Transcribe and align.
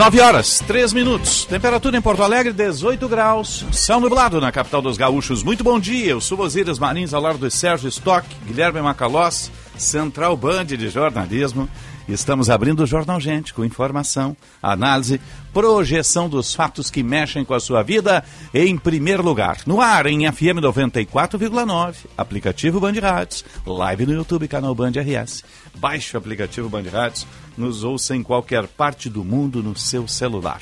Nove 0.00 0.18
horas, 0.18 0.64
três 0.66 0.94
minutos. 0.94 1.44
Temperatura 1.44 1.94
em 1.94 2.00
Porto 2.00 2.22
Alegre, 2.22 2.54
18 2.54 3.06
graus. 3.06 3.66
Céu 3.70 4.00
nublado 4.00 4.40
na 4.40 4.50
capital 4.50 4.80
dos 4.80 4.96
gaúchos. 4.96 5.42
Muito 5.42 5.62
bom 5.62 5.78
dia. 5.78 6.12
Eu 6.12 6.22
sou 6.22 6.40
Osíris 6.40 6.78
Marins, 6.78 7.12
ao 7.12 7.20
lado 7.20 7.36
do 7.36 7.50
Sérgio 7.50 7.86
Stock, 7.86 8.26
Guilherme 8.46 8.80
Macalós, 8.80 9.52
Central 9.76 10.38
Band 10.38 10.64
de 10.64 10.88
Jornalismo. 10.88 11.68
Estamos 12.08 12.50
abrindo 12.50 12.82
o 12.82 12.86
Jornal 12.86 13.20
Gente 13.20 13.54
com 13.54 13.64
informação, 13.64 14.36
análise, 14.62 15.20
projeção 15.52 16.28
dos 16.28 16.54
fatos 16.54 16.90
que 16.90 17.02
mexem 17.02 17.44
com 17.44 17.54
a 17.54 17.60
sua 17.60 17.82
vida 17.82 18.24
em 18.52 18.76
primeiro 18.76 19.22
lugar. 19.22 19.58
No 19.66 19.80
ar, 19.80 20.06
em 20.06 20.30
FM 20.30 20.60
94,9, 20.60 21.94
aplicativo 22.16 22.80
Band 22.80 22.94
Rádios, 23.00 23.44
live 23.66 24.06
no 24.06 24.12
YouTube, 24.12 24.48
canal 24.48 24.74
Band 24.74 24.92
RS. 24.92 25.44
Baixe 25.76 26.16
o 26.16 26.18
aplicativo 26.18 26.68
Band 26.68 26.84
Rádios, 26.90 27.26
nos 27.56 27.84
ouça 27.84 28.16
em 28.16 28.22
qualquer 28.22 28.66
parte 28.66 29.08
do 29.08 29.24
mundo 29.24 29.62
no 29.62 29.76
seu 29.76 30.08
celular. 30.08 30.60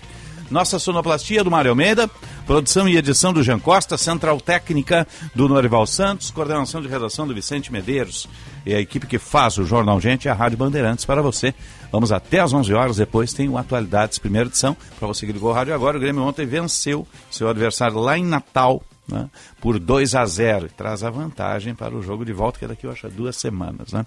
Nossa 0.50 0.78
sonoplastia 0.78 1.44
do 1.44 1.50
Mário 1.50 1.70
Almeida, 1.70 2.08
produção 2.46 2.88
e 2.88 2.96
edição 2.96 3.32
do 3.32 3.42
Jean 3.42 3.58
Costa, 3.58 3.98
central 3.98 4.40
técnica 4.40 5.06
do 5.34 5.46
Norival 5.48 5.86
Santos, 5.86 6.30
coordenação 6.30 6.80
de 6.80 6.88
redação 6.88 7.26
do 7.26 7.34
Vicente 7.34 7.70
Medeiros 7.70 8.26
e 8.64 8.74
a 8.74 8.80
equipe 8.80 9.06
que 9.06 9.18
faz 9.18 9.58
o 9.58 9.64
Jornal 9.64 10.00
Gente 10.00 10.24
e 10.24 10.28
a 10.28 10.34
Rádio 10.34 10.56
Bandeirantes 10.56 11.04
para 11.04 11.20
você. 11.20 11.54
Vamos 11.92 12.12
até 12.12 12.40
às 12.40 12.52
11 12.52 12.72
horas, 12.72 12.96
depois 12.96 13.32
tem 13.32 13.48
o 13.48 13.58
Atualidades, 13.58 14.18
primeira 14.18 14.48
edição, 14.48 14.76
para 14.98 15.08
você 15.08 15.26
que 15.26 15.32
ligou 15.32 15.50
o 15.50 15.54
rádio 15.54 15.74
agora. 15.74 15.96
O 15.96 16.00
Grêmio 16.00 16.22
ontem 16.22 16.46
venceu 16.46 17.06
seu 17.30 17.48
adversário 17.48 17.98
lá 17.98 18.16
em 18.16 18.24
Natal, 18.24 18.82
né, 19.10 19.28
por 19.60 19.78
2 19.78 20.14
a 20.14 20.24
0 20.26 20.66
e 20.66 20.68
traz 20.68 21.02
a 21.02 21.10
vantagem 21.10 21.74
para 21.74 21.94
o 21.94 22.02
jogo 22.02 22.24
de 22.24 22.32
volta, 22.32 22.58
que 22.58 22.64
é 22.64 22.68
daqui, 22.68 22.86
eu 22.86 22.90
acho, 22.90 23.08
duas 23.08 23.36
semanas. 23.36 23.92
Né? 23.92 24.04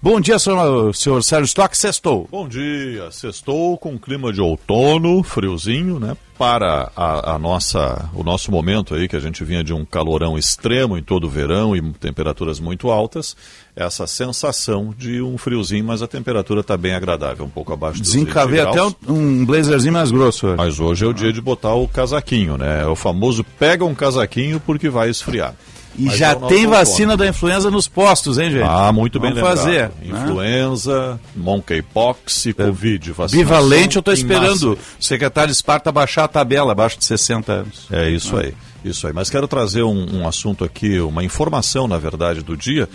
Bom 0.00 0.20
dia, 0.20 0.38
senhor, 0.38 0.94
senhor 0.94 1.22
Sérgio 1.22 1.46
Stock, 1.46 1.76
sextou. 1.76 2.28
Bom 2.30 2.46
dia, 2.46 3.10
sextou 3.10 3.78
com 3.78 3.98
clima 3.98 4.32
de 4.32 4.40
outono, 4.40 5.22
friozinho, 5.22 5.98
né? 5.98 6.16
Para 6.38 6.90
a, 6.96 7.34
a, 7.34 7.38
nossa, 7.38 8.10
o 8.14 8.24
nosso 8.24 8.50
momento 8.50 8.94
aí, 8.94 9.06
que 9.06 9.14
a 9.14 9.20
gente 9.20 9.44
vinha 9.44 9.62
de 9.62 9.72
um 9.72 9.84
calorão 9.84 10.36
extremo 10.36 10.98
em 10.98 11.02
todo 11.02 11.24
o 11.24 11.30
verão 11.30 11.76
e 11.76 11.92
temperaturas 11.92 12.58
muito 12.58 12.90
altas, 12.90 13.36
essa 13.74 14.06
sensação 14.06 14.94
de 14.96 15.22
um 15.22 15.38
friozinho, 15.38 15.84
mas 15.84 16.02
a 16.02 16.06
temperatura 16.06 16.60
está 16.60 16.76
bem 16.76 16.92
agradável, 16.94 17.46
um 17.46 17.50
pouco 17.50 17.72
abaixo 17.72 18.00
dos 18.00 18.12
Desencavei 18.12 18.60
até 18.60 18.82
um, 18.82 18.92
um 19.08 19.44
blazerzinho 19.46 19.94
mais 19.94 20.10
grosso. 20.10 20.46
Hoje. 20.46 20.56
Mas 20.58 20.78
hoje 20.78 21.04
é 21.04 21.08
o 21.08 21.12
dia 21.14 21.32
de 21.32 21.40
botar 21.40 21.74
o 21.74 21.88
casaquinho, 21.88 22.58
né? 22.58 22.82
É 22.82 22.86
o 22.86 22.94
famoso 22.94 23.42
pega 23.58 23.84
um 23.84 23.94
casaquinho 23.94 24.60
porque 24.60 24.88
vai 24.90 25.08
esfriar. 25.08 25.54
E 25.98 26.04
Mas 26.06 26.16
já 26.16 26.30
é 26.30 26.34
tem 26.34 26.66
vacina 26.66 27.18
da 27.18 27.26
influenza 27.26 27.70
nos 27.70 27.86
postos, 27.86 28.38
hein, 28.38 28.50
gente? 28.50 28.64
Ah, 28.66 28.90
muito 28.92 29.20
bem 29.20 29.32
lembrado. 29.32 29.56
fazer. 29.58 29.90
Influenza, 30.02 31.12
né? 31.12 31.18
monkeypox 31.36 32.46
e 32.46 32.52
covid. 32.54 33.12
Vacinação 33.12 33.38
Bivalente, 33.38 33.96
eu 33.96 34.00
estou 34.00 34.14
esperando 34.14 34.72
o 34.72 34.78
secretário 34.98 35.52
Esparta 35.52 35.92
baixar 35.92 36.24
a 36.24 36.28
tabela 36.28 36.72
abaixo 36.72 36.98
de 36.98 37.04
60 37.04 37.52
anos. 37.52 37.86
É 37.90 38.08
isso 38.08 38.34
Ah. 38.36 38.40
aí, 38.40 38.54
isso 38.84 39.06
aí. 39.06 39.12
Mas 39.12 39.28
quero 39.28 39.46
trazer 39.46 39.82
um, 39.82 40.20
um 40.20 40.26
assunto 40.26 40.64
aqui, 40.64 40.98
uma 41.00 41.22
informação, 41.24 41.86
na 41.86 41.98
verdade, 41.98 42.42
do 42.42 42.56
dia. 42.56 42.88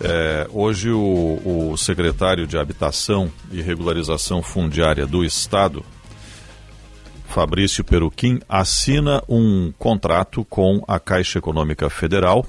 É, 0.00 0.48
hoje 0.52 0.90
o, 0.90 1.70
o 1.72 1.76
secretário 1.76 2.46
de 2.46 2.58
Habitação 2.58 3.30
e 3.52 3.62
Regularização 3.62 4.42
Fundiária 4.42 5.06
do 5.06 5.24
Estado, 5.24 5.84
Fabrício 7.28 7.84
Peruquim, 7.84 8.40
assina 8.48 9.22
um 9.28 9.72
contrato 9.78 10.44
com 10.44 10.82
a 10.86 10.98
Caixa 10.98 11.38
Econômica 11.38 11.88
Federal 11.88 12.44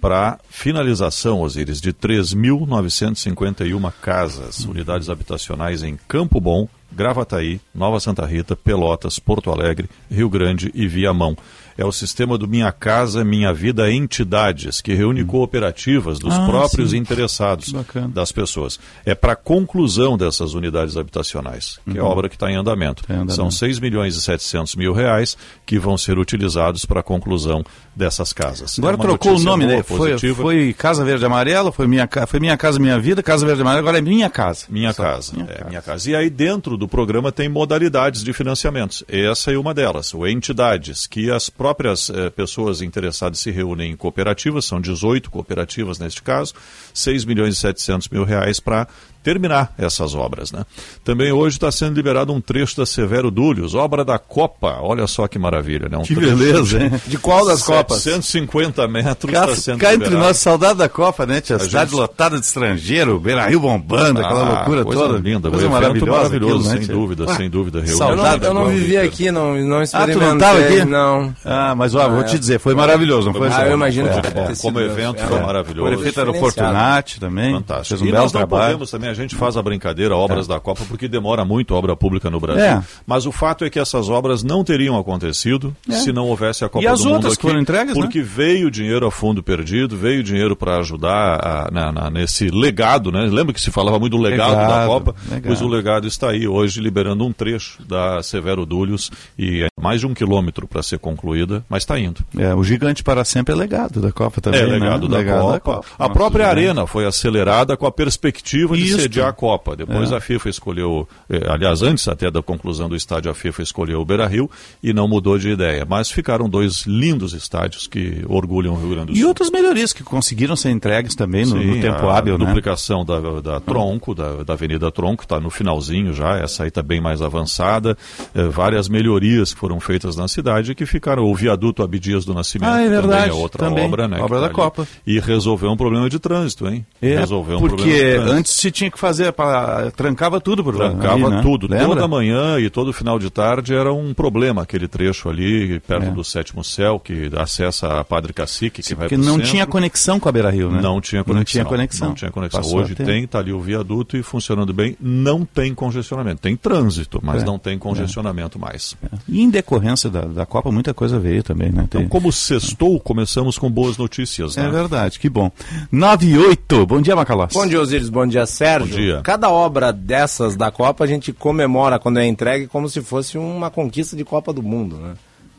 para 0.00 0.38
finalização, 0.48 1.40
Osíris, 1.40 1.80
de 1.80 1.92
3.951 1.92 3.92
casas, 4.00 4.64
unidades 4.64 5.10
habitacionais 5.10 5.82
em 5.82 5.98
Campo 6.06 6.40
Bom, 6.40 6.68
Gravataí, 6.92 7.60
Nova 7.74 8.00
Santa 8.00 8.24
Rita, 8.24 8.56
Pelotas, 8.56 9.18
Porto 9.18 9.50
Alegre, 9.50 9.90
Rio 10.10 10.30
Grande 10.30 10.70
e 10.74 10.86
Viamão. 10.86 11.36
É 11.78 11.84
o 11.84 11.92
sistema 11.92 12.36
do 12.36 12.48
Minha 12.48 12.72
Casa 12.72 13.24
Minha 13.24 13.54
Vida 13.54 13.88
Entidades, 13.90 14.80
que 14.80 14.94
reúne 14.94 15.24
cooperativas 15.24 16.18
dos 16.18 16.34
Ah, 16.34 16.44
próprios 16.44 16.90
sim. 16.90 16.96
interessados 16.96 17.72
das 18.12 18.32
pessoas. 18.32 18.80
É 19.06 19.14
para 19.14 19.36
conclusão 19.36 20.18
dessas 20.18 20.54
unidades 20.54 20.96
habitacionais, 20.96 21.78
que 21.88 21.96
é 21.96 22.00
a 22.00 22.04
obra 22.04 22.28
que 22.28 22.34
está 22.34 22.50
em 22.50 22.56
andamento. 22.56 23.04
Tá 23.04 23.14
em 23.14 23.16
andamento. 23.18 23.34
São 23.36 23.48
6 23.50 23.78
milhões 23.78 24.16
e 24.16 24.20
700 24.20 24.74
mil 24.74 24.92
reais 24.92 25.36
que 25.68 25.78
vão 25.78 25.98
ser 25.98 26.18
utilizados 26.18 26.86
para 26.86 27.00
a 27.00 27.02
conclusão 27.02 27.62
dessas 27.94 28.32
casas. 28.32 28.78
Agora 28.78 28.96
É 28.96 28.98
trocou 28.98 29.36
o 29.36 29.38
nome, 29.38 29.66
né? 29.66 29.82
Foi, 29.82 30.16
foi 30.34 30.72
Casa 30.72 31.04
Verde 31.04 31.26
Amarela, 31.26 31.70
foi 31.70 31.86
minha, 31.86 32.08
foi 32.26 32.40
minha 32.40 32.56
Casa 32.56 32.78
Minha 32.78 32.98
Vida, 32.98 33.22
Casa 33.22 33.44
Verde 33.44 33.60
Amarela, 33.60 33.80
agora 33.80 33.98
é 33.98 34.00
Minha 34.00 34.30
Casa. 34.30 34.64
Minha 34.70 34.94
Só. 34.94 35.02
casa, 35.02 35.34
Minha 35.34 35.44
é, 35.44 35.54
Casa. 35.54 35.68
minha 35.68 35.82
casa. 35.82 36.10
E 36.10 36.16
aí 36.16 36.30
dentro 36.30 36.78
do 36.78 36.88
programa 36.88 37.30
tem 37.30 37.50
modalidades 37.50 38.24
de 38.24 38.32
financiamentos. 38.32 39.04
Essa 39.06 39.52
é 39.52 39.58
uma 39.58 39.74
delas, 39.74 40.14
o 40.14 40.26
entidades, 40.26 41.06
que 41.06 41.30
as 41.30 41.50
próprias 41.50 42.08
eh, 42.08 42.30
pessoas 42.30 42.80
interessadas 42.80 43.38
se 43.38 43.50
reúnem 43.50 43.92
em 43.92 43.96
cooperativas, 43.96 44.64
são 44.64 44.80
18 44.80 45.30
cooperativas 45.30 45.98
neste 45.98 46.22
caso, 46.22 46.54
6 46.94 47.26
milhões 47.26 47.56
e 47.56 47.58
700 47.58 48.08
mil 48.08 48.24
reais 48.24 48.58
para 48.58 48.88
terminar 49.22 49.72
essas 49.78 50.14
obras. 50.14 50.52
Né? 50.52 50.64
Também 51.04 51.32
hoje 51.32 51.56
está 51.56 51.70
sendo 51.70 51.94
liberado 51.94 52.32
um 52.32 52.40
trecho 52.40 52.76
da 52.76 52.86
Severo 52.86 53.30
Dúlios, 53.30 53.74
obra 53.74 54.04
da 54.04 54.18
Copa, 54.18 54.78
olha 54.80 55.06
só 55.06 55.26
que 55.28 55.38
maravilha. 55.38 55.88
Né? 55.88 55.96
Um 55.98 56.02
Que 56.02 56.14
beleza, 56.14 56.82
hein? 56.82 56.92
De 57.06 57.18
qual 57.18 57.46
das 57.46 57.62
Copas? 57.62 57.98
750 58.02 58.86
metros 58.88 59.32
Cá, 59.32 59.40
está 59.44 59.56
sendo 59.56 59.78
cá 59.80 59.94
entre 59.94 60.10
nós, 60.10 60.36
saudade 60.38 60.78
da 60.78 60.88
Copa, 60.88 61.26
né? 61.26 61.40
Tinha 61.40 61.56
a 61.56 61.60
cidade 61.60 61.90
gente- 61.90 62.00
lotada 62.00 62.38
de 62.38 62.44
estrangeiro, 62.44 63.18
Beira-Rio 63.18 63.60
bombando, 63.60 64.20
aquela 64.20 64.40
Ah, 64.42 64.54
loucura 64.58 64.84
coisa 64.84 65.00
toda. 65.02 65.18
linda, 65.18 65.50
coisa 65.50 65.68
maravilhosa. 65.68 66.10
maravilhoso, 66.12 66.54
aquilo, 66.54 66.62
né, 66.64 66.70
sem 66.78 66.86
tia? 66.86 66.94
dúvida, 66.94 67.34
sem 67.34 67.50
dúvida. 67.50 67.80
reúne 67.80 68.00
Eu 68.10 68.16
não, 68.16 68.36
eu 68.36 68.54
não 68.54 68.66
vivi 68.68 68.96
aqui, 68.96 69.30
não, 69.30 69.54
não 69.56 69.78
Ah, 69.78 69.84
experimentei. 69.84 70.14
tu 70.26 70.30
não 70.30 70.38
tava 70.38 70.58
aqui? 70.60 70.84
Não. 70.84 71.34
Ah, 71.44 71.74
mas 71.74 71.94
ó, 71.94 72.08
vou 72.08 72.24
te 72.24 72.38
dizer, 72.38 72.58
foi 72.60 72.74
maravilhoso, 72.74 73.26
não 73.30 73.34
foi? 73.34 73.48
Ah, 73.48 73.66
eu 73.66 73.74
imagino 73.74 74.08
Foi 74.12 74.22
que 74.22 74.28
É, 74.38 74.54
Como 74.60 74.80
evento 74.80 75.22
é, 75.22 75.26
foi 75.26 75.38
é. 75.38 75.42
maravilhoso. 75.42 75.86
O 75.88 75.94
prefeito 75.94 76.18
aeroporto 76.20 76.48
diferenciado. 76.60 76.78
Nat 76.94 77.18
também, 77.18 77.52
Fantástico. 77.54 77.98
fez 77.98 78.02
um 78.08 78.12
belo 78.12 78.30
trabalho. 78.30 78.62
podemos 78.64 78.90
também, 78.90 79.07
a 79.08 79.14
gente 79.14 79.34
faz 79.34 79.56
a 79.56 79.62
brincadeira, 79.62 80.14
obras 80.16 80.46
da 80.46 80.60
Copa, 80.60 80.82
porque 80.88 81.08
demora 81.08 81.44
muito 81.44 81.74
obra 81.74 81.96
pública 81.96 82.30
no 82.30 82.38
Brasil. 82.40 82.64
É. 82.64 82.82
Mas 83.06 83.26
o 83.26 83.32
fato 83.32 83.64
é 83.64 83.70
que 83.70 83.78
essas 83.78 84.08
obras 84.08 84.42
não 84.42 84.62
teriam 84.64 84.96
acontecido 84.98 85.74
se 85.88 86.12
não 86.12 86.26
houvesse 86.28 86.64
a 86.64 86.68
Copa 86.68 86.84
E 86.84 86.86
as 86.86 87.00
do 87.00 87.06
Mundo 87.06 87.14
outras 87.16 87.32
aqui, 87.34 87.42
foram 87.42 87.60
entregues, 87.60 87.94
né? 87.94 88.00
porque 88.00 88.20
veio 88.22 88.70
dinheiro 88.70 89.06
a 89.06 89.10
fundo 89.10 89.42
perdido, 89.42 89.96
veio 89.96 90.22
dinheiro 90.22 90.54
para 90.56 90.78
ajudar 90.78 91.40
a- 91.44 91.68
na- 91.72 91.92
na- 91.92 92.10
nesse 92.10 92.48
legado, 92.48 93.10
né? 93.12 93.20
Lembra 93.30 93.52
que 93.54 93.60
se 93.60 93.70
falava 93.70 93.98
muito 93.98 94.16
do 94.16 94.22
legado, 94.22 94.52
da 94.54 94.62
Legado, 94.62 94.86
Copa? 94.88 95.14
legado. 95.28 95.42
Pois 95.46 95.60
o 95.60 95.68
legado 95.68 96.06
está 96.06 96.30
aí 96.30 96.46
hoje 96.46 96.80
liberando 96.80 97.24
um 97.24 97.32
trecho 97.32 97.82
da 97.86 98.22
Severo 98.22 98.64
Dúlios 98.66 99.10
e 99.38 99.62
é 99.62 99.68
mais 99.80 100.00
de 100.00 100.06
um 100.06 100.14
quilômetro 100.14 100.66
para 100.66 100.82
ser 100.82 100.98
concluída, 100.98 101.64
mas 101.68 101.82
está 101.82 101.98
indo. 101.98 102.20
É, 102.36 102.54
o 102.54 102.62
gigante 102.64 103.02
para 103.02 103.24
sempre 103.24 103.54
é 103.54 103.56
legado 103.56 104.00
da 104.00 104.12
Copa 104.12 104.40
também, 104.40 104.60
É, 104.60 104.66
né? 104.66 104.72
legado, 104.78 105.08
da, 105.08 105.60
Copa. 105.60 105.86
A 105.98 106.08
própria 106.08 106.48
arena 106.48 106.86
foi 106.86 107.06
acelerada 107.06 107.76
com 107.76 107.86
a 107.86 107.92
perspectiva 107.92 108.76
de 108.76 108.84
Isso. 108.84 108.97
Sediar 109.02 109.28
a 109.28 109.32
Copa. 109.32 109.76
Depois 109.76 110.12
É. 110.12 110.16
a 110.16 110.20
FIFA 110.20 110.48
escolheu, 110.48 111.08
eh, 111.28 111.40
aliás, 111.48 111.82
antes 111.82 112.06
até 112.08 112.30
da 112.30 112.42
conclusão 112.42 112.88
do 112.88 112.96
estádio, 112.96 113.30
a 113.30 113.34
FIFA 113.34 113.62
escolheu 113.62 114.00
o 114.00 114.04
Beira 114.04 114.26
Rio 114.26 114.50
e 114.82 114.92
não 114.92 115.06
mudou 115.08 115.38
de 115.38 115.50
ideia. 115.50 115.86
Mas 115.88 116.10
ficaram 116.10 116.48
dois 116.48 116.84
lindos 116.86 117.32
estádios 117.32 117.86
que 117.86 118.24
orgulham 118.28 118.74
o 118.74 118.76
Rio 118.78 118.90
Grande 118.90 119.06
do 119.06 119.12
E 119.12 119.20
Sul. 119.20 119.28
outras 119.28 119.50
melhorias 119.50 119.92
que 119.92 120.02
conseguiram 120.02 120.56
ser 120.56 120.70
entregues 120.70 121.14
também 121.14 121.44
no, 121.46 121.56
no 121.56 121.74
Sim, 121.74 121.80
tempo 121.80 122.06
a 122.06 122.18
hábil, 122.18 122.38
né? 122.38 122.44
duplicação 122.46 123.04
da, 123.04 123.40
da 123.40 123.60
Tronco, 123.60 124.14
da, 124.14 124.42
da 124.42 124.52
Avenida 124.54 124.90
Tronco, 124.90 125.22
está 125.22 125.40
no 125.40 125.50
finalzinho 125.50 126.12
já, 126.12 126.38
essa 126.38 126.62
aí 126.64 126.68
está 126.68 126.82
bem 126.82 127.00
mais 127.00 127.20
avançada. 127.22 127.96
É, 128.34 128.42
várias 128.48 128.88
melhorias 128.88 129.52
que 129.54 129.60
foram 129.60 129.80
feitas 129.80 130.16
na 130.16 130.28
cidade 130.28 130.74
que 130.74 130.86
ficaram. 130.86 131.24
O 131.24 131.34
viaduto 131.34 131.82
Abdias 131.82 132.24
do 132.24 132.34
Nascimento 132.34 132.70
ah, 132.70 132.80
é 132.80 132.88
verdade, 132.88 133.24
também 133.24 133.28
é 133.28 133.32
outra 133.42 133.66
também. 133.68 133.84
obra, 133.84 134.08
né? 134.08 134.18
Obra 134.20 134.40
da 134.40 134.48
tá 134.48 134.54
Copa. 134.54 134.86
E 135.06 135.18
resolveu 135.20 135.70
um 135.70 135.76
problema 135.76 136.08
de 136.08 136.18
trânsito, 136.18 136.66
hein? 136.68 136.84
É, 137.00 137.18
resolveu 137.18 137.56
um 137.58 137.60
porque 137.60 137.76
problema 137.76 137.98
de 138.02 138.12
trânsito. 138.14 138.32
antes 138.38 138.52
se 138.52 138.70
tinha 138.70 138.87
que 138.90 138.98
fazer, 138.98 139.32
pra, 139.32 139.90
trancava 139.90 140.40
tudo 140.40 140.62
por. 140.64 140.74
Trancava 140.76 141.14
ali, 141.26 141.36
né? 141.36 141.42
tudo. 141.42 141.66
Lembra? 141.68 141.86
Toda 141.88 142.08
manhã 142.08 142.58
e 142.58 142.68
todo 142.70 142.92
final 142.92 143.18
de 143.18 143.30
tarde 143.30 143.74
era 143.74 143.92
um 143.92 144.12
problema 144.14 144.62
aquele 144.62 144.86
trecho 144.88 145.28
ali, 145.28 145.80
perto 145.80 146.06
É. 146.06 146.10
do 146.10 146.24
Sétimo 146.24 146.62
Céu, 146.64 146.98
que 146.98 147.30
acessa 147.36 148.00
a 148.00 148.04
Padre 148.04 148.32
Cacique, 148.32 148.82
que 148.82 148.94
vai 148.94 149.08
Porque 149.08 149.16
não 149.16 149.34
centro. 149.36 149.48
tinha 149.50 149.66
conexão 149.66 150.18
com 150.20 150.28
a 150.28 150.32
Beira 150.32 150.50
Rio, 150.50 150.70
né? 150.70 150.80
Não 150.80 151.00
tinha 151.00 151.22
conexão. 151.24 151.38
Não 151.38 151.44
tinha 151.44 151.64
conexão. 151.64 152.08
Não 152.08 152.14
tinha 152.14 152.30
conexão. 152.30 152.60
Passou 152.60 152.80
Hoje 152.80 152.94
tem, 152.94 153.24
está 153.24 153.38
ali 153.38 153.52
o 153.52 153.60
viaduto 153.60 154.16
e 154.16 154.22
funcionando 154.22 154.72
bem. 154.72 154.96
Não 155.00 155.44
tem 155.44 155.74
congestionamento. 155.74 156.40
Tem 156.40 156.56
trânsito, 156.56 157.20
mas 157.22 157.42
É. 157.42 157.46
não 157.46 157.58
tem 157.58 157.78
congestionamento 157.78 158.58
mais. 158.58 158.96
E 159.28 159.40
em 159.42 159.50
decorrência 159.50 160.08
da, 160.10 160.22
da 160.22 160.46
Copa, 160.46 160.70
muita 160.70 160.92
coisa 160.94 161.18
veio 161.18 161.42
também, 161.42 161.70
né? 161.70 161.82
Então, 161.84 162.00
Tem- 162.00 162.08
como 162.08 162.30
sextou, 162.32 162.98
começamos 163.00 163.58
com 163.58 163.70
boas 163.70 163.96
notícias. 163.96 164.56
É 164.56 164.62
Né? 164.62 164.70
verdade, 164.70 165.18
que 165.18 165.28
bom. 165.28 165.50
9 165.90 166.26
e 166.26 166.38
8. 166.38 166.86
Bom 166.86 167.00
dia, 167.00 167.14
Macalós. 167.16 167.52
Bom 167.52 167.66
dia, 167.66 167.80
Osiris. 167.80 168.08
Bom 168.08 168.26
dia, 168.26 168.46
Sérgio. 168.46 168.77
Dia. 168.86 169.20
Cada 169.22 169.50
obra 169.50 169.92
dessas 169.92 170.56
da 170.56 170.70
Copa 170.70 171.04
a 171.04 171.06
gente 171.06 171.32
comemora 171.32 171.98
quando 171.98 172.18
é 172.18 172.26
entregue 172.26 172.66
como 172.66 172.88
se 172.88 173.02
fosse 173.02 173.38
uma 173.38 173.70
conquista 173.70 174.16
de 174.16 174.24
Copa 174.24 174.52
do 174.52 174.62
Mundo, 174.62 174.96
né? 174.96 175.14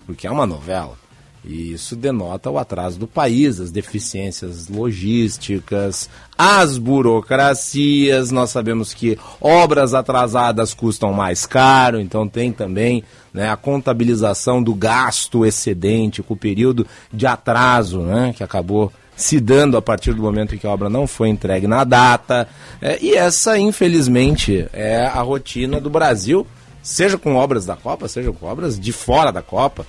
Porque 0.05 0.27
é 0.27 0.31
uma 0.31 0.45
novela. 0.45 0.97
E 1.43 1.71
isso 1.71 1.95
denota 1.95 2.49
o 2.49 2.57
atraso 2.57 2.99
do 2.99 3.07
país, 3.07 3.59
as 3.59 3.71
deficiências 3.71 4.67
logísticas, 4.67 6.09
as 6.37 6.77
burocracias. 6.77 8.29
Nós 8.29 8.49
sabemos 8.49 8.93
que 8.93 9.17
obras 9.39 9.93
atrasadas 9.93 10.73
custam 10.73 11.13
mais 11.13 11.45
caro, 11.45 11.99
então 11.99 12.27
tem 12.27 12.51
também 12.51 13.03
né, 13.33 13.49
a 13.49 13.55
contabilização 13.55 14.61
do 14.61 14.73
gasto 14.73 15.45
excedente 15.45 16.21
com 16.21 16.33
o 16.33 16.37
período 16.37 16.85
de 17.11 17.25
atraso, 17.25 18.01
né, 18.01 18.33
que 18.35 18.43
acabou 18.43 18.91
se 19.19 19.39
dando 19.39 19.75
a 19.75 19.81
partir 19.81 20.13
do 20.13 20.21
momento 20.21 20.55
em 20.55 20.57
que 20.57 20.65
a 20.65 20.69
obra 20.69 20.89
não 20.89 21.05
foi 21.05 21.27
entregue 21.29 21.67
na 21.67 21.83
data. 21.83 22.47
É, 22.81 22.97
e 23.01 23.13
essa, 23.13 23.57
infelizmente, 23.59 24.65
é 24.71 25.05
a 25.05 25.21
rotina 25.21 25.79
do 25.81 25.89
Brasil, 25.89 26.47
seja 26.81 27.17
com 27.17 27.35
obras 27.35 27.65
da 27.65 27.75
Copa, 27.75 28.07
seja 28.07 28.31
com 28.31 28.45
obras 28.47 28.79
de 28.79 28.93
fora 28.93 29.29
da 29.31 29.41
Copa, 29.41 29.85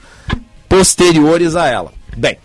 posteriores 0.68 1.56
a 1.56 1.66
ela. 1.68 1.92
Bem, 2.16 2.36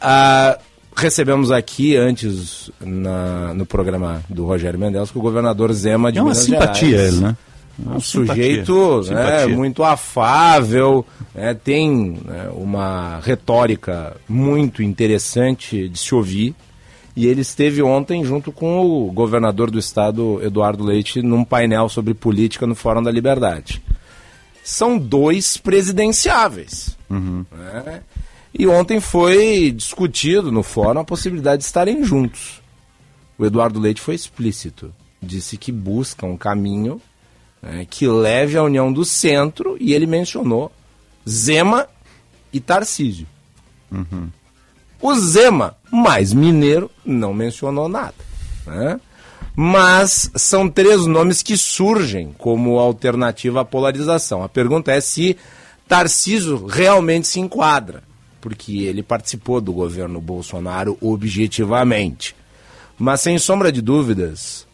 ah, 0.00 0.58
recebemos 0.96 1.50
aqui 1.50 1.96
antes 1.96 2.70
na- 2.80 3.52
no 3.54 3.64
programa 3.66 4.22
do 4.28 4.44
Rogério 4.46 4.78
Mendes 4.78 5.10
que 5.10 5.18
o 5.18 5.22
governador 5.22 5.72
Zema 5.72 6.12
de 6.12 6.18
É 6.18 6.22
uma 6.22 6.30
Minas 6.30 6.44
simpatia 6.44 6.88
Gerais, 6.90 7.14
ele, 7.14 7.22
né? 7.24 7.36
Um 7.78 8.00
sujeito 8.00 8.98
né, 8.98 9.02
Simpatia. 9.02 9.56
muito 9.56 9.82
afável, 9.82 11.04
né, 11.34 11.54
tem 11.54 12.18
né, 12.24 12.50
uma 12.52 13.20
retórica 13.20 14.16
muito 14.28 14.82
interessante 14.82 15.88
de 15.88 15.98
se 15.98 16.14
ouvir. 16.14 16.54
E 17.16 17.26
ele 17.26 17.42
esteve 17.42 17.80
ontem 17.80 18.24
junto 18.24 18.50
com 18.50 18.80
o 18.80 19.12
governador 19.12 19.70
do 19.70 19.78
estado, 19.78 20.40
Eduardo 20.42 20.82
Leite, 20.82 21.22
num 21.22 21.44
painel 21.44 21.88
sobre 21.88 22.12
política 22.12 22.66
no 22.66 22.74
Fórum 22.74 23.02
da 23.02 23.10
Liberdade. 23.10 23.80
São 24.64 24.98
dois 24.98 25.56
presidenciáveis. 25.56 26.96
né? 27.52 28.02
E 28.56 28.66
ontem 28.66 29.00
foi 29.00 29.72
discutido 29.72 30.50
no 30.50 30.62
fórum 30.62 31.00
a 31.00 31.04
possibilidade 31.04 31.58
de 31.58 31.66
estarem 31.66 32.04
juntos. 32.04 32.62
O 33.36 33.44
Eduardo 33.44 33.80
Leite 33.80 34.00
foi 34.00 34.14
explícito. 34.14 34.92
Disse 35.20 35.56
que 35.56 35.72
busca 35.72 36.24
um 36.24 36.36
caminho 36.36 37.00
né, 37.64 37.86
que 37.88 38.06
leve 38.06 38.58
à 38.58 38.62
união 38.62 38.92
do 38.92 39.04
centro 39.04 39.76
e 39.80 39.94
ele 39.94 40.06
mencionou 40.06 40.70
Zema 41.26 41.88
e 42.52 42.60
Tarcísio. 42.60 43.26
O 45.00 45.14
Zema, 45.14 45.76
mais 45.90 46.32
mineiro, 46.32 46.90
não 47.04 47.32
mencionou 47.32 47.88
nada. 47.88 48.14
né? 48.66 49.00
Mas 49.56 50.30
são 50.34 50.68
três 50.68 51.06
nomes 51.06 51.42
que 51.42 51.56
surgem 51.56 52.34
como 52.36 52.78
alternativa 52.78 53.60
à 53.60 53.64
polarização. 53.64 54.42
A 54.42 54.48
pergunta 54.48 54.92
é 54.92 55.00
se 55.00 55.36
Tarcísio 55.86 56.66
realmente 56.66 57.26
se 57.28 57.38
enquadra, 57.38 58.02
porque 58.40 58.82
ele 58.82 59.02
participou 59.02 59.60
do 59.60 59.72
governo 59.72 60.20
Bolsonaro 60.20 60.98
objetivamente. 61.00 62.34
Mas 62.98 63.20
sem 63.20 63.38
sombra 63.38 63.70
de 63.70 63.80
dúvidas, 63.80 64.66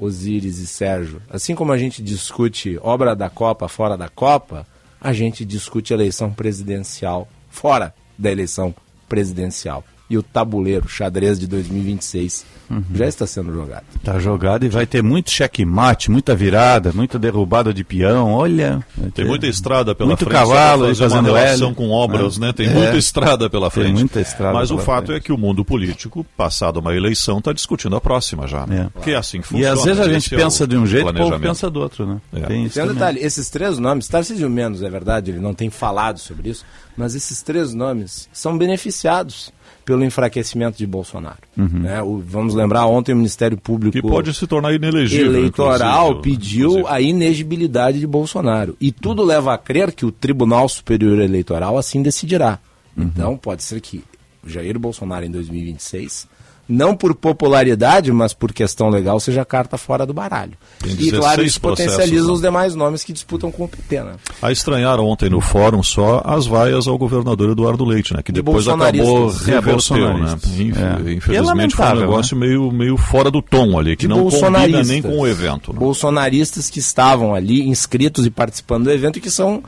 Osíris 0.00 0.58
e 0.58 0.66
Sérgio, 0.66 1.20
assim 1.28 1.54
como 1.54 1.72
a 1.72 1.78
gente 1.78 2.02
discute 2.02 2.78
obra 2.80 3.14
da 3.14 3.28
Copa 3.28 3.68
fora 3.68 3.96
da 3.96 4.08
Copa, 4.08 4.66
a 5.00 5.12
gente 5.12 5.44
discute 5.44 5.92
eleição 5.92 6.32
presidencial 6.32 7.28
fora 7.50 7.94
da 8.18 8.30
eleição 8.30 8.74
presidencial. 9.08 9.84
E 10.10 10.18
o 10.18 10.24
tabuleiro, 10.24 10.88
xadrez 10.88 11.38
de 11.38 11.46
2026, 11.46 12.44
já 12.92 13.06
está 13.06 13.26
sendo 13.28 13.52
jogado. 13.52 13.84
Tá 14.02 14.18
jogado 14.18 14.64
e 14.64 14.68
vai 14.68 14.84
ter 14.84 15.02
muito 15.04 15.30
checkmate, 15.30 16.10
muita 16.10 16.34
virada, 16.34 16.92
muita 16.92 17.16
derrubada 17.16 17.72
de 17.72 17.84
peão. 17.84 18.32
Olha. 18.32 18.84
Tem 19.14 19.24
muita 19.24 19.46
estrada 19.46 19.94
pela 19.94 20.08
muito 20.08 20.24
frente. 20.24 20.30
pra 20.30 20.40
cavalo 20.40 20.88
fazer 20.88 21.02
uma 21.04 21.10
fazendo 21.10 21.32
relação 21.34 21.68
L. 21.68 21.74
com 21.76 21.90
obras, 21.90 22.36
É. 22.36 22.40
né? 22.40 22.52
Tem 22.52 22.66
É. 22.66 22.70
muita 22.74 22.96
estrada 22.96 23.48
pela 23.48 23.70
Tem 23.70 23.84
frente. 23.84 23.98
muita 23.98 24.20
estrada 24.20 24.52
Mas 24.52 24.72
o 24.72 24.78
fato 24.78 25.06
frente. 25.06 25.18
é 25.18 25.20
que 25.20 25.32
o 25.32 25.38
mundo 25.38 25.64
político, 25.64 26.26
passado 26.36 26.78
uma 26.80 26.92
eleição, 26.94 27.38
está 27.38 27.52
discutindo 27.52 27.94
a 27.94 28.00
próxima 28.00 28.48
já. 28.48 28.66
né? 28.66 28.86
É. 28.86 28.90
Porque 28.90 29.12
é 29.12 29.16
assim 29.16 29.40
que 29.40 29.46
E 29.46 29.48
funciona. 29.50 29.72
às 29.74 29.84
vezes 29.84 30.00
a 30.00 30.04
gente 30.08 30.26
Esse 30.26 30.34
é 30.34 30.38
pensa 30.38 30.66
de 30.66 30.76
um 30.76 30.86
jeito, 30.86 31.08
o 31.08 31.14
povo 31.14 31.38
pensa 31.38 31.70
do 31.70 31.80
outro, 31.80 32.04
né? 32.04 32.20
É. 32.34 32.40
Tem 32.40 32.64
isso 32.64 32.74
Tem 32.74 32.84
um 32.84 32.92
detalhe, 32.92 33.20
esses 33.20 33.48
três 33.48 33.78
nomes, 33.78 34.08
Tarcísio 34.08 34.50
menos, 34.50 34.82
é 34.82 34.90
verdade, 34.90 35.30
ele 35.30 35.38
não 35.40 35.54
tem 35.54 35.70
falado 35.70 36.18
sobre 36.18 36.50
isso, 36.50 36.64
mas 36.96 37.14
esses 37.14 37.42
três 37.42 37.72
nomes 37.72 38.28
são 38.32 38.58
beneficiados 38.58 39.52
pelo 39.90 40.04
enfraquecimento 40.04 40.78
de 40.78 40.86
Bolsonaro. 40.86 41.38
né? 41.56 42.00
O- 42.02 42.22
vamos 42.24 42.54
lembrar, 42.54 42.86
ontem 42.86 43.12
o 43.12 43.16
Ministério 43.16 43.56
Público 43.58 43.92
Que 43.92 44.00
pode 44.02 44.32
se 44.32 44.46
tornar 44.46 44.72
inelegível. 44.72 45.26
eleitoral 45.34 46.10
inclusive, 46.12 46.22
pediu 46.36 46.68
inclusive. 46.70 46.88
a 46.94 47.00
inegibilidade 47.00 47.98
de 47.98 48.06
Bolsonaro. 48.06 48.76
E 48.80 48.92
tudo 48.92 49.24
leva 49.24 49.52
a 49.52 49.58
crer 49.58 49.92
que 49.92 50.06
o 50.06 50.12
Tribunal 50.12 50.68
Superior 50.68 51.18
Eleitoral 51.18 51.76
assim 51.76 52.02
decidirá. 52.02 52.58
Uhum. 52.96 53.04
Então 53.04 53.36
pode 53.36 53.64
ser 53.64 53.80
que 53.80 54.04
Jair 54.46 54.78
Bolsonaro 54.78 55.24
em 55.26 55.30
2026, 55.30 56.28
não 56.70 56.96
por 56.96 57.14
popularidade, 57.14 58.12
mas 58.12 58.32
por 58.32 58.52
questão 58.52 58.88
legal, 58.88 59.18
seja 59.18 59.42
a 59.42 59.44
carta 59.44 59.76
fora 59.76 60.06
do 60.06 60.14
baralho. 60.14 60.52
E 60.84 61.10
claro, 61.10 61.42
16 61.42 61.48
isso 61.48 61.60
potencializa 61.60 61.98
processos, 61.98 62.26
né? 62.26 62.32
os 62.32 62.40
demais 62.40 62.74
nomes 62.74 63.02
que 63.02 63.12
disputam 63.12 63.50
com 63.50 63.64
o 63.64 63.68
PT, 63.68 64.02
né? 64.02 64.12
A 64.40 64.52
estranhar 64.52 65.00
ontem 65.00 65.28
no 65.28 65.40
fórum 65.40 65.82
só 65.82 66.22
as 66.24 66.46
vaias 66.46 66.86
ao 66.86 66.96
governador 66.96 67.50
Eduardo 67.50 67.84
Leite, 67.84 68.14
né? 68.14 68.22
Que 68.22 68.32
De 68.32 68.40
depois 68.40 68.68
acabou 68.68 68.92
bolsonaristas. 68.92 69.48
É, 69.48 69.54
reverteu, 69.54 70.18
né? 70.18 70.38
É. 70.46 71.10
E 71.10 71.10
é 71.10 71.14
Infelizmente 71.14 71.74
foi 71.74 71.86
um 71.86 72.00
negócio 72.00 72.36
meio, 72.36 72.70
meio 72.70 72.96
fora 72.96 73.30
do 73.30 73.42
tom 73.42 73.78
ali, 73.78 73.96
que 73.96 74.06
De 74.06 74.08
não 74.08 74.30
combina 74.30 74.82
nem 74.82 75.02
com 75.02 75.18
o 75.18 75.26
evento. 75.26 75.72
Né? 75.72 75.78
Bolsonaristas 75.78 76.70
que 76.70 76.78
estavam 76.78 77.34
ali 77.34 77.68
inscritos 77.68 78.24
e 78.26 78.30
participando 78.30 78.84
do 78.84 78.92
evento 78.92 79.18
e 79.18 79.20
que 79.20 79.30
são 79.30 79.62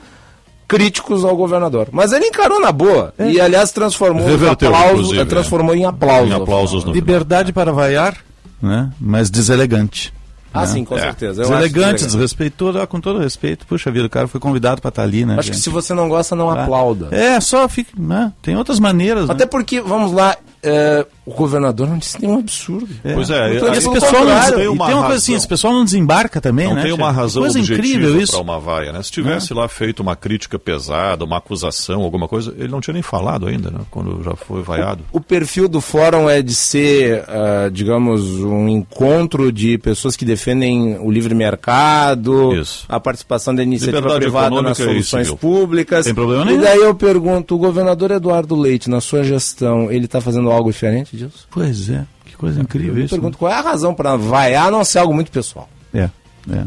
críticos 0.68 1.24
ao 1.24 1.36
governador. 1.36 1.88
Mas 1.92 2.12
ele 2.12 2.26
encarou 2.26 2.60
na 2.60 2.72
boa. 2.72 3.12
E, 3.18 3.40
aliás, 3.40 3.72
transformou, 3.72 4.26
Reverteu, 4.26 4.68
aplausos, 4.68 4.92
inclusive, 4.98 5.20
é. 5.20 5.24
transformou 5.24 5.74
em 5.74 5.84
aplausos. 5.84 6.30
Em 6.30 6.34
aplausos? 6.34 6.84
Liberdade 6.84 7.52
para 7.52 7.72
vaiar, 7.72 8.16
né? 8.60 8.90
mas 9.00 9.30
deselegante. 9.30 10.12
Ah, 10.54 10.62
né? 10.62 10.66
sim, 10.66 10.84
com 10.84 10.96
É. 10.96 11.00
certeza. 11.00 11.42
Eu 11.42 11.48
Deselegante, 11.48 12.04
desrespeitoso, 12.04 12.78
ah, 12.78 12.86
com 12.86 13.00
todo 13.00 13.18
respeito. 13.18 13.66
Puxa 13.66 13.90
vida, 13.90 14.06
o 14.06 14.10
cara 14.10 14.28
foi 14.28 14.38
convidado 14.38 14.82
para 14.82 14.90
estar 14.90 15.02
ali, 15.02 15.24
né? 15.24 15.34
Acho 15.38 15.48
que 15.50 15.54
gente? 15.56 15.64
se 15.64 15.70
você 15.70 15.94
não 15.94 16.08
gosta, 16.10 16.36
não 16.36 16.50
Ah, 16.50 16.62
aplauda. 16.64 17.08
É, 17.10 17.40
só 17.40 17.66
fica. 17.68 17.92
Né? 17.98 18.30
Tem 18.42 18.54
outras 18.54 18.78
maneiras. 18.78 19.30
Até 19.30 19.44
né? 19.44 19.50
porque, 19.50 19.80
vamos 19.80 20.12
lá, 20.12 20.36
é, 20.62 21.06
o 21.24 21.30
governador 21.32 21.88
não 21.88 21.98
disse 21.98 22.20
nenhum 22.20 22.38
absurdo. 22.40 22.88
Pois 23.14 23.30
é, 23.30 23.54
Então, 23.56 23.68
aí- 23.68 23.74
E 23.74 23.78
esse 23.78 23.90
pessoal 23.90 24.12
não, 24.12 24.20
contrário, 24.20 24.48
e 24.48 24.56
tem 24.56 24.58
tem 24.58 24.68
uma 24.68 24.84
uma 24.86 24.92
coisa 25.02 25.16
assim, 25.16 25.32
razão. 25.32 25.36
esse 25.36 25.48
pessoal 25.48 25.72
não 25.72 25.84
desembarca 25.84 26.40
também, 26.40 26.66
Não 26.68 26.74
né? 26.74 26.82
tem 26.82 26.92
uma 26.92 27.10
razão 27.12 27.42
coisa 27.42 27.58
incrível 27.60 27.82
objetiva 28.08 28.22
isso. 28.22 28.32
para 28.32 28.40
uma 28.40 28.58
vaia, 28.58 28.92
né? 28.92 29.02
Se 29.02 29.10
tivesse 29.12 29.54
lá 29.54 29.68
feito 29.68 30.00
uma 30.00 30.16
crítica 30.16 30.58
pesada, 30.58 31.24
uma 31.24 31.38
acusação, 31.38 32.02
alguma 32.02 32.26
coisa, 32.26 32.52
ele 32.58 32.68
não 32.68 32.80
tinha 32.80 32.94
nem 32.94 33.02
falado 33.02 33.46
ainda, 33.46 33.70
né? 33.70 33.78
Quando 33.90 34.22
já 34.24 34.34
foi 34.34 34.62
vaiado. 34.62 35.04
O 35.12 35.20
perfil 35.20 35.68
do 35.68 35.80
fórum 35.80 36.28
é 36.28 36.42
de 36.42 36.54
ser, 36.54 37.24
ah, 37.28 37.68
digamos, 37.72 38.22
um 38.40 38.68
encontro 38.68 39.52
de 39.52 39.78
pessoas 39.78 40.16
que 40.16 40.24
defendem 40.24 40.98
o 40.98 41.10
livre 41.10 41.34
mercado, 41.36 42.54
Isso. 42.54 42.84
a 42.88 42.98
participação 42.98 43.54
da 43.54 43.62
iniciativa 43.62 43.98
Liberdade 43.98 44.20
privada 44.20 44.62
nas 44.62 44.78
e 44.78 44.84
soluções 44.84 45.26
civil. 45.26 45.36
públicas. 45.38 46.04
Tem 46.04 46.14
problema 46.14 46.42
E 46.42 46.46
nenhum. 46.46 46.60
daí 46.60 46.78
eu 46.78 46.94
pergunto, 46.94 47.54
o 47.54 47.58
governador 47.58 48.10
Eduardo 48.10 48.54
Leite, 48.56 48.90
na 48.90 49.00
sua 49.00 49.22
gestão, 49.22 49.90
ele 49.90 50.06
está 50.06 50.20
fazendo 50.20 50.50
algo 50.50 50.70
diferente 50.72 51.11
disso? 51.16 51.46
Pois 51.50 51.88
é, 51.90 52.04
que 52.24 52.36
coisa 52.36 52.60
incrível 52.60 52.96
Eu 52.98 53.04
isso. 53.04 53.14
pergunto 53.14 53.38
qual 53.38 53.50
é 53.52 53.54
a 53.56 53.60
razão 53.60 53.94
para 53.94 54.16
vaiar 54.16 54.70
não 54.70 54.84
ser 54.84 54.98
algo 55.00 55.14
muito 55.14 55.30
pessoal. 55.30 55.68
né? 55.92 56.10
É, 56.50 56.54
é. 56.56 56.64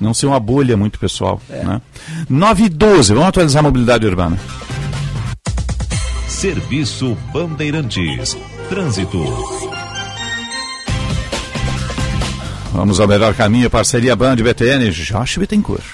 Não 0.00 0.14
ser 0.14 0.26
uma 0.26 0.40
bolha 0.40 0.76
muito 0.76 0.98
pessoal. 0.98 1.40
Né? 1.48 1.80
9 2.28 2.64
e 2.64 2.68
12, 2.68 3.12
vamos 3.12 3.28
atualizar 3.28 3.60
a 3.60 3.62
mobilidade 3.64 4.06
urbana. 4.06 4.38
Serviço 6.26 7.16
Bandeirantes. 7.32 8.36
Trânsito. 8.68 9.22
Vamos 12.72 13.00
ao 13.00 13.08
melhor 13.08 13.34
caminho, 13.34 13.68
parceria 13.68 14.14
Band 14.16 14.36
BTN, 14.36 14.90
Josh 14.90 15.36
Bittencourt. 15.38 15.84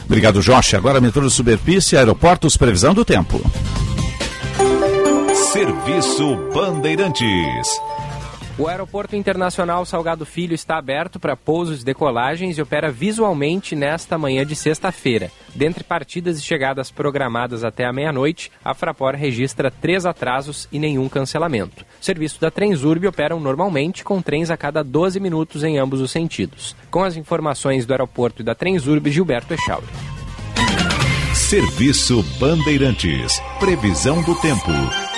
Obrigado, 0.05 0.41
Josh. 0.41 0.73
Agora 0.73 0.99
metrô 0.99 1.27
de 1.27 1.31
superfície, 1.31 1.95
aeroportos, 1.95 2.57
previsão 2.57 2.95
do 2.95 3.05
tempo. 3.05 3.39
Serviço 5.53 6.35
Bandeirantes. 6.51 7.67
O 8.59 8.67
Aeroporto 8.67 9.15
Internacional 9.15 9.85
Salgado 9.85 10.25
Filho 10.25 10.53
está 10.53 10.77
aberto 10.77 11.17
para 11.17 11.33
pousos 11.33 11.81
e 11.81 11.85
decolagens 11.85 12.57
e 12.57 12.61
opera 12.61 12.91
visualmente 12.91 13.73
nesta 13.73 14.17
manhã 14.17 14.45
de 14.45 14.53
sexta-feira. 14.53 15.31
Dentre 15.55 15.81
partidas 15.81 16.37
e 16.37 16.41
chegadas 16.41 16.91
programadas 16.91 17.63
até 17.63 17.85
a 17.85 17.93
meia-noite, 17.93 18.51
a 18.61 18.73
Fraport 18.73 19.17
registra 19.17 19.71
três 19.71 20.05
atrasos 20.05 20.67
e 20.73 20.77
nenhum 20.77 21.07
cancelamento. 21.07 21.85
O 22.01 22.03
serviço 22.03 22.41
da 22.41 22.51
Transurb 22.51 23.07
operam 23.07 23.39
normalmente 23.39 24.03
com 24.03 24.21
trens 24.21 24.51
a 24.51 24.57
cada 24.57 24.83
12 24.83 25.21
minutos 25.21 25.63
em 25.63 25.77
ambos 25.77 26.01
os 26.01 26.11
sentidos. 26.11 26.75
Com 26.91 27.01
as 27.01 27.15
informações 27.15 27.85
do 27.85 27.93
aeroporto 27.93 28.41
e 28.41 28.45
da 28.45 28.53
Transurb, 28.53 29.09
Gilberto 29.09 29.53
Echauri. 29.53 29.87
Serviço 31.33 32.21
Bandeirantes. 32.37 33.41
Previsão 33.57 34.21
do 34.21 34.35
tempo. 34.35 35.08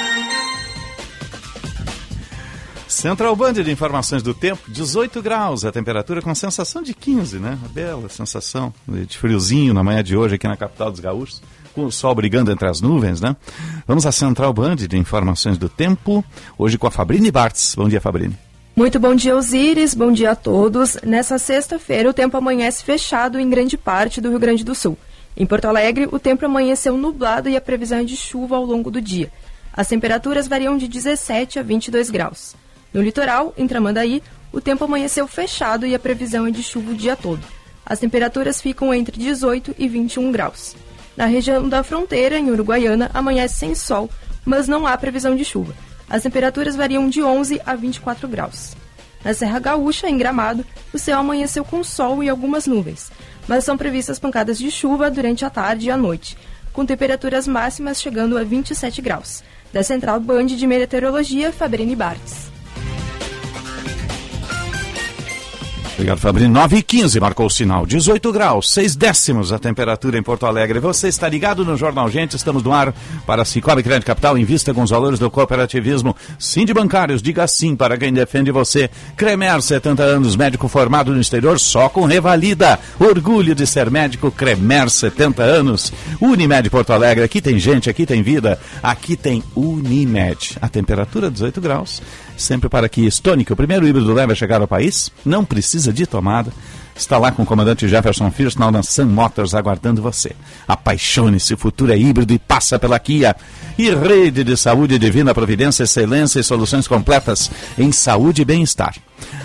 Central 2.92 3.34
Band 3.38 3.54
de 3.54 3.72
informações 3.72 4.22
do 4.22 4.34
tempo, 4.34 4.70
18 4.70 5.22
graus, 5.22 5.64
a 5.64 5.72
temperatura 5.72 6.22
com 6.22 6.36
sensação 6.36 6.84
de 6.84 6.94
15, 6.94 7.40
né? 7.40 7.58
Uma 7.62 7.70
bela 7.70 8.10
sensação 8.10 8.74
de 8.86 9.18
friozinho 9.18 9.74
na 9.74 9.82
manhã 9.82 10.04
de 10.04 10.18
hoje 10.18 10.36
aqui 10.36 10.46
na 10.46 10.58
capital 10.58 10.92
dos 10.92 11.00
gaúchos, 11.00 11.42
com 11.74 11.86
o 11.86 11.92
sol 11.92 12.14
brigando 12.14 12.52
entre 12.52 12.68
as 12.68 12.82
nuvens, 12.82 13.22
né? 13.22 13.36
Vamos 13.88 14.06
à 14.06 14.12
Central 14.12 14.52
Band 14.52 14.76
de 14.76 14.98
informações 14.98 15.58
do 15.58 15.70
tempo, 15.70 16.24
hoje 16.58 16.78
com 16.78 16.86
a 16.86 16.92
Fabrini 16.92 17.32
Bartz. 17.32 17.76
Bom 17.76 17.88
dia, 17.88 18.02
Fabrini. 18.02 18.38
Muito 18.76 19.00
bom 19.00 19.16
dia, 19.16 19.38
Osíris. 19.38 19.94
Bom 19.94 20.12
dia 20.12 20.32
a 20.32 20.36
todos. 20.36 20.98
Nessa 21.02 21.38
sexta-feira, 21.38 22.10
o 22.10 22.14
tempo 22.14 22.36
amanhece 22.36 22.84
fechado 22.84 23.40
em 23.40 23.50
grande 23.50 23.78
parte 23.78 24.20
do 24.20 24.30
Rio 24.30 24.40
Grande 24.40 24.66
do 24.66 24.76
Sul. 24.76 24.98
Em 25.38 25.46
Porto 25.46 25.66
Alegre, 25.66 26.10
o 26.12 26.20
tempo 26.20 26.46
amanheceu 26.46 26.98
nublado 26.98 27.48
e 27.48 27.56
a 27.56 27.62
previsão 27.62 28.00
é 28.00 28.04
de 28.04 28.18
chuva 28.18 28.58
ao 28.58 28.66
longo 28.66 28.92
do 28.92 29.02
dia. 29.02 29.32
As 29.74 29.88
temperaturas 29.88 30.46
variam 30.46 30.78
de 30.78 30.90
17 30.90 31.58
a 31.58 31.64
22 31.64 32.10
graus. 32.10 32.54
No 32.94 33.02
litoral, 33.02 33.54
em 33.58 33.68
Tramandaí, 33.68 34.22
o 34.52 34.60
tempo 34.60 34.84
amanheceu 34.84 35.28
fechado 35.28 35.86
e 35.86 35.96
a 35.96 36.00
previsão 36.00 36.46
é 36.46 36.52
de 36.52 36.62
chuva 36.62 36.92
o 36.92 36.96
dia 36.96 37.16
todo. 37.16 37.42
As 37.86 38.00
temperaturas 38.00 38.62
ficam 38.62 38.94
entre 38.94 39.18
18 39.18 39.76
e 39.78 39.88
21 39.88 40.32
graus. 40.32 40.76
Na 41.16 41.26
região 41.26 41.68
da 41.68 41.84
fronteira, 41.84 42.38
em 42.38 42.50
Uruguaiana, 42.52 43.10
amanhece 43.14 43.56
sem 43.56 43.76
sol, 43.76 44.10
mas 44.46 44.68
não 44.68 44.86
há 44.86 44.98
previsão 44.98 45.36
de 45.36 45.46
chuva. 45.46 45.74
As 46.10 46.24
temperaturas 46.24 46.76
variam 46.76 47.10
de 47.10 47.24
11 47.24 47.62
a 47.66 47.76
24 47.76 48.28
graus. 48.28 48.76
Na 49.24 49.34
Serra 49.34 49.60
Gaúcha, 49.60 50.10
em 50.10 50.18
Gramado, 50.18 50.66
o 50.94 50.98
céu 50.98 51.20
amanheceu 51.20 51.64
com 51.64 51.84
sol 51.84 52.24
e 52.24 52.30
algumas 52.30 52.66
nuvens, 52.66 53.12
mas 53.48 53.64
são 53.64 53.78
previstas 53.78 54.20
pancadas 54.20 54.58
de 54.58 54.70
chuva 54.70 55.12
durante 55.12 55.46
a 55.46 55.50
tarde 55.50 55.88
e 55.88 55.92
a 55.92 55.98
noite, 55.98 56.38
com 56.74 56.86
temperaturas 56.86 57.48
máximas 57.48 58.02
chegando 58.02 58.38
a 58.38 58.44
27 58.44 59.02
graus. 59.02 59.44
Da 59.72 59.84
Central 59.84 60.20
Band 60.20 60.48
de 60.48 60.68
Meteorologia, 60.68 61.52
Fabrini 61.52 61.96
Bartes. 61.96 62.51
Obrigado, 65.94 66.20
Fabrini. 66.20 66.48
9 66.48 66.78
e 66.78 66.82
15 66.82 67.20
marcou 67.20 67.46
o 67.46 67.50
sinal. 67.50 67.86
18 67.86 68.32
graus, 68.32 68.72
6 68.72 68.96
décimos 68.96 69.52
a 69.52 69.60
temperatura 69.60 70.18
em 70.18 70.24
Porto 70.24 70.46
Alegre. 70.46 70.80
Você 70.80 71.08
está 71.08 71.28
ligado 71.28 71.66
no 71.66 71.78
Jornal 71.78 72.10
Gente, 72.10 72.36
estamos 72.36 72.64
no 72.64 72.74
ar 72.74 72.94
para 73.26 73.46
Cicobi 73.46 73.84
Crédito 73.84 74.08
Capital, 74.08 74.38
invista 74.38 74.74
com 74.74 74.82
os 74.82 74.90
valores 74.90 75.20
do 75.20 75.30
cooperativismo. 75.30 76.16
Sim 76.40 76.66
de 76.66 76.74
bancários, 76.74 77.22
diga 77.22 77.46
sim 77.48 77.76
para 77.76 77.98
quem 77.98 78.12
defende 78.14 78.52
você. 78.52 78.90
Cremer, 79.16 79.62
70 79.62 80.02
anos, 80.02 80.36
médico 80.36 80.68
formado 80.68 81.14
no 81.14 81.22
exterior, 81.22 81.60
só 81.60 81.90
com 81.90 82.06
revalida. 82.06 82.80
Orgulho 83.00 83.54
de 83.54 83.68
ser 83.68 83.92
médico, 83.92 84.32
Cremer, 84.32 84.90
70 84.90 85.44
anos. 85.44 85.94
Unimed 86.20 86.70
Porto 86.70 86.94
Alegre, 86.94 87.24
aqui 87.24 87.42
tem 87.42 87.60
gente, 87.60 87.90
aqui 87.90 88.06
tem 88.06 88.24
vida, 88.24 88.60
aqui 88.82 89.16
tem 89.16 89.44
Unimed. 89.56 90.58
A 90.62 90.70
temperatura 90.70 91.30
18 91.30 91.62
graus 91.62 92.02
sempre 92.42 92.68
para 92.68 92.90
que 92.90 93.06
Stonic, 93.06 93.54
o 93.54 93.56
primeiro 93.56 93.88
híbrido 93.88 94.14
leve 94.14 94.34
a 94.34 94.36
chegar 94.36 94.62
ao 94.62 94.68
país, 94.68 95.12
não 95.24 95.46
precisa 95.46 95.94
de 95.94 96.06
tomada. 96.06 96.52
Está 96.96 97.18
lá 97.18 97.32
com 97.32 97.44
o 97.44 97.46
comandante 97.46 97.88
Jefferson 97.88 98.30
Fierce 98.30 98.60
na 98.60 98.84
Sun 98.84 99.06
Motors 99.06 99.56
aguardando 99.56 100.02
você. 100.02 100.34
Apaixone-se, 100.68 101.54
o 101.54 101.58
futuro 101.58 101.92
é 101.92 101.98
híbrido 101.98 102.34
e 102.34 102.40
passa 102.40 102.78
pela 102.78 103.00
Kia. 103.00 103.36
E 103.78 103.90
rede 103.90 104.44
de 104.44 104.56
saúde 104.58 105.00
divina 105.00 105.34
providência, 105.34 105.84
excelência 105.84 106.40
e 106.40 106.44
soluções 106.44 106.88
completas 106.88 107.50
em 107.78 107.92
saúde 107.92 108.42
e 108.42 108.46
bem-estar. 108.46 108.96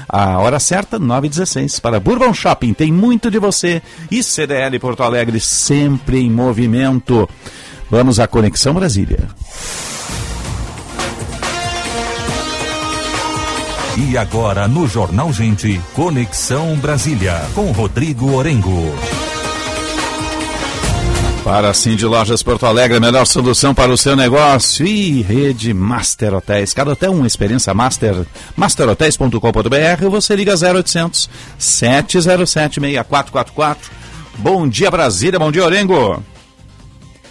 A 0.08 0.38
hora 0.38 0.58
certa, 0.58 0.98
9h16, 0.98 1.80
para 1.80 2.00
Bourbon 2.00 2.34
Shopping, 2.34 2.74
tem 2.74 2.92
muito 2.92 3.30
de 3.30 3.38
você. 3.38 3.80
E 4.10 4.22
CDL 4.22 4.78
Porto 4.78 5.02
Alegre, 5.02 5.40
sempre 5.40 6.18
em 6.18 6.30
movimento. 6.30 7.28
Vamos 7.90 8.18
à 8.18 8.26
Conexão 8.26 8.74
Brasília. 8.74 9.28
E 13.98 14.18
agora 14.18 14.68
no 14.68 14.86
Jornal 14.86 15.32
Gente, 15.32 15.80
Conexão 15.94 16.76
Brasília, 16.76 17.40
com 17.54 17.72
Rodrigo 17.72 18.34
Orengo. 18.34 18.94
Para 21.42 21.72
Cindy 21.72 22.04
Lojas 22.04 22.42
Porto 22.42 22.66
Alegre, 22.66 22.98
a 22.98 23.00
melhor 23.00 23.24
solução 23.24 23.74
para 23.74 23.90
o 23.90 23.96
seu 23.96 24.14
negócio. 24.14 24.86
E 24.86 25.22
rede 25.22 25.72
Master 25.72 26.34
Hotéis. 26.34 26.74
Cada 26.74 26.92
hotel 26.92 27.12
uma 27.12 27.26
experiência 27.26 27.72
master. 27.72 28.26
Masterhotels.com.br. 28.54 30.10
Você 30.10 30.36
liga 30.36 30.52
0800 30.52 31.30
707 31.56 32.80
6444. 32.80 33.90
Bom 34.36 34.68
dia, 34.68 34.90
Brasília. 34.90 35.38
Bom 35.38 35.50
dia, 35.50 35.64
Orengo. 35.64 36.22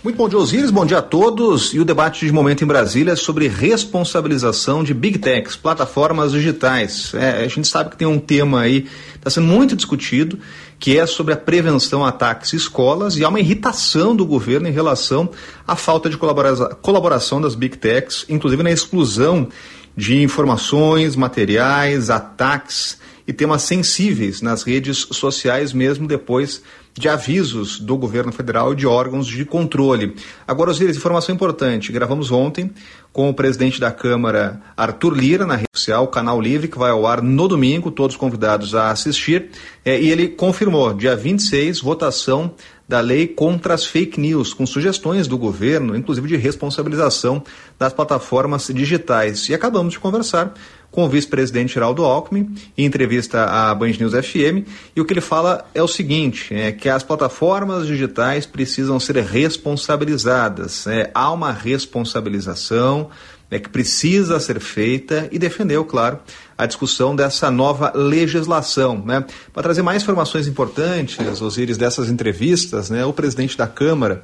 Muito 0.06 0.18
bom 0.18 0.30
dia, 0.30 0.38
Osíris, 0.38 0.70
bom 0.70 0.86
dia 0.86 1.00
a 1.00 1.02
todos. 1.02 1.74
E 1.74 1.80
o 1.80 1.84
debate 1.84 2.28
de 2.28 2.32
momento 2.32 2.64
em 2.64 2.68
Brasília 2.68 3.14
é 3.14 3.16
sobre 3.16 3.48
responsabilização 3.48 4.84
de 4.84 4.94
Big 4.94 5.18
Techs, 5.18 5.56
plataformas 5.56 6.32
digitais. 6.32 7.12
É, 7.16 7.44
a 7.44 7.48
gente 7.48 7.68
sabe 7.68 7.90
que 7.90 7.98
tem 7.98 8.08
um 8.08 8.20
tema 8.20 8.62
aí, 8.62 8.86
está 9.16 9.32
sendo 9.32 9.48
muito 9.48 9.76
discutido, 9.76 10.38
que 10.78 10.96
é 10.96 11.08
sobre 11.08 11.34
a 11.34 11.36
prevenção 11.36 12.06
a 12.06 12.10
ataques 12.10 12.54
em 12.54 12.58
escolas 12.58 13.18
e 13.18 13.26
há 13.26 13.30
uma 13.30 13.40
irritação 13.40 14.16
do 14.16 14.28
governo 14.28 14.68
em 14.68 14.72
relação 14.72 15.28
à 15.68 15.76
falta 15.76 16.08
de 16.08 16.18
colaboração 16.18 17.42
das 17.42 17.56
Big 17.56 17.76
Techs, 17.76 18.28
inclusive 18.30 18.62
na 18.62 18.70
exclusão 18.70 19.50
de 19.98 20.22
informações, 20.22 21.16
materiais, 21.16 22.12
ataques 22.12 23.00
e 23.28 23.34
temas 23.34 23.64
sensíveis 23.64 24.40
nas 24.40 24.62
redes 24.62 25.08
sociais, 25.10 25.74
mesmo 25.74 26.08
depois 26.08 26.62
de 26.98 27.10
avisos 27.10 27.78
do 27.78 27.98
governo 27.98 28.32
federal 28.32 28.72
e 28.72 28.76
de 28.76 28.88
órgãos 28.88 29.28
de 29.28 29.44
controle. 29.44 30.16
Agora, 30.48 30.72
Osiris, 30.72 30.96
informação 30.96 31.36
importante. 31.36 31.92
Gravamos 31.92 32.32
ontem 32.32 32.72
com 33.12 33.30
o 33.30 33.34
presidente 33.34 33.82
da 33.82 33.92
Câmara, 33.92 34.62
Arthur 34.78 35.14
Lira, 35.14 35.46
na 35.46 35.56
rede 35.56 35.70
social, 35.74 36.08
Canal 36.08 36.40
Livre, 36.40 36.70
que 36.70 36.78
vai 36.78 36.92
ao 36.92 37.06
ar 37.06 37.22
no 37.22 37.48
domingo, 37.50 37.92
todos 37.92 38.16
convidados 38.16 38.74
a 38.74 38.92
assistir. 38.92 39.50
É, 39.84 40.00
e 40.00 40.10
ele 40.10 40.30
confirmou, 40.30 40.94
dia 40.94 41.16
26, 41.16 41.82
votação 41.82 42.54
da 42.88 43.02
lei 43.02 43.28
contra 43.28 43.74
as 43.74 43.86
fake 43.86 44.20
news, 44.20 44.54
com 44.54 44.66
sugestões 44.66 45.28
do 45.28 45.38
governo, 45.38 45.98
inclusive 45.98 46.28
de 46.28 46.38
responsabilização 46.38 47.44
das 47.78 47.92
plataformas 47.92 48.68
digitais. 48.68 49.50
E 49.50 49.54
acabamos 49.54 49.94
de 49.94 50.00
conversar 50.00 50.54
com 50.96 51.04
o 51.04 51.10
vice-presidente 51.10 51.74
Geraldo 51.74 52.06
Alckmin, 52.06 52.56
em 52.78 52.86
entrevista 52.86 53.44
à 53.44 53.76
Band 53.76 53.92
News 54.00 54.14
FM, 54.14 54.66
e 54.96 55.02
o 55.02 55.06
que 55.06 55.12
ele 55.12 55.20
fala 55.20 55.70
é 55.76 55.84
o 55.84 55.88
seguinte, 55.90 56.56
é 56.56 56.72
que 56.72 56.88
as 56.88 57.04
plataformas 57.04 57.86
digitais 57.86 58.46
precisam 58.46 58.98
ser 58.98 59.18
responsabilizadas, 59.18 60.88
é, 60.88 61.12
há 61.14 61.30
uma 61.34 61.52
responsabilização 61.52 63.10
é, 63.52 63.60
que 63.60 63.68
precisa 63.68 64.40
ser 64.40 64.62
feita 64.62 65.28
e 65.34 65.38
defendeu, 65.38 65.84
claro, 65.84 66.18
a 66.58 66.66
discussão 66.66 67.14
dessa 67.14 67.52
nova 67.52 67.92
legislação. 67.94 69.04
Né? 69.06 69.26
Para 69.54 69.64
trazer 69.64 69.82
mais 69.82 70.02
informações 70.02 70.48
importantes, 70.48 71.42
Osíris, 71.42 71.78
dessas 71.78 72.10
entrevistas, 72.10 72.90
né, 72.90 73.06
o 73.06 73.12
presidente 73.12 73.58
da 73.58 73.68
Câmara, 73.68 74.24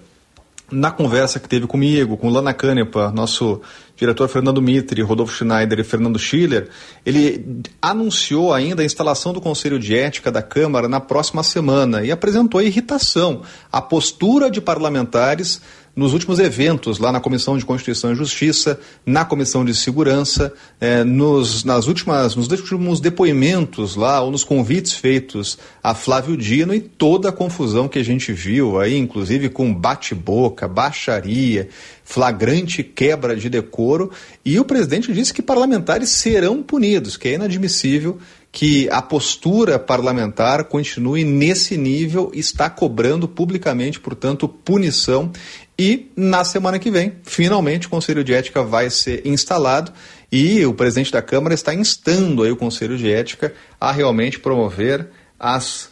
na 0.72 0.90
conversa 0.90 1.40
que 1.40 1.50
teve 1.50 1.68
comigo, 1.68 2.18
com 2.18 2.30
Lana 2.30 2.54
Canepa, 2.54 3.12
nosso 3.12 3.62
diretor 3.96 4.28
Fernando 4.28 4.62
Mitre, 4.62 5.02
Rodolfo 5.02 5.34
Schneider 5.34 5.80
e 5.80 5.84
Fernando 5.84 6.18
Schiller, 6.18 6.70
ele 7.06 7.62
anunciou 7.82 8.54
ainda 8.54 8.82
a 8.82 8.86
instalação 8.86 9.32
do 9.34 9.42
Conselho 9.42 9.78
de 9.78 9.96
Ética 9.96 10.32
da 10.32 10.42
Câmara 10.42 10.88
na 10.88 11.00
próxima 11.00 11.44
semana 11.44 12.04
e 12.04 12.12
apresentou 12.12 12.60
a 12.60 12.64
irritação, 12.64 13.42
a 13.72 13.82
postura 13.82 14.50
de 14.50 14.60
parlamentares 14.60 15.62
nos 16.02 16.14
últimos 16.14 16.40
eventos, 16.40 16.98
lá 16.98 17.12
na 17.12 17.20
Comissão 17.20 17.56
de 17.58 17.64
Constituição 17.64 18.12
e 18.12 18.16
Justiça, 18.16 18.80
na 19.06 19.24
Comissão 19.24 19.64
de 19.64 19.76
Segurança, 19.76 20.52
eh, 20.80 21.04
nos, 21.04 21.64
nas 21.64 21.86
últimas, 21.86 22.36
nos 22.36 22.50
últimos 22.50 23.00
depoimentos 23.00 23.96
lá, 23.96 24.20
ou 24.20 24.32
nos 24.32 24.44
convites 24.44 24.94
feitos 24.94 25.60
a 25.84 25.94
Flávio 25.94 26.36
Dino 26.36 26.74
e 26.74 26.80
toda 26.80 27.30
a 27.30 27.32
confusão 27.32 27.88
que 27.88 28.00
a 28.00 28.04
gente 28.04 28.34
viu 28.34 28.80
aí, 28.80 28.98
inclusive 28.98 29.50
com 29.50 29.72
bate-boca, 29.72 30.68
baixaria, 30.68 31.70
flagrante 32.04 32.84
quebra 32.84 33.36
de 33.36 33.48
decoro, 33.48 34.12
e 34.44 34.60
o 34.60 34.66
presidente 34.66 35.14
disse 35.14 35.32
que 35.32 35.42
parlamentares 35.42 36.10
serão 36.10 36.64
punidos, 36.64 37.16
que 37.16 37.28
é 37.28 37.34
inadmissível 37.36 38.18
que 38.52 38.90
a 38.90 39.02
postura 39.02 39.80
parlamentar 39.80 40.66
continue 40.66 41.24
nesse 41.24 41.78
nível, 41.78 42.32
está 42.34 42.70
cobrando 42.70 43.28
publicamente, 43.28 44.00
portanto, 44.00 44.48
punição 44.48 45.32
e 45.78 46.12
na 46.16 46.44
semana 46.44 46.78
que 46.78 46.92
vem, 46.92 47.14
finalmente, 47.24 47.88
o 47.88 47.90
Conselho 47.90 48.24
de 48.24 48.34
Ética 48.34 48.64
vai 48.64 48.90
ser 48.90 49.26
instalado 49.26 49.92
e 50.32 50.66
o 50.66 50.74
presidente 50.74 51.12
da 51.12 51.22
Câmara 51.22 51.54
está 51.54 51.74
instando 51.74 52.44
aí 52.44 52.52
o 52.52 52.56
Conselho 52.56 52.98
de 52.98 53.12
Ética 53.12 53.54
a 53.80 53.92
realmente 53.92 54.40
promover 54.40 55.08
as. 55.40 55.90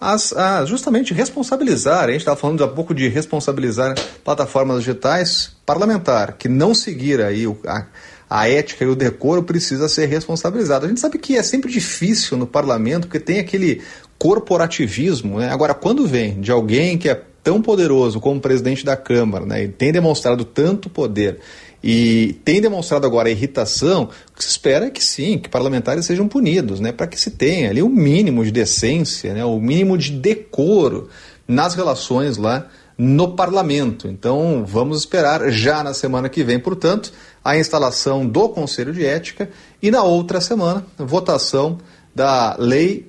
as 0.00 0.32
a, 0.32 0.64
justamente 0.64 1.12
responsabilizar, 1.12 2.04
a 2.04 2.12
gente 2.12 2.20
estava 2.20 2.36
falando 2.36 2.64
há 2.64 2.68
pouco 2.68 2.94
de 2.94 3.08
responsabilizar 3.08 3.94
plataformas 4.24 4.78
digitais, 4.78 5.52
parlamentar, 5.66 6.34
que 6.38 6.48
não 6.48 6.74
seguir 6.74 7.20
aí 7.20 7.46
o, 7.46 7.58
a, 7.66 7.86
a 8.28 8.48
ética 8.48 8.84
e 8.84 8.88
o 8.88 8.96
decoro 8.96 9.42
precisa 9.42 9.88
ser 9.88 10.06
responsabilizado. 10.06 10.86
A 10.86 10.88
gente 10.88 11.00
sabe 11.00 11.18
que 11.18 11.36
é 11.36 11.42
sempre 11.42 11.70
difícil 11.70 12.36
no 12.36 12.46
parlamento, 12.46 13.06
porque 13.06 13.20
tem 13.20 13.38
aquele 13.38 13.82
corporativismo. 14.18 15.38
Né? 15.38 15.50
Agora, 15.50 15.74
quando 15.74 16.06
vem 16.06 16.40
de 16.40 16.50
alguém 16.50 16.98
que 16.98 17.08
é 17.08 17.22
tão 17.46 17.62
poderoso 17.62 18.18
como 18.18 18.40
presidente 18.40 18.84
da 18.84 18.96
Câmara, 18.96 19.46
né, 19.46 19.62
e 19.62 19.68
tem 19.68 19.92
demonstrado 19.92 20.44
tanto 20.44 20.90
poder 20.90 21.38
e 21.80 22.40
tem 22.44 22.60
demonstrado 22.60 23.06
agora 23.06 23.28
a 23.28 23.30
irritação, 23.30 24.08
o 24.32 24.36
que 24.36 24.42
se 24.42 24.50
espera 24.50 24.86
é 24.86 24.90
que 24.90 25.04
sim, 25.04 25.38
que 25.38 25.48
parlamentares 25.48 26.04
sejam 26.04 26.26
punidos, 26.26 26.80
né, 26.80 26.90
para 26.90 27.06
que 27.06 27.20
se 27.20 27.30
tenha 27.30 27.70
ali 27.70 27.80
o 27.80 27.88
mínimo 27.88 28.44
de 28.44 28.50
decência, 28.50 29.32
né, 29.32 29.44
o 29.44 29.60
mínimo 29.60 29.96
de 29.96 30.10
decoro 30.10 31.08
nas 31.46 31.76
relações 31.76 32.36
lá 32.36 32.66
no 32.98 33.36
parlamento. 33.36 34.08
Então 34.08 34.64
vamos 34.66 34.98
esperar 34.98 35.48
já 35.48 35.84
na 35.84 35.94
semana 35.94 36.28
que 36.28 36.42
vem, 36.42 36.58
portanto, 36.58 37.12
a 37.44 37.56
instalação 37.56 38.26
do 38.26 38.48
Conselho 38.48 38.92
de 38.92 39.06
Ética 39.06 39.48
e 39.80 39.88
na 39.88 40.02
outra 40.02 40.40
semana, 40.40 40.84
votação 40.98 41.78
da 42.12 42.56
lei 42.58 43.06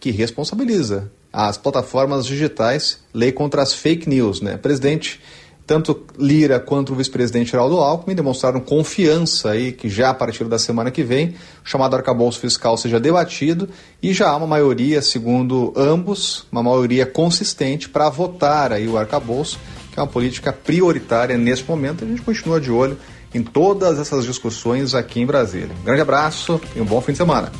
que 0.00 0.10
responsabiliza 0.10 1.12
as 1.34 1.58
plataformas 1.58 2.24
digitais, 2.24 3.00
lei 3.12 3.32
contra 3.32 3.60
as 3.60 3.74
fake 3.74 4.08
news. 4.08 4.40
Né? 4.40 4.56
Presidente, 4.56 5.20
tanto 5.66 6.04
Lira 6.16 6.60
quanto 6.60 6.92
o 6.92 6.94
vice-presidente 6.94 7.50
Geraldo 7.50 7.78
Alckmin 7.78 8.14
demonstraram 8.14 8.60
confiança 8.60 9.50
aí 9.50 9.72
que 9.72 9.88
já 9.88 10.10
a 10.10 10.14
partir 10.14 10.44
da 10.44 10.60
semana 10.60 10.92
que 10.92 11.02
vem 11.02 11.30
o 11.30 11.34
chamado 11.64 11.96
arcabouço 11.96 12.38
fiscal 12.38 12.76
seja 12.76 13.00
debatido 13.00 13.68
e 14.00 14.12
já 14.12 14.28
há 14.28 14.36
uma 14.36 14.46
maioria, 14.46 15.02
segundo 15.02 15.72
ambos, 15.76 16.46
uma 16.52 16.62
maioria 16.62 17.04
consistente 17.04 17.88
para 17.88 18.08
votar 18.08 18.72
aí 18.72 18.86
o 18.86 18.96
arcabouço, 18.96 19.58
que 19.92 19.98
é 19.98 20.02
uma 20.02 20.08
política 20.08 20.52
prioritária 20.52 21.36
nesse 21.36 21.64
momento. 21.64 22.04
A 22.04 22.06
gente 22.06 22.22
continua 22.22 22.60
de 22.60 22.70
olho 22.70 22.96
em 23.34 23.42
todas 23.42 23.98
essas 23.98 24.24
discussões 24.24 24.94
aqui 24.94 25.20
em 25.20 25.26
Brasília. 25.26 25.74
Um 25.80 25.84
grande 25.84 26.02
abraço 26.02 26.60
e 26.76 26.80
um 26.80 26.84
bom 26.84 27.00
fim 27.00 27.10
de 27.10 27.18
semana. 27.18 27.50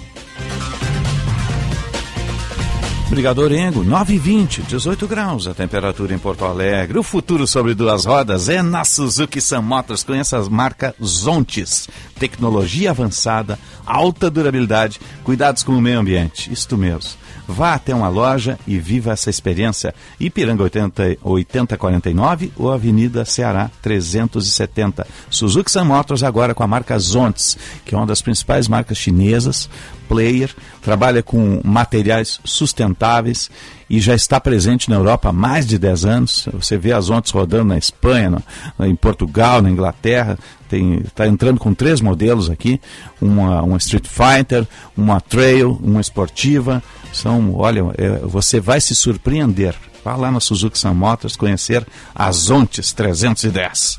Obrigado, 3.14 3.38
Orengo. 3.38 3.84
9 3.84 4.14
e 4.14 4.18
20, 4.18 4.62
18 4.62 5.06
graus 5.06 5.46
a 5.46 5.54
temperatura 5.54 6.12
em 6.12 6.18
Porto 6.18 6.44
Alegre. 6.44 6.98
O 6.98 7.02
futuro 7.04 7.46
sobre 7.46 7.72
duas 7.72 8.04
rodas 8.04 8.48
é 8.48 8.60
na 8.60 8.84
Suzuki 8.84 9.40
Sun 9.40 9.62
Motors. 9.62 10.02
Conheça 10.02 10.36
as 10.36 10.48
marcas 10.48 10.94
Zontes. 11.00 11.88
Tecnologia 12.18 12.90
avançada, 12.90 13.56
alta 13.86 14.28
durabilidade, 14.28 15.00
cuidados 15.22 15.62
com 15.62 15.76
o 15.76 15.80
meio 15.80 16.00
ambiente. 16.00 16.52
Isto 16.52 16.76
mesmo. 16.76 17.12
Vá 17.46 17.74
até 17.74 17.94
uma 17.94 18.08
loja 18.08 18.58
e 18.66 18.78
viva 18.78 19.12
essa 19.12 19.30
experiência. 19.30 19.94
Ipiranga 20.18 20.64
80, 20.64 21.18
8049 21.22 22.52
ou 22.56 22.72
Avenida 22.72 23.24
Ceará 23.24 23.70
370. 23.80 25.06
Suzuki 25.30 25.70
Sun 25.70 25.84
Motors 25.84 26.24
agora 26.24 26.54
com 26.54 26.64
a 26.64 26.66
marca 26.66 26.98
Zontes, 26.98 27.56
que 27.84 27.94
é 27.94 27.98
uma 27.98 28.06
das 28.06 28.22
principais 28.22 28.66
marcas 28.66 28.98
chinesas, 28.98 29.68
player, 30.08 30.54
trabalha 30.82 31.22
com 31.22 31.60
materiais 31.64 32.40
sustentáveis 32.44 33.50
e 33.88 34.00
já 34.00 34.14
está 34.14 34.40
presente 34.40 34.88
na 34.88 34.96
Europa 34.96 35.28
há 35.28 35.32
mais 35.32 35.66
de 35.66 35.78
10 35.78 36.04
anos. 36.04 36.48
Você 36.52 36.76
vê 36.76 36.92
as 36.92 37.06
Zontes 37.06 37.32
rodando 37.32 37.64
na 37.64 37.78
Espanha, 37.78 38.30
no, 38.78 38.86
em 38.86 38.96
Portugal, 38.96 39.60
na 39.60 39.70
Inglaterra, 39.70 40.38
está 40.70 41.26
entrando 41.26 41.60
com 41.60 41.72
três 41.72 42.00
modelos 42.00 42.50
aqui, 42.50 42.80
uma, 43.20 43.62
uma 43.62 43.76
Street 43.76 44.06
Fighter, 44.06 44.66
uma 44.96 45.20
Trail, 45.20 45.78
uma 45.82 46.00
esportiva, 46.00 46.82
são, 47.12 47.54
olha, 47.54 47.84
é, 47.96 48.18
você 48.26 48.60
vai 48.60 48.80
se 48.80 48.94
surpreender. 48.94 49.74
Vá 50.04 50.16
lá 50.16 50.30
na 50.30 50.40
Suzuki 50.40 50.78
Sun 50.78 50.94
Motors 50.94 51.36
conhecer 51.36 51.86
a 52.14 52.30
Zontes 52.32 52.92
310. 52.92 53.98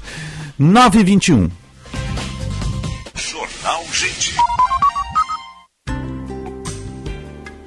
921. 0.59 1.49
Jornal 3.15 3.83
Gente. 3.91 4.35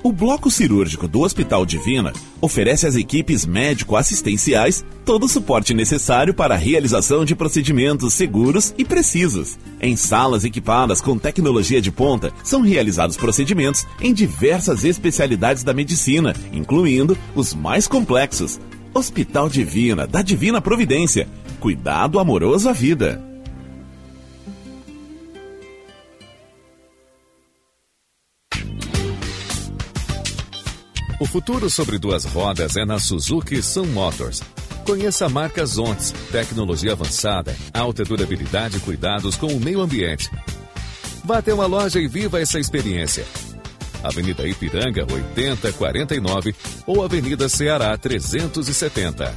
O 0.08 0.12
bloco 0.12 0.50
cirúrgico 0.50 1.06
do 1.06 1.20
Hospital 1.20 1.66
Divina 1.66 2.14
oferece 2.40 2.86
às 2.86 2.96
equipes 2.96 3.44
médico-assistenciais 3.44 4.82
todo 5.04 5.26
o 5.26 5.28
suporte 5.28 5.74
necessário 5.74 6.32
para 6.32 6.54
a 6.54 6.56
realização 6.56 7.26
de 7.26 7.36
procedimentos 7.36 8.14
seguros 8.14 8.72
e 8.78 8.86
precisos. 8.86 9.58
Em 9.78 9.96
salas 9.96 10.46
equipadas 10.46 11.02
com 11.02 11.18
tecnologia 11.18 11.78
de 11.78 11.92
ponta, 11.92 12.32
são 12.42 12.62
realizados 12.62 13.18
procedimentos 13.18 13.86
em 14.00 14.14
diversas 14.14 14.82
especialidades 14.82 15.62
da 15.62 15.74
medicina, 15.74 16.34
incluindo 16.54 17.14
os 17.34 17.52
mais 17.52 17.86
complexos. 17.86 18.58
Hospital 18.94 19.50
Divina, 19.50 20.06
da 20.06 20.22
Divina 20.22 20.58
Providência. 20.58 21.28
Cuidado 21.60 22.18
amoroso 22.18 22.66
à 22.66 22.72
vida. 22.72 23.22
O 31.20 31.26
futuro 31.26 31.68
sobre 31.68 31.98
duas 31.98 32.24
rodas 32.24 32.76
é 32.76 32.84
na 32.84 33.00
Suzuki 33.00 33.60
Sun 33.60 33.86
Motors. 33.86 34.40
Conheça 34.86 35.26
a 35.26 35.28
marca 35.28 35.66
Zontes, 35.66 36.12
tecnologia 36.30 36.92
avançada, 36.92 37.56
alta 37.74 38.04
durabilidade 38.04 38.76
e 38.76 38.80
cuidados 38.80 39.36
com 39.36 39.48
o 39.48 39.58
meio 39.58 39.80
ambiente. 39.80 40.30
Vá 41.24 41.38
até 41.38 41.52
uma 41.52 41.66
loja 41.66 41.98
e 41.98 42.06
viva 42.06 42.40
essa 42.40 42.60
experiência. 42.60 43.24
Avenida 44.00 44.46
Ipiranga 44.46 45.04
8049 45.12 46.54
ou 46.86 47.02
Avenida 47.02 47.48
Ceará 47.48 47.98
370. 47.98 49.36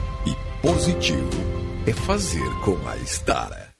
positivo 0.61 1.29
é 1.85 1.93
fazer 1.93 2.49
com 2.63 2.77
a 2.87 2.95
Estara. 2.97 3.71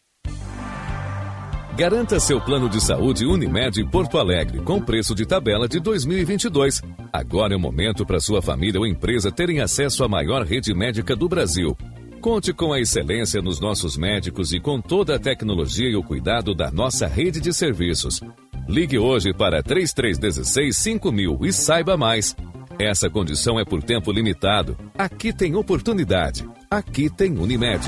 Garanta 1.77 2.19
seu 2.19 2.41
plano 2.41 2.67
de 2.67 2.81
saúde 2.81 3.25
Unimed 3.25 3.83
Porto 3.89 4.17
Alegre 4.17 4.59
com 4.61 4.81
preço 4.81 5.15
de 5.15 5.25
tabela 5.25 5.67
de 5.67 5.79
2022. 5.79 6.81
Agora 7.13 7.53
é 7.53 7.57
o 7.57 7.59
momento 7.59 8.05
para 8.05 8.19
sua 8.19 8.41
família 8.41 8.79
ou 8.79 8.85
empresa 8.85 9.31
terem 9.31 9.61
acesso 9.61 10.03
à 10.03 10.07
maior 10.07 10.45
rede 10.45 10.73
médica 10.73 11.15
do 11.15 11.29
Brasil. 11.29 11.77
Conte 12.19 12.53
com 12.53 12.73
a 12.73 12.79
excelência 12.79 13.41
nos 13.41 13.59
nossos 13.59 13.97
médicos 13.97 14.53
e 14.53 14.59
com 14.59 14.81
toda 14.81 15.15
a 15.15 15.19
tecnologia 15.19 15.89
e 15.89 15.95
o 15.95 16.03
cuidado 16.03 16.53
da 16.53 16.69
nossa 16.69 17.07
rede 17.07 17.39
de 17.39 17.53
serviços. 17.53 18.21
Ligue 18.67 18.99
hoje 18.99 19.33
para 19.33 19.63
3316 19.63 20.77
5000 20.77 21.39
e 21.41 21.53
saiba 21.53 21.97
mais. 21.97 22.35
Essa 22.83 23.11
condição 23.11 23.59
é 23.59 23.63
por 23.63 23.83
tempo 23.83 24.11
limitado. 24.11 24.75
Aqui 24.97 25.31
tem 25.31 25.55
oportunidade. 25.55 26.49
Aqui 26.69 27.11
tem 27.11 27.37
Unimed. 27.37 27.87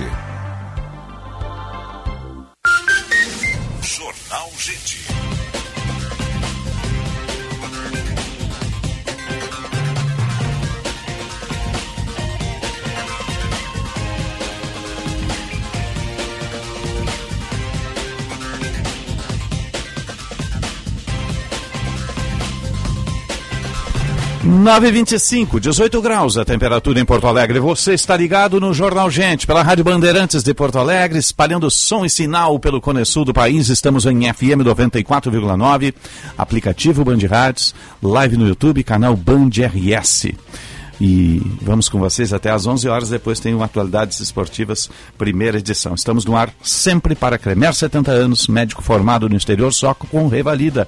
925, 24.54 25.60
18 25.60 26.00
graus 26.00 26.38
a 26.38 26.46
temperatura 26.46 27.00
em 27.00 27.06
Porto 27.06 27.26
Alegre. 27.26 27.60
Você 27.60 27.94
está 27.94 28.16
ligado 28.16 28.60
no 28.60 28.72
Jornal 28.72 29.10
Gente, 29.10 29.48
pela 29.48 29.64
Rádio 29.64 29.84
Bandeirantes 29.84 30.44
de 30.44 30.54
Porto 30.54 30.78
Alegre, 30.78 31.18
espalhando 31.18 31.72
som 31.72 32.06
e 32.06 32.10
sinal 32.10 32.60
pelo 32.60 32.80
Cone 32.80 33.04
Sul 33.04 33.26
do 33.26 33.34
país. 33.34 33.70
Estamos 33.70 34.06
em 34.06 34.32
FM 34.32 34.62
94,9, 34.64 35.94
aplicativo 36.38 37.04
Band 37.04 37.18
Rádios, 37.28 37.74
live 38.02 38.38
no 38.38 38.48
YouTube, 38.48 38.84
canal 38.84 39.16
Band 39.16 39.50
RS. 39.50 40.28
E 41.02 41.42
vamos 41.60 41.90
com 41.90 41.98
vocês 41.98 42.32
até 42.32 42.52
às 42.52 42.68
11 42.68 42.88
horas. 42.88 43.10
Depois 43.10 43.40
tem 43.40 43.56
uma 43.56 43.66
Atualidades 43.66 44.20
Esportivas, 44.20 44.88
primeira 45.18 45.58
edição. 45.58 45.96
Estamos 45.96 46.26
no 46.26 46.38
ar 46.38 46.54
sempre 46.62 47.16
para 47.16 47.40
Cremer 47.40 47.74
70 47.74 48.12
anos, 48.12 48.48
médico 48.48 48.84
formado 48.84 49.28
no 49.28 49.36
exterior, 49.36 49.74
só 49.74 49.96
com 49.96 50.28
revalida. 50.28 50.88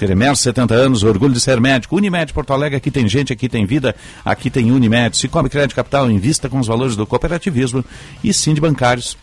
Cremer, 0.00 0.34
70 0.34 0.74
anos, 0.74 1.02
orgulho 1.02 1.34
de 1.34 1.40
ser 1.40 1.60
médico. 1.60 1.94
Unimed 1.94 2.32
Porto 2.32 2.54
Alegre, 2.54 2.78
aqui 2.78 2.90
tem 2.90 3.06
gente, 3.06 3.34
aqui 3.34 3.50
tem 3.50 3.66
vida, 3.66 3.94
aqui 4.24 4.48
tem 4.48 4.72
Unimed. 4.72 5.14
Se 5.14 5.28
come 5.28 5.50
crédito 5.50 5.76
capital, 5.76 6.10
invista 6.10 6.48
com 6.48 6.58
os 6.58 6.66
valores 6.66 6.96
do 6.96 7.06
cooperativismo 7.06 7.84
e 8.24 8.32
sim 8.32 8.54
de 8.54 8.62
bancários. 8.62 9.14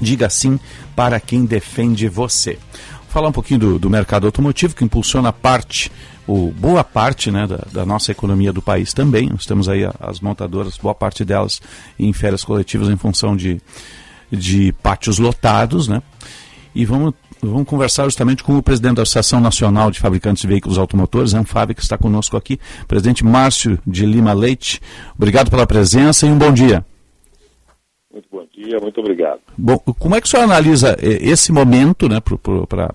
Diga 0.00 0.28
sim 0.28 0.58
para 0.96 1.20
quem 1.20 1.44
defende 1.44 2.08
você. 2.08 2.54
Vou 2.54 3.10
falar 3.10 3.28
um 3.28 3.32
pouquinho 3.32 3.60
do, 3.60 3.78
do 3.78 3.88
mercado 3.88 4.26
automotivo, 4.26 4.74
que 4.74 4.84
impulsiona 4.84 5.32
parte 5.32 5.88
o, 6.26 6.50
boa 6.50 6.82
parte 6.82 7.30
né, 7.30 7.46
da, 7.46 7.64
da, 7.72 7.86
nossa 7.86 8.10
economia 8.10 8.52
do 8.52 8.60
país 8.60 8.92
também. 8.92 9.28
Nós 9.28 9.46
temos 9.46 9.68
aí 9.68 9.88
as 10.00 10.18
montadoras, 10.18 10.76
boa 10.76 10.96
parte 10.96 11.24
delas 11.24 11.62
em 11.96 12.12
férias 12.12 12.42
coletivas 12.42 12.88
em 12.88 12.96
função 12.96 13.36
de, 13.36 13.60
de 14.32 14.72
pátios 14.82 15.20
lotados, 15.20 15.86
né? 15.86 16.02
E 16.74 16.84
vamos 16.84 17.14
vamos 17.42 17.68
conversar 17.68 18.04
justamente 18.04 18.42
com 18.42 18.56
o 18.56 18.62
presidente 18.62 18.96
da 18.96 19.02
Associação 19.02 19.40
Nacional 19.40 19.90
de 19.90 20.00
Fabricantes 20.00 20.42
de 20.42 20.48
Veículos 20.48 20.78
Automotores, 20.78 21.34
Anfab, 21.34 21.74
que 21.74 21.82
está 21.82 21.96
conosco 21.96 22.36
aqui, 22.36 22.58
presidente 22.86 23.24
Márcio 23.24 23.78
de 23.86 24.04
Lima 24.06 24.32
Leite. 24.32 24.80
Obrigado 25.16 25.50
pela 25.50 25.66
presença 25.66 26.26
e 26.26 26.30
um 26.30 26.38
bom 26.38 26.52
dia. 26.52 26.84
Muito 28.12 28.28
bom 28.32 28.44
dia, 28.52 28.78
muito 28.80 29.00
obrigado. 29.00 29.38
Bom, 29.56 29.78
como 29.78 30.16
é 30.16 30.20
que 30.20 30.26
o 30.26 30.30
senhor 30.30 30.42
analisa 30.42 30.96
eh, 31.00 31.18
esse 31.20 31.52
momento 31.52 32.08
né, 32.08 32.20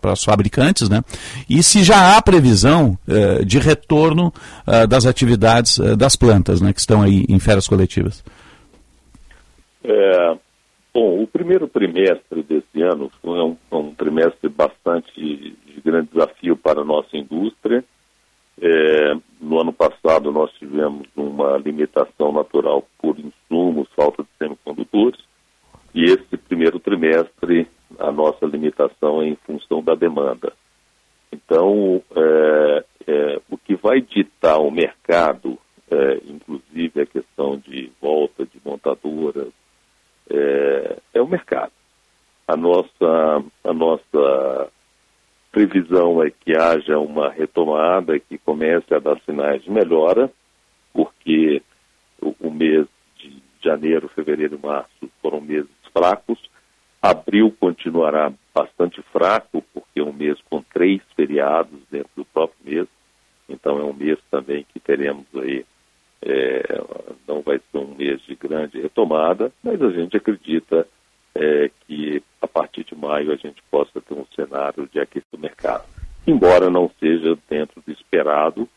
para 0.01 0.12
os 0.12 0.23
fabricantes, 0.23 0.89
né? 0.89 1.01
E 1.49 1.63
se 1.63 1.84
já 1.84 2.17
há 2.17 2.21
previsão 2.21 2.97
eh, 3.08 3.45
de 3.45 3.58
retorno 3.58 4.34
eh, 4.67 4.86
das 4.86 5.06
atividades 5.06 5.79
eh, 5.79 5.95
das 5.95 6.17
plantas, 6.17 6.60
né, 6.60 6.73
que 6.73 6.79
estão 6.82 7.01
aí 7.01 7.25
em 7.29 7.39
férias 7.39 7.67
coletivas? 7.67 8.23
É, 9.84 10.38
Bom, 10.93 11.23
o 11.23 11.27
primeiro 11.27 11.67
trimestre 11.67 12.43
desse 12.43 12.84
ano 12.84 13.10
foi 13.19 13.39
um, 13.41 13.58
um 13.71 13.95
trimestre 13.95 14.47
bastante 14.47 15.12
de 15.19 15.82
grande 15.84 16.10
desafio 16.13 16.56
para 16.56 16.82
a 16.82 16.86
nossa 16.86 17.17
indústria. 17.17 17.84
É, 18.62 19.15
no 19.41 19.60
ano 19.60 19.73
passado 19.73 20.32
nós 20.32 20.51
tivemos 20.53 21.08
uma 21.15 21.58
limitação 21.58 22.32
natural 22.32 22.88
por 22.99 23.17
insumos, 23.17 23.88
falta 23.95 24.21
de 24.21 24.29
semicondutores, 24.38 25.19
e 25.95 26.03
esse 26.03 26.38
primeiro 26.38 26.79
trimestre 26.79 27.67
a 27.99 28.12
nossa 28.12 28.45
limitação 28.45 29.23
é 29.23 29.29
em 29.29 29.36
função 29.47 29.82
da 29.82 29.95
demanda. 29.95 30.53
Então, 31.32 32.03
é, 32.15 32.86
é, 33.08 33.41
o 33.49 33.58
que 33.58 33.75
vai 33.75 33.99
ditar 33.99 34.60
o 34.60 34.69
mercado, 34.69 35.58
é, 35.89 36.21
inclusive 36.27 37.01
a 37.01 37.06
questão 37.08 37.58
de 37.58 37.91
volta 37.99 38.45
de 38.45 38.62
montadoras, 38.63 39.51
é, 40.34 40.98
é 41.13 41.22
o 41.22 41.28
mercado. 41.28 41.72
A 42.48 42.58
nossa, 42.58 43.43
a 43.63 43.74
nossa 43.74 44.69
previsão 45.52 46.22
é 46.22 46.32
que 46.32 46.58
haja 46.58 46.98
uma 46.98 47.30
retomada, 47.30 48.19
que 48.19 48.38
comece 48.38 48.93
a 48.93 49.00
dar 49.00 49.19
sinais 49.22 49.63
de 49.63 49.72
melhora, 49.72 50.32
porque 50.91 51.62
o, 52.22 52.36
o 52.39 52.52
mês 52.52 52.88
de 53.17 53.41
janeiro, 53.63 54.10
fevereiro 54.10 54.60
e 54.62 54.65
março 54.65 55.10
foram 55.22 55.39
meses 55.39 55.69
fracos. 55.93 56.39
Abril 57.02 57.56
continuará 57.60 58.32
bastante 58.54 59.02
fraco, 59.12 59.63
porque 59.74 60.00
é 60.00 60.04
um 60.04 60.13
mês 60.13 60.38
com 60.50 60.62
três 60.62 61.02
feriados 61.15 61.80
dentro 61.91 62.10
do 62.15 62.26
próprio 62.26 62.58
mês. 62.63 62.88
Então 63.48 63.78
é 63.80 63.84
um 63.84 63.93
mês 63.93 64.17
também 64.32 64.65
que 64.74 64.80
teremos 64.80 65.26
aí 65.36 65.65
é, 66.26 66.82
não 67.28 67.42
vai 67.42 67.60
ser 67.72 67.78
um 67.78 67.96
mês 67.96 68.22
de 68.22 68.36
grande 68.36 68.82
retomada, 68.82 69.52
mas 69.64 69.82
a 69.82 69.92
gente 69.92 70.18
acredita 70.18 70.88
é, 71.36 71.70
que 71.86 72.22
a 72.42 72.48
partir 72.48 72.84
de 72.86 72.96
maio 72.96 73.32
a 73.32 73.36
gente 73.36 73.62
possa 73.70 74.02
ter 74.02 74.14
um 74.14 74.26
cenário 74.36 74.88
de 74.92 75.00
aquecimento 75.00 75.28
do 75.34 75.40
mercado. 75.40 75.84
Embora 76.26 76.70
não 76.70 76.90
seja 77.00 77.38
dentro 77.50 77.82
do 77.86 77.92
esperado 77.92 78.68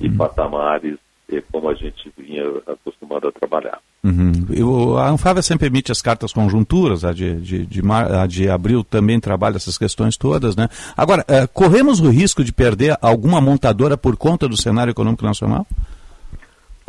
e 0.00 0.10
patamares 0.10 0.98
é, 1.32 1.42
como 1.52 1.68
a 1.68 1.74
gente 1.74 2.12
vinha 2.18 2.44
acostumado 2.66 3.28
a 3.28 3.32
trabalhar. 3.32 3.78
Uhum. 4.02 4.32
Eu, 4.50 4.98
a 4.98 5.08
Anfávia 5.08 5.42
sempre 5.42 5.68
emite 5.68 5.92
as 5.92 6.02
cartas 6.02 6.32
conjunturas, 6.32 7.04
a 7.04 7.12
de, 7.12 7.40
de, 7.40 7.66
de, 7.66 7.82
mar, 7.82 8.10
a 8.12 8.26
de 8.26 8.48
abril 8.48 8.82
também 8.82 9.20
trabalha 9.20 9.56
essas 9.56 9.78
questões 9.78 10.16
todas, 10.16 10.56
né? 10.56 10.68
Agora, 10.96 11.24
eh, 11.28 11.46
corremos 11.46 12.00
o 12.00 12.10
risco 12.10 12.42
de 12.42 12.52
perder 12.52 12.96
alguma 13.00 13.40
montadora 13.40 13.96
por 13.96 14.16
conta 14.16 14.48
do 14.48 14.56
cenário 14.56 14.90
econômico 14.90 15.24
nacional? 15.24 15.66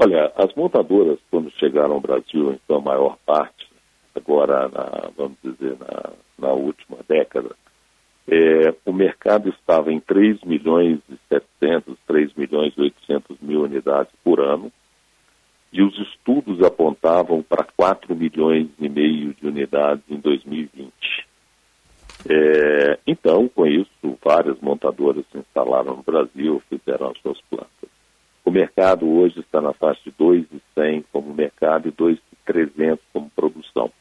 Olha, 0.03 0.31
as 0.35 0.51
montadoras, 0.55 1.19
quando 1.29 1.51
chegaram 1.59 1.93
ao 1.93 1.99
Brasil, 1.99 2.51
em 2.51 2.59
sua 2.65 2.81
maior 2.81 3.19
parte, 3.23 3.67
agora, 4.15 4.67
na, 4.67 5.11
vamos 5.15 5.37
dizer, 5.43 5.77
na, 5.77 6.13
na 6.39 6.53
última 6.53 6.97
década, 7.07 7.55
é, 8.27 8.73
o 8.83 8.91
mercado 8.91 9.49
estava 9.49 9.93
em 9.93 9.99
3 9.99 10.43
milhões 10.43 10.97
e 11.07 11.15
700, 11.29 11.95
3 12.07 12.33
milhões 12.33 12.73
e 12.75 12.81
800 12.81 13.37
mil 13.41 13.61
unidades 13.61 14.11
por 14.23 14.39
ano, 14.39 14.71
e 15.71 15.83
os 15.83 15.95
estudos 15.99 16.63
apontavam 16.63 17.43
para 17.43 17.63
4 17.77 18.15
milhões 18.15 18.69
e 18.79 18.89
meio 18.89 19.35
de 19.35 19.45
unidades 19.45 20.03
em 20.09 20.17
2020. 20.17 20.91
É, 22.27 22.97
então, 23.05 23.47
com 23.49 23.67
isso, 23.67 24.17
várias 24.25 24.59
montadoras 24.61 25.23
se 25.31 25.37
instalaram 25.37 25.97
no 25.97 26.01
Brasil, 26.01 26.59
fizeram 26.67 27.11
as 27.11 27.19
suas 27.19 27.39
plantas. 27.41 27.90
O 28.43 28.51
mercado 28.51 29.07
hoje 29.07 29.39
está 29.39 29.61
na 29.61 29.73
faixa 29.73 30.01
de 30.03 30.11
2,100 30.11 31.05
como 31.11 31.33
mercado 31.33 31.87
e 31.87 31.91
2,300 31.91 33.03
como 33.13 33.29
produção. 33.29 33.91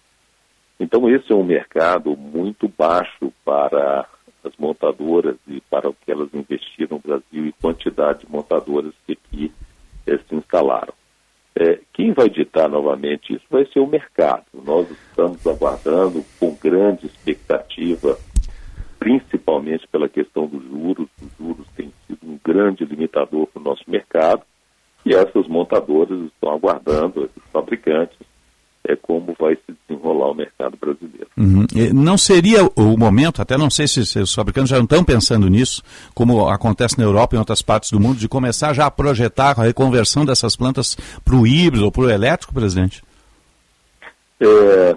Então, 0.78 1.08
esse 1.10 1.30
é 1.30 1.34
um 1.34 1.44
mercado 1.44 2.16
muito 2.16 2.66
baixo 2.66 3.32
para 3.44 4.06
as 4.42 4.56
montadoras 4.58 5.36
e 5.46 5.60
para 5.60 5.90
o 5.90 5.94
que 5.94 6.10
elas 6.10 6.32
investiram 6.32 6.96
no 6.96 6.98
Brasil 6.98 7.46
e 7.46 7.52
quantidade 7.52 8.20
de 8.20 8.32
montadoras 8.32 8.94
que 9.06 9.12
aqui 9.12 9.52
eh, 10.06 10.18
se 10.26 10.34
instalaram. 10.34 10.94
É, 11.54 11.80
quem 11.92 12.12
vai 12.12 12.30
ditar 12.30 12.68
novamente 12.68 13.34
isso 13.34 13.44
vai 13.50 13.66
ser 13.66 13.80
o 13.80 13.86
mercado. 13.86 14.44
Nós 14.54 14.90
estamos 14.90 15.46
aguardando 15.46 16.24
com 16.38 16.54
grande 16.54 17.06
expectativa, 17.06 18.18
principalmente 19.00 19.88
pela 19.88 20.08
questão 20.08 20.46
dos 20.46 20.62
juros. 20.62 21.08
Os 21.20 21.30
juros 21.38 21.66
têm 21.74 21.90
sido 22.06 22.18
um 22.22 22.38
grande 22.44 22.84
limitador 22.84 23.46
para 23.46 23.60
o 23.60 23.64
nosso 23.64 23.82
mercado 23.88 24.42
e 25.04 25.14
essas 25.14 25.48
montadoras 25.48 26.20
estão 26.26 26.52
aguardando, 26.52 27.22
os 27.34 27.42
fabricantes, 27.50 28.18
é 28.84 28.94
como 28.94 29.34
vai 29.38 29.56
se 29.56 29.74
desenrolar 29.88 30.30
o 30.30 30.34
mercado 30.34 30.76
brasileiro. 30.78 31.28
Uhum. 31.36 31.66
Não 31.94 32.18
seria 32.18 32.64
o 32.76 32.96
momento, 32.98 33.40
até 33.40 33.56
não 33.56 33.70
sei 33.70 33.88
se, 33.88 34.04
se, 34.04 34.18
os 34.18 34.34
fabricantes 34.34 34.70
já 34.70 34.76
não 34.76 34.84
estão 34.84 35.02
pensando 35.02 35.48
nisso, 35.48 35.82
como 36.14 36.48
acontece 36.48 36.98
na 36.98 37.04
Europa 37.04 37.34
e 37.34 37.36
em 37.36 37.38
outras 37.38 37.62
partes 37.62 37.90
do 37.90 38.00
mundo, 38.00 38.18
de 38.18 38.28
começar 38.28 38.74
já 38.74 38.86
a 38.86 38.90
projetar 38.90 39.58
a 39.58 39.64
reconversão 39.64 40.24
dessas 40.24 40.56
plantas 40.56 40.96
para 41.24 41.34
o 41.34 41.46
híbrido 41.46 41.86
ou 41.86 41.92
para 41.92 42.02
o 42.02 42.10
elétrico, 42.10 42.52
presidente? 42.52 43.02
É, 44.40 44.96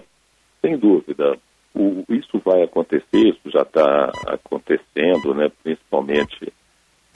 sem 0.62 0.78
dúvida. 0.78 1.38
O, 1.74 2.06
isso 2.10 2.40
vai 2.46 2.62
acontecer, 2.64 3.30
isso 3.30 3.50
já 3.50 3.62
está 3.62 4.12
acontecendo, 4.28 5.34
né, 5.34 5.52
principalmente 5.64 6.54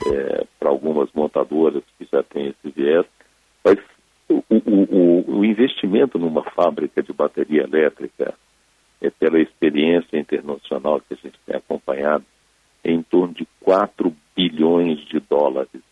é, 0.06 0.46
para 0.58 0.68
algumas 0.68 1.10
montadoras 1.12 1.82
que 1.96 2.08
já 2.10 2.22
têm 2.22 2.48
esse 2.48 2.70
viés, 2.74 3.06
mas 3.64 3.78
o, 4.28 4.42
o, 4.50 5.38
o, 5.38 5.44
investimento 5.44 6.18
numa 6.18 6.42
fábrica 6.50 7.02
de 7.02 7.12
bateria 7.12 7.62
elétrica, 7.62 8.34
é, 9.00 9.10
pela 9.10 9.40
experiência 9.40 10.18
internacional 10.18 11.00
que 11.00 11.14
a 11.14 11.16
gente 11.16 11.38
tem 11.46 11.56
acompanhado, 11.56 12.24
é 12.84 12.90
em 12.90 13.02
torno 13.02 13.34
de 13.34 13.46
4 13.60 14.14
bilhões 14.36 14.98
de 15.06 15.18
dólares. 15.20 15.82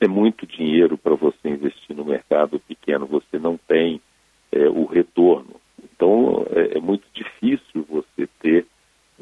É 0.00 0.08
muito 0.08 0.46
dinheiro 0.46 0.96
para 0.96 1.14
você 1.14 1.48
investir 1.48 1.94
no 1.96 2.04
mercado 2.04 2.58
pequeno, 2.60 3.06
você 3.06 3.38
não 3.38 3.56
tem 3.56 4.00
é, 4.50 4.68
o 4.68 4.84
retorno. 4.84 5.60
Então, 5.82 6.46
é, 6.50 6.78
é, 6.78 6.80
muito 6.80 7.04
difícil 7.12 7.84
você 7.88 8.28
ter 8.40 8.66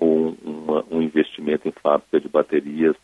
um, 0.00 0.34
uma, 0.42 0.84
um 0.90 1.02
investimento 1.02 1.68
em 1.68 1.72
fábrica 1.72 2.20
de 2.20 2.28
baterias 2.28 2.96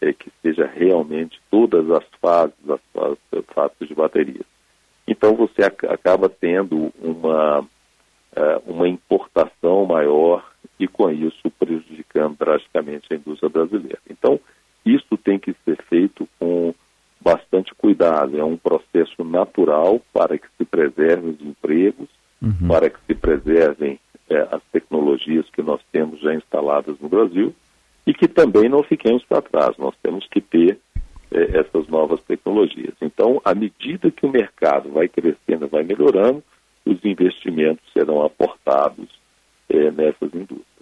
é, 0.00 0.12
que 0.12 0.30
seja 0.42 0.66
realmente 0.66 1.40
todas 1.50 1.90
as 1.90 2.04
fases, 2.20 2.54
as, 2.68 2.80
as 2.94 3.44
fábricas 3.54 3.88
de 3.88 3.94
baterias. 3.94 4.46
Então 5.06 5.34
você 5.34 5.62
ac 5.62 5.86
acaba 5.86 6.28
tendo 6.28 6.92
uma, 7.00 7.60
uh, 7.60 8.62
uma 8.66 8.88
importação 8.88 9.84
maior 9.84 10.44
e 10.78 10.88
com 10.88 11.10
isso 11.10 11.50
prejudicando 11.58 12.36
drasticamente 12.38 13.12
a 13.12 13.16
indústria 13.16 13.48
brasileira. 13.48 13.98
Então 14.08 14.40
isso 14.84 15.16
tem 15.18 15.38
que 15.38 15.54
ser 15.64 15.76
feito 15.84 16.28
com 16.38 16.74
bastante 17.20 17.74
cuidado. 17.74 18.38
É 18.38 18.44
um 18.44 18.56
processo 18.56 19.24
natural 19.24 20.00
para 20.12 20.38
que 20.38 20.46
se 20.58 20.64
preservem 20.64 21.30
os 21.30 21.40
empregos, 21.40 22.08
uhum. 22.42 22.68
para 22.68 22.90
que 22.90 22.98
se 23.06 23.14
preservem 23.14 23.98
eh, 24.28 24.48
as 24.50 24.62
tecnologias 24.72 25.48
que 25.50 25.62
nós 25.62 25.80
temos 25.92 26.20
já 26.20 26.34
instaladas 26.34 26.98
no 27.00 27.08
Brasil 27.08 27.54
e 28.06 28.12
que 28.12 28.28
também 28.28 28.68
não 28.68 28.82
fiquemos 28.82 29.24
para 29.24 29.42
trás. 29.42 29.76
Nós 29.78 29.94
temos 30.02 30.26
que 30.28 30.40
ter 30.40 30.78
é, 31.30 31.58
essas 31.58 31.88
novas 31.88 32.22
tecnologias. 32.22 32.94
Então, 33.02 33.40
à 33.44 33.54
medida 33.54 34.10
que 34.10 34.24
o 34.24 34.30
mercado 34.30 34.90
vai 34.90 35.08
crescendo, 35.08 35.66
vai 35.66 35.82
melhorando, 35.82 36.42
os 36.86 37.04
investimentos 37.04 37.84
serão 37.92 38.22
aportados 38.22 39.08
é, 39.68 39.90
nessas 39.90 40.32
indústrias. 40.34 40.73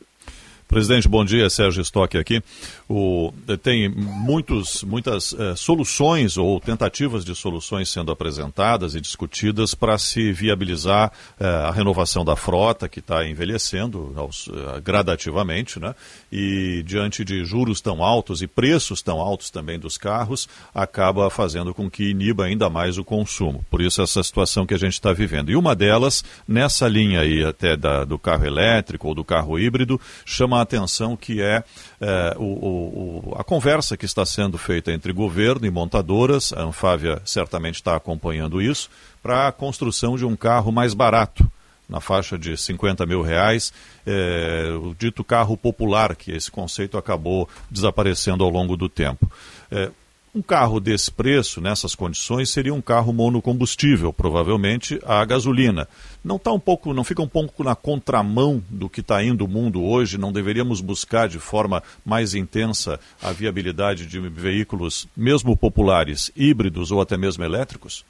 Presidente, 0.72 1.06
bom 1.06 1.22
dia. 1.22 1.50
Sérgio 1.50 1.82
Stock 1.82 2.16
aqui. 2.16 2.42
O, 2.88 3.30
tem 3.62 3.90
muitos, 3.90 4.82
muitas 4.82 5.34
eh, 5.38 5.54
soluções 5.54 6.38
ou 6.38 6.58
tentativas 6.58 7.26
de 7.26 7.34
soluções 7.34 7.90
sendo 7.90 8.10
apresentadas 8.10 8.94
e 8.94 9.00
discutidas 9.00 9.74
para 9.74 9.98
se 9.98 10.32
viabilizar 10.32 11.12
eh, 11.38 11.44
a 11.44 11.70
renovação 11.70 12.24
da 12.24 12.36
frota, 12.36 12.88
que 12.88 13.00
está 13.00 13.28
envelhecendo 13.28 14.14
aos, 14.16 14.48
eh, 14.48 14.80
gradativamente, 14.80 15.78
né? 15.78 15.94
e 16.32 16.82
diante 16.86 17.22
de 17.22 17.44
juros 17.44 17.82
tão 17.82 18.02
altos 18.02 18.40
e 18.40 18.46
preços 18.46 19.02
tão 19.02 19.20
altos 19.20 19.50
também 19.50 19.78
dos 19.78 19.98
carros, 19.98 20.48
acaba 20.74 21.28
fazendo 21.28 21.74
com 21.74 21.90
que 21.90 22.08
iniba 22.08 22.46
ainda 22.46 22.70
mais 22.70 22.96
o 22.96 23.04
consumo. 23.04 23.62
Por 23.70 23.82
isso, 23.82 24.00
essa 24.00 24.22
situação 24.22 24.64
que 24.64 24.72
a 24.72 24.78
gente 24.78 24.94
está 24.94 25.12
vivendo. 25.12 25.50
E 25.50 25.56
uma 25.56 25.76
delas, 25.76 26.24
nessa 26.48 26.88
linha 26.88 27.20
aí 27.20 27.44
até 27.44 27.76
da, 27.76 28.04
do 28.04 28.18
carro 28.18 28.46
elétrico 28.46 29.08
ou 29.08 29.14
do 29.14 29.22
carro 29.22 29.58
híbrido, 29.58 30.00
chama 30.24 30.61
atenção 30.62 31.16
que 31.16 31.42
é, 31.42 31.62
é 32.00 32.36
o, 32.38 32.42
o, 32.42 33.34
a 33.36 33.44
conversa 33.44 33.96
que 33.96 34.04
está 34.04 34.24
sendo 34.24 34.56
feita 34.56 34.92
entre 34.92 35.12
governo 35.12 35.66
e 35.66 35.70
montadoras, 35.70 36.52
a 36.52 36.62
Anfávia 36.62 37.20
certamente 37.24 37.76
está 37.76 37.96
acompanhando 37.96 38.60
isso, 38.60 38.90
para 39.22 39.48
a 39.48 39.52
construção 39.52 40.16
de 40.16 40.24
um 40.24 40.34
carro 40.34 40.72
mais 40.72 40.94
barato, 40.94 41.48
na 41.88 42.00
faixa 42.00 42.38
de 42.38 42.56
50 42.56 43.04
mil 43.04 43.22
reais, 43.22 43.72
é, 44.06 44.70
o 44.80 44.94
dito 44.94 45.22
carro 45.22 45.56
popular, 45.56 46.16
que 46.16 46.32
esse 46.32 46.50
conceito 46.50 46.96
acabou 46.96 47.48
desaparecendo 47.70 48.42
ao 48.42 48.50
longo 48.50 48.76
do 48.76 48.88
tempo. 48.88 49.30
É, 49.70 49.90
um 50.34 50.40
carro 50.40 50.80
desse 50.80 51.12
preço, 51.12 51.60
nessas 51.60 51.94
condições, 51.94 52.48
seria 52.48 52.72
um 52.72 52.80
carro 52.80 53.12
monocombustível, 53.12 54.14
provavelmente 54.14 54.98
a 55.04 55.22
gasolina. 55.26 55.86
Não 56.24 56.38
tá 56.38 56.50
um 56.50 56.58
pouco, 56.58 56.94
não 56.94 57.04
fica 57.04 57.20
um 57.20 57.28
pouco 57.28 57.62
na 57.62 57.76
contramão 57.76 58.62
do 58.70 58.88
que 58.88 59.00
está 59.00 59.22
indo 59.22 59.44
o 59.44 59.48
mundo 59.48 59.84
hoje? 59.84 60.16
Não 60.16 60.32
deveríamos 60.32 60.80
buscar 60.80 61.28
de 61.28 61.38
forma 61.38 61.82
mais 62.04 62.34
intensa 62.34 62.98
a 63.22 63.30
viabilidade 63.30 64.06
de 64.06 64.18
veículos, 64.20 65.06
mesmo 65.14 65.54
populares, 65.54 66.32
híbridos 66.34 66.90
ou 66.90 67.02
até 67.02 67.18
mesmo 67.18 67.44
elétricos? 67.44 68.02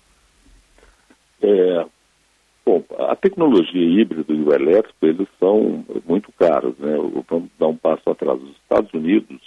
É, 1.43 1.85
bom, 2.65 2.85
a 3.01 3.17
tecnologia 3.17 4.01
híbrida 4.01 4.33
e 4.33 4.41
o 4.41 4.55
elétrico 4.55 5.05
eles 5.05 5.27
são 5.41 5.85
muito 6.07 6.31
caros, 6.39 6.79
né? 6.79 6.97
Vamos 7.29 7.51
dar 7.59 7.67
um 7.67 7.77
passo 7.77 8.09
atrás. 8.09 8.41
Os 8.41 8.51
Estados 8.51 8.95
Unidos 8.95 9.41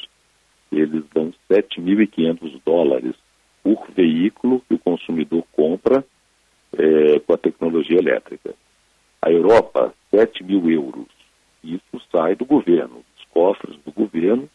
eles 0.72 1.04
dão 1.14 1.34
7.500 1.50 2.62
dólares 2.66 3.16
por 3.64 3.88
veículo 3.92 4.62
que 4.68 4.76
o 4.76 4.80
consumidor 4.80 5.44
compra 5.52 6.06
é, 6.78 7.20
com 7.20 7.34
a 7.34 7.38
tecnologia 7.38 7.98
elétrica. 7.98 8.54
A 9.22 9.32
Europa, 9.32 9.94
7 10.12 10.44
mil 10.44 10.70
euros. 10.70 11.08
Isso 11.64 12.00
sai 12.12 12.36
do 12.36 12.46
governo, 12.46 13.04
dos 13.16 13.26
cofres 13.32 13.76
do 13.84 13.92
governo, 13.92 14.48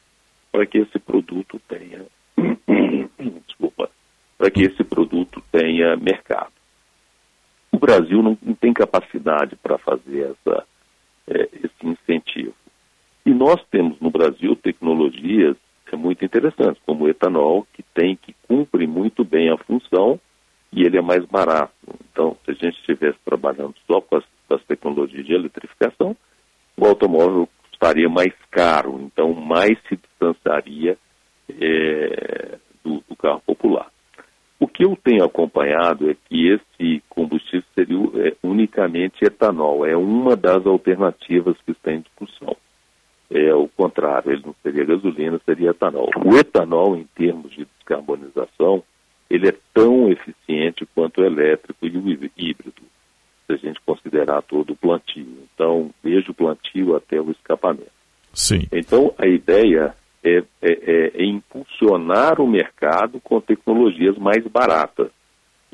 para 0.52 0.64
que 0.66 0.78
esse 0.78 0.98
produto 0.98 1.60
tenha. 1.68 2.06
Desculpa. 3.46 3.90
Para 4.38 4.50
que 4.50 4.62
esse 4.62 4.84
produto 4.84 5.42
tenha 5.50 5.96
mercado. 5.96 6.52
O 7.72 7.78
Brasil 7.78 8.22
não, 8.22 8.38
não 8.42 8.54
tem 8.54 8.72
capacidade 8.72 9.56
para 9.56 9.78
fazer 9.78 10.30
essa, 10.30 10.66
é, 11.28 11.48
esse 11.52 11.86
incentivo. 11.86 12.54
E 13.26 13.30
nós 13.30 13.62
temos 13.70 13.98
no 14.00 14.10
Brasil 14.10 14.56
tecnologias 14.56 15.56
é 15.94 15.98
muito 15.98 16.24
interessante, 16.24 16.80
como 16.86 17.04
o 17.04 17.08
etanol, 17.08 17.66
que 17.72 17.82
tem, 17.94 18.16
que 18.16 18.34
cumpre 18.46 18.86
muito 18.86 19.24
bem 19.24 19.50
a 19.50 19.56
função 19.58 20.20
e 20.72 20.84
ele 20.84 20.98
é 20.98 21.02
mais 21.02 21.24
barato. 21.24 21.72
Então, 22.10 22.36
se 22.44 22.52
a 22.52 22.54
gente 22.54 22.78
estivesse 22.78 23.18
trabalhando 23.24 23.74
só 23.86 24.00
com 24.00 24.16
as, 24.16 24.24
com 24.48 24.54
as 24.54 24.64
tecnologias 24.64 25.26
de 25.26 25.32
eletrificação, 25.32 26.16
o 26.76 26.86
automóvel 26.86 27.48
custaria 27.68 28.08
mais 28.08 28.32
caro, 28.50 29.00
então 29.00 29.32
mais 29.34 29.78
se 29.88 29.96
distanciaria 29.96 30.96
é, 31.48 32.58
do, 32.84 33.02
do, 33.08 33.16
carro 33.16 33.42
popular. 33.46 33.90
O 34.58 34.68
que 34.68 34.84
eu 34.84 34.96
tenho 35.02 35.24
acompanhado 35.24 36.10
é 36.10 36.14
que 36.28 36.48
esse 36.48 37.02
combustível 37.08 37.64
seria 37.74 38.28
é, 38.28 38.36
unicamente 38.42 39.24
etanol, 39.24 39.86
é 39.86 39.96
uma 39.96 40.36
das 40.36 40.64
alternativas 40.66 41.56
que 41.64 41.72
está 41.72 41.92
em 41.92 42.00
discussão. 42.00 42.56
É 43.30 43.54
o 43.54 43.68
contrário, 43.68 44.32
ele 44.32 44.42
não 44.44 44.54
seria 44.60 44.84
gasolina, 44.84 45.40
seria 45.44 45.70
etanol. 45.70 46.10
O 46.24 46.36
etanol, 46.36 46.96
em 46.96 47.04
termos 47.14 47.52
de 47.52 47.64
descarbonização, 47.64 48.82
ele 49.30 49.48
é 49.48 49.54
tão 49.72 50.10
eficiente 50.10 50.84
quanto 50.94 51.20
o 51.20 51.24
elétrico 51.24 51.86
e 51.86 51.96
o 51.96 52.10
híbrido, 52.36 52.82
se 53.46 53.52
a 53.52 53.56
gente 53.56 53.80
considerar 53.86 54.42
todo 54.42 54.72
o 54.72 54.76
plantio. 54.76 55.46
Então, 55.54 55.90
desde 56.02 56.32
o 56.32 56.34
plantio 56.34 56.96
até 56.96 57.20
o 57.20 57.30
escapamento. 57.30 57.92
Sim. 58.32 58.66
Então, 58.72 59.14
a 59.16 59.26
ideia 59.28 59.94
é, 60.24 60.38
é, 60.38 60.44
é, 60.62 61.22
é 61.22 61.24
impulsionar 61.24 62.40
o 62.40 62.48
mercado 62.48 63.20
com 63.20 63.40
tecnologias 63.40 64.18
mais 64.18 64.44
baratas. 64.48 65.08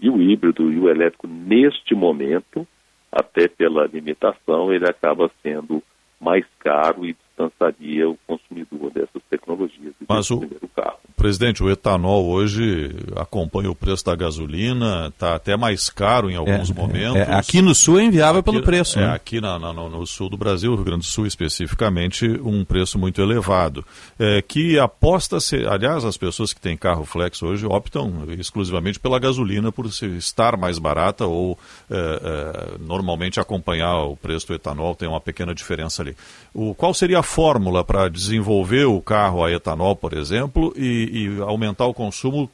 E 0.01 0.11
o 0.11 0.21
híbrido 0.21 0.71
e 0.71 0.79
o 0.79 0.91
elétrico, 0.91 1.27
neste 1.27 1.95
momento, 1.95 2.67
até 3.11 3.49
pela 3.49 3.87
limitação, 3.87 4.71
ele 4.71 4.87
acaba 4.87 5.31
sendo 5.43 5.83
mais 6.21 6.45
caro 6.59 7.07
e 7.07 7.17
distanciaria 7.37 8.09
o 8.09 8.19
consumidor 8.27 8.91
dessas 8.91 9.23
tecnologias. 9.29 9.95
Mas 10.09 10.31
o, 10.31 10.41
carro. 10.75 10.99
presidente, 11.17 11.63
o 11.63 11.71
etanol 11.71 12.27
hoje 12.27 12.97
acompanha 13.15 13.71
o 13.71 13.75
preço 13.75 14.05
da 14.05 14.17
gasolina, 14.17 15.09
está 15.09 15.35
até 15.35 15.57
mais 15.57 15.91
caro 15.91 16.31
em 16.31 16.37
alguns 16.37 16.71
é, 16.71 16.75
momentos. 16.75 17.17
É, 17.17 17.35
aqui 17.35 17.61
no 17.61 17.75
sul 17.75 18.01
é 18.01 18.05
inviável 18.05 18.41
aqui, 18.41 18.51
pelo 18.51 18.63
preço. 18.63 18.99
É, 18.99 19.07
né? 19.07 19.13
Aqui 19.15 19.41
na, 19.41 19.59
na, 19.59 19.73
no, 19.73 19.91
no, 19.91 20.07
sul 20.07 20.31
do 20.31 20.37
Brasil, 20.37 20.75
Rio 20.75 20.85
Grande 20.85 21.01
do 21.01 21.05
Sul 21.05 21.27
especificamente, 21.27 22.27
um 22.43 22.65
preço 22.65 22.99
muito 22.99 23.21
elevado. 23.21 23.85
É, 24.19 24.41
que 24.41 24.79
aposta, 24.79 25.39
-se, 25.39 25.67
aliás, 25.67 26.05
as 26.05 26.17
pessoas 26.17 26.53
que 26.53 26.61
têm 26.61 26.77
carro 26.77 27.05
flex 27.05 27.43
hoje 27.43 27.67
optam 27.67 28.25
exclusivamente 28.39 28.99
pela 28.99 29.19
gasolina 29.19 29.71
por 29.71 29.87
estar 29.87 30.57
mais 30.57 30.79
barata 30.79 31.27
ou 31.27 31.59
é, 31.91 31.97
é, 31.97 32.79
normalmente 32.81 33.39
acompanhar 33.39 34.05
o 34.05 34.17
preço 34.17 34.47
do 34.47 34.55
etanol, 34.55 34.95
tem 34.95 35.09
uma 35.09 35.21
pequena 35.21 35.55
diferença 35.55 36.03
ali. 36.03 36.17
O, 36.55 36.75
qual 36.75 36.95
seria 36.95 37.19
a 37.19 37.23
fórmula 37.27 37.85
para 37.85 38.09
desenvolver 38.09 38.85
o 38.85 39.01
carro 39.03 39.45
a 39.45 39.53
etanol, 39.53 39.95
por 39.95 40.15
exemplo, 40.15 40.73
e, 40.77 41.37
e 41.37 41.43
aumentar 41.43 41.87
o 41.87 41.95
consumo 41.95 42.51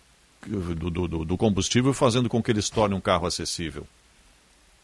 do, 0.47 0.91
do, 0.91 1.25
do, 1.25 1.37
combustível, 1.37 1.93
fazendo 1.93 2.29
com 2.29 2.43
que 2.43 2.51
ele 2.51 2.63
se 2.63 2.73
torne 2.73 2.95
um 2.95 3.01
carro 3.01 3.27
acessível? 3.27 3.87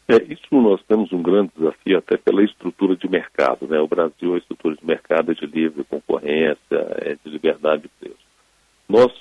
É, 0.07 0.15
isso 0.23 0.47
nós 0.51 0.81
temos 0.87 1.11
um 1.11 1.21
grande 1.21 1.51
desafio 1.55 1.97
até 1.97 2.17
pela 2.17 2.43
estrutura 2.43 2.95
de 2.95 3.07
mercado. 3.09 3.67
Né? 3.67 3.79
O 3.79 3.87
Brasil, 3.87 4.33
a 4.33 4.37
estrutura 4.37 4.75
de 4.75 4.85
mercado 4.85 5.31
é 5.31 5.35
de 5.35 5.45
livre 5.45 5.83
concorrência, 5.83 6.57
é 7.01 7.15
de 7.23 7.29
liberdade 7.29 7.83
de 7.83 7.89
preço. 7.99 8.29
Nós 8.87 9.11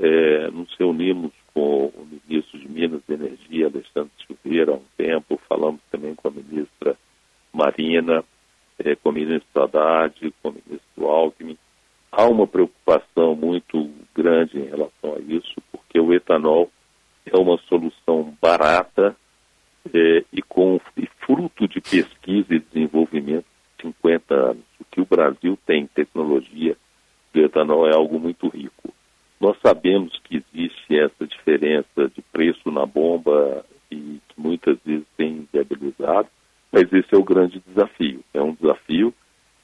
é, 0.00 0.50
nos 0.50 0.74
reunimos 0.78 1.32
com 1.52 1.86
o 1.86 2.08
ministro 2.10 2.58
de 2.58 2.68
Minas 2.68 3.02
e 3.06 3.12
Energia, 3.12 3.66
Alexandre 3.66 4.10
Silveira, 4.26 4.72
há 4.72 4.76
um 4.76 4.84
tempo, 4.96 5.38
falamos 5.46 5.80
também 5.90 6.14
com 6.14 6.28
a 6.28 6.30
ministra 6.30 6.96
Marina, 7.52 8.24
é, 8.84 8.96
com 8.96 9.10
o 9.10 9.12
ministro 9.12 9.62
Haddad, 9.62 10.34
com 10.42 10.48
o 10.50 10.56
ministro 10.66 11.06
Alckmin. 11.08 11.56
Há 12.10 12.26
uma 12.26 12.46
preocupação 12.46 13.34
muito 13.34 13.90
grande 14.14 14.58
em 14.58 14.68
relação 14.68 15.14
a 15.14 15.18
isso, 15.20 15.54
porque 15.70 15.98
o 15.98 16.12
etanol 16.12 16.70
é 17.24 17.36
uma 17.36 17.56
solução 17.68 18.34
barata 18.40 19.16
é, 19.94 20.24
e 20.32 20.42
com 20.42 20.80
e 20.96 21.06
fruto 21.24 21.66
de 21.66 21.80
pesquisa 21.80 22.54
e 22.54 22.58
desenvolvimento 22.58 23.46
de 23.78 23.84
50 23.84 24.34
anos. 24.34 24.64
O 24.80 24.84
que 24.90 25.00
o 25.00 25.06
Brasil 25.06 25.58
tem 25.64 25.82
em 25.82 25.86
tecnologia 25.86 26.76
do 27.32 27.40
etanol 27.40 27.88
é 27.88 27.94
algo 27.94 28.18
muito 28.18 28.48
rico. 28.48 28.92
Nós 29.40 29.56
sabemos 29.64 30.20
que 30.24 30.36
existe 30.36 30.98
essa 30.98 31.26
diferença 31.26 32.08
de 32.14 32.22
preço 32.30 32.70
na 32.70 32.86
bomba 32.86 33.64
e 33.90 34.20
que 34.28 34.40
muitas 34.40 34.78
vezes 34.84 35.06
tem 35.16 35.48
viabilizado, 35.52 36.28
mas 36.70 36.92
esse 36.92 37.12
é 37.12 37.18
o 37.18 37.24
grande 37.24 37.60
desafio. 37.66 38.21
É 38.34 38.40
um 38.40 38.54
desafio 38.54 39.14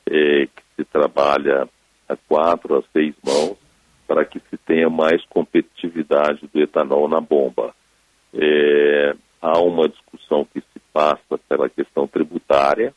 é, 0.07 0.46
que 0.46 0.62
se 0.76 0.85
trabalha 0.85 1.68
a 2.09 2.16
quatro, 2.16 2.76
a 2.76 2.83
seis 2.92 3.14
mãos, 3.24 3.57
para 4.07 4.24
que 4.24 4.40
se 4.50 4.57
tenha 4.59 4.88
mais 4.88 5.24
competitividade 5.26 6.48
do 6.52 6.61
etanol 6.61 7.09
na 7.09 7.20
bomba. 7.20 7.74
É, 8.33 9.14
há 9.40 9.59
uma 9.61 9.88
discussão 9.88 10.46
que 10.46 10.61
se 10.61 10.81
passa 10.92 11.38
pela 11.48 11.68
questão 11.68 12.07
tributária, 12.07 12.94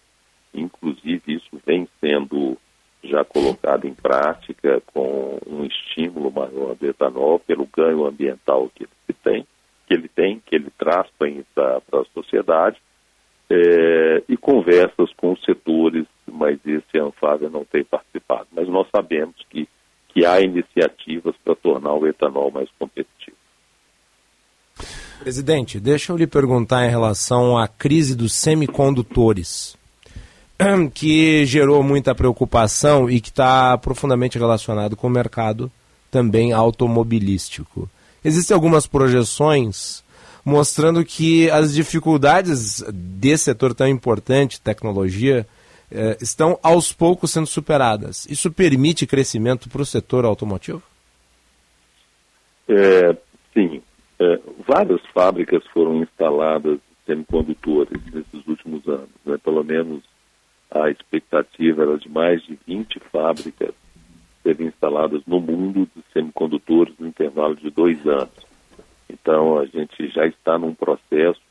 inclusive 0.53 1.35
isso 1.35 1.61
vem 1.65 1.87
sendo 1.99 2.57
já 3.03 3.25
colocado 3.25 3.85
em 3.85 3.93
prática 3.93 4.81
com 4.93 5.39
um 5.47 5.65
estímulo 5.65 6.31
maior 6.31 6.75
do 6.75 6.85
etanol 6.85 7.39
pelo 7.39 7.65
ganho 7.65 8.05
ambiental 8.05 8.69
que 8.73 8.83
ele 8.83 9.17
tem, 9.23 9.47
que 9.87 9.93
ele 9.93 10.07
tem, 10.07 10.39
que 10.39 10.55
ele 10.55 10.69
traz 10.77 11.07
para 11.17 11.81
a 11.99 12.05
sociedade 12.13 12.79
é, 13.51 14.23
e 14.29 14.37
conversas 14.37 15.11
com 15.17 15.33
os 15.33 15.43
setores, 15.43 16.05
mas 16.25 16.57
esse 16.65 16.97
a 16.97 17.03
Anfávia 17.03 17.49
não 17.49 17.65
tem 17.65 17.83
participado. 17.83 18.47
Mas 18.51 18.67
nós 18.69 18.87
sabemos 18.95 19.35
que, 19.49 19.67
que 20.09 20.25
há 20.25 20.39
iniciativas 20.39 21.35
para 21.43 21.55
tornar 21.55 21.93
o 21.93 22.07
etanol 22.07 22.49
mais 22.49 22.69
competitivo. 22.79 23.35
Presidente, 25.19 25.79
deixa 25.79 26.11
eu 26.11 26.17
lhe 26.17 26.25
perguntar 26.25 26.85
em 26.85 26.89
relação 26.89 27.57
à 27.57 27.67
crise 27.67 28.15
dos 28.15 28.33
semicondutores, 28.33 29.77
que 30.95 31.45
gerou 31.45 31.83
muita 31.83 32.15
preocupação 32.15 33.09
e 33.09 33.19
que 33.19 33.29
está 33.29 33.77
profundamente 33.77 34.39
relacionado 34.39 34.95
com 34.95 35.07
o 35.07 35.11
mercado 35.11 35.71
também 36.09 36.53
automobilístico. 36.53 37.89
Existem 38.23 38.55
algumas 38.55 38.87
projeções 38.87 40.00
mostrando 40.43 41.03
que 41.05 41.49
as 41.49 41.73
dificuldades 41.73 42.81
desse 42.91 43.45
setor 43.45 43.73
tão 43.73 43.87
importante, 43.87 44.61
tecnologia, 44.61 45.47
eh, 45.91 46.17
estão 46.21 46.57
aos 46.63 46.93
poucos 46.93 47.31
sendo 47.31 47.47
superadas. 47.47 48.25
Isso 48.29 48.51
permite 48.51 49.05
crescimento 49.05 49.69
para 49.69 49.81
o 49.81 49.85
setor 49.85 50.25
automotivo? 50.25 50.81
É, 52.67 53.15
sim. 53.53 53.81
É, 54.19 54.39
várias 54.67 55.01
fábricas 55.13 55.63
foram 55.73 56.01
instaladas 56.01 56.79
semicondutores 57.05 58.01
nesses 58.13 58.47
últimos 58.47 58.87
anos. 58.87 59.09
Né? 59.25 59.37
Pelo 59.43 59.63
menos 59.63 60.03
a 60.69 60.89
expectativa 60.89 61.83
era 61.83 61.97
de 61.97 62.07
mais 62.07 62.41
de 62.43 62.57
20 62.65 62.99
fábricas 63.11 63.73
serem 64.43 64.67
instaladas 64.67 65.21
no 65.27 65.39
mundo 65.39 65.87
de 65.95 66.03
semicondutores 66.13 66.93
no 66.97 67.07
intervalo 67.07 67.55
de 67.55 67.69
dois 67.69 68.05
anos. 68.07 68.50
Então, 69.11 69.59
a 69.59 69.65
gente 69.65 70.07
já 70.09 70.25
está 70.25 70.57
num 70.57 70.73
processo 70.73 71.41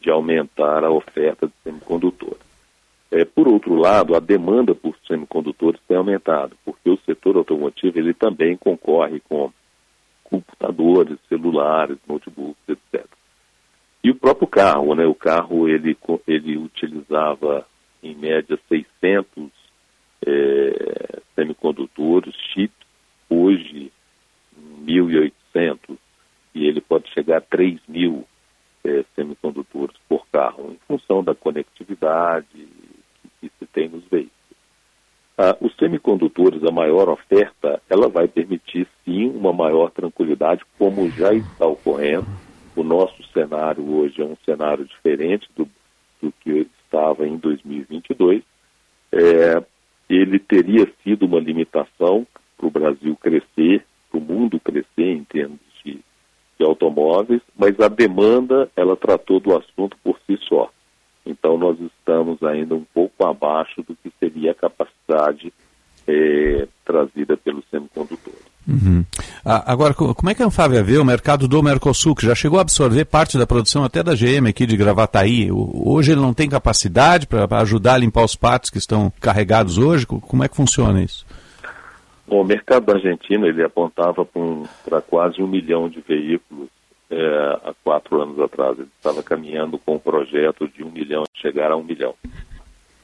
de 0.00 0.10
aumentar 0.10 0.82
a 0.82 0.90
oferta 0.90 1.46
de 1.46 1.52
semicondutores. 1.62 2.46
É, 3.10 3.24
por 3.24 3.46
outro 3.46 3.74
lado, 3.74 4.16
a 4.16 4.20
demanda 4.20 4.74
por 4.74 4.96
semicondutores 5.06 5.80
tem 5.86 5.96
aumentado, 5.96 6.56
porque 6.64 6.88
o 6.90 6.98
setor 6.98 7.36
automotivo 7.36 7.98
ele 7.98 8.14
também 8.14 8.56
concorre 8.56 9.20
com 9.20 9.52
computadores, 10.24 11.18
celulares, 11.28 11.98
notebooks, 12.08 12.68
etc. 12.68 13.06
E 14.02 14.10
o 14.10 14.14
próprio 14.14 14.48
carro, 14.48 14.94
né? 14.94 15.06
O 15.06 15.14
carro 15.14 15.68
ele, 15.68 15.96
ele 16.26 16.56
utilizava 16.56 17.66
em 18.02 18.14
média 18.14 18.58
600 18.68 19.50
é, 20.26 21.20
semicondutores, 21.34 22.34
chips, 22.52 22.86
hoje 23.28 23.92
1.800 24.84 25.98
e 26.56 26.66
ele 26.66 26.80
pode 26.80 27.12
chegar 27.12 27.36
a 27.36 27.40
3 27.42 27.78
mil 27.86 28.24
é, 28.82 29.04
semicondutores 29.14 29.94
por 30.08 30.26
carro, 30.32 30.72
em 30.72 30.78
função 30.88 31.22
da 31.22 31.34
conectividade 31.34 32.46
que, 32.50 33.28
que 33.40 33.52
se 33.58 33.66
tem 33.66 33.90
nos 33.90 34.02
veículos. 34.04 34.32
Ah, 35.36 35.54
os 35.60 35.76
semicondutores, 35.76 36.64
a 36.64 36.72
maior 36.72 37.10
oferta, 37.10 37.82
ela 37.90 38.08
vai 38.08 38.26
permitir 38.26 38.88
sim 39.04 39.28
uma 39.28 39.52
maior 39.52 39.90
tranquilidade, 39.90 40.64
como 40.78 41.10
já 41.10 41.34
está 41.34 41.66
ocorrendo. 41.66 42.26
O 42.74 42.82
nosso 42.82 43.22
cenário 43.34 43.86
hoje 43.94 44.22
é 44.22 44.24
um 44.24 44.36
cenário 44.46 44.86
diferente 44.86 45.46
do, 45.54 45.68
do 46.22 46.32
que 46.40 46.66
estava 46.82 47.28
em 47.28 47.36
2022. 47.36 48.42
É, 49.12 49.62
ele 50.08 50.38
teria 50.38 50.90
sido 51.04 51.26
uma 51.26 51.38
limitação 51.38 52.26
para 52.56 52.66
o 52.66 52.70
Brasil 52.70 53.14
crescer, 53.16 53.84
para 54.10 54.18
o 54.18 54.22
mundo 54.22 54.58
crescer 54.58 55.12
em 55.12 55.24
termos 55.24 55.65
de 56.58 56.64
automóveis, 56.64 57.40
mas 57.58 57.78
a 57.80 57.88
demanda 57.88 58.68
ela 58.76 58.96
tratou 58.96 59.40
do 59.40 59.56
assunto 59.56 59.96
por 60.02 60.18
si 60.26 60.38
só. 60.48 60.70
Então 61.24 61.58
nós 61.58 61.76
estamos 61.80 62.42
ainda 62.42 62.74
um 62.74 62.84
pouco 62.94 63.26
abaixo 63.26 63.82
do 63.82 63.96
que 63.96 64.12
seria 64.20 64.52
a 64.52 64.54
capacidade 64.54 65.52
é, 66.06 66.68
trazida 66.84 67.36
pelos 67.36 67.64
semicondutores. 67.70 68.46
Uhum. 68.68 69.04
Ah, 69.44 69.70
agora, 69.72 69.92
co- 69.94 70.14
como 70.14 70.30
é 70.30 70.34
que 70.34 70.42
a 70.42 70.46
Anfávia 70.46 70.82
vê 70.82 70.98
o 70.98 71.04
mercado 71.04 71.46
do 71.46 71.62
Mercosul, 71.62 72.14
que 72.14 72.26
já 72.26 72.34
chegou 72.34 72.58
a 72.58 72.62
absorver 72.62 73.04
parte 73.04 73.36
da 73.38 73.46
produção 73.46 73.84
até 73.84 74.02
da 74.02 74.14
GM 74.14 74.48
aqui 74.48 74.66
de 74.66 74.76
Gravataí? 74.76 75.48
Hoje 75.52 76.12
ele 76.12 76.20
não 76.20 76.32
tem 76.32 76.48
capacidade 76.48 77.26
para 77.26 77.46
ajudar 77.60 77.94
a 77.94 77.98
limpar 77.98 78.24
os 78.24 78.34
patos 78.36 78.70
que 78.70 78.78
estão 78.78 79.12
carregados 79.20 79.78
hoje? 79.78 80.06
Co- 80.06 80.20
Como 80.20 80.42
é 80.44 80.48
que 80.48 80.56
funciona 80.56 81.02
isso? 81.02 81.25
Bom, 82.26 82.40
o 82.40 82.44
mercado 82.44 82.86
da 82.86 82.94
Argentina 82.94 83.46
ele 83.46 83.62
apontava 83.62 84.26
para 84.84 85.00
quase 85.00 85.40
um 85.40 85.46
milhão 85.46 85.88
de 85.88 86.00
veículos 86.00 86.68
é, 87.08 87.60
há 87.64 87.74
quatro 87.84 88.20
anos 88.20 88.38
atrás. 88.40 88.78
Ele 88.78 88.88
estava 88.96 89.22
caminhando 89.22 89.78
com 89.78 89.94
um 89.94 89.98
projeto 89.98 90.68
de 90.68 90.82
um 90.82 90.90
milhão, 90.90 91.24
chegar 91.34 91.70
a 91.70 91.76
um 91.76 91.84
milhão. 91.84 92.14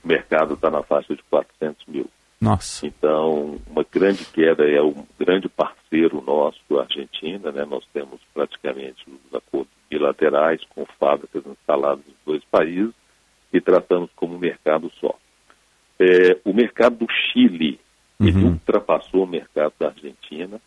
O 0.03 0.09
mercado 0.09 0.55
está 0.55 0.71
na 0.71 0.83
faixa 0.83 1.15
de 1.15 1.23
400 1.25 1.87
mil. 1.87 2.07
Nossa. 2.41 2.85
Então, 2.85 3.61
uma 3.71 3.87
grande 3.89 4.25
queda 4.25 4.69
é 4.69 4.83
um 4.83 5.07
grande 5.17 5.49
parceiro 5.49 6.21
nosso, 6.21 6.59
a 6.77 6.83
Argentina, 6.83 7.53
né? 7.53 7.65
Nós 7.65 7.85
temos 7.93 8.21
praticamente 8.35 9.05
os 9.07 9.35
acordos 9.35 9.73
bilaterais 9.89 10.61
com 10.75 10.85
fábricas 10.99 11.47
instaladas 11.47 12.05
nos 12.05 12.17
dois 12.27 12.43
países 12.51 12.93
e 13.53 13.61
tratamos 13.61 14.11
como 14.17 14.37
mercado 14.41 14.91
só. 15.01 15.15
É, 16.01 16.37
o 16.45 16.53
mercado 16.53 16.97
do 16.97 17.07
Chile, 17.09 17.79
ele 18.21 18.45
ultrapassou 18.45 19.25
o 19.25 19.27
mercado 19.27 19.73
da 19.79 19.89
Argentina. 19.89 20.61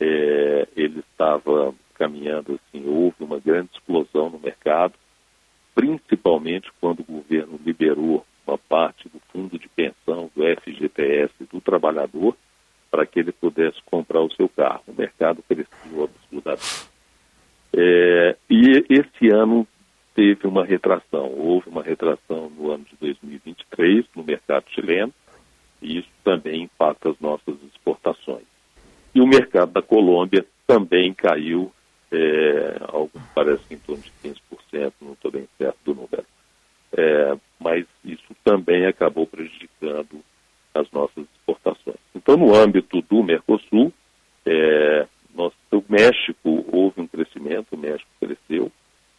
É, 0.00 0.68
ele 0.76 1.00
estava 1.00 1.74
caminhando 1.94 2.54
assim, 2.54 2.84
houve 2.86 3.16
uma 3.20 3.38
grande 3.38 3.70
explosão 3.74 4.28
no 4.28 4.38
mercado, 4.38 4.94
principalmente 5.74 6.70
quando 6.80 7.00
o 7.00 7.04
governo 7.04 7.58
liberou 7.64 8.26
uma 8.46 8.58
parte 8.58 9.08
do 9.08 9.20
fundo 9.32 9.58
de 9.58 9.68
pensão 9.68 10.30
do 10.34 10.42
FGTS 10.42 11.32
do 11.50 11.60
trabalhador 11.60 12.36
para 12.90 13.06
que 13.06 13.20
ele 13.20 13.32
pudesse 13.32 13.80
comprar 13.86 14.20
o 14.20 14.32
seu 14.32 14.48
carro. 14.48 14.82
O 14.88 14.92
mercado 14.92 15.42
cresceu 15.48 16.04
absurdamente. 16.04 16.88
É, 17.74 18.36
e 18.50 18.84
esse 18.90 19.34
ano 19.34 19.66
teve 20.14 20.46
uma 20.46 20.64
retração. 20.64 21.32
Houve 21.32 21.70
uma 21.70 21.82
retração 21.82 22.50
no 22.50 22.70
ano 22.70 22.84
de 22.84 22.96
2023 23.00 24.04
no 24.14 24.22
mercado 24.22 24.64
chileno 24.70 25.12
e 25.82 25.98
isso 25.98 26.08
também 26.24 26.62
impacta 26.62 27.10
as 27.10 27.20
nossas 27.20 27.56
exportações. 27.64 28.44
E 29.14 29.20
o 29.20 29.26
mercado 29.26 29.72
da 29.72 29.82
Colômbia 29.82 30.46
também 30.66 31.12
caiu, 31.12 31.70
é, 32.10 32.76
algo 32.88 33.10
que 33.10 33.34
parece 33.34 33.74
em 33.74 33.78
torno 33.78 34.02
de 34.02 34.12
15%, 34.22 34.92
não 35.00 35.12
estou 35.12 35.30
bem 35.30 35.48
certo 35.58 35.78
do 35.84 35.94
número. 35.94 36.24
É, 36.96 37.36
mas 37.58 37.86
isso 38.04 38.34
também 38.44 38.86
acabou 38.86 39.26
prejudicando 39.26 40.22
as 40.74 40.90
nossas 40.90 41.24
exportações. 41.34 41.98
Então, 42.14 42.36
no 42.36 42.54
âmbito 42.54 43.02
do 43.02 43.22
Mercosul, 43.22 43.92
é, 44.46 45.06
o 45.72 45.84
México 45.88 46.64
houve 46.70 47.00
um 47.00 47.06
crescimento, 47.06 47.72
o 47.72 47.78
México 47.78 48.08
cresceu, 48.20 48.70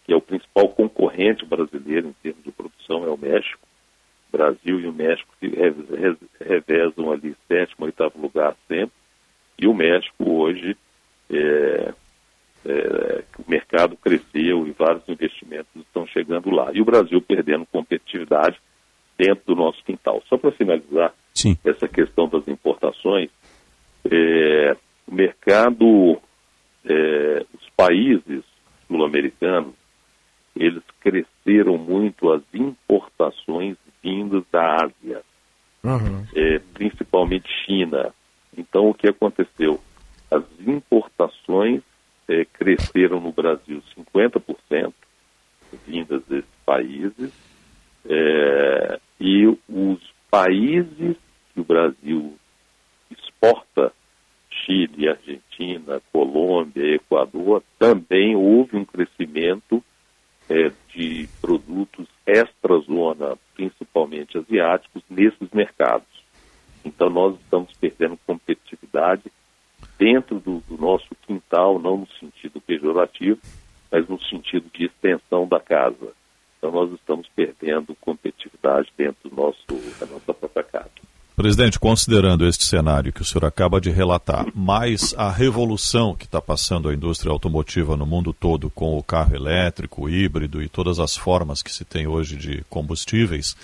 que 0.05 0.13
é 0.13 0.15
o 0.15 0.21
principal 0.21 0.69
concorrente 0.69 1.45
brasileiro 1.45 2.09
em 2.09 2.13
termos 2.21 2.43
de 2.43 2.51
produção, 2.51 3.05
é 3.05 3.09
o 3.09 3.17
México. 3.17 3.67
Brasil 4.33 4.79
e 4.79 4.87
o 4.87 4.93
México 4.93 5.31
re- 5.41 6.17
revezam 6.41 7.11
ali 7.11 7.35
sétimo, 7.47 7.85
oitavo 7.85 8.19
lugar 8.19 8.55
sempre. 8.67 8.91
E 9.59 9.67
o 9.67 9.73
México 9.73 10.29
hoje, 10.29 10.75
é, 11.29 11.93
é, 12.65 13.23
o 13.37 13.49
mercado 13.49 13.95
cresceu 13.95 14.67
e 14.67 14.71
vários 14.71 15.07
investimentos 15.07 15.69
estão 15.75 16.07
chegando 16.07 16.49
lá. 16.49 16.71
E 16.73 16.81
o 16.81 16.85
Brasil 16.85 17.21
perdendo 17.21 17.65
competitividade 17.67 18.57
dentro 19.17 19.43
do 19.45 19.55
nosso 19.55 19.83
quintal. 19.83 20.23
Só 20.27 20.37
para 20.37 20.51
finalizar 20.51 21.13
Sim. 21.33 21.55
essa 21.63 21.87
questão 21.87 22.27
das 22.27 22.47
importações, 22.47 23.29
é, 24.11 24.75
o 25.07 25.13
mercado, 25.13 26.19
é, 26.83 27.45
os 27.53 27.69
países 27.77 28.43
sul-americanos, 28.87 29.75
eles 30.55 30.83
cresceram 30.99 31.77
muito 31.77 32.31
as 32.31 32.41
importações 32.53 33.77
vindas 34.01 34.43
da 34.51 34.83
Ásia 34.83 35.21
é, 36.33 36.59
principalmente 36.73 37.49
China. 37.65 38.13
Então, 38.57 38.89
o 38.89 38.93
que 38.93 39.07
aconteceu? 39.07 39.79
As 40.31 40.43
importações 40.65 41.81
é, 42.27 42.45
cresceram 42.45 43.19
no 43.19 43.31
Brasil 43.31 43.81
50%, 43.97 44.93
vindas 45.85 46.23
desses 46.25 46.49
países, 46.65 47.33
é, 48.05 48.99
e 49.19 49.45
os 49.47 49.99
países 50.31 51.17
que 51.53 51.59
o 51.59 51.63
Brasil 51.63 52.37
exporta, 53.11 53.91
Chile, 54.49 55.09
Argentina, 55.09 56.01
Colômbia, 56.11 56.95
Equador, 56.95 57.61
também 57.77 58.35
houve 58.35 58.77
um 58.77 58.85
crescimento 58.85 59.83
é, 60.53 60.71
de 60.93 61.27
produtos 61.41 62.07
extra-zona, 62.27 63.35
principalmente 63.55 64.37
asiáticos, 64.37 65.01
nesses 65.09 65.49
mercados. 65.51 66.07
Então, 66.85 67.09
nós 67.09 67.35
estamos 67.39 67.73
perdendo 67.73 68.19
competitividade 68.27 69.23
dentro 69.97 70.39
do, 70.39 70.59
do 70.67 70.77
nosso 70.77 71.07
quintal, 71.25 71.79
não 71.79 71.97
no 71.97 72.07
sentido 72.19 72.61
pejorativo, 72.61 73.39
mas 73.91 74.07
no 74.07 74.21
sentido 74.21 74.69
de 74.71 74.85
extensão 74.85 75.47
da 75.47 75.59
casa. 75.59 76.13
Então, 76.59 76.71
nós 76.71 76.91
estamos 76.93 77.27
perdendo 77.35 77.95
competitividade 77.95 78.93
dentro 78.95 79.29
do 79.29 79.35
nosso, 79.35 79.65
da 79.99 80.05
nossa 80.05 80.33
própria 80.35 80.63
casa. 80.63 81.12
Presidente, 81.35 81.79
considerando 81.79 82.45
este 82.45 82.63
cenário 82.63 83.11
que 83.11 83.23
o 83.23 83.25
senhor 83.25 83.45
acaba 83.45 83.81
de 83.81 83.89
relatar, 83.89 84.45
mais 84.53 85.15
a 85.17 85.31
revolução 85.31 86.15
que 86.15 86.25
está 86.25 86.39
passando 86.39 86.87
a 86.87 86.93
indústria 86.93 87.31
automotiva 87.31 87.97
no 87.97 88.05
mundo 88.05 88.31
todo 88.31 88.69
com 88.69 88.95
o 88.95 89.01
carro 89.01 89.35
elétrico, 89.35 90.03
o 90.03 90.09
híbrido 90.09 90.61
e 90.61 90.69
todas 90.69 90.99
as 90.99 91.17
formas 91.17 91.63
que 91.63 91.73
se 91.73 91.83
tem 91.83 92.05
hoje 92.05 92.37
de 92.37 92.63
combustíveis, 92.69 93.55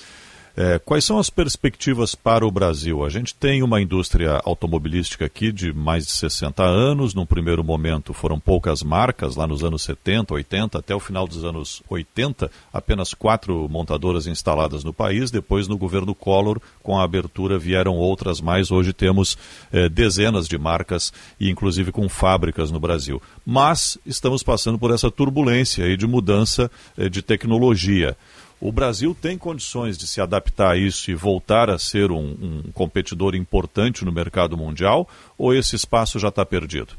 eh, 0.55 0.79
quais 0.83 1.05
são 1.05 1.17
as 1.17 1.29
perspectivas 1.29 2.15
para 2.15 2.45
o 2.45 2.51
Brasil? 2.51 3.03
A 3.03 3.09
gente 3.09 3.33
tem 3.33 3.63
uma 3.63 3.81
indústria 3.81 4.41
automobilística 4.43 5.25
aqui 5.25 5.51
de 5.51 5.71
mais 5.71 6.05
de 6.05 6.11
60 6.11 6.63
anos. 6.63 7.13
Num 7.13 7.25
primeiro 7.25 7.63
momento 7.63 8.13
foram 8.13 8.39
poucas 8.39 8.83
marcas, 8.83 9.35
lá 9.35 9.47
nos 9.47 9.63
anos 9.63 9.83
70, 9.83 10.33
80, 10.33 10.77
até 10.77 10.95
o 10.95 10.99
final 10.99 11.27
dos 11.27 11.43
anos 11.43 11.81
80, 11.89 12.51
apenas 12.73 13.13
quatro 13.13 13.67
montadoras 13.69 14.27
instaladas 14.27 14.83
no 14.83 14.93
país. 14.93 15.31
Depois, 15.31 15.67
no 15.67 15.77
governo 15.77 16.13
Collor, 16.15 16.59
com 16.83 16.99
a 16.99 17.03
abertura, 17.03 17.57
vieram 17.57 17.95
outras 17.95 18.41
mais. 18.41 18.71
Hoje 18.71 18.93
temos 18.93 19.37
eh, 19.71 19.87
dezenas 19.89 20.47
de 20.47 20.57
marcas 20.57 21.13
e, 21.39 21.49
inclusive, 21.49 21.91
com 21.91 22.09
fábricas 22.09 22.71
no 22.71 22.79
Brasil. 22.79 23.21
Mas 23.45 23.97
estamos 24.05 24.43
passando 24.43 24.77
por 24.77 24.91
essa 24.91 25.09
turbulência 25.09 25.85
aí 25.85 25.95
de 25.95 26.07
mudança 26.07 26.69
eh, 26.97 27.09
de 27.09 27.21
tecnologia. 27.21 28.17
O 28.61 28.73
Brasil 28.73 29.15
tem 29.15 29.37
condições 29.37 29.97
de 29.97 30.05
se 30.05 30.19
adaptar 30.19 30.71
a 30.71 30.77
isso 30.77 31.09
e 31.09 31.15
voltar 31.15 31.69
a 31.69 31.77
ser 31.77 32.11
um, 32.11 32.35
um 32.67 32.71
competidor 32.73 33.33
importante 33.33 34.03
no 34.03 34.11
mercado 34.11 34.57
mundial? 34.57 35.07
Ou 35.37 35.53
esse 35.53 35.77
espaço 35.77 36.19
já 36.19 36.27
está 36.27 36.45
perdido? 36.45 36.93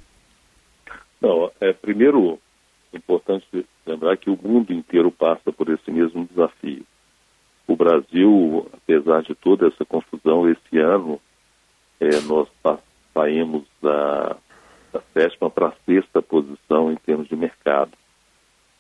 Não, 1.21 1.51
é 1.61 1.73
primeiro 1.73 2.39
importante 2.95 3.67
lembrar 3.87 4.17
que 4.17 4.31
o 4.31 4.39
mundo 4.43 4.73
inteiro 4.73 5.11
passa 5.11 5.53
por 5.53 5.69
esse 5.69 5.91
mesmo 5.91 6.27
desafio. 6.27 6.85
O 7.67 7.77
Brasil, 7.77 8.67
apesar 8.73 9.23
de 9.23 9.35
toda 9.35 9.69
essa 9.69 9.85
confusão, 9.85 10.49
esse 10.49 10.79
ano 10.79 11.21
é, 12.01 12.21
nós 12.23 12.49
saímos 13.13 13.65
da, 13.83 14.37
da 14.93 15.01
sétima 15.13 15.51
para 15.51 15.69
a 15.69 15.75
sexta 15.85 16.23
posição 16.23 16.91
em 16.91 16.97
termos 16.97 17.29
de 17.29 17.37
mercado. 17.37 17.93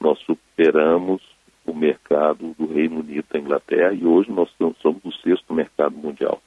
Nós 0.01 0.19
superamos 0.21 1.21
o 1.67 1.75
mercado 1.75 2.55
do 2.59 2.67
Reino 2.67 3.01
Unido 3.01 3.25
da 3.33 3.39
Inglaterra 3.39 3.93
e 3.93 4.05
hoje 4.05 4.31
nós 4.31 4.49
somos 4.81 5.05
o 5.05 5.13
sexto 5.23 5.53
mercado 5.55 5.97
mundial. 5.97 6.41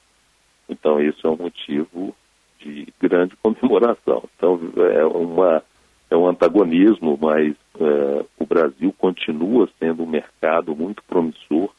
Então, 0.68 1.00
isso 1.00 1.26
é 1.26 1.30
um 1.30 1.36
motivo 1.36 2.14
de 2.60 2.86
grande 3.00 3.36
comemoração. 3.42 4.24
Então, 4.36 4.58
é, 4.76 5.04
uma, 5.04 5.62
é 6.10 6.16
um 6.16 6.28
antagonismo, 6.28 7.18
mas 7.20 7.54
é, 7.78 8.24
o 8.38 8.46
Brasil 8.46 8.94
continua 8.98 9.68
sendo 9.78 10.02
um 10.02 10.06
mercado 10.06 10.74
muito 10.74 11.02
promissor, 11.04 11.70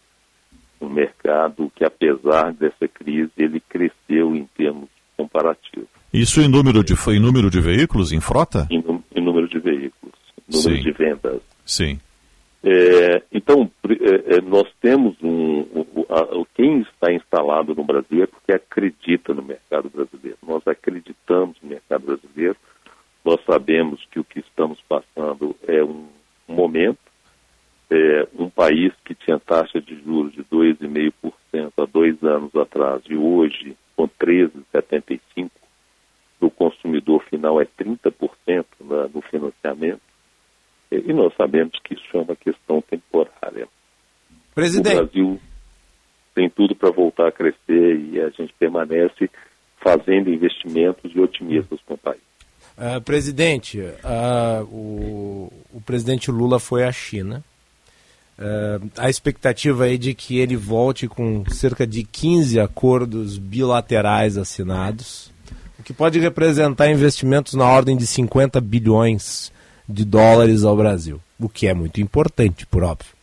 um 0.79 0.89
mercado 0.89 1.71
que, 1.75 1.83
apesar 1.83 2.53
dessa 2.53 2.87
crise, 2.87 3.31
ele 3.37 3.59
cresceu 3.59 4.35
em 4.35 4.45
termos 4.57 4.89
comparativos, 5.17 5.87
Isso 6.13 6.41
em 6.41 6.47
número 6.49 6.83
de, 6.83 6.93
em 7.09 7.19
número 7.19 7.49
de 7.49 7.61
veículos 7.61 8.11
em 8.11 8.19
frota? 8.19 8.67
em, 8.69 8.83
em 9.15 9.23
número 9.23 9.47
de 9.47 9.59
veículos, 9.59 10.13
número 10.47 10.75
Sim. 10.75 10.81
de 10.83 10.91
vendas. 10.91 11.41
Sim. 11.65 11.99
É, 12.67 13.21
então, 13.31 13.69
é, 13.87 14.37
é, 14.37 14.41
nós 14.41 14.67
temos 14.81 15.15
um. 15.21 15.61
o- 15.61 16.47
quem 16.55 16.79
está 16.81 17.13
instalado 17.13 17.75
no 17.75 17.83
Brasil 17.83 18.23
é 18.23 18.27
porque 18.27 18.51
acredita 18.53 19.33
no 19.33 19.43
mercado 19.43 19.89
brasileiro. 19.89 20.37
Nós 20.45 20.67
acreditamos 20.67 21.57
no 21.61 21.69
mercado 21.69 22.05
brasileiro. 22.05 22.57
Nós 23.23 23.39
sabemos 23.45 24.03
que 24.09 24.19
o 24.19 24.23
que 24.23 24.39
estamos 24.39 24.79
passando 24.87 25.55
é 25.67 25.83
um, 25.83 26.07
um 26.49 26.53
momento. 26.53 26.97
É, 27.91 28.27
um 28.37 28.49
país 28.49 28.91
que 29.05 29.13
tinha 29.13 29.39
taxa 29.39 29.79
de 29.79 29.95
juros 30.03 30.33
de 30.33 30.43
2,5% 30.45 31.71
há 31.77 31.85
dois 31.85 32.21
anos 32.23 32.55
atrás 32.55 33.03
e 33.07 33.15
hoje 33.15 33.77
com 33.95 34.07
13,75%, 34.07 35.51
o 36.41 36.49
consumidor 36.49 37.05
consumidor 37.05 37.23
final 37.29 37.61
é 37.61 37.65
30% 37.65 38.65
na, 38.81 39.07
no 39.07 39.21
financiamento, 39.21 40.01
e, 40.91 41.13
nós 41.13 41.33
sabemos 41.35 41.73
que 41.83 41.93
isso 41.93 42.05
é 42.13 42.17
uma 42.17 42.35
questão 42.35 42.81
temporária. 42.81 43.67
Presidente. 44.53 44.95
O 44.95 45.05
Brasil 45.05 45.39
tem 46.33 46.49
tudo 46.49 46.75
para 46.75 46.91
voltar 46.91 47.27
a 47.27 47.31
crescer 47.31 47.99
e 47.99 48.19
a 48.21 48.29
gente 48.29 48.53
permanece 48.59 49.29
fazendo 49.81 50.29
investimentos 50.29 51.11
e 51.13 51.19
otimistas 51.19 51.79
com 51.85 51.93
o 51.93 51.97
país. 51.97 52.21
Uh, 52.77 52.99
presidente, 53.01 53.79
uh, 53.79 54.63
o, 54.65 55.51
o, 55.73 55.81
presidente 55.81 56.29
Lula 56.29 56.59
foi 56.59 56.83
à 56.83 56.91
China. 56.91 57.43
Uh, 58.37 58.91
a 58.97 59.09
expectativa 59.09 59.89
é 59.89 59.95
de 59.95 60.13
que 60.13 60.39
ele 60.39 60.57
volte 60.57 61.07
com 61.07 61.45
cerca 61.49 61.87
de 61.87 62.03
15 62.03 62.59
acordos 62.59 63.37
bilaterais 63.37 64.37
assinados, 64.37 65.31
o 65.79 65.83
que 65.83 65.93
pode 65.93 66.19
representar 66.19 66.89
investimentos 66.89 67.53
na 67.53 67.65
ordem 67.65 67.95
de 67.95 68.05
50 68.05 68.59
bilhões 68.59 69.53
de 69.87 70.03
dólares 70.05 70.63
ao 70.63 70.75
Brasil, 70.75 71.19
o 71.39 71.49
que 71.49 71.67
é 71.67 71.73
muito 71.73 72.01
importante, 72.01 72.65
por 72.65 72.83
óbvio. 72.83 73.13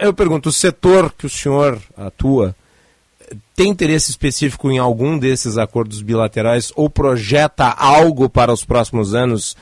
Eu 0.00 0.14
pergunto, 0.14 0.48
o 0.48 0.52
setor 0.52 1.12
que 1.12 1.26
o 1.26 1.30
senhor 1.30 1.80
atua 1.96 2.54
tem 3.56 3.70
interesse 3.70 4.10
específico 4.10 4.70
em 4.70 4.78
algum 4.78 5.18
desses 5.18 5.58
acordos 5.58 6.02
bilaterais 6.02 6.72
ou 6.76 6.88
projeta 6.88 7.68
algo 7.68 8.28
para 8.28 8.52
os 8.52 8.64
próximos 8.64 9.14
anos 9.14 9.56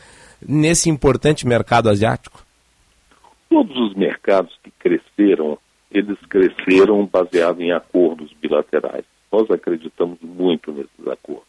nesse 0.47 0.89
importante 0.89 1.47
mercado 1.47 1.89
asiático? 1.89 2.45
Todos 3.49 3.77
os 3.77 3.95
mercados 3.95 4.57
que 4.63 4.71
cresceram, 4.79 5.59
eles 5.91 6.19
cresceram 6.29 7.05
baseado 7.07 7.61
em 7.61 7.73
acordos 7.73 8.33
bilaterais. 8.41 9.05
Nós 9.33 9.51
acreditamos 9.51 10.19
muito 10.23 10.73
nesses 10.73 11.09
acordos. 11.09 11.49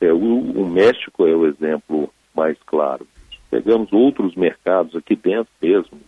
É, 0.00 0.12
o, 0.12 0.18
o 0.18 0.68
México 0.68 1.26
é 1.26 1.34
o 1.34 1.46
exemplo 1.46 2.12
mais 2.34 2.56
claro. 2.66 3.06
Pegamos 3.52 3.92
outros 3.92 4.34
mercados 4.34 4.96
aqui 4.96 5.14
dentro 5.14 5.52
mesmo, 5.60 6.00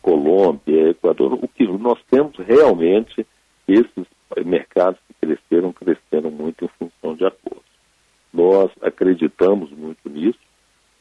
Colômbia, 0.00 0.90
Equador, 0.90 1.32
o 1.32 1.48
que 1.48 1.66
nós 1.66 1.98
temos 2.08 2.36
realmente 2.36 3.26
esses 3.66 4.06
mercados 4.44 5.00
que 5.08 5.14
cresceram, 5.26 5.72
cresceram 5.72 6.30
muito 6.30 6.64
em 6.64 6.68
função 6.78 7.16
de 7.16 7.26
acordos. 7.26 7.64
Nós 8.32 8.70
acreditamos 8.80 9.72
muito 9.72 10.08
nisso, 10.08 10.38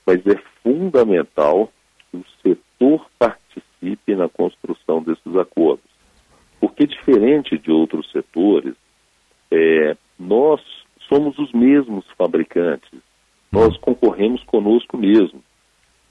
mas 0.07 0.25
é 0.25 0.35
fundamental 0.63 1.71
que 2.09 2.17
o 2.17 2.25
setor 2.41 3.05
participe 3.19 4.15
na 4.15 4.27
construção 4.27 5.03
desses 5.03 5.35
acordos. 5.35 5.85
Porque, 6.59 6.87
diferente 6.87 7.59
de 7.59 7.71
outros 7.71 8.11
setores, 8.11 8.73
é, 9.51 9.95
nós 10.17 10.59
somos 11.07 11.37
os 11.37 11.51
mesmos 11.51 12.03
fabricantes, 12.17 12.89
nós 13.51 13.77
concorremos 13.77 14.41
conosco 14.45 14.97
mesmo. 14.97 15.43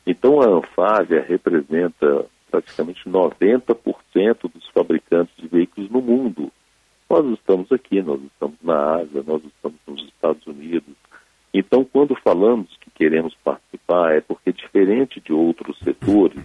Então, 0.06 0.40
a 0.40 0.46
Anfávia 0.46 1.24
representa 1.26 2.26
praticamente 2.50 3.08
90% 3.08 4.50
dos 4.52 4.68
fabricantes 4.68 5.34
de 5.36 5.48
veículos 5.48 5.90
no 5.90 6.00
mundo. 6.00 6.52
Nós 7.08 7.26
estamos 7.32 7.70
aqui, 7.72 8.00
nós 8.02 8.20
estamos 8.22 8.56
na 8.62 8.96
Ásia, 8.96 9.24
nós 9.26 9.42
estamos 9.44 9.78
nos 9.86 10.04
Estados 10.04 10.46
Unidos. 10.46 10.94
Então, 11.52 11.84
quando 11.84 12.14
falamos 12.16 12.68
que 12.80 12.90
queremos 12.90 13.34
participar, 13.42 14.16
é 14.16 14.20
porque, 14.20 14.52
diferente 14.52 15.20
de 15.20 15.32
outros 15.32 15.78
setores, 15.78 16.42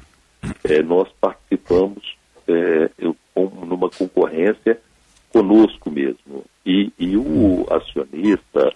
é, 0.63 0.81
nós 0.81 1.09
participamos 1.19 2.17
é, 2.47 2.89
eu, 2.97 3.15
numa 3.35 3.89
concorrência 3.89 4.79
conosco 5.31 5.89
mesmo. 5.89 6.45
E, 6.65 6.91
e 6.99 7.17
o 7.17 7.65
acionista, 7.71 8.73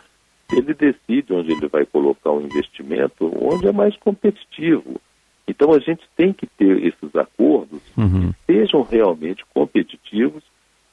ele 0.51 0.73
decide 0.73 1.33
onde 1.33 1.51
ele 1.51 1.67
vai 1.67 1.85
colocar 1.85 2.31
o 2.31 2.41
investimento, 2.41 3.31
onde 3.41 3.67
é 3.67 3.71
mais 3.71 3.95
competitivo. 3.97 4.99
Então, 5.47 5.73
a 5.73 5.79
gente 5.79 6.03
tem 6.15 6.31
que 6.31 6.47
ter 6.47 6.85
esses 6.85 7.15
acordos 7.15 7.81
uhum. 7.97 8.31
que 8.31 8.53
sejam 8.53 8.81
realmente 8.83 9.43
competitivos 9.53 10.43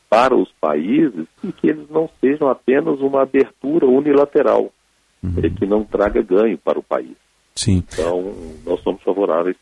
para 0.09 0.34
os 0.34 0.51
países 0.61 1.26
e 1.44 1.53
que 1.53 1.68
eles 1.68 1.88
não 1.88 2.11
sejam 2.20 2.48
apenas 2.48 3.01
uma 3.01 3.22
abertura 3.22 3.86
unilateral, 3.86 4.72
uhum. 5.22 5.34
é, 5.42 5.51
que 5.51 5.64
não 5.66 5.84
traga 5.84 6.20
ganho 6.20 6.59
para 6.59 6.78
o 6.78 6.82
país. 6.82 7.16
Sim. 7.55 7.84
Então, 7.92 8.34
nós 8.64 8.80
somos 8.80 9.03
favoráveis. 9.03 9.57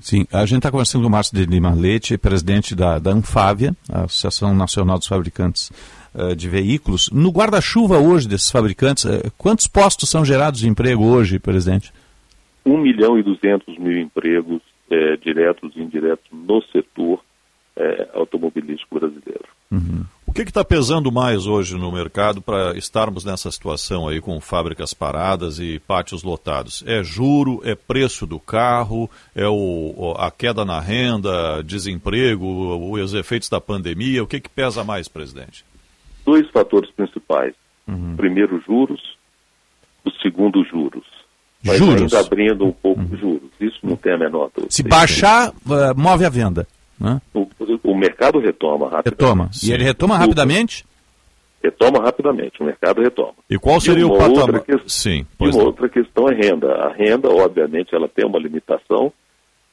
Sim, 0.00 0.26
a 0.30 0.44
gente 0.44 0.58
está 0.58 0.70
conversando 0.70 1.02
com 1.02 1.08
o 1.08 1.10
Márcio 1.10 1.34
de 1.34 1.46
Lima 1.46 1.72
Leite, 1.72 2.18
presidente 2.18 2.74
da, 2.74 2.98
da 2.98 3.10
Anfávia, 3.10 3.74
Associação 3.90 4.54
Nacional 4.54 4.98
dos 4.98 5.06
Fabricantes 5.06 5.72
uh, 6.14 6.34
de 6.34 6.48
Veículos. 6.48 7.10
No 7.10 7.30
guarda-chuva 7.30 7.98
hoje 7.98 8.28
desses 8.28 8.50
fabricantes, 8.50 9.04
uh, 9.04 9.32
quantos 9.36 9.66
postos 9.66 10.08
são 10.08 10.24
gerados 10.24 10.60
de 10.60 10.68
emprego 10.68 11.04
hoje, 11.04 11.38
presidente? 11.38 11.92
1 12.64 12.78
milhão 12.78 13.18
e 13.18 13.22
200 13.22 13.78
mil 13.78 13.98
empregos 13.98 14.62
é, 14.90 15.16
diretos 15.16 15.72
e 15.76 15.80
indiretos 15.80 16.26
no 16.32 16.62
setor 16.72 17.20
é, 17.76 18.08
automobilístico 18.14 18.98
brasileiro. 18.98 19.44
Uhum. 19.70 20.04
O 20.26 20.32
que 20.32 20.42
está 20.42 20.64
pesando 20.64 21.12
mais 21.12 21.46
hoje 21.46 21.76
no 21.76 21.92
mercado 21.92 22.40
para 22.40 22.76
estarmos 22.76 23.24
nessa 23.24 23.50
situação 23.50 24.08
aí 24.08 24.20
com 24.20 24.40
fábricas 24.40 24.92
paradas 24.94 25.58
e 25.58 25.78
pátios 25.80 26.22
lotados? 26.22 26.82
É 26.86 27.02
juro, 27.02 27.60
é 27.64 27.74
preço 27.74 28.26
do 28.26 28.40
carro, 28.40 29.08
é 29.34 29.46
o, 29.46 30.14
a 30.18 30.30
queda 30.30 30.64
na 30.64 30.80
renda, 30.80 31.62
desemprego, 31.62 32.90
os 32.92 33.14
efeitos 33.14 33.48
da 33.48 33.60
pandemia? 33.60 34.22
O 34.22 34.26
que, 34.26 34.40
que 34.40 34.48
pesa 34.48 34.82
mais, 34.82 35.08
presidente? 35.08 35.64
Dois 36.24 36.48
fatores 36.50 36.90
principais. 36.90 37.54
Uhum. 37.86 38.16
Primeiro, 38.16 38.62
juros. 38.66 39.16
O 40.04 40.10
segundo, 40.22 40.64
juros. 40.64 41.04
Mas 41.64 41.78
juros. 41.78 42.02
ainda 42.02 42.20
abrindo 42.20 42.64
um 42.64 42.72
pouco 42.72 43.00
uhum. 43.00 43.16
juros. 43.16 43.50
Isso 43.60 43.78
não 43.82 43.96
tem 43.96 44.12
a 44.12 44.18
menor 44.18 44.50
dúvida. 44.54 44.70
Se 44.70 44.82
baixar, 44.82 45.50
uh, 45.50 45.96
move 45.96 46.24
a 46.24 46.28
venda. 46.28 46.66
Né? 47.00 47.20
O, 47.32 47.48
o, 47.82 47.96
mercado 47.96 48.38
retoma 48.38 48.88
rapidamente. 48.88 49.10
Retoma. 49.10 49.50
E 49.62 49.72
ele 49.72 49.84
retoma 49.84 50.16
rapidamente? 50.16 50.84
Retoma 51.62 51.98
rapidamente, 52.02 52.62
o 52.62 52.64
mercado 52.64 53.00
retoma. 53.00 53.34
E 53.48 53.58
qual 53.58 53.80
seria 53.80 54.02
e 54.02 54.04
o 54.04 54.16
patamar? 54.16 54.60
Que... 54.60 54.78
Sim, 54.86 55.26
e 55.40 55.48
uma 55.48 55.64
outra 55.64 55.88
questão 55.88 56.28
é 56.28 56.34
renda. 56.34 56.70
A 56.72 56.92
renda, 56.92 57.30
obviamente, 57.30 57.94
ela 57.94 58.06
tem 58.06 58.26
uma 58.26 58.38
limitação, 58.38 59.10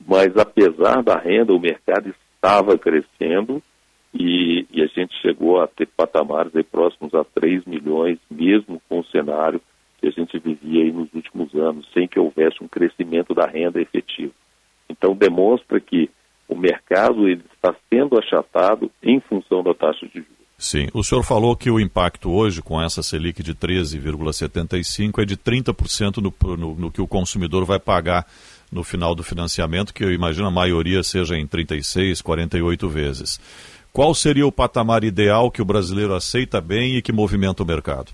mas 0.08 0.36
apesar 0.38 1.04
da 1.04 1.18
renda, 1.18 1.54
o 1.54 1.60
mercado 1.60 2.14
estava 2.36 2.78
crescendo 2.78 3.62
e, 4.14 4.66
e 4.72 4.82
a 4.82 4.88
gente 4.88 5.14
chegou 5.22 5.62
a 5.62 5.68
ter 5.68 5.88
patamares 5.88 6.56
aí 6.56 6.64
próximos 6.64 7.14
a 7.14 7.24
3 7.24 7.66
milhões, 7.66 8.18
mesmo 8.30 8.82
com 8.90 9.00
o 9.00 9.06
cenário 9.06 9.62
que 10.00 10.08
a 10.08 10.12
gente 10.12 10.38
vivia 10.40 10.84
aí 10.84 10.92
nos 10.92 11.14
últimos 11.14 11.54
anos, 11.54 11.88
sem 11.94 12.08
que 12.08 12.20
houvesse 12.20 12.64
um 12.64 12.68
crescimento 12.68 13.34
da 13.34 13.46
renda 13.46 13.80
efetivo. 13.80 14.34
Então 14.90 15.16
demonstra 15.16 15.80
que 15.80 16.10
o 16.50 16.56
mercado 16.56 17.28
ele 17.28 17.44
está 17.54 17.74
sendo 17.90 18.18
achatado 18.18 18.92
em 19.02 19.20
função 19.22 19.64
da 19.64 19.74
taxa 19.74 20.06
de 20.08 20.16
juros. 20.16 20.42
Sim, 20.58 20.90
o 20.94 21.04
senhor 21.04 21.24
falou 21.24 21.56
que 21.56 21.72
o 21.72 21.80
impacto 21.80 22.30
hoje 22.30 22.62
com 22.62 22.80
essa 22.80 23.02
Selic 23.02 23.42
de 23.42 23.56
13,75 23.56 25.24
é 25.24 25.26
de 25.26 25.36
30% 25.36 26.18
no, 26.18 26.56
no, 26.56 26.76
no 26.76 26.92
que 26.92 27.02
o 27.02 27.08
consumidor 27.08 27.66
vai 27.66 27.80
pagar 27.80 28.28
no 28.72 28.84
final 28.84 29.16
do 29.16 29.24
financiamento, 29.24 29.92
que 29.92 30.04
eu 30.04 30.12
imagino 30.12 30.48
a 30.48 30.52
maioria 30.52 31.02
seja 31.02 31.36
em 31.36 31.48
36, 31.48 32.22
48 32.22 32.88
vezes. 32.88 33.40
Qual 33.94 34.14
seria 34.16 34.48
o 34.48 34.52
patamar 34.52 35.04
ideal 35.04 35.52
que 35.52 35.62
o 35.62 35.66
brasileiro 35.66 36.14
aceita 36.14 36.62
bem 36.62 36.96
e 36.96 37.02
que 37.02 37.12
movimenta 37.12 37.64
o 37.64 37.66
mercado? 37.66 38.12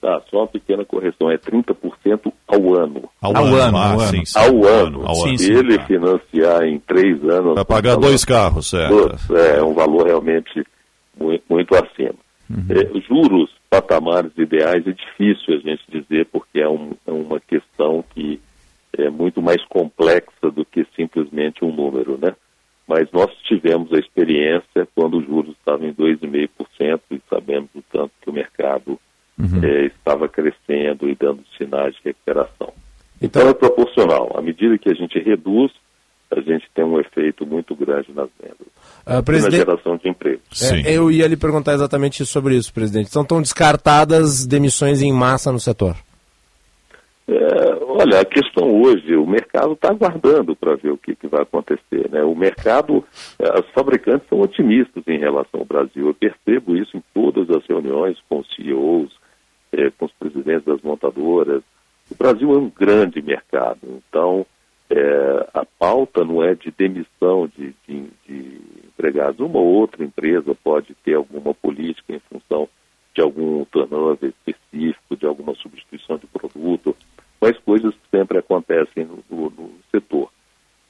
Tá, 0.00 0.22
só 0.30 0.38
uma 0.38 0.46
pequena 0.46 0.84
correção, 0.84 1.30
é 1.30 1.36
30% 1.36 2.32
ao 2.46 2.74
ano. 2.74 3.10
Ao, 3.20 3.36
ao 3.36 3.46
ano, 3.46 3.56
ano, 3.56 3.76
ah, 3.76 3.92
ao 3.92 4.00
ano. 4.00 4.26
Sim, 4.26 4.38
ao 4.38 4.64
ano. 4.64 5.06
Ao 5.06 5.26
ano. 5.26 5.38
Se 5.38 5.52
ele 5.52 5.76
tá. 5.76 5.86
financiar 5.86 6.62
em 6.62 6.78
três 6.78 7.22
anos... 7.24 7.56
Vai 7.56 7.64
pagar 7.64 7.96
dois 7.96 8.24
carros, 8.24 8.70
certo. 8.70 9.16
É 9.34 9.62
um 9.62 9.74
valor 9.74 10.06
realmente 10.06 10.64
muito, 11.18 11.42
muito 11.50 11.74
acima. 11.74 12.14
Uhum. 12.48 12.66
É, 12.70 13.00
juros, 13.00 13.50
patamares 13.68 14.32
ideais, 14.38 14.86
é 14.86 14.92
difícil 14.92 15.54
a 15.54 15.58
gente 15.58 15.82
dizer, 15.90 16.26
porque 16.26 16.60
é, 16.60 16.68
um, 16.68 16.92
é 17.06 17.12
uma 17.12 17.40
questão 17.40 18.02
que 18.14 18.40
é 18.96 19.10
muito 19.10 19.42
mais 19.42 19.62
complexa 19.66 20.50
do 20.54 20.64
que 20.64 20.86
simplesmente 20.96 21.64
um 21.64 21.74
número, 21.74 22.18
né? 22.22 22.34
Mas 22.88 23.06
nós 23.12 23.30
tivemos 23.42 23.92
a 23.92 23.98
experiência 23.98 24.88
quando 24.94 25.18
os 25.18 25.26
juros 25.26 25.54
estavam 25.58 25.86
em 25.86 25.92
2,5% 25.92 27.00
e 27.10 27.20
sabemos 27.28 27.68
o 27.74 27.82
tanto 27.92 28.10
que 28.22 28.30
o 28.30 28.32
mercado 28.32 28.98
uhum. 29.38 29.62
é, 29.62 29.86
estava 29.86 30.26
crescendo 30.26 31.08
e 31.08 31.14
dando 31.14 31.44
sinais 31.58 31.94
de 31.96 32.00
recuperação. 32.04 32.72
Então, 33.20 33.42
então 33.42 33.48
é 33.50 33.54
proporcional. 33.54 34.32
À 34.34 34.40
medida 34.40 34.78
que 34.78 34.88
a 34.88 34.94
gente 34.94 35.18
reduz, 35.18 35.70
a 36.30 36.40
gente 36.40 36.68
tem 36.74 36.84
um 36.84 36.98
efeito 36.98 37.46
muito 37.46 37.74
grande 37.74 38.12
nas 38.12 38.28
vendas. 38.40 38.66
Uh, 39.06 39.22
presidente... 39.22 39.58
na 39.58 39.64
geração 39.64 39.96
de 39.96 40.08
emprego. 40.08 40.40
É, 40.62 40.92
eu 40.92 41.10
ia 41.10 41.26
lhe 41.26 41.36
perguntar 41.36 41.74
exatamente 41.74 42.24
sobre 42.24 42.56
isso, 42.56 42.72
presidente. 42.72 43.10
São 43.10 43.24
tão 43.24 43.40
descartadas 43.40 44.46
demissões 44.46 45.02
em 45.02 45.12
massa 45.12 45.50
no 45.50 45.60
setor? 45.60 45.96
É, 47.26 47.67
olha, 47.98 48.20
a 48.20 48.24
questão 48.24 48.80
hoje, 48.80 49.16
o 49.16 49.26
mercado 49.26 49.72
está 49.72 49.90
aguardando 49.90 50.54
para 50.54 50.76
ver 50.76 50.92
o 50.92 50.96
que, 50.96 51.16
que, 51.16 51.26
vai 51.26 51.42
acontecer. 51.42 52.08
Né? 52.10 52.22
O 52.22 52.34
mercado, 52.34 53.04
é, 53.40 53.58
os 53.58 53.68
fabricantes 53.70 54.28
são 54.28 54.40
otimistas 54.40 55.02
em 55.08 55.18
relação 55.18 55.60
ao 55.60 55.66
Brasil. 55.66 56.06
Eu 56.06 56.14
percebo 56.14 56.76
isso 56.76 56.96
em 56.96 57.02
todas 57.12 57.50
as 57.50 57.66
reuniões 57.66 58.16
com 58.28 58.44
CEOs, 58.44 59.10
é, 59.72 59.86
eh, 59.86 59.90
com 59.98 60.06
os 60.06 60.12
presidentes 60.12 60.64
das 60.64 60.80
montadoras. 60.80 61.62
O 62.08 62.14
Brasil 62.14 62.54
é 62.54 62.58
um 62.58 62.70
grande 62.70 63.20
mercado, 63.20 63.80
então 64.08 64.46
eh, 64.88 65.46
a 65.52 65.66
pauta 65.78 66.24
não 66.24 66.42
é 66.42 66.54
de 66.54 66.70
demissão 66.70 67.50
de, 67.54 67.74
de, 67.86 68.10
de 68.26 68.60
empregados. 68.86 69.40
Uma 69.40 69.58
ou 69.58 69.66
outra 69.66 70.04
empresa 70.04 70.54
pode 70.62 70.94
ter 71.04 71.14
alguma 71.14 71.52
política 71.52 72.14
em 72.14 72.20
função 72.20 72.68
de 73.14 73.20
algum 73.20 73.64
turnover 73.64 74.32
específico, 74.46 75.16
de 75.16 75.26
alguma 75.26 75.52
substituição 75.56 76.16
de 76.16 76.26
produto, 76.28 76.96
mas 77.40 77.58
coisas 77.58 77.94
sempre 78.10 78.38
acontecem 78.38 79.04
no, 79.04 79.22
no, 79.30 79.50
no 79.50 79.70
setor. 79.90 80.30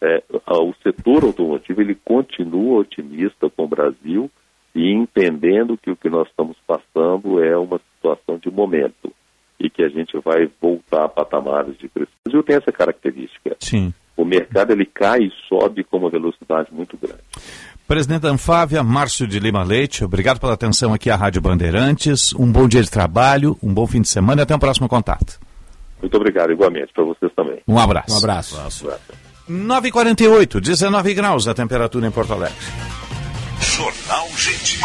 É, 0.01 0.23
o 0.49 0.75
setor 0.83 1.25
automotivo 1.25 1.81
ele 1.81 1.95
continua 1.95 2.81
otimista 2.81 3.51
com 3.51 3.65
o 3.65 3.69
Brasil 3.69 4.31
e 4.75 4.93
entendendo 4.93 5.77
que 5.77 5.91
o 5.91 5.97
que 5.97 6.09
nós 6.09 6.29
estamos 6.29 6.57
passando 6.67 7.43
é 7.43 7.57
uma 7.57 7.81
situação 7.95 8.39
de 8.39 8.51
momento 8.51 9.13
e 9.59 9.69
que 9.69 9.83
a 9.83 9.89
gente 9.89 10.17
vai 10.19 10.49
voltar 10.61 11.05
a 11.05 11.09
patamares 11.09 11.77
de 11.79 11.89
crescimento. 11.89 12.17
O 12.27 12.31
Brasil 12.31 12.43
tem 12.45 12.57
essa 12.57 12.71
característica. 12.71 13.57
Sim. 13.59 13.93
O 14.17 14.25
mercado 14.25 14.73
ele 14.73 14.87
cai 14.87 15.21
e 15.21 15.33
sobe 15.49 15.83
com 15.85 15.99
uma 15.99 16.11
velocidade 16.11 16.69
muito 16.73 16.97
grande. 16.97 17.23
Presidente 17.87 18.27
Anfávia, 18.27 18.83
Márcio 18.83 19.27
de 19.27 19.41
Lima 19.41 19.65
Leite, 19.65 20.05
obrigado 20.05 20.39
pela 20.39 20.53
atenção 20.53 20.93
aqui 20.93 21.11
à 21.11 21.17
Rádio 21.17 21.41
Bandeirantes. 21.41 22.35
Um 22.35 22.51
bom 22.53 22.69
dia 22.69 22.83
de 22.83 22.91
trabalho, 22.91 23.57
um 23.63 23.73
bom 23.73 23.87
fim 23.87 24.01
de 24.01 24.09
semana 24.09 24.43
e 24.43 24.45
até 24.45 24.55
o 24.55 24.59
próximo 24.59 24.89
contato. 24.89 25.41
Muito 26.01 26.17
obrigado, 26.17 26.53
igualmente, 26.53 26.93
para 26.93 27.05
vocês 27.05 27.33
também. 27.35 27.61
Um 27.67 27.79
abraço. 27.79 28.15
Um 28.15 28.19
abraço. 28.19 28.57
Um 28.57 28.61
abraço. 28.61 28.87
9h48, 29.49 30.61
19 30.61 31.15
graus 31.15 31.49
a 31.49 31.55
temperatura 31.55 32.07
em 32.07 32.11
Porto 32.11 32.35
Alegre. 32.35 32.57
Jornal 33.61 34.29
Gente. 34.37 34.79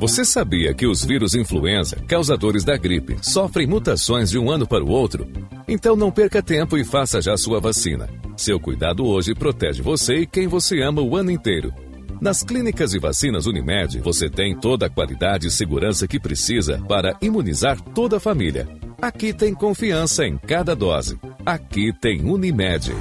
Você 0.00 0.24
sabia 0.24 0.72
que 0.72 0.86
os 0.86 1.04
vírus 1.04 1.34
influenza, 1.34 1.96
causadores 2.08 2.64
da 2.64 2.74
gripe, 2.78 3.18
sofrem 3.20 3.66
mutações 3.66 4.30
de 4.30 4.38
um 4.38 4.50
ano 4.50 4.66
para 4.66 4.82
o 4.82 4.88
outro? 4.88 5.28
Então 5.68 5.94
não 5.94 6.10
perca 6.10 6.42
tempo 6.42 6.78
e 6.78 6.84
faça 6.84 7.20
já 7.20 7.36
sua 7.36 7.60
vacina. 7.60 8.08
Seu 8.34 8.58
cuidado 8.58 9.04
hoje 9.04 9.34
protege 9.34 9.82
você 9.82 10.20
e 10.20 10.26
quem 10.26 10.48
você 10.48 10.80
ama 10.80 11.02
o 11.02 11.14
ano 11.14 11.30
inteiro. 11.30 11.74
Nas 12.20 12.42
clínicas 12.42 12.92
e 12.92 12.98
vacinas 12.98 13.46
Unimed, 13.46 13.98
você 14.00 14.28
tem 14.28 14.54
toda 14.54 14.84
a 14.84 14.90
qualidade 14.90 15.46
e 15.46 15.50
segurança 15.50 16.06
que 16.06 16.20
precisa 16.20 16.78
para 16.86 17.16
imunizar 17.22 17.80
toda 17.80 18.18
a 18.18 18.20
família. 18.20 18.68
Aqui 19.00 19.32
tem 19.32 19.54
confiança 19.54 20.26
em 20.26 20.36
cada 20.36 20.76
dose. 20.76 21.18
Aqui 21.46 21.94
tem 21.98 22.20
Unimed. 22.22 22.94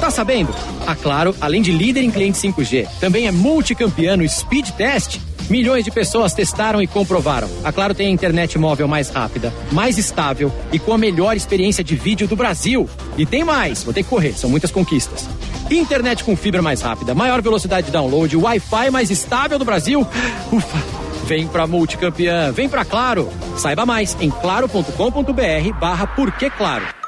Tá 0.00 0.10
sabendo? 0.10 0.52
A 0.84 0.96
Claro, 0.96 1.34
além 1.40 1.62
de 1.62 1.70
líder 1.70 2.02
em 2.02 2.10
cliente 2.10 2.36
5G, 2.38 2.88
também 2.98 3.28
é 3.28 3.30
multicampeão 3.30 4.16
no 4.16 4.28
Speed 4.28 4.70
Test. 4.70 5.20
Milhões 5.50 5.84
de 5.84 5.90
pessoas 5.90 6.32
testaram 6.32 6.80
e 6.80 6.86
comprovaram. 6.86 7.48
A 7.62 7.72
Claro 7.72 7.94
tem 7.94 8.08
a 8.08 8.10
internet 8.10 8.58
móvel 8.58 8.88
mais 8.88 9.10
rápida, 9.10 9.52
mais 9.70 9.98
estável 9.98 10.52
e 10.72 10.78
com 10.78 10.92
a 10.92 10.98
melhor 10.98 11.36
experiência 11.36 11.84
de 11.84 11.94
vídeo 11.94 12.26
do 12.26 12.36
Brasil. 12.36 12.88
E 13.16 13.26
tem 13.26 13.44
mais, 13.44 13.84
vou 13.84 13.92
ter 13.92 14.02
que 14.02 14.08
correr, 14.08 14.32
são 14.32 14.48
muitas 14.48 14.70
conquistas. 14.70 15.28
Internet 15.70 16.24
com 16.24 16.36
fibra 16.36 16.62
mais 16.62 16.82
rápida, 16.82 17.14
maior 17.14 17.40
velocidade 17.42 17.86
de 17.86 17.92
download, 17.92 18.36
Wi-Fi 18.36 18.90
mais 18.90 19.10
estável 19.10 19.58
do 19.58 19.64
Brasil. 19.64 20.06
Ufa! 20.52 21.04
Vem 21.24 21.46
pra 21.46 21.66
multicampeã, 21.66 22.52
vem 22.52 22.68
pra 22.68 22.84
Claro. 22.84 23.30
Saiba 23.56 23.86
mais 23.86 24.16
em 24.20 24.30
claro.com.br 24.30 25.78
barra 25.80 26.06
Claro. 26.56 27.03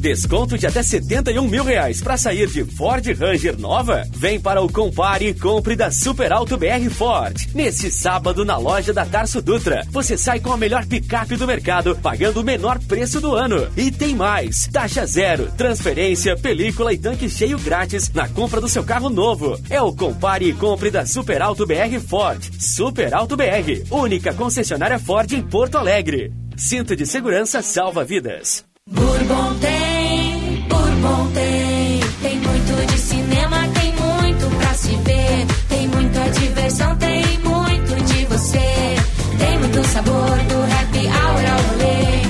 Desconto 0.00 0.56
de 0.56 0.66
até 0.66 0.82
71 0.82 1.46
mil 1.46 1.62
reais 1.62 2.00
para 2.00 2.16
sair 2.16 2.48
de 2.48 2.64
Ford 2.64 3.06
Ranger 3.06 3.60
nova? 3.60 4.08
Vem 4.16 4.40
para 4.40 4.62
o 4.62 4.72
Compare 4.72 5.28
e 5.28 5.34
compre 5.34 5.76
da 5.76 5.90
Super 5.90 6.32
Alto 6.32 6.56
BR 6.56 6.88
Ford. 6.90 7.36
Nesse 7.54 7.90
sábado 7.90 8.42
na 8.42 8.56
loja 8.56 8.94
da 8.94 9.04
Tarso 9.04 9.42
Dutra, 9.42 9.86
você 9.90 10.16
sai 10.16 10.40
com 10.40 10.54
a 10.54 10.56
melhor 10.56 10.86
picape 10.86 11.36
do 11.36 11.46
mercado, 11.46 11.94
pagando 12.02 12.40
o 12.40 12.42
menor 12.42 12.78
preço 12.78 13.20
do 13.20 13.34
ano. 13.34 13.68
E 13.76 13.90
tem 13.90 14.16
mais: 14.16 14.66
taxa 14.72 15.04
zero, 15.04 15.52
transferência, 15.54 16.34
película 16.34 16.94
e 16.94 16.98
tanque 16.98 17.28
cheio 17.28 17.58
grátis 17.58 18.10
na 18.14 18.26
compra 18.26 18.58
do 18.58 18.70
seu 18.70 18.82
carro 18.82 19.10
novo. 19.10 19.60
É 19.68 19.82
o 19.82 19.94
Compare 19.94 20.48
e 20.48 20.54
compre 20.54 20.90
da 20.90 21.04
Super 21.04 21.42
Alto 21.42 21.66
BR 21.66 22.00
Ford. 22.08 22.42
Super 22.58 23.12
Alto 23.12 23.36
BR, 23.36 23.84
única 23.90 24.32
concessionária 24.32 24.98
Ford 24.98 25.30
em 25.30 25.42
Porto 25.42 25.76
Alegre. 25.76 26.32
Cinto 26.56 26.96
de 26.96 27.04
segurança 27.04 27.60
salva 27.60 28.02
vidas. 28.02 28.69
Bourbon 28.90 29.54
tem, 29.60 30.66
Bourbon 30.68 31.30
tem. 31.32 32.00
Tem 32.22 32.36
muito 32.40 32.86
de 32.92 32.98
cinema, 32.98 33.68
tem 33.68 33.92
muito 33.94 34.56
pra 34.58 34.74
se 34.74 34.96
ver. 34.96 35.46
Tem 35.68 35.86
muita 35.88 36.28
diversão, 36.30 36.96
tem 36.96 37.38
muito 37.38 38.04
de 38.04 38.26
você. 38.26 38.96
Tem 39.38 39.58
muito 39.58 39.88
sabor 39.88 40.12
do 40.12 40.62
happy 40.74 41.06
hour 41.06 41.44
ao 41.52 41.62
rolê. 41.70 42.22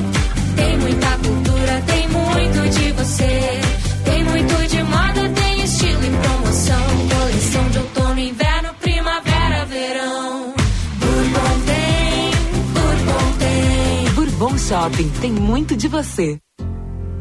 Tem 0.55 0.77
muita 0.79 1.09
cultura, 1.19 1.83
tem 1.87 2.09
muito 2.09 2.79
de 2.79 2.93
você. 2.93 3.61
Tem 4.05 4.25
muito 4.25 4.69
de 4.69 4.83
moda, 4.83 5.29
tem 5.31 5.63
estilo 5.63 6.05
e 6.05 6.11
promoção. 6.11 6.83
Coleção 7.09 7.69
de 7.71 7.79
outono, 7.79 8.21
inverno, 8.21 8.75
primavera, 8.81 9.65
verão. 9.65 10.55
Bourbon 10.99 11.61
tem, 11.65 12.31
Bourbon 12.75 13.33
tem. 13.39 14.15
Bourbon 14.15 14.59
Shopping 14.59 15.09
tem 15.23 15.33
muito 15.33 15.75
de 15.75 15.89
você. 15.89 16.39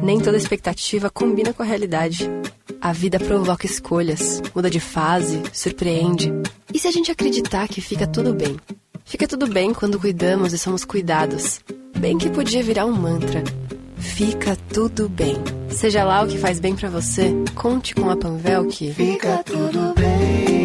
Nem 0.01 0.21
toda 0.21 0.37
expectativa 0.37 1.11
combina 1.11 1.53
com 1.53 1.63
a 1.63 1.67
realidade. 1.67 2.31
A 2.81 2.93
vida 2.93 3.19
provoca 3.19 3.67
escolhas, 3.67 4.41
muda 4.55 4.71
de 4.71 4.79
fase, 4.79 5.43
surpreende. 5.53 6.33
E 6.73 6.79
se 6.79 6.87
a 6.87 6.93
gente 6.93 7.11
acreditar 7.11 7.69
que 7.69 7.81
fica 7.81 8.07
tudo 8.07 8.33
bem? 8.33 8.57
Fica 9.05 9.27
tudo 9.27 9.49
bem 9.49 9.75
quando 9.75 9.99
cuidamos 9.99 10.53
e 10.53 10.59
somos 10.59 10.85
cuidados. 10.85 11.61
Bem 11.99 12.17
que 12.17 12.31
podia 12.31 12.63
virar 12.63 12.87
um 12.87 12.93
mantra. 12.93 13.43
Fica 13.97 14.57
tudo 14.73 15.09
bem. 15.09 15.35
Seja 15.69 16.05
lá 16.05 16.23
o 16.23 16.29
que 16.29 16.39
faz 16.39 16.61
bem 16.61 16.75
para 16.75 16.89
você, 16.89 17.35
conte 17.55 17.95
com 17.95 18.09
a 18.09 18.17
Panvel 18.17 18.67
que 18.69 18.93
Fica 18.95 19.43
tudo 19.45 19.93
bem. 19.95 20.60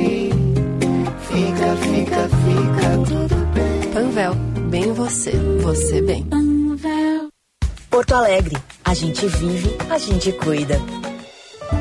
Fica, 1.35 1.75
fica, 1.75 2.29
fica 2.29 2.97
tudo 3.09 3.35
bem. 3.53 3.91
Panvel, 3.91 4.35
bem 4.69 4.93
você, 4.93 5.31
você 5.61 6.01
bem. 6.01 6.23
Panvel. 6.23 7.27
Porto 7.89 8.13
Alegre. 8.13 8.55
A 8.85 8.93
gente 8.93 9.27
vive, 9.27 9.75
a 9.89 9.97
gente 9.97 10.31
cuida. 10.31 10.79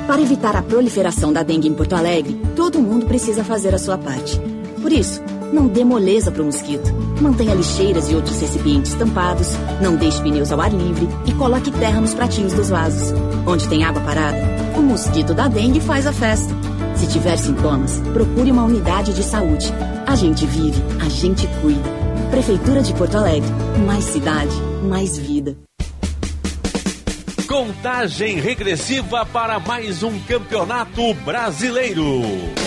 Para 0.09 0.20
evitar 0.20 0.57
a 0.57 0.62
proliferação 0.62 1.32
da 1.32 1.44
dengue 1.44 1.68
em 1.68 1.74
Porto 1.74 1.94
Alegre, 1.94 2.36
todo 2.57 2.82
mundo 2.82 3.07
precisa 3.07 3.44
fazer 3.44 3.72
a 3.72 3.78
sua 3.78 3.96
parte. 3.96 4.40
Por 4.82 4.90
isso, 4.90 5.22
não 5.55 5.68
dê 5.68 5.84
moleza 5.84 6.32
para 6.32 6.42
o 6.42 6.46
mosquito. 6.46 6.92
Mantenha 7.20 7.55
lixeiras 7.55 8.11
e 8.11 8.14
outros 8.14 8.40
recipientes 8.40 8.92
tampados, 8.94 9.52
não 9.80 9.94
deixe 9.94 10.20
pneus 10.20 10.50
ao 10.50 10.61
ar 10.61 10.72
livre 10.72 11.09
e 11.26 11.32
coloque 11.32 11.70
terra 11.70 12.00
nos 12.00 12.12
pratinhos 12.12 12.52
dos 12.52 12.68
vasos. 12.68 13.14
Onde 13.46 13.68
tem 13.68 13.84
água 13.84 14.02
parada, 14.02 14.38
o 14.76 14.82
mosquito 14.82 15.32
da 15.32 15.46
dengue 15.46 15.80
faz 15.80 16.07
a 16.09 16.12
festa. 16.12 16.52
Se 16.96 17.07
tiver 17.07 17.36
sintomas, 17.36 18.00
procure 18.12 18.50
uma 18.50 18.64
unidade 18.64 19.14
de 19.14 19.22
saúde. 19.22 19.72
A 20.07 20.16
gente 20.16 20.44
vive, 20.44 20.82
a 21.00 21.09
gente 21.09 21.46
cuida. 21.62 22.05
Prefeitura 22.30 22.82
de 22.82 22.92
Porto 22.92 23.16
Alegre. 23.16 23.48
Mais 23.86 24.05
cidade, 24.05 24.55
mais 24.82 25.16
vida. 25.16 25.57
Contagem 27.46 28.40
regressiva 28.40 29.24
para 29.24 29.61
mais 29.61 30.02
um 30.02 30.18
campeonato 30.20 31.14
brasileiro. 31.24 32.64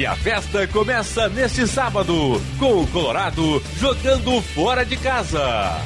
E 0.00 0.06
a 0.06 0.16
festa 0.16 0.66
começa 0.66 1.28
neste 1.28 1.66
sábado, 1.66 2.40
com 2.58 2.80
o 2.80 2.86
Colorado 2.86 3.62
jogando 3.78 4.40
fora 4.40 4.82
de 4.82 4.96
casa. 4.96 5.76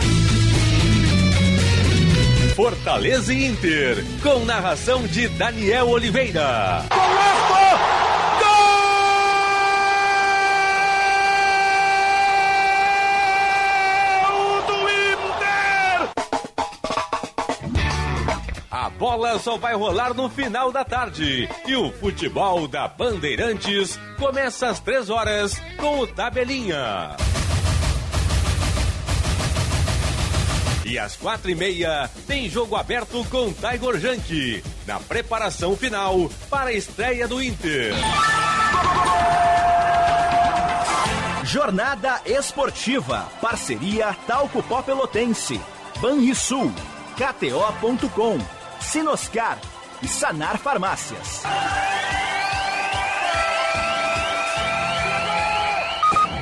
Fortaleza 2.55 3.35
e 3.35 3.45
Inter, 3.45 4.05
com 4.23 4.45
narração 4.45 5.05
de 5.05 5.27
Daniel 5.27 5.89
Oliveira. 5.89 6.85
Bola 19.05 19.39
só 19.39 19.59
vai 19.59 19.75
rolar 19.75 20.15
no 20.15 20.31
final 20.31 20.73
da 20.73 20.83
tarde. 20.83 21.47
E 21.67 21.77
o 21.77 21.93
futebol 21.93 22.67
da 22.67 22.89
Bandeirantes 22.89 24.01
começa 24.19 24.69
às 24.69 24.81
três 24.81 25.11
horas 25.11 25.61
com 25.77 25.99
o 25.99 26.07
Tabelinha. 26.07 27.15
E 30.87 30.99
às 30.99 31.17
quatro 31.17 31.51
e 31.51 31.55
meia 31.55 32.09
tem 32.27 32.49
jogo 32.49 32.77
aberto 32.77 33.23
com 33.29 33.53
Tiger 33.53 34.01
Junk, 34.01 34.65
na 34.87 34.99
preparação 34.99 35.77
final 35.77 36.31
para 36.49 36.71
a 36.71 36.73
estreia 36.73 37.29
do 37.29 37.43
Inter. 37.43 37.93
Jornada 41.45 42.23
Esportiva. 42.25 43.29
Parceria 43.39 44.17
Talco 44.27 44.63
Pó 44.63 44.81
Pelotense. 44.81 45.61
Banrisul. 46.01 46.73
KTO.com. 47.17 48.64
Sinoscar. 48.85 49.59
E 50.03 50.09
Sanar 50.09 50.59
Farmácias. 50.59 51.43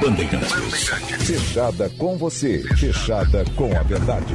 Bandeirantes. 0.00 0.88
Fechada 1.24 1.88
com 1.90 2.18
você. 2.18 2.62
Fechada 2.76 3.44
com 3.56 3.76
a 3.76 3.82
verdade. 3.82 4.34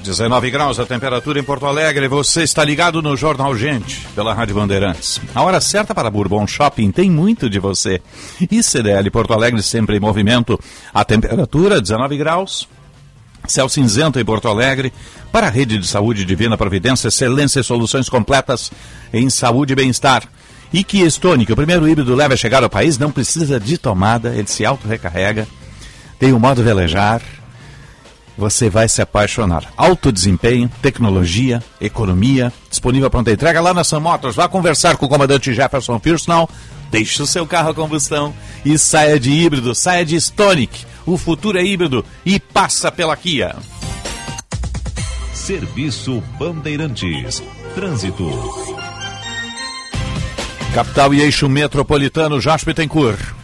19 0.00 0.50
graus 0.50 0.80
a 0.80 0.86
temperatura 0.86 1.38
em 1.38 1.42
Porto 1.42 1.66
Alegre. 1.66 2.08
Você 2.08 2.42
está 2.42 2.64
ligado 2.64 3.02
no 3.02 3.16
Jornal 3.16 3.54
Gente, 3.54 4.06
pela 4.14 4.32
Rádio 4.32 4.54
Bandeirantes. 4.54 5.20
A 5.34 5.42
hora 5.42 5.60
certa 5.60 5.94
para 5.94 6.10
Bourbon 6.10 6.46
Shopping 6.46 6.90
tem 6.90 7.10
muito 7.10 7.48
de 7.48 7.58
você. 7.58 8.00
E 8.50 8.62
CDL 8.62 9.10
Porto 9.10 9.32
Alegre 9.32 9.62
sempre 9.62 9.96
em 9.96 10.00
movimento. 10.00 10.58
A 10.92 11.04
temperatura 11.04 11.80
19 11.80 12.16
graus. 12.16 12.66
Céu 13.46 13.68
cinzento 13.68 14.18
em 14.18 14.24
Porto 14.24 14.48
Alegre. 14.48 14.92
Para 15.30 15.46
a 15.46 15.50
rede 15.50 15.78
de 15.78 15.86
saúde 15.86 16.24
Divina 16.24 16.56
Providência, 16.56 17.08
excelência 17.08 17.60
e 17.60 17.64
soluções 17.64 18.08
completas 18.08 18.72
em 19.12 19.28
saúde 19.28 19.74
e 19.74 19.76
bem-estar. 19.76 20.24
E 20.72 20.82
que 20.82 21.08
Stone, 21.10 21.46
o 21.48 21.56
primeiro 21.56 21.86
híbrido 21.86 22.14
leve 22.14 22.34
a 22.34 22.36
chegar 22.36 22.62
ao 22.62 22.70
país, 22.70 22.98
não 22.98 23.10
precisa 23.10 23.60
de 23.60 23.76
tomada, 23.76 24.34
ele 24.34 24.48
se 24.48 24.64
auto-recarrega. 24.64 25.46
Tem 26.18 26.32
o 26.32 26.38
modo 26.38 26.62
velejar, 26.62 27.20
você 28.40 28.70
vai 28.70 28.88
se 28.88 29.02
apaixonar. 29.02 29.70
Alto 29.76 30.10
desempenho, 30.10 30.70
tecnologia, 30.80 31.62
economia, 31.78 32.50
disponível 32.70 33.06
a 33.06 33.10
pronta 33.10 33.30
entrega 33.30 33.60
lá 33.60 33.74
na 33.74 33.84
Sam 33.84 34.00
Motors. 34.00 34.34
Vá 34.34 34.48
conversar 34.48 34.96
com 34.96 35.04
o 35.04 35.08
comandante 35.08 35.52
Jefferson 35.52 35.98
Pearsonal, 35.98 36.48
deixe 36.90 37.22
o 37.22 37.26
seu 37.26 37.46
carro 37.46 37.70
a 37.70 37.74
combustão 37.74 38.34
e 38.64 38.78
saia 38.78 39.20
de 39.20 39.30
híbrido, 39.30 39.74
saia 39.74 40.06
de 40.06 40.16
Stonic. 40.16 40.86
O 41.04 41.18
futuro 41.18 41.58
é 41.58 41.62
híbrido 41.62 42.04
e 42.24 42.40
passa 42.40 42.90
pela 42.90 43.14
Kia. 43.14 43.54
Serviço 45.34 46.22
Bandeirantes. 46.38 47.42
Trânsito. 47.74 48.30
Capital 50.74 51.12
e 51.12 51.20
eixo 51.20 51.48
metropolitano, 51.48 52.40
Jasper 52.40 52.74
Tencourt. 52.74 53.39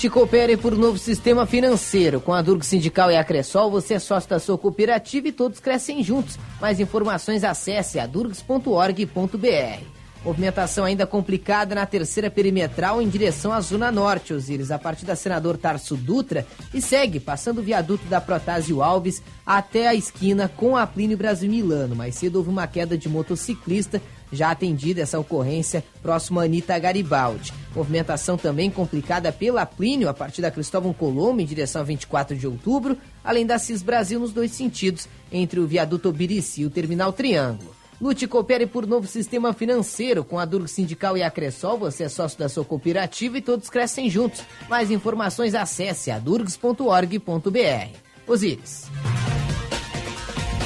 Te 0.00 0.08
coopere 0.08 0.56
por 0.56 0.72
um 0.72 0.78
novo 0.78 0.96
sistema 0.96 1.44
financeiro. 1.44 2.22
Com 2.22 2.32
a 2.32 2.40
Durg 2.40 2.64
Sindical 2.64 3.10
e 3.10 3.18
a 3.18 3.22
Cressol, 3.22 3.70
você 3.70 3.92
é 3.92 3.98
sócio 3.98 4.30
da 4.30 4.38
sua 4.38 4.56
cooperativa 4.56 5.28
e 5.28 5.32
todos 5.32 5.60
crescem 5.60 6.02
juntos. 6.02 6.38
Mais 6.58 6.80
informações 6.80 7.44
acesse 7.44 7.98
adurgs.org.br. 7.98 9.84
Movimentação 10.24 10.86
ainda 10.86 11.06
complicada 11.06 11.74
na 11.74 11.84
terceira 11.84 12.30
perimetral 12.30 13.02
em 13.02 13.10
direção 13.10 13.52
à 13.52 13.60
Zona 13.60 13.92
Norte, 13.92 14.32
Osíris, 14.32 14.70
a 14.70 14.78
partir 14.78 15.04
da 15.04 15.14
senador 15.14 15.58
Tarso 15.58 15.96
Dutra 15.96 16.46
e 16.72 16.80
segue 16.80 17.20
passando 17.20 17.58
o 17.58 17.62
viaduto 17.62 18.06
da 18.06 18.22
Protásio 18.22 18.82
Alves 18.82 19.22
até 19.44 19.86
a 19.86 19.94
esquina 19.94 20.50
com 20.56 20.78
a 20.78 20.86
Plínio 20.86 21.18
Brasil 21.18 21.50
Milano. 21.50 21.94
Mais 21.94 22.14
cedo 22.14 22.36
houve 22.36 22.48
uma 22.48 22.66
queda 22.66 22.96
de 22.96 23.08
motociclista, 23.08 24.00
já 24.32 24.50
atendida 24.50 25.02
essa 25.02 25.18
ocorrência 25.18 25.84
próximo 26.02 26.40
a 26.40 26.44
Anitta 26.44 26.78
Garibaldi. 26.78 27.52
Movimentação 27.74 28.36
também 28.36 28.70
complicada 28.70 29.32
pela 29.32 29.64
Plínio 29.66 30.08
a 30.08 30.14
partir 30.14 30.42
da 30.42 30.50
Cristóvão 30.50 30.92
Colombo 30.92 31.40
em 31.40 31.46
direção 31.46 31.82
a 31.82 31.84
24 31.84 32.36
de 32.36 32.46
outubro, 32.46 32.96
além 33.22 33.46
da 33.46 33.58
CIS 33.58 33.82
Brasil 33.82 34.18
nos 34.18 34.32
dois 34.32 34.50
sentidos, 34.50 35.08
entre 35.30 35.60
o 35.60 35.66
viaduto 35.66 36.08
Obirici 36.08 36.62
e 36.62 36.66
o 36.66 36.70
terminal 36.70 37.12
Triângulo. 37.12 37.80
Lute 38.00 38.24
e 38.24 38.28
coopere 38.28 38.66
por 38.66 38.86
novo 38.86 39.06
sistema 39.06 39.52
financeiro. 39.52 40.24
Com 40.24 40.38
a 40.38 40.46
Durg 40.46 40.66
Sindical 40.66 41.18
e 41.18 41.22
a 41.22 41.30
Cressol, 41.30 41.78
você 41.78 42.04
é 42.04 42.08
sócio 42.08 42.38
da 42.38 42.48
sua 42.48 42.64
cooperativa 42.64 43.36
e 43.36 43.42
todos 43.42 43.68
crescem 43.68 44.08
juntos. 44.08 44.42
Mais 44.70 44.90
informações 44.90 45.54
acesse 45.54 46.10
adurgs.org.br. 46.10 47.98
Osíris. 48.26 48.86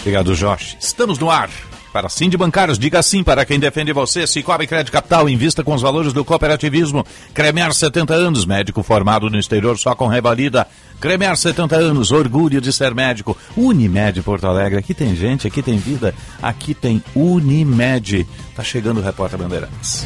Obrigado, 0.00 0.34
Jorge. 0.34 0.76
Estamos 0.78 1.18
no 1.18 1.28
ar. 1.28 1.50
Para 1.94 2.08
sim 2.08 2.28
de 2.28 2.36
bancários, 2.36 2.76
diga 2.76 3.00
sim 3.04 3.22
para 3.22 3.44
quem 3.44 3.60
defende 3.60 3.92
você. 3.92 4.26
Cicobi 4.26 4.66
Crédito 4.66 4.90
Capital, 4.90 5.28
invista 5.28 5.62
com 5.62 5.72
os 5.72 5.80
valores 5.80 6.12
do 6.12 6.24
cooperativismo. 6.24 7.06
Cremer 7.32 7.72
70 7.72 8.12
anos, 8.12 8.44
médico 8.44 8.82
formado 8.82 9.30
no 9.30 9.38
exterior 9.38 9.78
só 9.78 9.94
com 9.94 10.08
revalida. 10.08 10.66
Cremer 11.00 11.36
70 11.36 11.76
anos, 11.76 12.10
orgulho 12.10 12.60
de 12.60 12.72
ser 12.72 12.92
médico. 12.92 13.38
Unimed 13.56 14.20
Porto 14.22 14.44
Alegre, 14.44 14.80
aqui 14.80 14.92
tem 14.92 15.14
gente, 15.14 15.46
aqui 15.46 15.62
tem 15.62 15.78
vida, 15.78 16.12
aqui 16.42 16.74
tem 16.74 17.00
Unimed. 17.14 18.26
Tá 18.56 18.64
chegando 18.64 18.98
o 18.98 19.00
Repórter 19.00 19.38
Bandeirantes. 19.38 20.04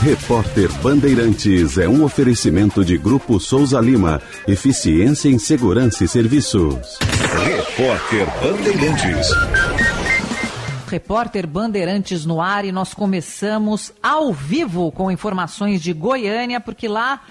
Repórter 0.00 0.72
Bandeirantes 0.82 1.76
é 1.76 1.86
um 1.86 2.02
oferecimento 2.04 2.82
de 2.82 2.96
Grupo 2.96 3.38
Souza 3.38 3.78
Lima. 3.78 4.22
Eficiência 4.48 5.28
em 5.28 5.38
Segurança 5.38 6.02
e 6.02 6.08
Serviços. 6.08 6.98
Repórter 7.44 8.26
Bandeirantes. 8.42 9.28
Repórter 10.90 11.46
Bandeirantes 11.46 12.26
no 12.26 12.40
ar 12.40 12.64
e 12.64 12.72
nós 12.72 12.92
começamos 12.92 13.94
ao 14.02 14.32
vivo 14.32 14.90
com 14.90 15.08
informações 15.08 15.80
de 15.80 15.92
Goiânia, 15.92 16.58
porque 16.58 16.88
lá 16.88 17.22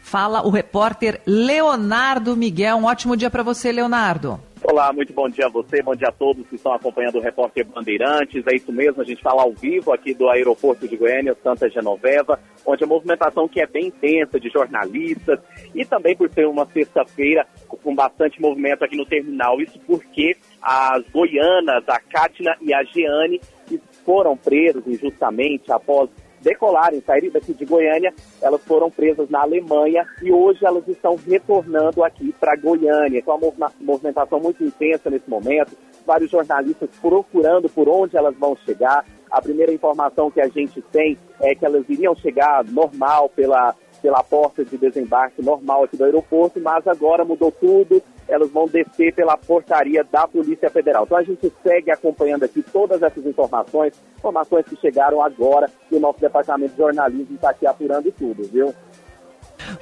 fala 0.00 0.46
o 0.46 0.50
repórter 0.50 1.20
Leonardo 1.26 2.36
Miguel. 2.36 2.76
Um 2.76 2.84
ótimo 2.84 3.16
dia 3.16 3.28
para 3.28 3.42
você, 3.42 3.72
Leonardo. 3.72 4.40
Olá, 4.62 4.92
muito 4.92 5.12
bom 5.12 5.28
dia 5.28 5.46
a 5.46 5.48
você, 5.48 5.82
bom 5.82 5.96
dia 5.96 6.08
a 6.08 6.12
todos 6.12 6.46
que 6.46 6.54
estão 6.54 6.72
acompanhando 6.72 7.16
o 7.16 7.20
repórter 7.20 7.66
Bandeirantes. 7.66 8.44
É 8.46 8.54
isso 8.54 8.72
mesmo, 8.72 9.02
a 9.02 9.04
gente 9.04 9.20
fala 9.20 9.42
ao 9.42 9.52
vivo 9.52 9.92
aqui 9.92 10.14
do 10.14 10.28
aeroporto 10.28 10.86
de 10.86 10.96
Goiânia, 10.96 11.36
Santa 11.42 11.68
Genoveva, 11.68 12.38
onde 12.64 12.84
a 12.84 12.86
movimentação 12.86 13.48
que 13.48 13.60
é 13.60 13.66
bem 13.66 13.86
intensa 13.88 14.38
de 14.38 14.48
jornalistas 14.48 15.40
e 15.74 15.84
também 15.84 16.16
por 16.16 16.30
ser 16.30 16.46
uma 16.46 16.66
sexta-feira 16.66 17.46
com 17.66 17.94
bastante 17.94 18.40
movimento 18.40 18.84
aqui 18.84 18.96
no 18.96 19.06
terminal. 19.06 19.60
Isso 19.60 19.78
porque 19.86 20.36
as 20.62 21.02
goianas, 21.10 21.84
a 21.88 22.00
Kátina 22.00 22.56
e 22.60 22.74
a 22.74 22.82
Jeane, 22.84 23.40
que 23.66 23.80
foram 24.04 24.36
presos 24.36 24.86
injustamente 24.86 25.70
após 25.70 26.10
decolarem, 26.40 27.02
saírem 27.04 27.30
daqui 27.30 27.52
de 27.52 27.64
Goiânia, 27.64 28.12
elas 28.40 28.62
foram 28.62 28.90
presas 28.90 29.28
na 29.28 29.42
Alemanha 29.42 30.06
e 30.22 30.32
hoje 30.32 30.64
elas 30.64 30.86
estão 30.86 31.16
retornando 31.16 32.04
aqui 32.04 32.32
para 32.38 32.56
Goiânia. 32.56 33.18
Então, 33.18 33.36
uma 33.36 33.72
movimentação 33.80 34.40
muito 34.40 34.62
intensa 34.62 35.10
nesse 35.10 35.28
momento, 35.28 35.76
vários 36.06 36.30
jornalistas 36.30 36.88
procurando 37.00 37.68
por 37.68 37.88
onde 37.88 38.16
elas 38.16 38.36
vão 38.36 38.56
chegar. 38.64 39.04
A 39.30 39.42
primeira 39.42 39.72
informação 39.72 40.30
que 40.30 40.40
a 40.40 40.48
gente 40.48 40.80
tem 40.90 41.18
é 41.40 41.54
que 41.54 41.64
elas 41.64 41.84
iriam 41.88 42.14
chegar 42.14 42.64
normal 42.64 43.28
pela, 43.28 43.74
pela 44.00 44.22
porta 44.22 44.64
de 44.64 44.78
desembarque 44.78 45.42
normal 45.42 45.84
aqui 45.84 45.96
do 45.96 46.04
aeroporto, 46.04 46.58
mas 46.60 46.86
agora 46.86 47.24
mudou 47.24 47.52
tudo 47.52 48.02
elas 48.28 48.50
vão 48.50 48.66
descer 48.66 49.14
pela 49.14 49.36
portaria 49.36 50.04
da 50.04 50.26
Polícia 50.28 50.70
Federal. 50.70 51.04
Então 51.04 51.18
a 51.18 51.22
gente 51.22 51.52
segue 51.62 51.90
acompanhando 51.90 52.44
aqui 52.44 52.62
todas 52.62 53.02
essas 53.02 53.24
informações, 53.24 53.94
informações 54.18 54.66
que 54.66 54.76
chegaram 54.76 55.22
agora 55.22 55.70
e 55.90 55.96
o 55.96 56.00
nosso 56.00 56.20
departamento 56.20 56.72
de 56.72 56.78
jornalismo 56.78 57.34
está 57.34 57.50
aqui 57.50 57.66
apurando 57.66 58.12
tudo, 58.12 58.44
viu? 58.44 58.74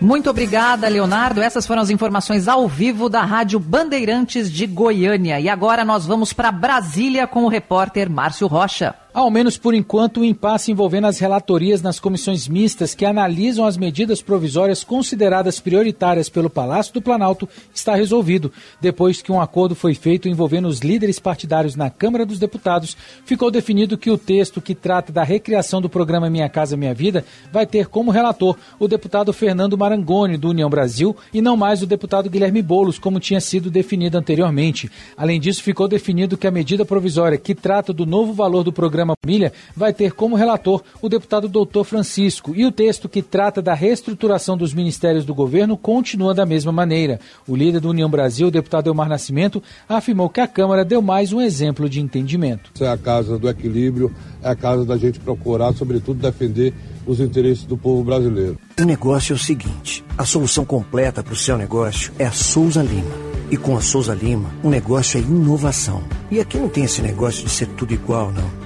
Muito 0.01 0.31
obrigada, 0.31 0.89
Leonardo. 0.89 1.41
Essas 1.41 1.67
foram 1.67 1.83
as 1.83 1.91
informações 1.91 2.49
ao 2.49 2.67
vivo 2.67 3.09
da 3.09 3.23
Rádio 3.23 3.61
Bandeirantes 3.61 4.51
de 4.51 4.67
Goiânia. 4.67 5.39
E 5.39 5.49
agora 5.49 5.85
nós 5.85 6.07
vamos 6.07 6.33
para 6.33 6.51
Brasília 6.51 7.27
com 7.27 7.45
o 7.45 7.49
repórter 7.49 8.11
Márcio 8.11 8.47
Rocha. 8.47 8.95
Ao 9.17 9.31
menos 9.31 9.57
por 9.57 9.73
enquanto, 9.73 10.21
o 10.21 10.25
impasse 10.27 10.71
envolvendo 10.71 11.07
as 11.07 11.19
relatorias 11.19 11.81
nas 11.81 11.99
comissões 11.99 12.47
mistas 12.47 12.95
que 12.95 13.07
analisam 13.07 13.65
as 13.65 13.79
medidas 13.79 14.21
provisórias 14.21 14.85
consideradas 14.85 15.59
prioritárias 15.59 16.29
pelo 16.29 16.51
Palácio 16.51 16.93
do 16.93 17.01
Planalto 17.01 17.49
está 17.75 17.95
resolvido. 17.95 18.53
Depois 18.79 19.23
que 19.23 19.33
um 19.33 19.41
acordo 19.41 19.75
foi 19.75 19.95
feito 19.95 20.29
envolvendo 20.29 20.69
os 20.69 20.81
líderes 20.81 21.19
partidários 21.19 21.75
na 21.75 21.89
Câmara 21.89 22.27
dos 22.27 22.39
Deputados, 22.39 22.95
ficou 23.25 23.51
definido 23.51 23.97
que 23.97 24.11
o 24.11 24.19
texto 24.19 24.61
que 24.61 24.75
trata 24.75 25.11
da 25.11 25.23
recriação 25.23 25.81
do 25.81 25.89
programa 25.89 26.29
Minha 26.29 26.51
Casa 26.51 26.77
Minha 26.77 26.93
Vida 26.93 27.25
vai 27.51 27.65
ter 27.65 27.87
como 27.87 28.11
relator 28.11 28.55
o 28.79 28.87
deputado 28.87 29.33
Fernando 29.33 29.79
Marangoni, 29.79 30.37
do 30.37 30.51
União 30.51 30.69
Brasil, 30.69 31.17
e 31.33 31.41
não 31.41 31.57
mais 31.57 31.81
o 31.81 31.87
deputado 31.87 32.29
Guilherme 32.29 32.61
Boulos, 32.61 32.99
como 32.99 33.19
tinha 33.19 33.41
sido 33.41 33.71
definido 33.71 34.19
anteriormente. 34.19 34.91
Além 35.17 35.41
disso, 35.41 35.63
ficou 35.63 35.89
definido 35.89 36.37
que 36.37 36.47
a 36.47 36.51
medida 36.51 36.85
provisória 36.85 37.39
que 37.39 37.55
trata 37.55 37.95
do 37.95 38.05
novo 38.05 38.35
valor 38.35 38.63
do 38.63 38.71
programa 38.71 39.06
Família 39.23 39.53
vai 39.77 39.93
ter 39.93 40.13
como 40.13 40.37
relator 40.37 40.83
o 41.01 41.09
deputado 41.09 41.49
Doutor 41.49 41.85
Francisco 41.85 42.55
e 42.55 42.65
o 42.65 42.73
texto 42.73 43.09
que 43.09 43.23
trata 43.23 43.63
da 43.63 43.75
reestruturação 43.75 44.57
dos 44.57 44.73
ministérios 44.73 45.25
do 45.25 45.35
governo 45.35 45.77
continua 45.77 46.35
da 46.35 46.47
mesma 46.47 46.73
maneira. 46.73 47.21
O 47.47 47.55
líder 47.55 47.81
do 47.81 47.91
União 47.91 48.09
Brasil, 48.09 48.49
o 48.49 48.51
deputado 48.51 48.89
Elmar 48.89 49.09
Nascimento, 49.09 49.63
afirmou 49.89 50.29
que 50.29 50.41
a 50.41 50.49
Câmara 50.49 50.85
deu 50.85 51.03
mais 51.03 51.33
um 51.33 51.41
exemplo 51.41 51.89
de 51.89 52.01
entendimento. 52.01 52.71
Essa 52.75 52.87
é 52.87 52.93
a 52.93 52.99
casa 52.99 53.39
do 53.39 53.49
equilíbrio, 53.49 54.13
é 54.43 54.49
a 54.49 54.57
casa 54.57 54.85
da 54.85 54.97
gente 54.97 55.21
procurar, 55.21 55.73
sobretudo, 55.75 56.21
defender 56.21 56.73
os 57.07 57.21
interesses 57.21 57.65
do 57.65 57.77
povo 57.77 58.03
brasileiro. 58.03 58.59
O 58.79 58.85
negócio 58.85 59.33
é 59.33 59.37
o 59.37 59.39
seguinte: 59.39 60.05
a 60.19 60.25
solução 60.25 60.65
completa 60.65 61.23
para 61.23 61.33
o 61.33 61.37
seu 61.37 61.57
negócio 61.57 62.13
é 62.19 62.27
a 62.27 62.33
Souza 62.33 62.83
Lima. 62.83 63.27
E 63.49 63.57
com 63.57 63.77
a 63.77 63.81
Souza 63.81 64.13
Lima, 64.13 64.51
o 64.63 64.69
negócio 64.69 65.19
é 65.19 65.23
inovação. 65.23 66.03
E 66.31 66.41
aqui 66.41 66.59
não 66.59 66.69
tem 66.69 66.85
esse 66.85 67.01
negócio 67.01 67.45
de 67.45 67.51
ser 67.51 67.67
tudo 67.69 67.95
igual, 67.95 68.33
não. 68.33 68.66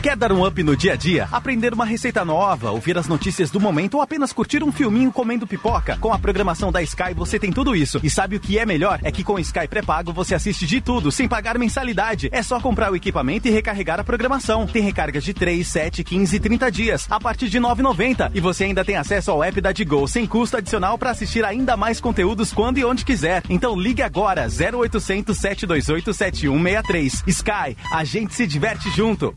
Quer 0.00 0.16
dar 0.16 0.30
um 0.30 0.46
up 0.46 0.62
no 0.62 0.76
dia 0.76 0.92
a 0.92 0.96
dia? 0.96 1.28
Aprender 1.32 1.74
uma 1.74 1.84
receita 1.84 2.24
nova, 2.24 2.70
ouvir 2.70 2.96
as 2.96 3.08
notícias 3.08 3.50
do 3.50 3.58
momento 3.58 3.94
ou 3.94 4.00
apenas 4.00 4.32
curtir 4.32 4.62
um 4.62 4.70
filminho 4.70 5.10
comendo 5.10 5.44
pipoca? 5.44 5.98
Com 6.00 6.12
a 6.12 6.18
programação 6.18 6.70
da 6.70 6.80
Sky 6.80 7.12
você 7.14 7.36
tem 7.36 7.52
tudo 7.52 7.74
isso. 7.74 7.98
E 8.02 8.08
sabe 8.08 8.36
o 8.36 8.40
que 8.40 8.58
é 8.58 8.64
melhor? 8.64 9.00
É 9.02 9.10
que 9.10 9.24
com 9.24 9.40
Sky 9.40 9.66
pré-pago 9.66 10.12
você 10.12 10.36
assiste 10.36 10.66
de 10.66 10.80
tudo, 10.80 11.10
sem 11.10 11.26
pagar 11.26 11.58
mensalidade. 11.58 12.28
É 12.30 12.44
só 12.44 12.60
comprar 12.60 12.92
o 12.92 12.96
equipamento 12.96 13.48
e 13.48 13.50
recarregar 13.50 13.98
a 13.98 14.04
programação. 14.04 14.68
Tem 14.68 14.82
recargas 14.82 15.24
de 15.24 15.34
3, 15.34 15.66
7, 15.66 16.04
15 16.04 16.36
e 16.36 16.40
30 16.40 16.70
dias, 16.70 17.06
a 17.10 17.18
partir 17.18 17.48
de 17.48 17.58
R$ 17.58 17.64
9,90. 17.64 18.30
E 18.34 18.40
você 18.40 18.64
ainda 18.64 18.84
tem 18.84 18.96
acesso 18.96 19.32
ao 19.32 19.42
app 19.42 19.60
da 19.60 19.72
Digo, 19.72 20.06
sem 20.06 20.26
custo 20.26 20.56
adicional 20.56 20.96
para 20.96 21.10
assistir 21.10 21.44
ainda 21.44 21.76
mais 21.76 22.00
conteúdos 22.00 22.52
quando 22.52 22.78
e 22.78 22.84
onde 22.84 23.04
quiser. 23.04 23.42
Então 23.50 23.76
ligue 23.76 24.02
agora, 24.02 24.46
0800 24.46 25.36
728 25.36 26.14
7163. 26.14 27.24
Sky, 27.26 27.76
a 27.92 28.04
gente 28.04 28.32
se 28.32 28.46
diverte 28.46 28.88
junto. 28.90 29.36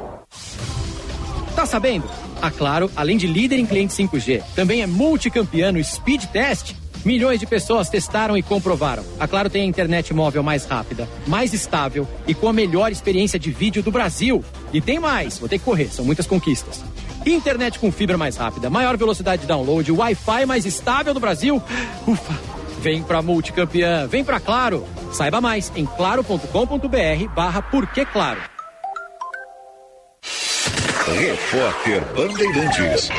Tá 1.61 1.67
sabendo? 1.67 2.09
A 2.41 2.49
Claro, 2.49 2.89
além 2.95 3.17
de 3.17 3.27
líder 3.27 3.59
em 3.59 3.67
cliente 3.67 3.93
5G, 3.93 4.41
também 4.55 4.81
é 4.81 4.87
multicampeão 4.87 5.71
no 5.71 5.83
Speed 5.83 6.25
Test. 6.25 6.73
Milhões 7.05 7.39
de 7.39 7.45
pessoas 7.45 7.87
testaram 7.87 8.35
e 8.35 8.41
comprovaram. 8.41 9.03
A 9.19 9.27
Claro 9.27 9.47
tem 9.47 9.61
a 9.61 9.65
internet 9.65 10.11
móvel 10.11 10.41
mais 10.41 10.65
rápida, 10.65 11.07
mais 11.27 11.53
estável 11.53 12.07
e 12.25 12.33
com 12.33 12.47
a 12.47 12.53
melhor 12.53 12.91
experiência 12.91 13.37
de 13.37 13.51
vídeo 13.51 13.83
do 13.83 13.91
Brasil. 13.91 14.43
E 14.73 14.81
tem 14.81 14.99
mais, 14.99 15.37
vou 15.37 15.47
ter 15.47 15.59
que 15.59 15.63
correr, 15.63 15.89
são 15.91 16.03
muitas 16.03 16.25
conquistas. 16.25 16.83
Internet 17.27 17.77
com 17.77 17.91
fibra 17.91 18.17
mais 18.17 18.37
rápida, 18.37 18.67
maior 18.67 18.97
velocidade 18.97 19.43
de 19.43 19.47
download, 19.47 19.91
Wi-Fi 19.91 20.47
mais 20.47 20.65
estável 20.65 21.13
do 21.13 21.19
Brasil. 21.19 21.61
Ufa! 22.07 22.39
Vem 22.79 23.03
pra 23.03 23.21
multicampeã, 23.21 24.07
vem 24.07 24.23
pra 24.23 24.39
Claro. 24.39 24.83
Saiba 25.13 25.39
mais 25.39 25.71
em 25.75 25.85
claro.com.br 25.85 27.27
barra 27.35 27.61
Claro. 28.11 28.39
Repórter 31.13 32.01
Bandeirantes. 32.15 33.09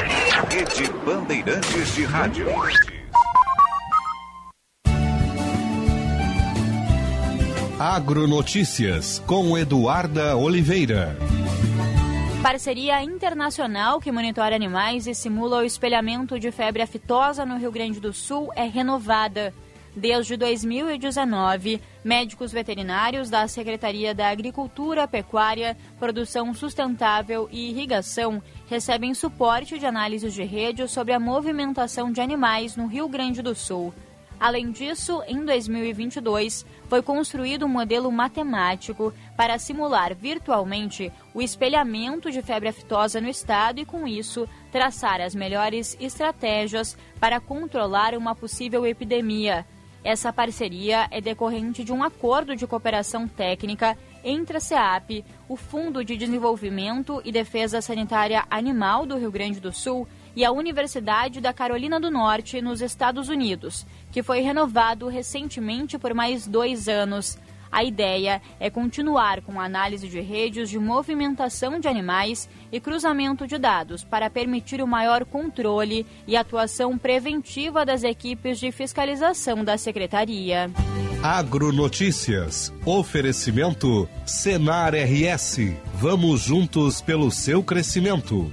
Rede 0.50 0.90
Bandeirantes 1.04 1.94
de 1.94 2.04
Rádio. 2.04 2.46
Agronotícias 7.78 9.22
com 9.26 9.58
Eduarda 9.58 10.36
Oliveira. 10.36 11.16
Parceria 12.42 13.02
internacional 13.02 14.00
que 14.00 14.10
monitora 14.10 14.56
animais 14.56 15.06
e 15.06 15.14
simula 15.14 15.58
o 15.58 15.64
espelhamento 15.64 16.40
de 16.40 16.50
febre 16.50 16.82
aftosa 16.82 17.44
no 17.44 17.58
Rio 17.58 17.70
Grande 17.70 18.00
do 18.00 18.12
Sul 18.12 18.50
é 18.56 18.64
renovada. 18.64 19.52
Desde 19.94 20.38
2019, 20.38 21.80
médicos 22.04 22.52
veterinários 22.52 23.30
da 23.30 23.46
Secretaria 23.46 24.14
da 24.14 24.28
Agricultura, 24.28 25.06
Pecuária, 25.06 25.76
Produção 25.98 26.52
Sustentável 26.52 27.48
e 27.50 27.70
Irrigação 27.70 28.42
recebem 28.68 29.14
suporte 29.14 29.78
de 29.78 29.86
análises 29.86 30.34
de 30.34 30.42
rede 30.42 30.88
sobre 30.88 31.12
a 31.12 31.20
movimentação 31.20 32.10
de 32.10 32.20
animais 32.20 32.76
no 32.76 32.86
Rio 32.86 33.08
Grande 33.08 33.42
do 33.42 33.54
Sul. 33.54 33.92
Além 34.42 34.72
disso, 34.72 35.22
em 35.28 35.44
2022, 35.44 36.66
foi 36.88 37.00
construído 37.00 37.64
um 37.64 37.68
modelo 37.68 38.10
matemático 38.10 39.14
para 39.36 39.56
simular 39.56 40.16
virtualmente 40.16 41.12
o 41.32 41.40
espelhamento 41.40 42.28
de 42.28 42.42
febre 42.42 42.68
aftosa 42.68 43.20
no 43.20 43.28
estado 43.28 43.78
e, 43.78 43.84
com 43.84 44.04
isso, 44.04 44.48
traçar 44.72 45.20
as 45.20 45.32
melhores 45.32 45.96
estratégias 46.00 46.98
para 47.20 47.38
controlar 47.38 48.16
uma 48.16 48.34
possível 48.34 48.84
epidemia. 48.84 49.64
Essa 50.04 50.32
parceria 50.32 51.06
é 51.12 51.20
decorrente 51.20 51.84
de 51.84 51.92
um 51.92 52.02
acordo 52.02 52.56
de 52.56 52.66
cooperação 52.66 53.28
técnica 53.28 53.96
entre 54.24 54.56
a 54.56 54.60
SEAP, 54.60 55.24
o 55.48 55.56
Fundo 55.56 56.04
de 56.04 56.16
Desenvolvimento 56.16 57.22
e 57.24 57.30
Defesa 57.30 57.80
Sanitária 57.80 58.44
Animal 58.50 59.06
do 59.06 59.16
Rio 59.16 59.30
Grande 59.30 59.60
do 59.60 59.72
Sul 59.72 60.08
e 60.34 60.44
a 60.44 60.50
Universidade 60.50 61.40
da 61.40 61.52
Carolina 61.52 62.00
do 62.00 62.10
Norte, 62.10 62.60
nos 62.60 62.80
Estados 62.80 63.28
Unidos, 63.28 63.86
que 64.10 64.22
foi 64.22 64.40
renovado 64.40 65.06
recentemente 65.06 65.98
por 65.98 66.14
mais 66.14 66.48
dois 66.48 66.88
anos. 66.88 67.38
A 67.72 67.82
ideia 67.82 68.42
é 68.60 68.68
continuar 68.68 69.40
com 69.40 69.58
a 69.58 69.64
análise 69.64 70.06
de 70.06 70.20
redes 70.20 70.68
de 70.68 70.78
movimentação 70.78 71.80
de 71.80 71.88
animais 71.88 72.46
e 72.70 72.78
cruzamento 72.78 73.46
de 73.46 73.56
dados 73.56 74.04
para 74.04 74.28
permitir 74.28 74.82
o 74.82 74.86
maior 74.86 75.24
controle 75.24 76.06
e 76.26 76.36
atuação 76.36 76.98
preventiva 76.98 77.86
das 77.86 78.04
equipes 78.04 78.60
de 78.60 78.70
fiscalização 78.70 79.64
da 79.64 79.78
Secretaria. 79.78 80.70
Agronotícias. 81.22 82.72
Oferecimento 82.84 84.06
Senar 84.26 84.92
RS. 84.94 85.58
Vamos 85.94 86.42
juntos 86.42 87.00
pelo 87.00 87.30
seu 87.30 87.62
crescimento. 87.62 88.52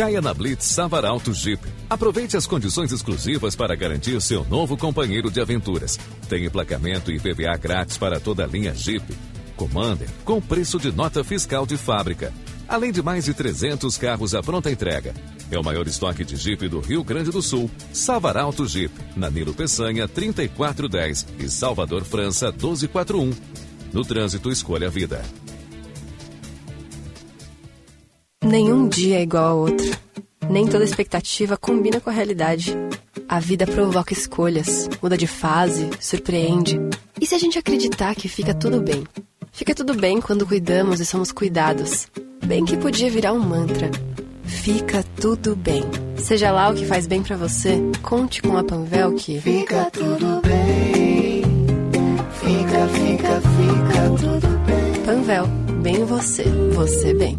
Caia 0.00 0.22
na 0.22 0.32
Blitz 0.32 0.64
Savaralto 0.64 1.34
Jeep. 1.34 1.62
Aproveite 1.90 2.34
as 2.34 2.46
condições 2.46 2.90
exclusivas 2.90 3.54
para 3.54 3.76
garantir 3.76 4.18
seu 4.22 4.42
novo 4.46 4.74
companheiro 4.74 5.30
de 5.30 5.42
aventuras. 5.42 5.98
Tem 6.26 6.46
emplacamento 6.46 7.12
e 7.12 7.20
PVA 7.20 7.54
grátis 7.58 7.98
para 7.98 8.18
toda 8.18 8.42
a 8.42 8.46
linha 8.46 8.74
Jeep. 8.74 9.04
Commander, 9.56 10.08
com 10.24 10.40
preço 10.40 10.78
de 10.78 10.90
nota 10.90 11.22
fiscal 11.22 11.66
de 11.66 11.76
fábrica. 11.76 12.32
Além 12.66 12.90
de 12.90 13.02
mais 13.02 13.26
de 13.26 13.34
300 13.34 13.98
carros 13.98 14.34
à 14.34 14.42
pronta 14.42 14.70
entrega. 14.70 15.12
É 15.50 15.58
o 15.58 15.62
maior 15.62 15.86
estoque 15.86 16.24
de 16.24 16.34
Jeep 16.34 16.66
do 16.66 16.80
Rio 16.80 17.04
Grande 17.04 17.30
do 17.30 17.42
Sul. 17.42 17.70
Savaralto 17.92 18.66
Jeep, 18.66 18.94
na 19.14 19.28
Nilo 19.28 19.52
Peçanha 19.52 20.08
3410 20.08 21.26
e 21.38 21.50
Salvador 21.50 22.04
França 22.06 22.46
1241. 22.46 23.34
No 23.92 24.02
trânsito, 24.02 24.50
escolha 24.50 24.86
a 24.86 24.90
vida. 24.90 25.22
Nenhum 28.44 28.88
dia 28.88 29.18
é 29.18 29.22
igual 29.22 29.44
ao 29.44 29.58
outro. 29.58 29.90
Nem 30.48 30.66
toda 30.66 30.82
expectativa 30.82 31.56
combina 31.56 32.00
com 32.00 32.08
a 32.08 32.12
realidade. 32.12 32.74
A 33.28 33.38
vida 33.38 33.66
provoca 33.66 34.12
escolhas, 34.12 34.88
muda 35.02 35.16
de 35.16 35.26
fase, 35.26 35.88
surpreende. 36.00 36.80
E 37.20 37.26
se 37.26 37.34
a 37.34 37.38
gente 37.38 37.58
acreditar 37.58 38.14
que 38.14 38.28
fica 38.28 38.54
tudo 38.54 38.80
bem? 38.80 39.04
Fica 39.52 39.74
tudo 39.74 39.94
bem 39.94 40.20
quando 40.20 40.46
cuidamos 40.46 41.00
e 41.00 41.06
somos 41.06 41.30
cuidados. 41.30 42.08
Bem 42.44 42.64
que 42.64 42.78
podia 42.78 43.10
virar 43.10 43.34
um 43.34 43.38
mantra. 43.38 43.90
Fica 44.42 45.04
tudo 45.20 45.54
bem. 45.54 45.82
Seja 46.16 46.50
lá 46.50 46.70
o 46.70 46.74
que 46.74 46.86
faz 46.86 47.06
bem 47.06 47.22
pra 47.22 47.36
você, 47.36 47.78
conte 48.02 48.42
com 48.42 48.56
a 48.56 48.64
Panvel 48.64 49.14
que 49.14 49.38
Fica 49.40 49.90
tudo 49.90 50.40
bem. 50.42 51.42
Fica, 52.40 52.88
fica, 52.88 53.40
fica 53.40 54.10
tudo 54.18 54.58
bem. 54.66 55.04
Panvel, 55.04 55.46
bem 55.82 56.04
você, 56.04 56.44
você 56.74 57.14
bem. 57.14 57.38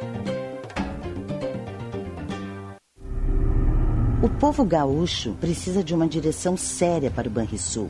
O 4.23 4.29
povo 4.29 4.63
gaúcho 4.63 5.35
precisa 5.41 5.83
de 5.83 5.95
uma 5.95 6.07
direção 6.07 6.55
séria 6.55 7.09
para 7.09 7.27
o 7.27 7.31
Banrisul. 7.31 7.89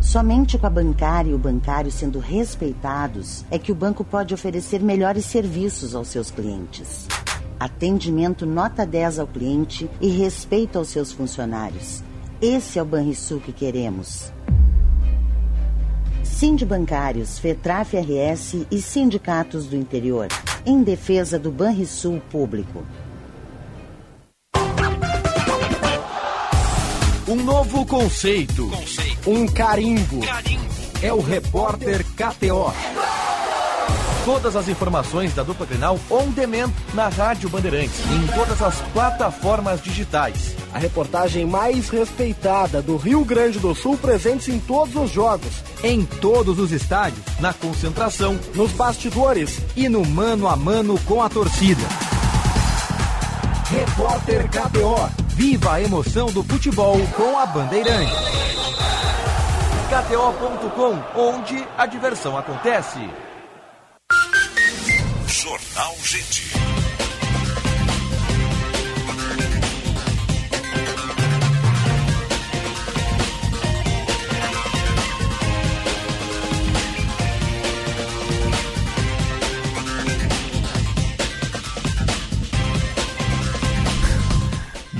Somente 0.00 0.56
com 0.56 0.68
a 0.68 0.70
bancária 0.70 1.32
e 1.32 1.34
o 1.34 1.38
bancário 1.38 1.90
sendo 1.90 2.20
respeitados 2.20 3.44
é 3.50 3.58
que 3.58 3.72
o 3.72 3.74
banco 3.74 4.04
pode 4.04 4.32
oferecer 4.32 4.80
melhores 4.80 5.24
serviços 5.24 5.92
aos 5.96 6.06
seus 6.06 6.30
clientes. 6.30 7.08
Atendimento 7.58 8.46
nota 8.46 8.86
10 8.86 9.18
ao 9.18 9.26
cliente 9.26 9.90
e 10.00 10.06
respeito 10.10 10.78
aos 10.78 10.90
seus 10.90 11.10
funcionários. 11.10 12.04
Esse 12.40 12.78
é 12.78 12.82
o 12.82 12.86
Banrisul 12.86 13.40
que 13.40 13.52
queremos. 13.52 14.32
Sind 16.22 16.64
Bancários, 16.64 17.40
FETRAF 17.40 17.96
RS 17.96 18.64
e 18.70 18.80
sindicatos 18.80 19.66
do 19.66 19.74
interior, 19.74 20.28
em 20.64 20.84
defesa 20.84 21.36
do 21.36 21.50
Banrisul 21.50 22.22
público. 22.30 22.84
Um 27.26 27.36
novo 27.36 27.86
conceito. 27.86 28.70
Um 29.26 29.46
carimbo. 29.46 30.20
É 31.02 31.10
o 31.10 31.22
repórter 31.22 32.04
KTO. 32.04 32.70
Todas 34.26 34.54
as 34.54 34.68
informações 34.68 35.32
da 35.32 35.42
dupla 35.42 35.64
Grenal 35.64 35.98
on 36.10 36.28
demand 36.32 36.70
na 36.92 37.08
Rádio 37.08 37.48
Bandeirantes 37.48 37.98
e 38.10 38.14
em 38.14 38.26
todas 38.26 38.60
as 38.60 38.78
plataformas 38.92 39.82
digitais. 39.82 40.54
A 40.74 40.78
reportagem 40.78 41.46
mais 41.46 41.88
respeitada 41.88 42.82
do 42.82 42.98
Rio 42.98 43.24
Grande 43.24 43.58
do 43.58 43.74
Sul 43.74 43.96
presente 43.96 44.50
em 44.50 44.58
todos 44.58 44.94
os 44.94 45.10
jogos, 45.10 45.62
em 45.82 46.04
todos 46.04 46.58
os 46.58 46.72
estádios, 46.72 47.24
na 47.40 47.54
concentração, 47.54 48.38
nos 48.54 48.70
bastidores 48.72 49.60
e 49.74 49.88
no 49.88 50.04
mano 50.04 50.46
a 50.46 50.56
mano 50.56 51.00
com 51.06 51.22
a 51.22 51.30
torcida. 51.30 51.84
Repórter 53.70 54.46
KTO. 54.50 55.23
Viva 55.34 55.72
a 55.72 55.82
emoção 55.82 56.26
do 56.26 56.44
futebol 56.44 56.96
com 57.16 57.36
a 57.36 57.44
Bandeirante. 57.44 58.12
KTO.com, 59.90 61.20
onde 61.20 61.66
a 61.76 61.86
diversão 61.86 62.38
acontece. 62.38 63.00
Jornal 65.26 65.96
Gente. 66.04 66.73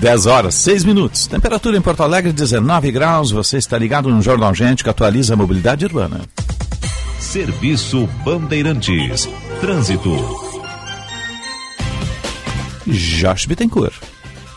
Dez 0.05 0.27
horas, 0.27 0.57
seis 0.57 0.85
minutos. 0.85 1.27
Temperatura 1.27 1.79
em 1.79 1.81
Porto 1.81 2.03
Alegre, 2.03 2.31
19 2.31 2.93
graus. 2.93 3.31
Você 3.31 3.57
está 3.57 3.79
ligado 3.79 4.11
no 4.11 4.21
Jornal 4.21 4.55
Gente 4.55 4.85
que 4.85 4.91
atualiza 4.91 5.33
a 5.33 5.37
mobilidade 5.37 5.87
urbana. 5.87 6.21
Serviço 7.19 8.07
Bandeirantes. 8.23 9.27
Trânsito. 9.63 10.11
Josh 12.87 13.47
Bittencourt. 13.47 13.95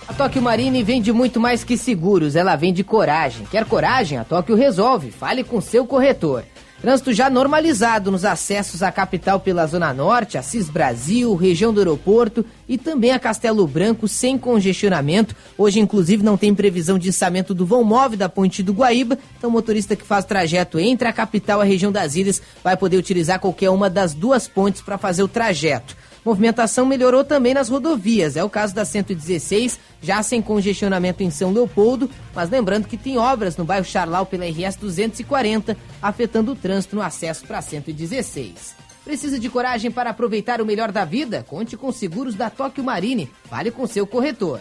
A 0.06 0.14
Tóquio 0.14 0.42
Marine 0.42 0.84
vende 0.84 1.14
muito 1.14 1.40
mais 1.40 1.64
que 1.64 1.78
seguros, 1.78 2.36
ela 2.36 2.58
vende 2.58 2.84
coragem. 2.84 3.48
Quer 3.50 3.64
coragem? 3.64 4.18
A 4.18 4.26
Tóquio 4.26 4.54
resolve. 4.54 5.12
Fale 5.12 5.46
com 5.46 5.62
seu 5.62 5.86
corretor. 5.86 6.44
Trânsito 6.80 7.12
já 7.12 7.28
normalizado 7.28 8.12
nos 8.12 8.24
acessos 8.24 8.84
à 8.84 8.92
capital 8.92 9.40
pela 9.40 9.66
Zona 9.66 9.92
Norte, 9.92 10.38
Assis 10.38 10.70
Brasil, 10.70 11.34
região 11.34 11.74
do 11.74 11.80
aeroporto 11.80 12.46
e 12.70 12.78
também 12.78 13.12
a 13.12 13.18
Castelo 13.18 13.66
Branco 13.66 14.08
sem 14.08 14.38
congestionamento. 14.38 15.36
Hoje, 15.58 15.80
inclusive, 15.80 16.24
não 16.24 16.38
tem 16.38 16.54
previsão 16.54 17.00
de 17.00 17.10
içamento 17.10 17.56
do 17.56 17.66
vão 17.66 17.84
móvel 17.84 18.20
da 18.20 18.30
Ponte 18.30 18.62
do 18.62 18.74
Guaíba, 18.74 19.18
então 19.36 19.50
o 19.50 19.54
motorista 19.54 19.96
que 19.96 20.06
faz 20.06 20.24
trajeto 20.24 20.78
entre 20.78 21.08
a 21.08 21.14
capital 21.14 21.62
e 21.62 21.64
a 21.64 21.66
região 21.66 21.92
das 21.92 22.16
ilhas 22.16 22.42
vai 22.64 22.78
poder 22.78 22.98
utilizar 22.98 23.40
qualquer 23.40 23.72
uma 23.72 23.90
das 23.90 24.14
duas 24.14 24.48
pontes 24.48 24.82
para 24.82 25.00
fazer 25.00 25.24
o 25.24 25.28
trajeto. 25.28 25.98
Movimentação 26.28 26.86
melhorou 26.86 27.24
também 27.24 27.54
nas 27.54 27.70
rodovias. 27.70 28.36
É 28.36 28.44
o 28.44 28.50
caso 28.50 28.76
da 28.76 28.84
116, 28.84 29.80
já 30.02 30.22
sem 30.22 30.42
congestionamento 30.42 31.24
em 31.24 31.32
São 31.32 31.54
Leopoldo, 31.54 32.10
mas 32.36 32.50
lembrando 32.50 32.86
que 32.86 32.98
tem 32.98 33.18
obras 33.18 33.56
no 33.56 33.64
bairro 33.64 33.86
Charlau 33.86 34.26
pela 34.26 34.44
RS 34.46 34.76
240, 34.76 35.78
afetando 36.02 36.52
o 36.52 36.56
trânsito 36.56 36.98
no 36.98 37.02
acesso 37.02 37.46
para 37.48 37.60
a 37.60 37.62
116. 37.62 38.76
Precisa 39.06 39.40
de 39.40 39.50
coragem 39.50 39.90
para 39.90 40.10
aproveitar 40.10 40.60
o 40.60 40.66
melhor 40.66 40.92
da 40.92 41.06
vida? 41.06 41.46
Conte 41.48 41.78
com 41.78 41.94
seguros 41.94 42.36
da 42.36 42.50
Tóquio 42.50 42.84
Marine. 42.84 43.32
Fale 43.50 43.72
com 43.72 43.88
seu 43.88 44.06
corretor. 44.06 44.60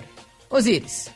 Osíris. 0.49 1.11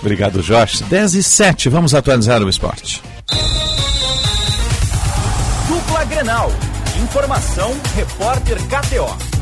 Obrigado, 0.00 0.40
Josh. 0.42 0.82
10 0.82 1.14
e 1.14 1.22
7, 1.24 1.68
vamos 1.68 1.92
atualizar 1.92 2.40
o 2.40 2.48
esporte. 2.48 3.02
Dupla 5.68 6.04
Grenal. 6.04 6.50
Informação, 7.02 7.74
repórter 7.94 8.58
KTO. 8.68 9.32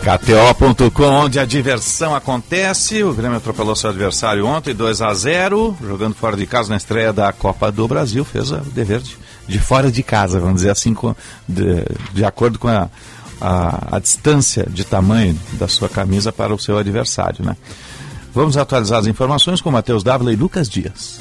KTO.com, 0.00 1.04
onde 1.04 1.38
a 1.38 1.44
diversão 1.44 2.14
acontece. 2.14 3.02
O 3.02 3.12
Grêmio 3.12 3.36
atropelou 3.36 3.76
seu 3.76 3.90
adversário 3.90 4.46
ontem, 4.46 4.74
2 4.74 5.02
a 5.02 5.12
0 5.12 5.76
jogando 5.80 6.14
fora 6.14 6.36
de 6.36 6.46
casa 6.46 6.70
na 6.70 6.78
estreia 6.78 7.12
da 7.12 7.32
Copa 7.32 7.70
do 7.70 7.86
Brasil. 7.86 8.24
Fez 8.24 8.50
o 8.50 8.56
dever 8.56 9.00
de, 9.00 9.16
de 9.46 9.58
fora 9.58 9.92
de 9.92 10.02
casa, 10.02 10.40
vamos 10.40 10.56
dizer 10.56 10.70
assim, 10.70 10.94
com, 10.94 11.14
de, 11.46 11.84
de 12.14 12.24
acordo 12.24 12.58
com 12.58 12.68
a, 12.68 12.88
a, 13.40 13.96
a 13.96 13.98
distância 13.98 14.66
de 14.68 14.84
tamanho 14.84 15.38
da 15.52 15.68
sua 15.68 15.88
camisa 15.88 16.32
para 16.32 16.54
o 16.54 16.58
seu 16.58 16.78
adversário. 16.78 17.44
Né? 17.44 17.56
Vamos 18.34 18.56
atualizar 18.56 19.00
as 19.00 19.06
informações 19.06 19.60
com 19.60 19.70
Matheus 19.70 20.02
Dávila 20.02 20.32
e 20.32 20.36
Lucas 20.36 20.68
Dias. 20.68 21.20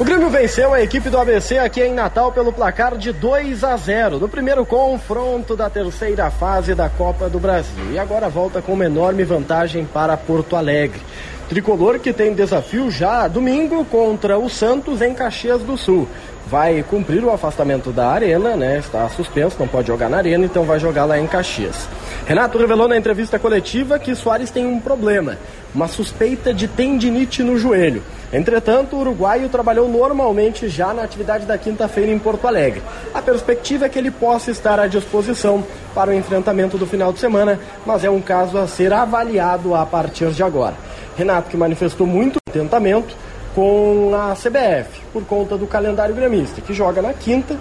O 0.00 0.04
Grêmio 0.04 0.30
venceu 0.30 0.72
a 0.72 0.80
equipe 0.80 1.10
do 1.10 1.18
ABC 1.18 1.58
aqui 1.58 1.82
em 1.82 1.92
Natal 1.92 2.32
pelo 2.32 2.50
placar 2.50 2.96
de 2.96 3.12
2 3.12 3.62
a 3.62 3.76
0 3.76 4.18
no 4.18 4.30
primeiro 4.30 4.64
confronto 4.64 5.54
da 5.54 5.68
terceira 5.68 6.30
fase 6.30 6.74
da 6.74 6.88
Copa 6.88 7.28
do 7.28 7.38
Brasil. 7.38 7.92
E 7.92 7.98
agora 7.98 8.30
volta 8.30 8.62
com 8.62 8.72
uma 8.72 8.86
enorme 8.86 9.24
vantagem 9.24 9.84
para 9.84 10.16
Porto 10.16 10.56
Alegre. 10.56 11.02
Tricolor 11.50 11.98
que 11.98 12.14
tem 12.14 12.32
desafio 12.32 12.90
já 12.90 13.28
domingo 13.28 13.84
contra 13.84 14.38
o 14.38 14.48
Santos 14.48 15.02
em 15.02 15.12
Caxias 15.12 15.60
do 15.60 15.76
Sul. 15.76 16.08
Vai 16.50 16.82
cumprir 16.82 17.24
o 17.24 17.30
afastamento 17.30 17.92
da 17.92 18.08
Arena, 18.08 18.56
né? 18.56 18.78
Está 18.78 19.08
suspenso, 19.08 19.54
não 19.56 19.68
pode 19.68 19.86
jogar 19.86 20.10
na 20.10 20.16
Arena, 20.16 20.44
então 20.44 20.64
vai 20.64 20.80
jogar 20.80 21.04
lá 21.04 21.16
em 21.16 21.24
Caxias. 21.24 21.88
Renato 22.26 22.58
revelou 22.58 22.88
na 22.88 22.96
entrevista 22.96 23.38
coletiva 23.38 24.00
que 24.00 24.16
Soares 24.16 24.50
tem 24.50 24.66
um 24.66 24.80
problema, 24.80 25.38
uma 25.72 25.86
suspeita 25.86 26.52
de 26.52 26.66
tendinite 26.66 27.44
no 27.44 27.56
joelho. 27.56 28.02
Entretanto, 28.32 28.96
o 28.96 28.98
uruguaio 28.98 29.48
trabalhou 29.48 29.88
normalmente 29.88 30.68
já 30.68 30.92
na 30.92 31.04
atividade 31.04 31.46
da 31.46 31.56
quinta-feira 31.56 32.10
em 32.10 32.18
Porto 32.18 32.48
Alegre. 32.48 32.82
A 33.14 33.22
perspectiva 33.22 33.86
é 33.86 33.88
que 33.88 33.98
ele 34.00 34.10
possa 34.10 34.50
estar 34.50 34.80
à 34.80 34.88
disposição 34.88 35.64
para 35.94 36.10
o 36.10 36.14
enfrentamento 36.14 36.76
do 36.76 36.86
final 36.86 37.12
de 37.12 37.20
semana, 37.20 37.60
mas 37.86 38.02
é 38.02 38.10
um 38.10 38.20
caso 38.20 38.58
a 38.58 38.66
ser 38.66 38.92
avaliado 38.92 39.72
a 39.72 39.86
partir 39.86 40.32
de 40.32 40.42
agora. 40.42 40.74
Renato 41.16 41.48
que 41.48 41.56
manifestou 41.56 42.08
muito 42.08 42.40
contentamento 42.44 43.14
com 43.54 44.12
a 44.14 44.34
CBF 44.34 45.00
por 45.12 45.24
conta 45.24 45.56
do 45.56 45.66
calendário 45.66 46.14
gremista, 46.14 46.60
que 46.60 46.72
joga 46.72 47.02
na 47.02 47.12
quinta, 47.12 47.58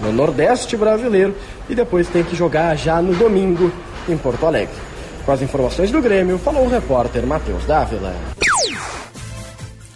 no 0.00 0.12
Nordeste 0.12 0.76
brasileiro, 0.76 1.34
e 1.68 1.74
depois 1.74 2.08
tem 2.08 2.24
que 2.24 2.36
jogar 2.36 2.76
já 2.76 3.00
no 3.00 3.14
domingo 3.14 3.72
em 4.08 4.16
Porto 4.16 4.46
Alegre. 4.46 4.74
Com 5.24 5.32
as 5.32 5.40
informações 5.40 5.90
do 5.90 6.02
Grêmio, 6.02 6.38
falou 6.38 6.66
o 6.66 6.68
repórter 6.68 7.26
Matheus 7.26 7.64
Dávila. 7.64 8.14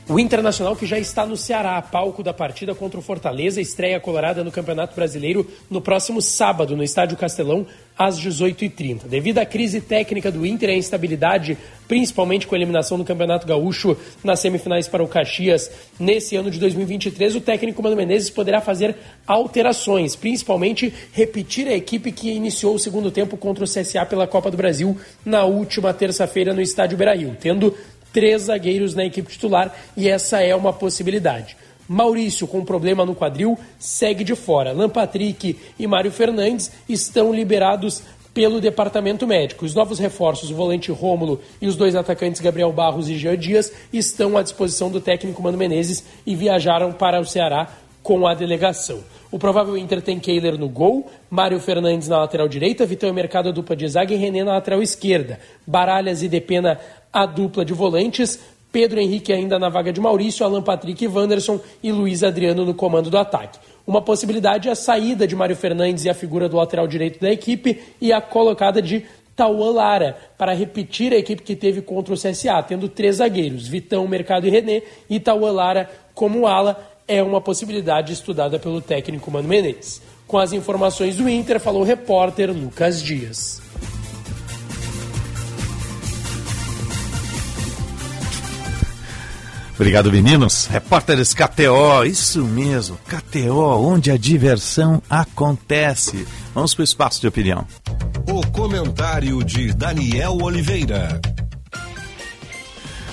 O 0.08 0.18
Internacional 0.18 0.74
que 0.74 0.86
já 0.86 0.98
está 0.98 1.26
no 1.26 1.36
Ceará, 1.36 1.82
palco 1.82 2.22
da 2.22 2.32
partida 2.32 2.74
contra 2.74 2.98
o 2.98 3.02
Fortaleza, 3.02 3.60
estreia 3.60 4.00
colorada 4.00 4.42
no 4.42 4.50
Campeonato 4.50 4.94
Brasileiro 4.94 5.46
no 5.68 5.82
próximo 5.82 6.22
sábado, 6.22 6.74
no 6.74 6.82
Estádio 6.82 7.14
Castelão, 7.14 7.66
às 7.98 8.18
18h30. 8.20 9.08
Devido 9.08 9.38
à 9.38 9.44
crise 9.44 9.80
técnica 9.80 10.30
do 10.30 10.46
Inter 10.46 10.70
e 10.70 10.72
à 10.72 10.76
instabilidade, 10.76 11.58
principalmente 11.88 12.46
com 12.46 12.54
a 12.54 12.58
eliminação 12.58 12.96
do 12.96 13.04
Campeonato 13.04 13.46
Gaúcho 13.46 13.96
nas 14.22 14.38
semifinais 14.38 14.86
para 14.86 15.02
o 15.02 15.08
Caxias, 15.08 15.70
nesse 15.98 16.36
ano 16.36 16.50
de 16.50 16.60
2023, 16.60 17.34
o 17.34 17.40
técnico 17.40 17.82
Mano 17.82 17.96
Menezes 17.96 18.30
poderá 18.30 18.60
fazer 18.60 18.94
alterações, 19.26 20.14
principalmente 20.14 20.92
repetir 21.12 21.66
a 21.66 21.74
equipe 21.74 22.12
que 22.12 22.30
iniciou 22.30 22.74
o 22.74 22.78
segundo 22.78 23.10
tempo 23.10 23.36
contra 23.36 23.64
o 23.64 23.68
CSA 23.68 24.06
pela 24.06 24.26
Copa 24.26 24.50
do 24.50 24.56
Brasil 24.56 24.96
na 25.24 25.44
última 25.44 25.92
terça-feira 25.92 26.54
no 26.54 26.60
Estádio 26.60 26.96
Beira-Rio, 26.96 27.36
tendo 27.40 27.74
três 28.12 28.42
zagueiros 28.42 28.94
na 28.94 29.04
equipe 29.04 29.30
titular 29.30 29.74
e 29.96 30.08
essa 30.08 30.40
é 30.40 30.54
uma 30.54 30.72
possibilidade. 30.72 31.56
Maurício, 31.88 32.46
com 32.46 32.64
problema 32.64 33.06
no 33.06 33.14
quadril, 33.14 33.58
segue 33.78 34.22
de 34.22 34.36
fora. 34.36 34.72
Lampatrick 34.72 35.58
e 35.78 35.86
Mário 35.86 36.12
Fernandes 36.12 36.70
estão 36.86 37.32
liberados 37.32 38.02
pelo 38.34 38.60
departamento 38.60 39.26
médico. 39.26 39.64
Os 39.64 39.74
novos 39.74 39.98
reforços, 39.98 40.50
o 40.50 40.54
volante 40.54 40.92
Rômulo 40.92 41.40
e 41.60 41.66
os 41.66 41.74
dois 41.74 41.96
atacantes 41.96 42.40
Gabriel 42.40 42.72
Barros 42.72 43.08
e 43.08 43.16
Jean 43.16 43.36
Dias, 43.36 43.72
estão 43.92 44.36
à 44.36 44.42
disposição 44.42 44.90
do 44.90 45.00
técnico 45.00 45.42
Mano 45.42 45.58
Menezes 45.58 46.04
e 46.26 46.36
viajaram 46.36 46.92
para 46.92 47.20
o 47.20 47.24
Ceará 47.24 47.68
com 48.02 48.26
a 48.26 48.34
delegação. 48.34 49.00
O 49.30 49.38
provável 49.38 49.76
Inter 49.76 50.00
tem 50.00 50.18
Kehler 50.18 50.56
no 50.56 50.68
gol, 50.68 51.10
Mário 51.28 51.60
Fernandes 51.60 52.08
na 52.08 52.18
lateral 52.18 52.48
direita, 52.48 52.86
Vitão 52.86 53.12
Mercado 53.12 53.48
a 53.48 53.52
dupla 53.52 53.76
de 53.76 53.88
zaga 53.88 54.14
e 54.14 54.16
René 54.16 54.44
na 54.44 54.52
lateral 54.52 54.80
esquerda. 54.80 55.38
Baralhas 55.66 56.22
e 56.22 56.28
Depena 56.28 56.78
a 57.12 57.26
dupla 57.26 57.64
de 57.64 57.74
volantes, 57.74 58.38
Pedro 58.70 59.00
Henrique 59.00 59.32
ainda 59.32 59.58
na 59.58 59.68
vaga 59.68 59.92
de 59.92 60.00
Maurício, 60.00 60.44
Alan 60.44 60.62
Patrick 60.62 61.04
e 61.04 61.08
Wanderson 61.08 61.58
e 61.82 61.90
Luiz 61.90 62.22
Adriano 62.22 62.64
no 62.64 62.74
comando 62.74 63.10
do 63.10 63.16
ataque. 63.16 63.58
Uma 63.86 64.02
possibilidade 64.02 64.68
é 64.68 64.72
a 64.72 64.74
saída 64.74 65.26
de 65.26 65.34
Mário 65.34 65.56
Fernandes 65.56 66.04
e 66.04 66.10
a 66.10 66.14
figura 66.14 66.48
do 66.48 66.56
lateral 66.56 66.86
direito 66.86 67.18
da 67.18 67.30
equipe 67.30 67.80
e 68.00 68.12
a 68.12 68.20
colocada 68.20 68.82
de 68.82 69.06
Tauan 69.34 69.72
Lara 69.72 70.16
para 70.36 70.52
repetir 70.52 71.12
a 71.12 71.16
equipe 71.16 71.42
que 71.42 71.56
teve 71.56 71.80
contra 71.80 72.12
o 72.12 72.16
CSA, 72.16 72.62
tendo 72.62 72.88
três 72.88 73.16
zagueiros, 73.16 73.66
Vitão, 73.66 74.06
Mercado 74.06 74.46
e 74.46 74.50
René, 74.50 74.82
e 75.08 75.18
Tauan 75.18 75.52
Lara 75.52 75.90
como 76.12 76.46
ala 76.46 76.76
é 77.06 77.22
uma 77.22 77.40
possibilidade 77.40 78.12
estudada 78.12 78.58
pelo 78.58 78.82
técnico 78.82 79.30
Mano 79.30 79.48
Menezes. 79.48 80.02
Com 80.26 80.36
as 80.36 80.52
informações 80.52 81.16
do 81.16 81.26
Inter, 81.26 81.58
falou 81.58 81.80
o 81.80 81.84
repórter 81.84 82.52
Lucas 82.52 83.02
Dias. 83.02 83.62
Obrigado, 89.78 90.10
meninos. 90.10 90.66
Repórteres 90.66 91.32
KTO, 91.32 92.04
isso 92.04 92.44
mesmo, 92.44 92.98
KTO, 93.06 93.78
onde 93.78 94.10
a 94.10 94.16
diversão 94.16 95.00
acontece. 95.08 96.26
Vamos 96.52 96.74
para 96.74 96.82
o 96.82 96.84
espaço 96.84 97.20
de 97.20 97.28
opinião. 97.28 97.64
O 98.28 98.44
comentário 98.50 99.38
de 99.44 99.72
Daniel 99.72 100.32
Oliveira. 100.42 101.20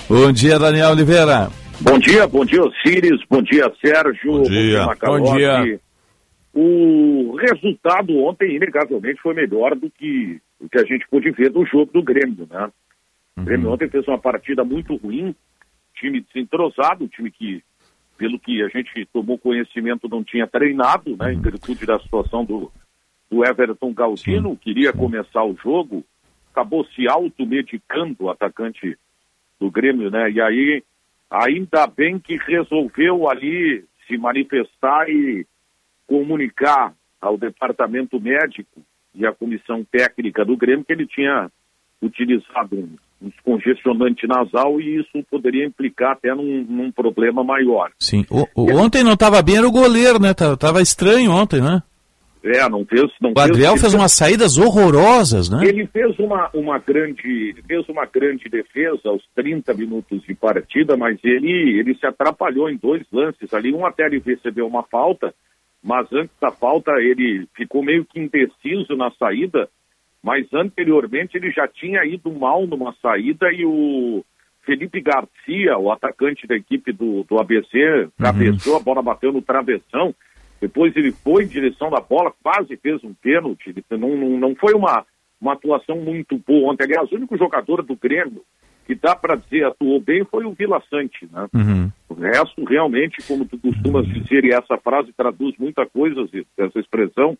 Bom 0.08 0.32
dia, 0.32 0.58
Daniel 0.58 0.90
Oliveira. 0.90 1.50
Bom 1.80 2.00
dia, 2.00 2.26
bom 2.26 2.44
dia, 2.44 2.60
Osiris, 2.60 3.20
bom 3.30 3.42
dia, 3.42 3.72
Sérgio. 3.80 4.32
Bom 4.32 4.42
dia. 4.42 4.86
Bom 5.04 5.36
dia. 5.36 5.80
O 6.52 7.36
resultado 7.36 8.12
ontem, 8.24 8.56
inegavelmente, 8.56 9.22
foi 9.22 9.34
melhor 9.34 9.76
do 9.76 9.88
que 9.88 10.40
o 10.58 10.68
que 10.68 10.78
a 10.78 10.84
gente 10.84 11.06
pôde 11.08 11.30
ver 11.30 11.50
do 11.50 11.64
jogo 11.64 11.92
do 11.92 12.02
Grêmio, 12.02 12.48
né? 12.50 12.68
O 13.38 13.42
Grêmio 13.42 13.70
ontem 13.70 13.88
fez 13.88 14.08
uma 14.08 14.18
partida 14.18 14.64
muito 14.64 14.96
ruim, 14.96 15.32
time 15.96 16.20
desentrosado, 16.20 17.04
um 17.04 17.08
time 17.08 17.30
que, 17.30 17.62
pelo 18.16 18.38
que 18.38 18.62
a 18.62 18.68
gente 18.68 19.06
tomou 19.12 19.38
conhecimento, 19.38 20.08
não 20.08 20.22
tinha 20.22 20.46
treinado, 20.46 21.16
né? 21.16 21.32
Em 21.32 21.40
virtude 21.40 21.84
da 21.84 21.98
situação 21.98 22.44
do, 22.44 22.70
do 23.30 23.44
Everton 23.44 23.92
Galdino, 23.92 24.56
queria 24.56 24.92
começar 24.92 25.44
o 25.44 25.56
jogo, 25.56 26.04
acabou 26.52 26.84
se 26.86 27.08
automedicando 27.08 28.24
o 28.24 28.30
atacante 28.30 28.96
do 29.58 29.70
Grêmio, 29.70 30.10
né? 30.10 30.30
E 30.30 30.40
aí, 30.40 30.82
ainda 31.30 31.86
bem 31.86 32.18
que 32.18 32.36
resolveu 32.36 33.28
ali 33.28 33.84
se 34.06 34.16
manifestar 34.16 35.08
e 35.08 35.46
comunicar 36.06 36.94
ao 37.20 37.36
departamento 37.36 38.20
médico 38.20 38.82
e 39.14 39.26
à 39.26 39.32
comissão 39.32 39.82
técnica 39.84 40.44
do 40.44 40.56
Grêmio 40.56 40.84
que 40.84 40.92
ele 40.92 41.06
tinha 41.06 41.50
utilizado 42.02 42.76
um, 42.76 42.88
descongestionante 43.20 44.26
nasal 44.26 44.80
e 44.80 45.00
isso 45.00 45.24
poderia 45.30 45.64
implicar 45.64 46.12
até 46.12 46.34
num, 46.34 46.64
num 46.68 46.92
problema 46.92 47.42
maior. 47.42 47.90
Sim. 47.98 48.24
O, 48.30 48.46
o- 48.54 48.76
ontem 48.76 49.02
não 49.02 49.14
estava 49.14 49.40
bem, 49.42 49.56
era 49.56 49.66
o 49.66 49.72
goleiro, 49.72 50.20
né? 50.20 50.34
Tava, 50.34 50.56
tava 50.56 50.82
estranho 50.82 51.30
ontem, 51.30 51.60
né? 51.60 51.82
É, 52.44 52.68
não 52.68 52.84
fez. 52.84 53.02
Não 53.20 53.32
O 53.36 53.40
Adriel 53.40 53.76
fez 53.76 53.92
umas 53.92 54.12
saídas 54.12 54.56
horrorosas, 54.56 55.50
né? 55.50 55.64
Ele 55.66 55.84
fez 55.88 56.16
uma, 56.20 56.48
uma 56.54 56.78
grande 56.78 57.56
fez 57.66 57.88
uma 57.88 58.06
grande 58.06 58.48
defesa 58.48 59.00
aos 59.08 59.22
30 59.34 59.74
minutos 59.74 60.22
de 60.22 60.32
partida, 60.34 60.96
mas 60.96 61.18
ele 61.24 61.80
ele 61.80 61.96
se 61.96 62.06
atrapalhou 62.06 62.70
em 62.70 62.76
dois 62.76 63.02
lances 63.12 63.52
ali, 63.52 63.72
um 63.74 63.84
até 63.84 64.06
ele 64.06 64.22
recebeu 64.24 64.64
uma 64.66 64.84
falta, 64.84 65.34
mas 65.82 66.06
antes 66.12 66.36
da 66.40 66.52
falta 66.52 66.92
ele 67.00 67.48
ficou 67.56 67.82
meio 67.82 68.04
que 68.04 68.20
indeciso 68.20 68.94
na 68.96 69.10
saída, 69.18 69.68
mas 70.26 70.44
anteriormente 70.52 71.36
ele 71.36 71.52
já 71.52 71.68
tinha 71.68 72.04
ido 72.04 72.32
mal 72.32 72.66
numa 72.66 72.92
saída 73.00 73.52
e 73.52 73.64
o 73.64 74.24
Felipe 74.64 75.00
Garcia, 75.00 75.78
o 75.78 75.92
atacante 75.92 76.48
da 76.48 76.56
equipe 76.56 76.90
do, 76.92 77.22
do 77.22 77.38
ABC, 77.38 78.08
cabeceou, 78.18 78.76
a 78.76 78.80
bola 78.80 79.00
bateu 79.00 79.32
no 79.32 79.40
travessão. 79.40 80.12
Depois 80.60 80.96
ele 80.96 81.12
foi 81.12 81.44
em 81.44 81.46
direção 81.46 81.90
da 81.90 82.00
bola, 82.00 82.32
quase 82.42 82.76
fez 82.76 83.04
um 83.04 83.14
pênalti. 83.14 83.72
Não, 83.88 84.16
não, 84.16 84.30
não 84.30 84.56
foi 84.56 84.74
uma, 84.74 85.06
uma 85.40 85.52
atuação 85.52 85.94
muito 85.94 86.36
boa 86.38 86.72
ontem. 86.72 86.82
Aliás, 86.82 87.08
o 87.12 87.14
único 87.14 87.38
jogador 87.38 87.84
do 87.84 87.94
Grêmio 87.94 88.42
que 88.84 88.96
dá 88.96 89.14
para 89.14 89.36
dizer 89.36 89.64
atuou 89.64 90.00
bem 90.00 90.24
foi 90.24 90.44
o 90.44 90.54
Vila 90.54 90.82
Sante. 90.90 91.28
Né? 91.30 91.46
Uhum. 91.54 91.92
O 92.08 92.14
resto, 92.14 92.64
realmente, 92.64 93.24
como 93.28 93.44
tu 93.44 93.56
costumas 93.58 94.04
dizer, 94.08 94.44
e 94.44 94.52
essa 94.52 94.76
frase 94.78 95.12
traduz 95.16 95.56
muita 95.56 95.86
coisa, 95.86 96.28
essa 96.58 96.80
expressão, 96.80 97.38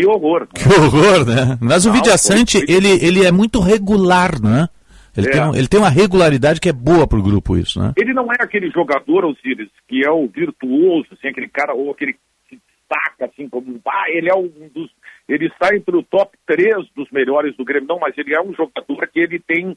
que 0.00 0.06
horror. 0.06 0.48
Que 0.54 0.68
horror, 0.68 1.26
né? 1.26 1.58
Mas 1.60 1.84
o 1.84 1.88
Não, 1.88 1.94
Vidiaçante, 1.96 2.58
foi- 2.64 2.74
ele, 2.74 2.88
ele 3.04 3.26
é 3.26 3.30
muito 3.30 3.60
regular, 3.60 4.40
né? 4.42 4.68
Ele, 5.16 5.28
É. 5.28 5.30
tem, 5.30 5.42
um- 5.42 5.54
ele 5.54 5.68
tem 5.68 5.78
uma 5.78 5.90
regularidade 5.90 6.58
que 6.60 6.70
é 6.70 6.72
boa 6.72 7.06
pro 7.06 7.22
grupo, 7.22 7.56
isso, 7.58 7.78
né? 7.78 7.92
Ele 7.98 8.14
não 8.14 8.24
é 8.32 8.36
aquele 8.40 8.70
jogador, 8.70 9.26
Osiris, 9.26 9.68
que 9.86 10.02
é 10.04 10.10
o 10.10 10.26
virtuoso, 10.26 11.06
assim, 11.12 11.28
aquele 11.28 11.48
cara, 11.48 11.74
ou 11.74 11.90
aquele 11.90 12.14
que 12.48 12.58
destaca, 12.88 13.26
assim, 13.26 13.46
como. 13.48 13.78
Ah, 13.86 14.04
ele 14.08 14.30
é 14.30 14.34
um 14.34 14.48
dos. 14.74 14.90
ele 15.28 15.46
está 15.48 15.76
entre 15.76 15.94
o 15.94 16.02
top 16.02 16.36
3 16.46 16.86
dos 16.96 17.10
melhores 17.12 17.54
do 17.56 17.64
Grêmio, 17.64 17.88
não, 17.88 17.98
mas 17.98 18.16
ele 18.16 18.34
é 18.34 18.40
um 18.40 18.54
jogador 18.54 19.06
que 19.12 19.20
ele 19.20 19.38
tem 19.38 19.76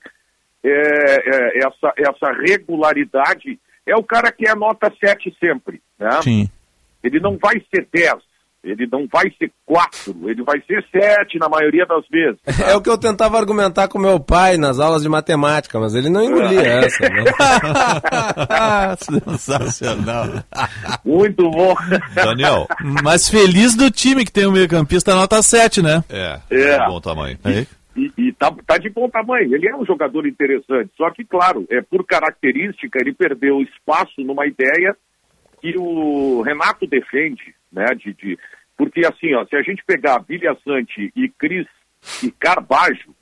é, 0.64 0.70
é, 0.70 1.58
essa, 1.60 1.94
essa 1.98 2.32
regularidade. 2.42 3.60
É 3.86 3.96
o 3.96 4.04
cara 4.04 4.32
que 4.32 4.48
é 4.48 4.56
nota 4.56 4.92
7 5.00 5.36
sempre, 5.40 5.82
né? 6.00 6.22
Sim. 6.24 6.50
Ele 7.04 7.20
não 7.20 7.38
vai 7.38 7.62
ser 7.74 7.88
10, 7.94 8.16
ele 8.66 8.88
não 8.92 9.08
vai 9.12 9.32
ser 9.38 9.52
4, 9.66 10.30
ele 10.30 10.44
vai 10.44 10.60
ser 10.66 10.84
7 10.92 11.38
na 11.40 11.48
maioria 11.48 11.86
das 11.86 12.04
vezes. 12.10 12.40
É 12.68 12.76
o 12.76 12.82
que 12.82 12.90
eu 12.90 12.98
tentava 12.98 13.38
argumentar 13.38 13.88
com 13.88 14.00
meu 14.00 14.20
pai 14.20 14.58
nas 14.58 14.80
aulas 14.80 15.04
de 15.04 15.10
matemática, 15.10 15.80
mas 15.80 15.94
ele 15.96 16.10
não 16.10 16.24
engolia 16.24 16.62
essa. 16.62 17.08
Né? 17.08 17.24
Sensacional. 19.00 20.26
Muito 21.06 21.50
bom. 21.50 21.76
Daniel. 22.14 22.68
Mas 23.04 23.30
feliz 23.30 23.76
do 23.76 23.90
time 23.92 24.26
que 24.26 24.32
tem 24.32 24.46
o 24.46 24.52
meio-campista 24.52 25.14
nota 25.16 25.42
7, 25.42 25.82
né? 25.82 26.04
É, 26.10 26.40
É. 26.50 26.62
é 26.72 26.88
bom 26.88 27.00
tamanho. 27.00 27.38
E, 27.96 28.12
e 28.18 28.34
tá, 28.34 28.54
tá 28.66 28.78
de 28.78 28.90
bom 28.90 29.08
tamanho. 29.10 29.54
Ele 29.56 29.68
é 29.70 29.76
um 29.76 29.86
jogador 29.86 30.26
interessante. 30.28 30.90
Só 30.98 31.10
que, 31.12 31.24
claro, 31.24 31.66
é 31.70 31.82
por 31.82 32.06
característica, 32.06 33.00
ele 33.00 33.14
perdeu 33.14 33.62
espaço 33.62 34.20
numa 34.22 34.46
ideia 34.46 34.96
que 35.62 35.78
o 35.78 36.42
Renato 36.42 36.86
defende, 36.88 37.54
né? 37.72 37.86
De, 37.96 38.14
de- 38.14 38.38
porque 38.78 39.06
assim, 39.06 39.34
ó, 39.34 39.46
se 39.46 39.56
a 39.56 39.62
gente 39.62 39.84
pegar 39.86 40.20
Vilha 40.20 40.56
Sante 40.64 41.12
e 41.16 41.30
Cris 41.30 41.68
e 42.24 42.32
Carbajo, 42.32 43.16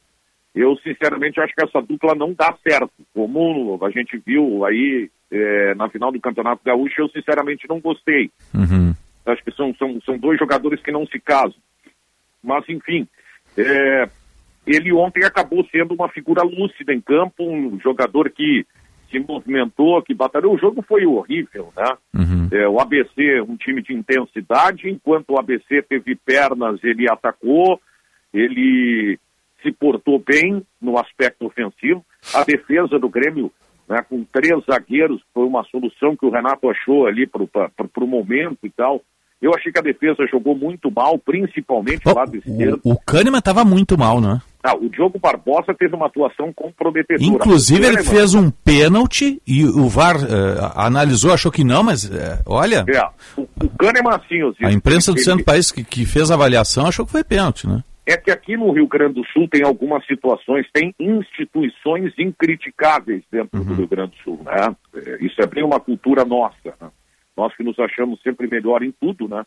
eu 0.56 0.76
sinceramente 0.78 1.40
acho 1.40 1.54
que 1.54 1.64
essa 1.64 1.82
dupla 1.82 2.14
não 2.16 2.34
dá 2.34 2.56
certo. 2.68 2.92
Como 3.14 3.80
a 3.84 3.90
gente 3.90 4.22
viu 4.26 4.66
aí 4.66 5.10
é, 5.32 5.74
na 5.76 5.90
final 5.90 6.12
do 6.12 6.20
Campeonato 6.20 6.62
Gaúcho, 6.64 7.02
eu 7.02 7.10
sinceramente 7.10 7.68
não 7.68 7.80
gostei. 7.80 8.30
Acho 9.26 9.44
que 9.44 9.52
são, 9.52 9.74
são, 9.76 10.00
são 10.02 10.18
dois 10.18 10.38
jogadores 10.38 10.82
que 10.82 10.92
não 10.92 11.08
se 11.08 11.20
casam. 11.20 11.56
Mas, 12.44 12.68
enfim, 12.68 13.08
é, 13.58 14.10
ele 14.68 14.92
ontem 14.92 15.24
acabou 15.24 15.66
sendo 15.72 15.94
uma 15.94 16.10
figura 16.10 16.44
lúcida 16.44 16.94
em 16.94 17.02
campo, 17.02 17.44
um 17.44 17.80
jogador 17.80 18.30
que 18.30 18.66
se 19.14 19.26
movimentou, 19.28 20.02
que 20.02 20.14
batalhou. 20.14 20.56
O 20.56 20.58
jogo 20.58 20.82
foi 20.82 21.06
horrível, 21.06 21.72
né? 21.78 21.96
É, 22.52 22.68
o 22.68 22.80
ABC, 22.80 23.42
um 23.48 23.56
time 23.56 23.82
de 23.82 23.94
intensidade, 23.94 24.90
enquanto 24.90 25.32
o 25.32 25.40
ABC 25.40 25.82
teve 25.84 26.16
pernas, 26.16 26.84
ele 26.84 27.10
atacou, 27.10 27.80
ele 28.34 29.20
se 29.62 29.72
portou 29.72 30.20
bem 30.20 30.64
no 30.82 30.98
aspecto 30.98 31.46
ofensivo. 31.46 32.04
A 32.34 32.44
defesa 32.44 33.00
do 33.00 33.10
Grêmio, 33.10 33.52
né, 33.88 34.02
com 34.08 34.24
três 34.26 34.54
zagueiros, 34.66 35.22
foi 35.34 35.46
uma 35.46 35.64
solução 35.66 36.16
que 36.16 36.26
o 36.26 36.30
Renato 36.30 36.70
achou 36.70 37.06
ali 37.08 37.28
para 37.28 37.42
o 37.42 38.08
momento 38.08 38.60
e 38.64 38.70
tal. 38.70 39.02
Eu 39.42 39.52
achei 39.56 39.72
que 39.72 39.80
a 39.80 39.84
defesa 39.84 40.26
jogou 40.32 40.56
muito 40.56 40.90
mal, 40.90 41.18
principalmente 41.20 42.04
do 42.04 42.16
lado 42.16 42.36
esquerdo. 42.36 42.80
O 42.84 42.98
Kahneman 42.98 43.42
tava 43.42 43.66
muito 43.66 43.98
mal, 43.98 44.22
né? 44.22 44.42
Ah, 44.66 44.76
o 44.76 44.88
Diogo 44.90 45.20
Barbosa 45.20 45.74
teve 45.78 45.94
uma 45.94 46.06
atuação 46.08 46.54
comprometedora. 46.54 47.22
Inclusive, 47.22 47.86
ele 47.86 48.02
fez 48.02 48.34
um 48.34 48.50
pênalti 48.50 49.42
e 49.46 49.66
o 49.66 49.90
VAR 49.90 50.16
eh, 50.16 50.72
analisou, 50.76 51.34
achou 51.34 51.52
que 51.52 51.66
não, 51.66 51.84
mas 51.84 52.10
eh, 52.10 52.40
olha, 52.46 52.86
É, 52.88 53.02
o, 53.38 53.42
o 53.62 53.70
Kahneman, 53.78 54.16
assim, 54.16 54.40
a 54.66 54.72
imprensa 54.72 55.12
do 55.12 55.18
ele- 55.18 55.26
Centro 55.26 55.44
País 55.44 55.70
que, 55.70 55.84
que 55.84 56.06
fez 56.06 56.32
a 56.32 56.36
avaliação 56.36 56.88
achou 56.88 57.06
que 57.06 57.12
foi 57.12 57.26
pênalti, 57.26 57.68
né? 57.68 57.84
É 58.06 58.16
que 58.18 58.32
aqui 58.32 58.56
no 58.58 58.72
Rio 58.72 58.88
Grande 58.88 59.16
do 59.16 59.26
Sul 59.28 59.48
tem 59.50 59.64
algumas 59.64 60.06
situações, 60.06 60.66
tem 60.74 60.94
instituições 61.00 62.14
incriticáveis 62.18 63.24
dentro 63.32 63.64
do 63.64 63.74
Rio 63.74 63.88
Grande 63.88 64.12
do 64.12 64.18
Sul, 64.24 64.42
né? 64.46 64.76
É, 64.96 65.26
Isso 65.26 65.42
é 65.42 65.46
bem 65.46 65.64
uma 65.64 65.80
cultura 65.80 66.24
nossa, 66.26 66.74
né? 66.82 66.90
Nós 67.36 67.54
que 67.56 67.64
nos 67.64 67.78
achamos 67.80 68.22
sempre 68.22 68.48
melhor 68.48 68.82
em 68.84 68.94
tudo, 69.00 69.28
né? 69.28 69.44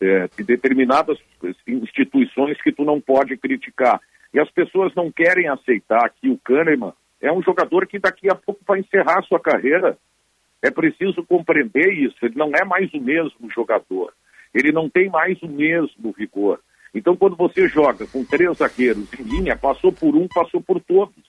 É, 0.00 0.28
de 0.36 0.42
determinadas 0.44 1.18
instituições 1.66 2.60
que 2.62 2.72
tu 2.72 2.84
não 2.84 3.00
pode 3.00 3.36
criticar. 3.36 4.00
E 4.36 4.38
as 4.38 4.50
pessoas 4.50 4.94
não 4.94 5.10
querem 5.10 5.48
aceitar 5.48 6.10
que 6.10 6.28
o 6.28 6.36
Kahneman 6.36 6.92
é 7.22 7.32
um 7.32 7.42
jogador 7.42 7.86
que 7.86 7.98
daqui 7.98 8.28
a 8.28 8.34
pouco 8.34 8.60
vai 8.68 8.80
encerrar 8.80 9.22
sua 9.22 9.40
carreira. 9.40 9.96
É 10.60 10.70
preciso 10.70 11.24
compreender 11.24 11.90
isso. 11.94 12.18
Ele 12.20 12.34
não 12.36 12.50
é 12.54 12.62
mais 12.62 12.92
o 12.92 13.00
mesmo 13.00 13.50
jogador. 13.50 14.12
Ele 14.52 14.72
não 14.72 14.90
tem 14.90 15.08
mais 15.08 15.40
o 15.40 15.48
mesmo 15.48 16.12
vigor. 16.12 16.60
Então, 16.94 17.16
quando 17.16 17.34
você 17.34 17.66
joga 17.66 18.06
com 18.06 18.22
três 18.26 18.58
zagueiros 18.58 19.08
em 19.18 19.22
linha, 19.22 19.56
passou 19.56 19.90
por 19.90 20.14
um, 20.14 20.28
passou 20.28 20.60
por 20.60 20.82
todos. 20.82 21.24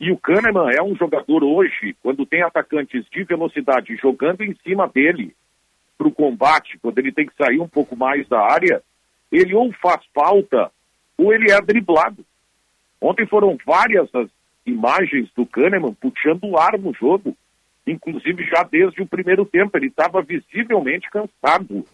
E 0.00 0.10
o 0.10 0.16
Kahneman 0.16 0.70
é 0.74 0.82
um 0.82 0.96
jogador 0.96 1.44
hoje, 1.44 1.94
quando 2.02 2.24
tem 2.24 2.42
atacantes 2.42 3.04
de 3.12 3.22
velocidade 3.22 3.94
jogando 3.96 4.40
em 4.40 4.56
cima 4.64 4.88
dele 4.88 5.36
para 5.98 6.08
o 6.08 6.12
combate, 6.12 6.78
quando 6.80 7.00
ele 7.00 7.12
tem 7.12 7.26
que 7.26 7.36
sair 7.36 7.60
um 7.60 7.68
pouco 7.68 7.94
mais 7.94 8.26
da 8.28 8.40
área, 8.40 8.82
ele 9.30 9.54
ou 9.54 9.70
faz 9.74 10.02
falta 10.14 10.70
ou 11.18 11.34
ele 11.34 11.52
é 11.52 11.60
driblado. 11.60 12.24
Ontem 13.00 13.26
foram 13.26 13.56
várias 13.66 14.12
as 14.14 14.28
imagens 14.66 15.30
do 15.34 15.46
Kahneman 15.46 15.94
puxando 15.94 16.44
o 16.44 16.58
ar 16.58 16.78
no 16.78 16.92
jogo, 16.92 17.36
inclusive 17.86 18.44
já 18.44 18.62
desde 18.62 19.02
o 19.02 19.06
primeiro 19.06 19.44
tempo. 19.44 19.76
Ele 19.76 19.86
estava 19.86 20.20
visivelmente 20.22 21.08
cansado 21.10 21.84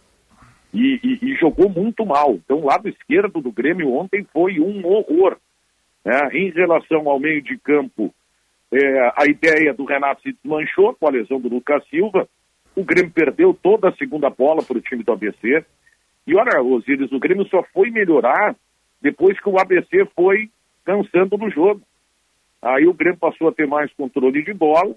e, 0.75 1.01
e- 1.03 1.19
e 1.31 1.35
jogou 1.37 1.69
muito 1.69 2.05
mal. 2.05 2.35
Então, 2.35 2.59
o 2.59 2.67
lado 2.67 2.89
esquerdo 2.89 3.41
do 3.41 3.53
Grêmio 3.53 3.93
ontem 3.95 4.27
foi 4.33 4.59
um 4.61 4.85
horror. 4.87 5.37
né? 6.05 6.29
Em 6.33 6.51
relação 6.51 7.09
ao 7.09 7.19
meio 7.19 7.41
de 7.43 7.57
campo, 7.59 8.13
é, 8.73 9.13
a 9.17 9.25
ideia 9.27 9.73
do 9.73 9.85
Renato 9.85 10.23
se 10.23 10.33
desmanchou 10.33 10.95
com 10.95 11.07
a 11.07 11.11
lesão 11.11 11.41
do 11.41 11.49
Lucas 11.49 11.83
Silva. 11.89 12.29
O 12.75 12.85
Grêmio 12.85 13.11
perdeu 13.13 13.55
toda 13.55 13.89
a 13.89 13.97
segunda 13.97 14.29
bola 14.29 14.63
para 14.63 14.77
o 14.77 14.81
time 14.81 15.03
do 15.03 15.13
ABC. 15.13 15.65
E 16.27 16.35
olha, 16.35 16.61
Osíris, 16.63 17.11
o 17.13 17.19
Grêmio 17.21 17.47
só 17.49 17.63
foi 17.73 17.91
melhorar 17.91 18.55
depois 19.01 19.39
que 19.41 19.49
o 19.49 19.59
ABC 19.59 20.05
foi 20.15 20.51
cansando 20.87 21.37
no 21.37 21.51
jogo. 21.51 21.83
Aí 22.63 22.87
o 22.87 22.95
Grêmio 22.95 23.19
passou 23.19 23.49
a 23.49 23.53
ter 23.53 23.67
mais 23.67 23.93
controle 23.95 24.43
de 24.43 24.55
bola. 24.55 24.95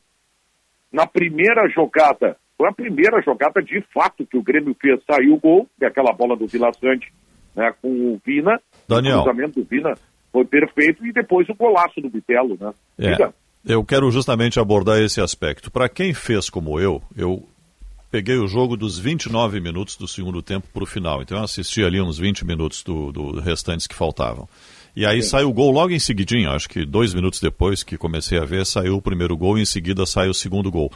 Na 0.92 1.06
primeira 1.06 1.68
jogada, 1.70 2.38
foi 2.58 2.70
a 2.70 2.74
primeira 2.74 3.22
jogada 3.22 3.62
de 3.62 3.82
fato 3.94 4.26
que 4.26 4.38
o 4.38 4.44
Grêmio 4.44 4.76
fez, 4.80 5.02
saiu 5.06 5.34
o 5.34 5.40
gol, 5.40 5.68
que 5.78 5.86
é 5.86 5.88
aquela 5.88 6.14
bola 6.14 6.36
do 6.38 6.48
Vila 6.48 6.72
Sante, 6.74 7.12
né, 7.56 7.74
com 7.82 7.90
o 7.90 8.22
Vina. 8.26 8.60
Daniel. 8.88 9.20
O 9.20 9.24
cruzamento 9.24 9.60
do 9.60 9.68
Vina 9.68 9.94
foi 10.32 10.46
perfeito 10.46 11.06
e 11.06 11.12
depois 11.12 11.48
o 11.50 11.56
golaço 11.56 12.00
do 12.00 12.10
Bitelo, 12.10 12.58
né? 12.60 12.72
É, 12.98 13.12
Diga. 13.12 13.34
eu 13.66 13.84
quero 13.84 14.10
justamente 14.12 14.60
abordar 14.60 15.00
esse 15.00 15.20
aspecto. 15.20 15.72
Para 15.72 15.90
quem 15.90 16.14
fez 16.14 16.50
como 16.50 16.80
eu, 16.80 17.02
eu 17.16 17.48
peguei 18.12 18.38
o 18.38 18.48
jogo 18.48 18.76
dos 18.76 18.98
29 18.98 19.60
minutos 19.60 19.96
do 19.96 20.08
segundo 20.08 20.42
tempo 20.42 20.68
para 20.74 20.84
o 20.84 20.88
final. 20.88 21.22
Então 21.22 21.38
eu 21.38 21.44
assisti 21.44 21.84
ali 21.84 22.02
uns 22.02 22.18
20 22.18 22.46
minutos 22.46 22.84
do, 22.84 23.12
do 23.12 23.40
restantes 23.40 23.88
que 23.88 23.96
faltavam. 23.96 24.48
E 25.00 25.06
aí 25.06 25.24
saiu 25.24 25.48
o 25.48 25.54
gol 25.54 25.72
logo 25.72 25.94
em 25.94 25.98
seguidinho, 25.98 26.52
acho 26.52 26.68
que 26.68 26.86
dois 26.86 27.14
minutos 27.14 27.40
depois 27.40 27.84
que 27.84 27.98
comecei 27.98 28.38
a 28.38 28.44
ver, 28.44 28.66
saiu 28.66 28.98
o 28.98 29.02
primeiro 29.02 29.38
gol 29.38 29.58
e 29.58 29.62
em 29.62 29.66
seguida 29.66 30.06
saiu 30.06 30.32
o 30.32 30.34
segundo 30.34 30.70
gol. 30.70 30.92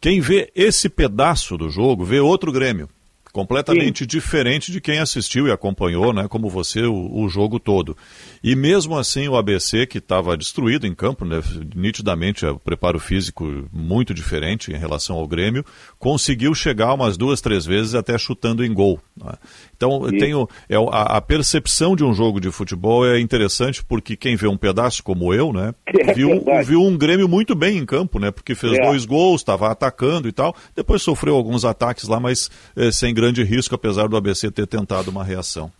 Quem 0.00 0.20
vê 0.20 0.52
esse 0.54 0.88
pedaço 0.88 1.58
do 1.58 1.68
jogo, 1.68 2.04
vê 2.04 2.20
outro 2.20 2.52
Grêmio. 2.52 2.88
Completamente 3.32 4.04
diferente 4.06 4.70
de 4.70 4.80
quem 4.80 4.98
assistiu 4.98 5.46
e 5.48 5.50
acompanhou, 5.50 6.12
né, 6.12 6.26
como 6.28 6.50
você, 6.50 6.82
o, 6.82 7.10
o 7.22 7.28
jogo 7.30 7.58
todo. 7.58 7.96
E 8.44 8.54
mesmo 8.54 8.98
assim, 8.98 9.26
o 9.26 9.36
ABC, 9.36 9.86
que 9.86 9.98
estava 9.98 10.36
destruído 10.36 10.86
em 10.86 10.94
campo, 10.94 11.24
né, 11.24 11.40
nitidamente, 11.74 12.44
o 12.44 12.58
preparo 12.58 12.98
físico 12.98 13.66
muito 13.72 14.12
diferente 14.12 14.70
em 14.70 14.76
relação 14.76 15.16
ao 15.16 15.26
Grêmio, 15.26 15.64
conseguiu 15.98 16.54
chegar 16.54 16.92
umas 16.92 17.16
duas, 17.16 17.40
três 17.40 17.64
vezes 17.64 17.94
até 17.94 18.18
chutando 18.18 18.64
em 18.64 18.72
gol. 18.72 19.00
né. 19.16 19.32
Então, 19.76 20.06
Sim. 20.10 20.18
tenho, 20.18 20.48
é, 20.68 20.76
a, 20.76 21.16
a 21.16 21.20
percepção 21.20 21.96
de 21.96 22.04
um 22.04 22.12
jogo 22.12 22.40
de 22.40 22.50
futebol 22.50 23.06
é 23.06 23.18
interessante 23.20 23.82
porque 23.84 24.14
quem 24.16 24.36
vê 24.36 24.46
um 24.46 24.56
pedaço 24.56 25.02
como 25.02 25.32
eu, 25.32 25.52
né, 25.52 25.74
É 25.86 26.12
viu, 26.12 26.28
verdade. 26.28 26.68
viu 26.68 26.82
um 26.82 26.96
Grêmio 26.96 27.28
muito 27.28 27.54
bem 27.54 27.78
em 27.78 27.86
campo, 27.86 28.18
né, 28.18 28.30
porque 28.30 28.54
fez 28.54 28.74
É. 28.78 28.86
dois 28.86 29.04
gols, 29.06 29.40
estava 29.40 29.70
atacando 29.70 30.28
e 30.28 30.32
tal. 30.32 30.54
Depois 30.76 31.00
sofreu 31.02 31.34
alguns 31.34 31.64
ataques 31.64 32.06
lá, 32.08 32.20
mas 32.20 32.50
eh, 32.76 32.90
sem 32.92 33.14
grande 33.22 33.44
risco, 33.44 33.76
apesar 33.76 34.08
do 34.08 34.16
ABC 34.16 34.50
ter 34.50 34.66
tentado 34.66 35.08
uma 35.08 35.22
reação. 35.22 35.70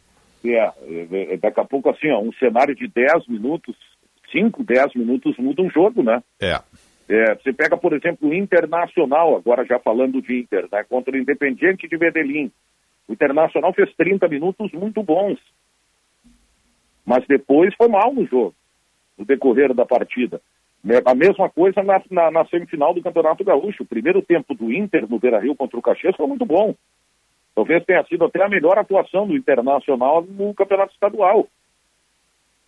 É, 0.44 0.59
é, 0.59 1.35
é, 1.35 1.36
daqui 1.36 1.59
a 1.59 1.64
pouco, 1.64 1.90
assim, 1.90 2.09
ó, 2.10 2.20
um 2.20 2.32
cenário 2.35 2.74
de 2.74 2.86
10 2.86 3.27
minutos, 3.27 3.74
5, 4.31 4.62
10 4.62 4.94
minutos 4.94 5.36
muda 5.39 5.60
um 5.60 5.70
jogo, 5.70 6.05
né? 6.05 6.23
É. 6.40 6.60
É, 7.09 7.35
você 7.35 7.52
pega, 7.52 7.77
por 7.77 7.93
exemplo, 7.93 8.28
o 8.28 8.35
Internacional, 8.35 9.36
agora 9.36 9.66
já 9.66 9.78
falando 9.81 10.23
de 10.23 10.39
Inter, 10.39 10.69
né, 10.70 10.85
contra 10.89 11.14
o 11.14 11.19
Independiente 11.19 11.89
de 11.89 11.98
Medellín. 11.98 12.51
O 13.09 13.12
Internacional 13.12 13.74
fez 13.74 13.93
30 13.97 14.28
minutos 14.28 14.70
muito 14.73 15.02
bons. 15.02 15.39
Mas 17.05 17.27
depois 17.27 17.74
foi 17.74 17.89
mal 17.89 18.14
no 18.14 18.24
jogo, 18.24 18.55
no 19.19 19.24
decorrer 19.24 19.74
da 19.74 19.85
partida. 19.85 20.40
Né, 20.82 21.01
A 21.05 21.14
mesma 21.14 21.51
coisa 21.51 21.82
na, 21.82 22.01
na, 22.09 22.31
na 22.31 22.47
semifinal 22.47 22.94
do 22.94 23.02
Campeonato 23.02 23.44
Gaúcho. 23.44 23.82
O 23.82 23.86
primeiro 23.86 24.23
tempo 24.23 24.55
do 24.55 24.73
Inter 24.73 25.10
no 25.10 25.19
Beira-Rio 25.19 25.56
contra 25.56 25.77
o 25.78 25.82
Caxias 25.82 26.16
foi 26.16 26.27
muito 26.28 26.47
bom. 26.47 26.74
Talvez 27.55 27.85
tenha 27.85 28.03
sido 28.05 28.24
até 28.24 28.43
a 28.43 28.49
melhor 28.49 28.79
atuação 28.79 29.27
do 29.27 29.37
Internacional 29.37 30.23
no 30.23 30.55
Campeonato 30.55 30.93
Estadual. 30.93 31.47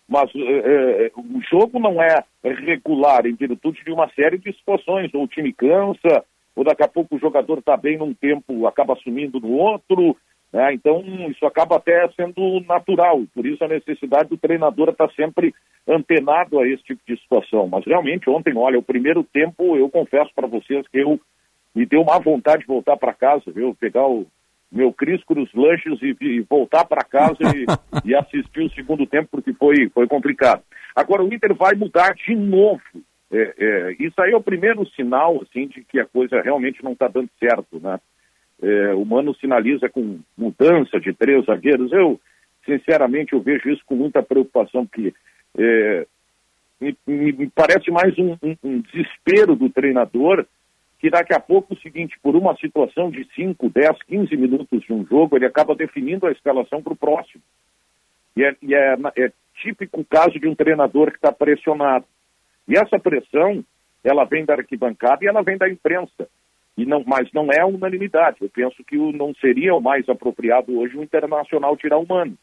Mas 0.07 0.29
eh, 0.35 1.11
o 1.15 1.41
jogo 1.49 1.79
não 1.79 2.01
é 2.01 2.23
regular 2.43 3.25
em 3.25 3.33
virtude 3.33 3.83
de 3.83 3.91
uma 3.91 4.07
série 4.09 4.37
de 4.37 4.53
situações. 4.53 5.11
Ou 5.13 5.23
o 5.23 5.27
time 5.27 5.51
cansa, 5.51 6.23
ou 6.55 6.63
daqui 6.63 6.83
a 6.83 6.87
pouco 6.87 7.15
o 7.15 7.19
jogador 7.19 7.57
está 7.59 7.75
bem 7.75 7.97
num 7.97 8.13
tempo, 8.13 8.67
acaba 8.67 8.93
assumindo 8.93 9.39
no 9.39 9.51
outro. 9.53 10.15
né? 10.53 10.73
Então, 10.73 11.03
isso 11.29 11.45
acaba 11.45 11.77
até 11.77 12.07
sendo 12.15 12.61
natural, 12.61 13.23
por 13.33 13.45
isso 13.45 13.63
a 13.63 13.67
necessidade 13.67 14.29
do 14.29 14.37
treinador 14.37 14.89
estar 14.89 15.09
sempre 15.11 15.53
antenado 15.87 16.59
a 16.59 16.67
esse 16.67 16.83
tipo 16.83 17.01
de 17.07 17.19
situação. 17.19 17.67
Mas 17.67 17.83
realmente, 17.85 18.29
ontem, 18.29 18.55
olha, 18.55 18.79
o 18.79 18.83
primeiro 18.83 19.23
tempo, 19.23 19.75
eu 19.75 19.89
confesso 19.89 20.31
para 20.33 20.47
vocês 20.47 20.87
que 20.87 20.99
eu 20.99 21.19
me 21.75 21.85
deu 21.85 22.05
má 22.05 22.17
vontade 22.19 22.61
de 22.61 22.67
voltar 22.67 22.95
para 22.95 23.13
casa, 23.13 23.51
viu? 23.51 23.75
Pegar 23.75 24.07
o 24.07 24.25
meu 24.71 24.91
Cris 24.91 25.23
Cruz 25.23 25.49
Lanches 25.53 26.01
e, 26.01 26.15
e 26.21 26.41
voltar 26.41 26.85
para 26.85 27.03
casa 27.03 27.37
e, 27.55 27.65
e, 28.09 28.15
assistir 28.15 28.61
o 28.61 28.69
segundo 28.71 29.05
tempo, 29.05 29.29
porque 29.31 29.53
foi, 29.53 29.89
foi 29.89 30.07
complicado. 30.07 30.61
Agora, 30.95 31.23
o 31.23 31.33
Inter 31.33 31.53
vai 31.53 31.75
mudar 31.75 32.13
de 32.13 32.35
novo. 32.35 32.81
É, 33.31 33.53
é, 33.57 33.95
isso 33.99 34.19
aí 34.21 34.31
é 34.31 34.37
o 34.37 34.43
primeiro 34.43 34.85
sinal, 34.91 35.41
assim, 35.41 35.67
de 35.67 35.83
que 35.83 35.99
a 35.99 36.05
coisa 36.05 36.41
realmente 36.41 36.83
não 36.83 36.93
está 36.93 37.07
dando 37.07 37.29
certo, 37.39 37.79
né? 37.79 37.99
É, 38.61 38.93
o 38.93 39.03
Mano 39.03 39.35
sinaliza 39.35 39.89
com 39.89 40.19
mudança 40.37 40.99
de 40.99 41.13
três 41.13 41.45
zagueiros. 41.45 41.91
Eu, 41.91 42.19
sinceramente, 42.65 43.33
eu 43.33 43.41
vejo 43.41 43.69
isso 43.69 43.83
com 43.85 43.95
muita 43.95 44.23
preocupação, 44.23 44.85
porque 44.85 45.13
é, 45.57 46.07
me, 46.79 46.97
me, 47.07 47.49
parece 47.53 47.89
mais 47.91 48.17
um, 48.17 48.37
um, 48.41 48.55
um, 48.63 48.81
desespero 48.81 49.55
do 49.55 49.69
treinador 49.69 50.45
que 50.99 51.09
daqui 51.09 51.33
a 51.33 51.39
pouco 51.39 51.73
o 51.73 51.79
seguinte, 51.79 52.17
por 52.21 52.35
uma 52.35 52.55
situação 52.57 53.11
de 53.11 53.27
5, 53.35 53.69
10, 53.69 54.03
15 54.07 54.37
minutos 54.37 54.81
de 54.83 54.93
um 54.93 55.05
jogo, 55.05 55.35
ele 55.35 55.45
acaba 55.45 55.75
definindo 55.75 56.25
a 56.25 56.31
escalação 56.31 56.81
para 56.81 56.93
o 56.93 56.97
próximo. 56.97 57.43
E, 58.35 58.43
é, 58.43 58.55
e 58.61 58.73
é, 58.73 58.95
é 59.17 59.31
típico 59.61 60.03
caso 60.05 60.39
de 60.39 60.47
um 60.47 60.55
treinador 60.55 61.11
que 61.11 61.17
está 61.17 61.31
pressionado. 61.31 62.05
E 62.67 62.77
essa 62.77 62.99
pressão, 62.99 63.63
ela 64.03 64.25
vem 64.25 64.45
da 64.45 64.53
arquibancada 64.53 65.23
e 65.23 65.27
ela 65.27 65.43
vem 65.43 65.57
da 65.57 65.69
imprensa. 65.69 66.27
E 66.77 66.85
não, 66.85 67.03
mas 67.05 67.29
não 67.33 67.49
é 67.51 67.63
unanimidade. 67.63 68.37
Eu 68.41 68.49
penso 68.49 68.83
que 68.83 68.97
o, 68.97 69.11
não 69.11 69.33
seria 69.35 69.73
o 69.73 69.81
mais 69.81 70.07
apropriado 70.09 70.77
hoje 70.77 70.97
o 70.97 71.03
Internacional 71.03 71.77
tirar 71.77 71.97
o 71.97 72.07
Mano. 72.07 72.37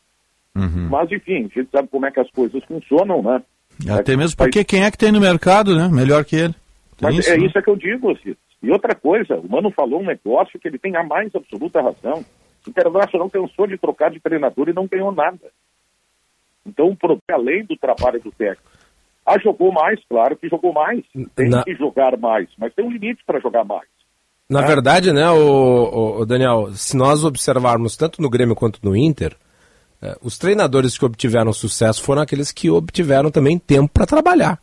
Uhum. 0.54 0.88
Mas, 0.90 1.10
enfim, 1.10 1.50
a 1.50 1.60
gente 1.60 1.70
sabe 1.70 1.88
como 1.88 2.06
é 2.06 2.10
que 2.10 2.20
as 2.20 2.30
coisas 2.30 2.62
funcionam, 2.64 3.22
né? 3.22 3.42
Até 3.90 4.16
mesmo 4.16 4.36
porque 4.36 4.64
quem 4.64 4.84
é 4.84 4.90
que 4.90 4.98
tem 4.98 5.10
no 5.10 5.20
mercado, 5.20 5.74
né? 5.74 5.88
Melhor 5.90 6.24
que 6.24 6.36
ele. 6.36 6.54
Mas 7.02 7.18
isso, 7.18 7.30
é 7.30 7.36
né? 7.36 7.46
isso 7.46 7.60
que 7.60 7.70
eu 7.70 7.76
digo, 7.76 8.16
Cito. 8.18 8.38
E 8.62 8.70
outra 8.70 8.94
coisa, 8.94 9.36
o 9.36 9.48
Mano 9.48 9.70
falou 9.70 10.00
um 10.00 10.06
negócio 10.06 10.58
que 10.58 10.68
ele 10.68 10.78
tem 10.78 10.96
a 10.96 11.02
mais 11.02 11.34
absoluta 11.34 11.82
razão. 11.82 12.24
O 12.64 12.70
Internacional 12.70 13.28
pensou 13.28 13.66
de 13.66 13.76
trocar 13.76 14.10
de 14.10 14.20
treinador 14.20 14.68
e 14.68 14.72
não 14.72 14.86
ganhou 14.86 15.10
nada. 15.10 15.50
Então, 16.64 16.96
além 17.30 17.64
do 17.64 17.76
trabalho 17.76 18.20
do 18.20 18.30
técnico. 18.30 18.70
Ah, 19.26 19.38
jogou 19.38 19.72
mais, 19.72 20.00
claro 20.08 20.36
que 20.36 20.48
jogou 20.48 20.72
mais. 20.72 21.04
Tem 21.34 21.48
Na... 21.48 21.62
que 21.64 21.74
jogar 21.74 22.16
mais, 22.16 22.48
mas 22.58 22.72
tem 22.74 22.84
um 22.84 22.90
limite 22.90 23.22
para 23.24 23.40
jogar 23.40 23.64
mais. 23.64 23.88
Na 24.48 24.60
ah. 24.60 24.66
verdade, 24.66 25.12
né, 25.12 25.28
o, 25.30 26.20
o, 26.20 26.26
Daniel, 26.26 26.70
se 26.74 26.96
nós 26.96 27.24
observarmos 27.24 27.96
tanto 27.96 28.20
no 28.20 28.28
Grêmio 28.28 28.54
quanto 28.54 28.80
no 28.82 28.96
Inter, 28.96 29.36
eh, 30.02 30.16
os 30.20 30.36
treinadores 30.36 30.98
que 30.98 31.04
obtiveram 31.04 31.52
sucesso 31.52 32.02
foram 32.02 32.22
aqueles 32.22 32.52
que 32.52 32.68
obtiveram 32.68 33.30
também 33.30 33.58
tempo 33.58 33.88
para 33.92 34.06
trabalhar. 34.06 34.60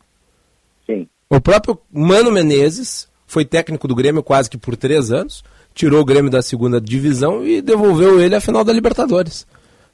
Sim. 0.86 1.08
O 1.32 1.40
próprio 1.40 1.78
Mano 1.92 2.32
Menezes 2.32 3.08
foi 3.24 3.44
técnico 3.44 3.86
do 3.86 3.94
Grêmio 3.94 4.20
quase 4.20 4.50
que 4.50 4.58
por 4.58 4.76
três 4.76 5.12
anos, 5.12 5.44
tirou 5.72 6.00
o 6.00 6.04
Grêmio 6.04 6.28
da 6.28 6.42
segunda 6.42 6.80
divisão 6.80 7.46
e 7.46 7.62
devolveu 7.62 8.20
ele 8.20 8.34
à 8.34 8.40
final 8.40 8.64
da 8.64 8.72
Libertadores. 8.72 9.46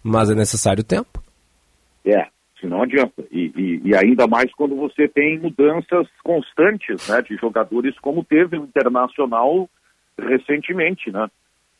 Mas 0.02 0.30
é 0.30 0.34
necessário 0.34 0.82
tempo. 0.82 1.22
É, 2.06 2.26
se 2.58 2.66
não 2.66 2.82
adianta. 2.82 3.22
E, 3.30 3.52
e, 3.54 3.90
e, 3.90 3.94
ainda 3.94 4.26
mais 4.26 4.50
quando 4.54 4.74
você 4.76 5.06
tem 5.06 5.38
mudanças 5.38 6.08
constantes 6.24 7.06
né, 7.06 7.20
de 7.20 7.36
jogadores, 7.36 7.98
como 7.98 8.24
teve 8.24 8.56
o 8.56 8.64
Internacional 8.64 9.68
recentemente, 10.18 11.10
né? 11.10 11.28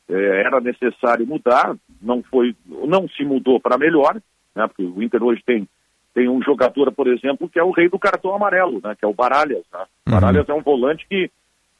É, 0.09 0.43
era 0.43 0.61
necessário 0.61 1.27
mudar, 1.27 1.75
não 2.03 2.23
foi, 2.23 2.55
não 2.67 3.09
se 3.09 3.25
mudou 3.25 3.59
para 3.59 3.79
melhor, 3.79 4.21
né? 4.55 4.67
Porque 4.67 4.83
o 4.83 5.03
Inter 5.03 5.23
hoje 5.23 5.43
tem 5.47 5.67
tem 6.17 6.31
um 6.31 6.43
jogador, 6.43 6.91
por 6.93 7.09
exemplo, 7.09 7.47
que 7.47 7.59
é 7.59 7.63
o 7.63 7.71
rei 7.71 7.91
do 7.91 7.99
cartão 7.99 8.35
amarelo, 8.35 8.81
né? 8.83 8.97
Que 8.99 9.05
é 9.05 9.09
o 9.09 9.13
Baralhas. 9.13 9.63
Né? 9.71 9.81
Uhum. 9.81 10.15
Baralhas 10.15 10.49
é 10.49 10.55
um 10.55 10.63
volante 10.63 11.07
que 11.07 11.31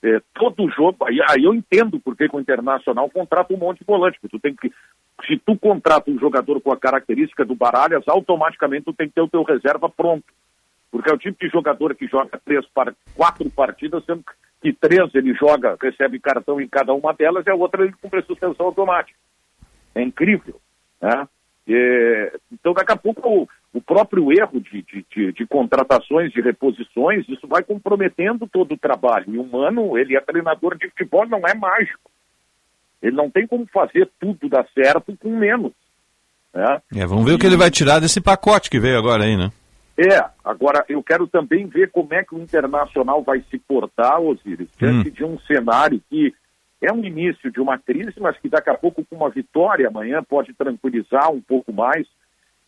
é, 0.05 0.21
todo 0.35 0.69
jogo, 0.69 1.07
aí, 1.07 1.19
aí 1.31 1.45
eu 1.45 1.55
entendo 1.55 1.99
porque 1.99 2.29
o 2.31 2.39
Internacional 2.39 3.09
contrata 3.09 3.55
um 3.55 3.57
monte 3.57 3.79
de 3.79 3.87
volante, 3.87 4.19
porque 4.21 4.37
tu 4.37 4.39
tem 4.39 4.55
que 4.55 4.71
se 5.27 5.39
tu 5.39 5.57
contrata 5.57 6.11
um 6.11 6.19
jogador 6.19 6.61
com 6.61 6.71
a 6.71 6.77
característica 6.77 7.47
do 7.47 7.55
Baralhas, 7.55 8.07
automaticamente 8.07 8.85
tu 8.85 8.93
tem 8.93 9.09
que 9.09 9.15
ter 9.15 9.23
o 9.23 9.29
teu 9.29 9.43
reserva 9.43 9.89
pronto. 9.89 10.27
Porque 10.91 11.09
é 11.09 11.15
o 11.15 11.19
tipo 11.19 11.43
de 11.43 11.51
jogador 11.51 11.95
que 11.95 12.07
joga 12.07 12.39
três, 12.45 12.67
quatro 13.15 13.49
partidas, 13.49 14.05
sendo 14.05 14.23
que 14.61 14.71
três 14.71 15.15
ele 15.15 15.33
joga, 15.33 15.79
recebe 15.81 16.21
cartão 16.21 16.61
em 16.61 16.69
cada 16.69 16.93
uma 16.93 17.15
delas, 17.15 17.47
e 17.47 17.51
a 17.51 17.55
outra 17.55 17.83
ele 17.83 17.95
cumpre 18.03 18.21
suspensão 18.21 18.67
automática. 18.67 19.19
É 19.95 20.03
incrível. 20.03 20.61
Né? 21.01 21.27
É, 21.69 22.39
então, 22.53 22.75
daqui 22.75 22.93
a 22.93 22.97
pouco, 22.97 23.49
o, 23.77 23.81
próprio 23.81 24.33
erro 24.33 24.61
de, 24.61 24.83
de, 24.83 25.07
de, 25.11 25.33
de, 25.33 25.47
contratações, 25.47 26.33
de 26.33 26.41
reposições, 26.41 27.29
isso 27.29 27.47
vai 27.47 27.63
comprometendo 27.63 28.47
todo 28.47 28.75
o 28.75 28.79
trabalho. 28.79 29.35
E 29.35 29.39
o 29.39 29.45
Mano, 29.45 29.99
ele 29.99 30.17
é 30.17 30.21
treinador 30.21 30.77
de 30.77 30.89
futebol, 30.89 31.27
não 31.27 31.41
é 31.47 31.55
mágico. 31.55 32.11
Ele 33.03 33.17
não 33.17 33.31
tem 33.31 33.47
como 33.47 33.67
fazer 33.67 34.11
tudo 34.19 34.49
dar 34.49 34.67
certo 34.75 35.17
com 35.19 35.37
menos. 35.37 35.73
Né? 36.53 36.81
É, 36.97 37.07
vamos 37.07 37.25
ver 37.25 37.33
e... 37.33 37.35
o 37.35 37.39
que 37.39 37.47
ele 37.47 37.57
vai 37.57 37.71
tirar 37.71 38.01
desse 38.01 38.21
pacote 38.21 38.71
que 38.71 38.81
veio 38.81 38.99
agora 38.99 39.25
aí, 39.25 39.37
né? 39.37 39.51
É, 39.99 40.23
agora 40.45 40.85
eu 40.89 41.03
quero 41.03 41.27
também 41.27 41.67
ver 41.67 41.91
como 41.91 42.13
é 42.13 42.23
que 42.23 42.35
o 42.35 42.39
Internacional 42.39 43.23
vai 43.23 43.43
se 43.51 43.59
portar, 43.59 44.21
Osiris, 44.21 44.69
diante 44.79 45.09
hum. 45.09 45.13
de 45.13 45.25
um 45.25 45.39
cenário 45.41 46.03
que 46.11 46.35
é 46.83 46.93
um 46.93 47.03
início 47.03 47.51
de 47.51 47.61
uma 47.61 47.79
crise, 47.79 48.15
mas 48.21 48.37
que 48.39 48.49
daqui 48.49 48.69
a 48.69 48.75
pouco, 48.75 49.05
com 49.05 49.17
uma 49.17 49.31
vitória 49.31 49.89
amanhã, 49.89 50.23
pode 50.23 50.53
tranquilizar 50.53 51.31
um 51.31 51.41
pouco 51.41 51.73
mais, 51.73 52.07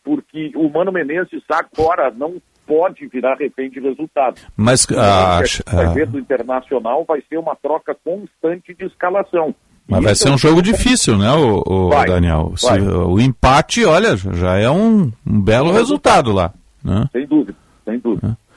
porque 0.03 0.51
o 0.55 0.69
Mano 0.69 0.91
Menezes 0.91 1.43
agora 1.49 2.11
não 2.11 2.41
pode 2.65 3.07
virar 3.07 3.35
refém 3.35 3.69
de 3.69 3.79
resultados. 3.79 4.45
Mas 4.55 4.87
a, 4.91 5.39
a, 5.39 5.41
vai 5.73 5.93
ver 5.93 6.07
do 6.07 6.19
Internacional 6.19 7.03
vai 7.03 7.21
ser 7.27 7.37
uma 7.37 7.55
troca 7.55 7.95
constante 8.03 8.75
de 8.75 8.85
escalação. 8.85 9.55
Mas 9.87 10.03
vai 10.03 10.15
ser 10.15 10.29
um 10.29 10.37
jogo 10.37 10.61
difícil, 10.61 11.17
né, 11.17 11.31
o, 11.31 11.63
o 11.65 11.89
vai, 11.89 12.07
Daniel? 12.07 12.53
Se, 12.55 12.79
o 12.79 13.19
empate, 13.19 13.83
olha, 13.85 14.15
já 14.15 14.55
é 14.55 14.69
um, 14.69 15.11
um 15.25 15.41
belo 15.41 15.71
resultado 15.71 16.31
lá. 16.31 16.53
Né? 16.83 17.09
Sem 17.11 17.25
dúvida, 17.25 17.57
sem 17.83 17.97
dúvida. 17.97 18.37
É. 18.37 18.49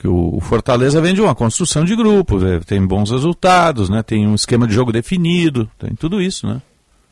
Que 0.00 0.08
o 0.08 0.40
Fortaleza 0.40 0.98
vem 1.02 1.12
de 1.12 1.20
uma 1.20 1.34
construção 1.34 1.84
de 1.84 1.94
grupos, 1.94 2.42
é, 2.42 2.58
tem 2.60 2.84
bons 2.86 3.10
resultados, 3.10 3.90
né? 3.90 4.02
Tem 4.02 4.26
um 4.26 4.34
esquema 4.34 4.66
de 4.66 4.72
jogo 4.72 4.90
definido, 4.90 5.68
tem 5.78 5.94
tudo 5.94 6.22
isso, 6.22 6.46
né? 6.46 6.62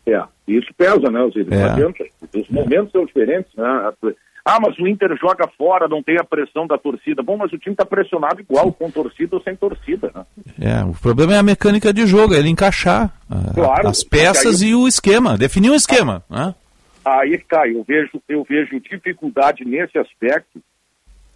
É, 0.09 0.23
isso 0.47 0.73
pesa, 0.77 1.11
né, 1.11 1.21
Osiris? 1.21 1.53
É. 1.53 1.57
Não 1.57 1.73
adianta. 1.73 2.05
Os 2.35 2.49
momentos 2.49 2.93
são 2.93 3.05
diferentes, 3.05 3.55
né? 3.55 3.93
Ah, 4.45 4.59
mas 4.61 4.79
o 4.79 4.89
Inter 4.89 5.15
joga 5.21 5.47
fora, 5.59 5.87
não 5.87 6.03
tem 6.03 6.17
a 6.19 6.25
pressão 6.25 6.67
da 6.67 6.79
torcida. 6.79 7.23
Bom, 7.23 7.37
mas 7.37 7.53
o 7.53 7.59
time 7.59 7.75
está 7.75 7.85
pressionado 7.85 8.41
igual, 8.41 8.73
com 8.73 8.91
torcida 8.91 9.37
ou 9.37 9.43
sem 9.43 9.55
torcida. 9.55 10.11
Né? 10.15 10.25
É, 10.59 10.85
o 10.85 10.95
problema 10.95 11.35
é 11.35 11.39
a 11.39 11.43
mecânica 11.43 11.93
de 11.93 12.07
jogo, 12.07 12.35
é 12.35 12.39
ele 12.39 12.49
encaixar 12.49 13.13
claro, 13.55 13.89
as 13.89 14.03
peças 14.03 14.63
aí... 14.63 14.71
e 14.71 14.75
o 14.75 14.89
esquema, 14.89 15.37
definir 15.37 15.71
o 15.71 15.75
esquema. 15.75 16.25
Ah. 16.31 16.47
Né? 16.47 16.55
Aí 17.05 17.39
que 17.39 17.47
tá, 17.47 17.69
eu 17.69 17.85
vejo, 17.85 18.23
eu 18.29 18.45
vejo 18.45 18.81
dificuldade 18.81 19.65
nesse 19.65 19.99
aspecto 19.99 20.61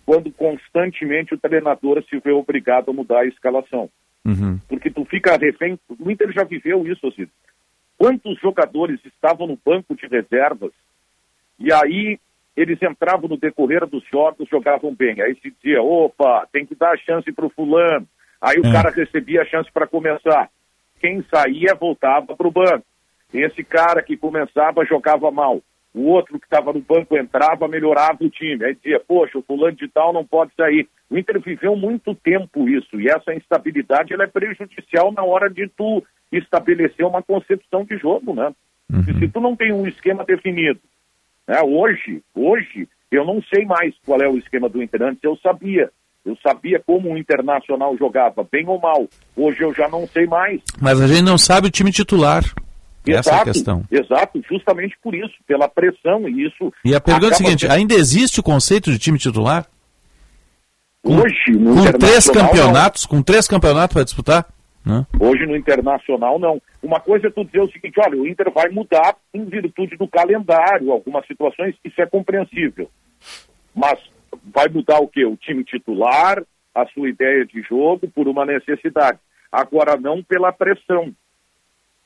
quando 0.05 0.31
constantemente 0.33 1.35
o 1.35 1.39
treinador 1.39 2.03
se 2.09 2.19
vê 2.19 2.33
obrigado 2.33 2.91
a 2.91 2.95
mudar 2.95 3.21
a 3.21 3.27
escalação. 3.27 3.89
Uhum. 4.25 4.59
Porque 4.69 4.91
tu 4.91 5.05
fica 5.05 5.37
refém. 5.37 5.79
O 5.99 6.11
Inter 6.11 6.33
já 6.33 6.45
viveu 6.45 6.87
isso, 6.87 7.07
assim. 7.07 7.27
Quantos 8.03 8.37
jogadores 8.41 8.99
estavam 9.05 9.47
no 9.47 9.57
banco 9.65 9.95
de 9.95 10.09
reservas 10.09 10.73
e 11.57 11.73
aí 11.73 12.19
eles 12.57 12.83
entravam 12.83 13.29
no 13.29 13.37
decorrer 13.37 13.87
dos 13.87 14.03
jogos, 14.13 14.49
jogavam 14.49 14.93
bem. 14.93 15.23
Aí 15.23 15.37
se 15.37 15.53
dizia, 15.53 15.81
opa, 15.81 16.45
tem 16.51 16.67
que 16.67 16.75
dar 16.75 16.95
a 16.95 16.97
chance 16.97 17.31
para 17.31 17.47
o 17.47 17.51
fulano. 17.51 18.05
Aí 18.41 18.57
o 18.59 18.67
é. 18.67 18.73
cara 18.73 18.91
recebia 18.91 19.43
a 19.43 19.45
chance 19.45 19.71
para 19.71 19.87
começar. 19.87 20.51
Quem 20.99 21.25
saía 21.33 21.77
voltava 21.77 22.35
para 22.35 22.49
o 22.49 22.51
banco. 22.51 22.85
Esse 23.33 23.63
cara 23.63 24.03
que 24.03 24.17
começava 24.17 24.85
jogava 24.85 25.31
mal. 25.31 25.63
O 25.95 26.09
outro 26.09 26.41
que 26.41 26.47
estava 26.47 26.73
no 26.73 26.81
banco 26.81 27.17
entrava, 27.17 27.69
melhorava 27.69 28.19
o 28.21 28.31
time. 28.31 28.65
Aí 28.65 28.75
dizia, 28.75 28.99
poxa, 28.99 29.39
o 29.39 29.43
fulano 29.43 29.77
de 29.77 29.87
tal 29.87 30.13
não 30.13 30.27
pode 30.27 30.53
sair. 30.57 30.89
O 31.09 31.17
Inter 31.17 31.41
viveu 31.41 31.77
muito 31.77 32.17
tempo 32.17 32.69
isso, 32.69 33.01
e 33.01 33.09
essa 33.09 33.33
instabilidade 33.33 34.13
ela 34.13 34.25
é 34.25 34.27
prejudicial 34.27 35.13
na 35.13 35.23
hora 35.23 35.49
de 35.49 35.69
tu 35.69 36.03
estabelecer 36.33 37.05
uma 37.05 37.23
concepção 37.23 37.85
de 37.85 37.97
jogo, 37.99 38.35
né? 38.35 38.53
Uhum. 38.91 39.05
Se 39.19 39.29
tu 39.29 39.41
não 39.41 39.55
tem 39.55 39.73
um 39.73 39.87
esquema 39.87 40.25
definido, 40.25 40.81
né? 41.47 41.61
hoje, 41.63 42.23
hoje, 42.35 42.89
eu 43.11 43.25
não 43.25 43.43
sei 43.43 43.65
mais 43.65 43.95
qual 44.05 44.21
é 44.21 44.29
o 44.29 44.39
esquema 44.39 44.69
do 44.69 44.83
Inter. 44.83 45.03
Antes 45.03 45.23
eu 45.23 45.37
sabia. 45.37 45.91
Eu 46.25 46.37
sabia 46.37 46.81
como 46.87 47.13
o 47.13 47.19
Internacional 47.19 47.97
jogava, 47.97 48.47
bem 48.51 48.67
ou 48.69 48.81
mal. 48.81 49.09
Hoje 49.37 49.63
eu 49.63 49.75
já 49.75 49.89
não 49.89 50.07
sei 50.07 50.27
mais. 50.27 50.61
Mas 50.81 51.01
a 51.01 51.07
gente 51.07 51.23
não 51.23 51.37
sabe 51.37 51.67
o 51.67 51.71
time 51.71 51.91
titular. 51.91 52.45
Essa 53.07 53.31
exato, 53.31 53.37
é 53.37 53.41
a 53.41 53.45
questão. 53.45 53.85
Exato, 53.91 54.43
justamente 54.49 54.97
por 55.03 55.15
isso, 55.15 55.35
pela 55.47 55.69
pressão 55.69 56.29
e 56.29 56.47
isso. 56.47 56.73
E 56.85 56.95
a 56.95 57.01
pergunta 57.01 57.27
é 57.27 57.35
a 57.35 57.37
seguinte: 57.37 57.67
ainda 57.67 57.95
existe 57.95 58.39
o 58.39 58.43
conceito 58.43 58.93
de 58.93 58.99
time 58.99 59.19
titular? 59.19 59.67
Hoje, 61.03 61.53
com, 61.53 61.75
com 61.75 61.99
três 61.99 62.31
campeonatos, 62.31 63.03
não... 63.03 63.11
com 63.11 63.23
três 63.23 63.49
campeonatos 63.49 63.95
para 63.95 64.05
disputar? 64.05 64.47
Né? 64.85 65.07
Hoje 65.21 65.47
no 65.47 65.57
Internacional 65.57 66.39
não. 66.39 66.61
Uma 66.83 67.01
coisa 67.01 67.29
é 67.29 67.31
tu 67.31 67.45
dizer 67.45 67.61
o 67.61 67.71
seguinte, 67.71 68.01
olha, 68.05 68.21
o 68.21 68.27
Inter 68.27 68.51
vai 68.51 68.69
mudar 68.69 69.17
em 69.33 69.45
virtude 69.45 69.97
do 69.97 70.09
calendário, 70.09 70.91
algumas 70.91 71.27
situações, 71.27 71.77
isso 71.85 72.01
é 72.01 72.07
compreensível. 72.07 72.91
Mas 73.75 74.01
vai 74.43 74.69
mudar 74.69 74.99
o 74.99 75.09
quê? 75.09 75.25
O 75.25 75.37
time 75.37 75.63
titular, 75.63 76.43
a 76.75 76.87
sua 76.87 77.09
ideia 77.09 77.45
de 77.45 77.63
jogo 77.63 78.09
por 78.09 78.27
uma 78.27 78.45
necessidade. 78.45 79.19
Agora 79.51 79.97
não 79.97 80.23
pela 80.23 80.53
pressão. 80.53 81.13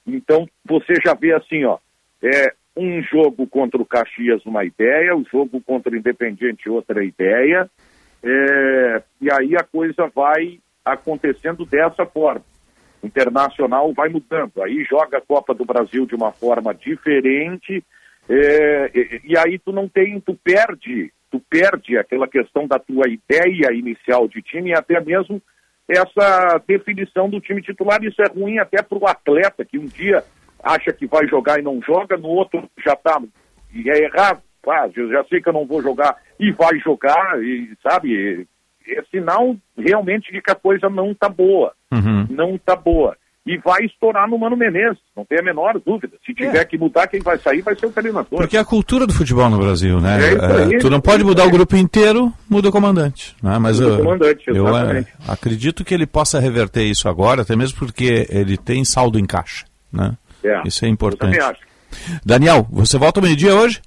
Então 0.07 0.47
você 0.65 0.95
já 1.05 1.15
vê 1.15 1.33
assim, 1.35 1.65
ó, 1.65 1.79
é 2.23 2.53
um 2.77 3.03
jogo 3.03 3.47
contra 3.47 3.81
o 3.81 3.87
Caxias 3.87 4.45
uma 4.45 4.65
ideia, 4.65 5.17
o 5.17 5.25
jogo 5.25 5.61
contra 5.63 5.93
o 5.93 5.97
Independiente 5.97 6.69
outra 6.69 7.03
ideia, 7.03 7.71
é, 8.23 9.03
e 9.21 9.33
aí 9.33 9.57
a 9.57 9.65
coisa 9.65 10.11
vai 10.15 10.61
acontecendo 10.85 11.65
dessa 11.65 12.05
forma. 12.05 12.45
Internacional 13.03 13.93
vai 13.93 14.09
mudando, 14.09 14.63
aí 14.63 14.85
joga 14.85 15.19
a 15.19 15.21
Copa 15.21 15.55
do 15.55 15.65
Brasil 15.65 16.07
de 16.07 16.15
uma 16.15 16.33
forma 16.33 16.75
diferente, 16.75 17.85
é, 18.29 18.91
e, 18.95 19.21
e 19.33 19.39
aí 19.39 19.59
tu 19.59 19.73
não 19.73 19.89
tem, 19.89 20.19
tu 20.21 20.35
perde, 20.35 21.13
tu 21.31 21.41
perde 21.49 21.97
aquela 21.97 22.27
questão 22.27 22.67
da 22.67 22.79
tua 22.79 23.05
ideia 23.09 23.73
inicial 23.73 24.27
de 24.27 24.43
time 24.43 24.71
e 24.71 24.75
até 24.75 25.01
mesmo 25.01 25.41
essa 25.89 26.61
definição 26.67 27.31
do 27.31 27.41
time 27.41 27.63
titular. 27.63 28.03
Isso 28.03 28.21
é 28.21 28.29
ruim 28.29 28.59
até 28.59 28.83
para 28.83 28.99
o 28.99 29.07
atleta 29.07 29.65
que 29.65 29.79
um 29.79 29.87
dia 29.87 30.25
acha 30.63 30.93
que 30.93 31.07
vai 31.07 31.27
jogar 31.29 31.59
e 31.59 31.63
não 31.63 31.81
joga, 31.81 32.17
no 32.17 32.29
outro 32.29 32.69
já 32.85 32.95
está. 32.95 33.21
E 33.73 33.89
é 33.89 34.05
errado. 34.05 34.43
Ah, 34.69 34.89
já 34.89 35.25
sei 35.29 35.41
que 35.41 35.49
eu 35.49 35.53
não 35.53 35.65
vou 35.65 35.81
jogar 35.81 36.17
e 36.41 36.51
vai 36.51 36.77
jogar, 36.81 37.41
e 37.41 37.71
sabe? 37.81 38.49
É 38.89 39.03
sinal 39.11 39.57
realmente 39.77 40.33
de 40.33 40.41
que 40.41 40.51
a 40.51 40.55
coisa 40.55 40.89
não 40.89 41.13
está 41.13 41.29
boa. 41.29 41.73
Uhum. 41.93 42.27
Não 42.31 42.55
está 42.55 42.77
boa. 42.77 43.17
E 43.49 43.59
vai 43.59 43.85
estourar 43.85 44.29
no 44.29 44.37
Mano 44.37 44.57
Menezes, 44.57 44.99
não 45.17 45.25
tem 45.25 45.39
a 45.39 45.43
menor 45.43 45.81
dúvida. 45.85 46.17
Se 46.27 46.35
tiver 46.35 46.63
É. 46.63 46.65
que 46.65 46.77
mudar, 46.77 47.07
quem 47.07 47.21
vai 47.21 47.39
sair 47.39 47.63
vai 47.63 47.77
ser 47.77 47.87
o 47.87 47.91
treinador. 47.93 48.41
Porque 48.41 48.57
é 48.57 48.61
a 48.61 48.65
cultura 48.65 49.07
do 49.07 49.13
futebol 49.15 49.49
no 49.49 49.59
Brasil, 49.59 50.01
né? 50.01 50.19
É 50.21 50.65
aí, 50.65 50.75
É, 50.75 50.79
tu 50.79 50.91
não 50.91 51.01
pode 51.01 51.23
mudar 51.23 51.47
o 51.47 51.51
grupo 51.51 51.77
inteiro, 51.77 52.33
muda 52.51 52.69
o 52.69 52.73
comandante. 52.73 53.37
Né? 53.41 53.57
Mas 53.61 53.79
Muda 53.79 53.93
o 53.93 53.99
eu, 53.99 54.05
comandante, 54.05 54.45
eu 54.49 54.67
exatamente. 54.67 55.11
é, 55.29 55.33
acredito 55.33 55.85
que 55.85 55.95
ele 55.95 56.07
possa 56.09 56.41
reverter 56.41 56.83
isso 56.83 57.09
agora, 57.09 57.43
até 57.43 57.55
mesmo 57.55 57.79
porque 57.79 58.27
ele 58.31 58.57
tem 58.57 58.85
saldo 58.85 59.17
em 59.17 59.25
caixa. 59.25 59.65
Né? 59.93 60.17
É, 60.43 60.63
Isso 60.67 60.85
é 60.85 60.89
Eu 60.89 60.93
importante. 60.93 61.39
Daniel, 62.25 62.67
você 62.71 62.99
volta 62.99 63.21
ao 63.21 63.25
meio-dia 63.25 63.55
hoje? 63.55 63.81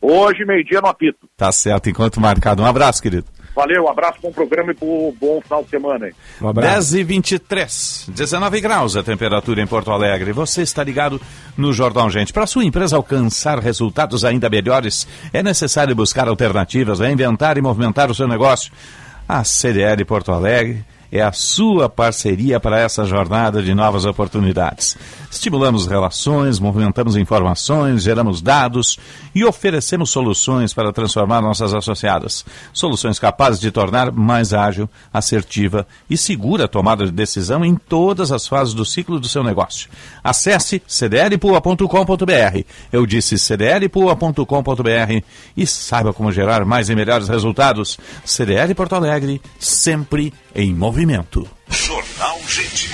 Hoje, 0.00 0.44
meio-dia 0.44 0.80
no 0.80 0.88
apito. 0.88 1.28
Tá 1.36 1.52
certo, 1.52 1.88
enquanto 1.88 2.20
marcado. 2.20 2.62
Um 2.62 2.66
abraço, 2.66 3.02
querido. 3.02 3.26
Valeu, 3.54 3.88
abraço, 3.88 4.18
bom 4.22 4.32
programa 4.32 4.72
e 4.72 4.74
bom, 4.74 5.14
bom 5.20 5.40
final 5.42 5.62
de 5.62 5.70
semana 5.70 6.06
aí. 6.06 6.14
Um 6.40 6.52
10 6.52 6.94
e 6.94 7.04
23, 7.04 8.06
19 8.08 8.60
graus 8.60 8.96
a 8.96 9.02
temperatura 9.02 9.60
em 9.60 9.66
Porto 9.66 9.90
Alegre. 9.90 10.32
Você 10.32 10.62
está 10.62 10.82
ligado 10.82 11.20
no 11.56 11.72
Jordão, 11.72 12.08
gente. 12.08 12.32
Para 12.32 12.46
sua 12.46 12.64
empresa 12.64 12.96
alcançar 12.96 13.58
resultados 13.58 14.24
ainda 14.24 14.48
melhores, 14.48 15.06
é 15.32 15.42
necessário 15.42 15.94
buscar 15.94 16.28
alternativas, 16.28 17.00
reinventar 17.00 17.58
e 17.58 17.62
movimentar 17.62 18.10
o 18.10 18.14
seu 18.14 18.26
negócio. 18.26 18.72
A 19.28 19.44
CDL 19.44 20.04
Porto 20.04 20.32
Alegre 20.32 20.84
é 21.12 21.20
a 21.20 21.30
sua 21.30 21.90
parceria 21.90 22.58
para 22.58 22.80
essa 22.80 23.04
jornada 23.04 23.62
de 23.62 23.74
novas 23.74 24.06
oportunidades. 24.06 24.96
Estimulamos 25.30 25.86
relações, 25.86 26.58
movimentamos 26.58 27.16
informações, 27.16 28.02
geramos 28.02 28.40
dados 28.40 28.98
e 29.34 29.44
oferecemos 29.44 30.08
soluções 30.08 30.72
para 30.72 30.90
transformar 30.90 31.42
nossas 31.42 31.74
associadas. 31.74 32.46
Soluções 32.72 33.18
capazes 33.18 33.60
de 33.60 33.70
tornar 33.70 34.10
mais 34.10 34.54
ágil, 34.54 34.88
assertiva 35.12 35.86
e 36.08 36.16
segura 36.16 36.64
a 36.64 36.68
tomada 36.68 37.04
de 37.04 37.12
decisão 37.12 37.62
em 37.62 37.74
todas 37.74 38.32
as 38.32 38.48
fases 38.48 38.72
do 38.72 38.84
ciclo 38.84 39.20
do 39.20 39.28
seu 39.28 39.44
negócio. 39.44 39.90
Acesse 40.24 40.80
cdlpua.com.br. 40.86 42.64
Eu 42.90 43.04
disse 43.04 43.36
cdlpua.com.br 43.36 45.22
e 45.54 45.66
saiba 45.66 46.14
como 46.14 46.32
gerar 46.32 46.64
mais 46.64 46.88
e 46.88 46.94
melhores 46.94 47.28
resultados. 47.28 47.98
CDL 48.24 48.74
Porto 48.74 48.94
Alegre, 48.94 49.42
sempre 49.58 50.32
em 50.54 50.72
movimento. 50.74 51.01
Jornal 51.68 52.38
Gente. 52.46 52.90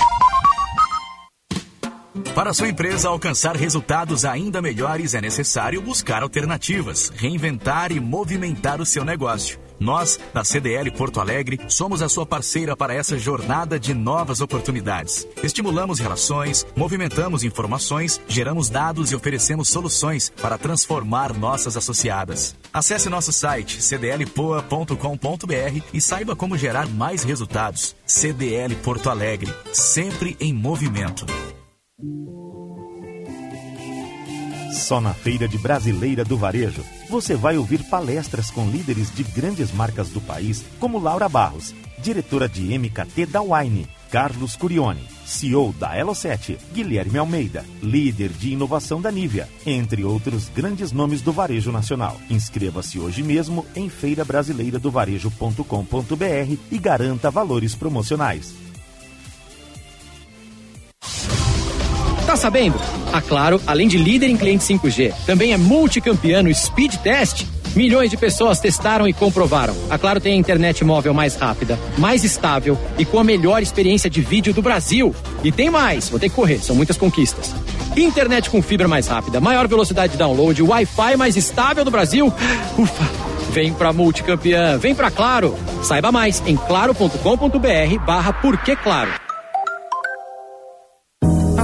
Para 2.33 2.53
sua 2.53 2.67
empresa 2.67 3.09
alcançar 3.09 3.55
resultados 3.55 4.25
ainda 4.25 4.61
melhores, 4.61 5.13
é 5.13 5.21
necessário 5.21 5.81
buscar 5.81 6.23
alternativas, 6.23 7.11
reinventar 7.15 7.91
e 7.91 7.99
movimentar 7.99 8.81
o 8.81 8.85
seu 8.85 9.05
negócio. 9.05 9.59
Nós, 9.79 10.19
da 10.33 10.43
CDL 10.43 10.91
Porto 10.91 11.19
Alegre, 11.19 11.59
somos 11.67 12.01
a 12.01 12.09
sua 12.09 12.25
parceira 12.25 12.75
para 12.75 12.93
essa 12.93 13.17
jornada 13.17 13.79
de 13.79 13.93
novas 13.93 14.41
oportunidades. 14.41 15.27
Estimulamos 15.41 15.99
relações, 15.99 16.65
movimentamos 16.75 17.43
informações, 17.43 18.19
geramos 18.27 18.69
dados 18.69 19.11
e 19.11 19.15
oferecemos 19.15 19.69
soluções 19.69 20.31
para 20.41 20.57
transformar 20.57 21.33
nossas 21.33 21.77
associadas. 21.77 22.55
Acesse 22.73 23.09
nosso 23.09 23.31
site 23.31 23.81
cdlpoa.com.br 23.81 25.83
e 25.93 26.01
saiba 26.01 26.35
como 26.35 26.57
gerar 26.57 26.87
mais 26.87 27.23
resultados. 27.23 27.95
CDL 28.05 28.75
Porto 28.75 29.09
Alegre, 29.09 29.53
sempre 29.71 30.35
em 30.39 30.53
movimento. 30.53 31.25
Só 34.71 35.01
na 35.01 35.13
Feira 35.13 35.47
de 35.47 35.57
Brasileira 35.57 36.23
do 36.23 36.37
Varejo 36.37 36.83
você 37.09 37.35
vai 37.35 37.57
ouvir 37.57 37.83
palestras 37.85 38.51
com 38.51 38.69
líderes 38.69 39.11
de 39.13 39.23
grandes 39.23 39.71
marcas 39.71 40.09
do 40.09 40.21
país, 40.21 40.63
como 40.79 40.99
Laura 40.99 41.27
Barros, 41.27 41.73
diretora 41.97 42.47
de 42.47 42.77
MKT 42.77 43.25
da 43.25 43.41
Wine, 43.41 43.87
Carlos 44.11 44.55
Curione, 44.55 45.01
CEO 45.25 45.73
da 45.73 45.95
Elo7, 45.95 46.59
Guilherme 46.71 47.17
Almeida, 47.17 47.65
líder 47.81 48.29
de 48.29 48.51
inovação 48.51 49.01
da 49.01 49.11
Nivea, 49.11 49.49
entre 49.65 50.03
outros 50.03 50.49
grandes 50.49 50.91
nomes 50.91 51.21
do 51.21 51.31
varejo 51.31 51.71
nacional. 51.71 52.15
Inscreva-se 52.29 52.99
hoje 52.99 53.23
mesmo 53.23 53.65
em 53.75 53.89
feirabrasileiradovarejo.com.br 53.89 56.57
e 56.71 56.77
garanta 56.77 57.31
valores 57.31 57.73
promocionais. 57.73 58.69
Tá 62.29 62.35
sabendo? 62.35 62.79
A 63.11 63.23
Claro, 63.23 63.59
além 63.65 63.87
de 63.87 63.97
líder 63.97 64.29
em 64.29 64.37
cliente 64.37 64.63
5G, 64.63 65.11
também 65.25 65.51
é 65.51 65.57
multicampeã 65.57 66.43
no 66.43 66.53
Speed 66.53 66.97
Test. 66.97 67.43
Milhões 67.75 68.11
de 68.11 68.17
pessoas 68.17 68.59
testaram 68.59 69.07
e 69.07 69.13
comprovaram. 69.13 69.75
A 69.89 69.97
Claro 69.97 70.19
tem 70.19 70.33
a 70.33 70.37
internet 70.37 70.85
móvel 70.85 71.11
mais 71.11 71.35
rápida, 71.35 71.79
mais 71.97 72.23
estável 72.23 72.77
e 72.99 73.03
com 73.03 73.17
a 73.17 73.23
melhor 73.23 73.63
experiência 73.63 74.11
de 74.11 74.21
vídeo 74.21 74.53
do 74.53 74.61
Brasil. 74.61 75.15
E 75.43 75.51
tem 75.51 75.71
mais, 75.71 76.07
vou 76.09 76.19
ter 76.19 76.29
que 76.29 76.35
correr, 76.35 76.59
são 76.59 76.75
muitas 76.75 76.97
conquistas. 76.97 77.51
Internet 77.97 78.51
com 78.51 78.61
fibra 78.61 78.87
mais 78.87 79.07
rápida, 79.07 79.41
maior 79.41 79.67
velocidade 79.67 80.11
de 80.11 80.19
download, 80.19 80.61
Wi-Fi 80.61 81.17
mais 81.17 81.35
estável 81.35 81.83
do 81.83 81.89
Brasil. 81.89 82.31
Ufa! 82.77 83.09
Vem 83.53 83.73
pra 83.73 83.91
multicampeã, 83.91 84.77
vem 84.77 84.93
pra 84.93 85.09
Claro. 85.09 85.57
Saiba 85.81 86.11
mais 86.11 86.43
em 86.45 86.55
claro.com.br 86.55 88.05
barra 88.05 88.33
Claro. 88.83 89.28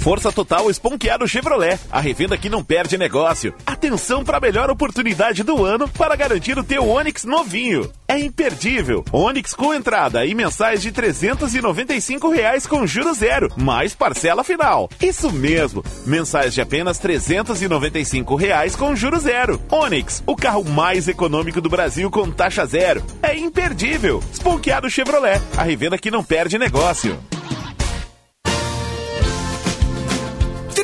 Força 0.00 0.32
Total 0.32 0.70
Esponqueado 0.70 1.28
Chevrolet, 1.28 1.78
a 1.92 2.00
revenda 2.00 2.36
que 2.38 2.48
não 2.48 2.64
perde 2.64 2.96
negócio. 2.96 3.54
Atenção 3.66 4.24
para 4.24 4.38
a 4.38 4.40
melhor 4.40 4.70
oportunidade 4.70 5.42
do 5.42 5.62
ano 5.62 5.86
para 5.86 6.16
garantir 6.16 6.58
o 6.58 6.64
teu 6.64 6.88
Onix 6.88 7.24
novinho. 7.24 7.90
É 8.08 8.18
imperdível. 8.18 9.04
Onix 9.12 9.52
com 9.52 9.74
entrada 9.74 10.24
e 10.24 10.34
mensais 10.34 10.80
de 10.80 10.90
395 10.90 12.30
reais 12.30 12.66
com 12.66 12.86
juro 12.86 13.12
zero, 13.12 13.52
mais 13.58 13.94
parcela 13.94 14.42
final. 14.42 14.88
Isso 15.02 15.30
mesmo, 15.30 15.84
mensais 16.06 16.54
de 16.54 16.62
apenas 16.62 16.98
395 16.98 18.34
reais 18.36 18.74
com 18.74 18.96
juro 18.96 19.20
zero. 19.20 19.60
Onix, 19.70 20.22
o 20.26 20.34
carro 20.34 20.64
mais 20.64 21.08
econômico 21.08 21.60
do 21.60 21.68
Brasil 21.68 22.10
com 22.10 22.30
taxa 22.30 22.64
zero. 22.64 23.04
É 23.22 23.36
imperdível. 23.36 24.22
Esponqueado 24.32 24.88
Chevrolet, 24.88 25.42
a 25.58 25.62
revenda 25.62 25.98
que 25.98 26.10
não 26.10 26.24
perde 26.24 26.58
negócio. 26.58 27.18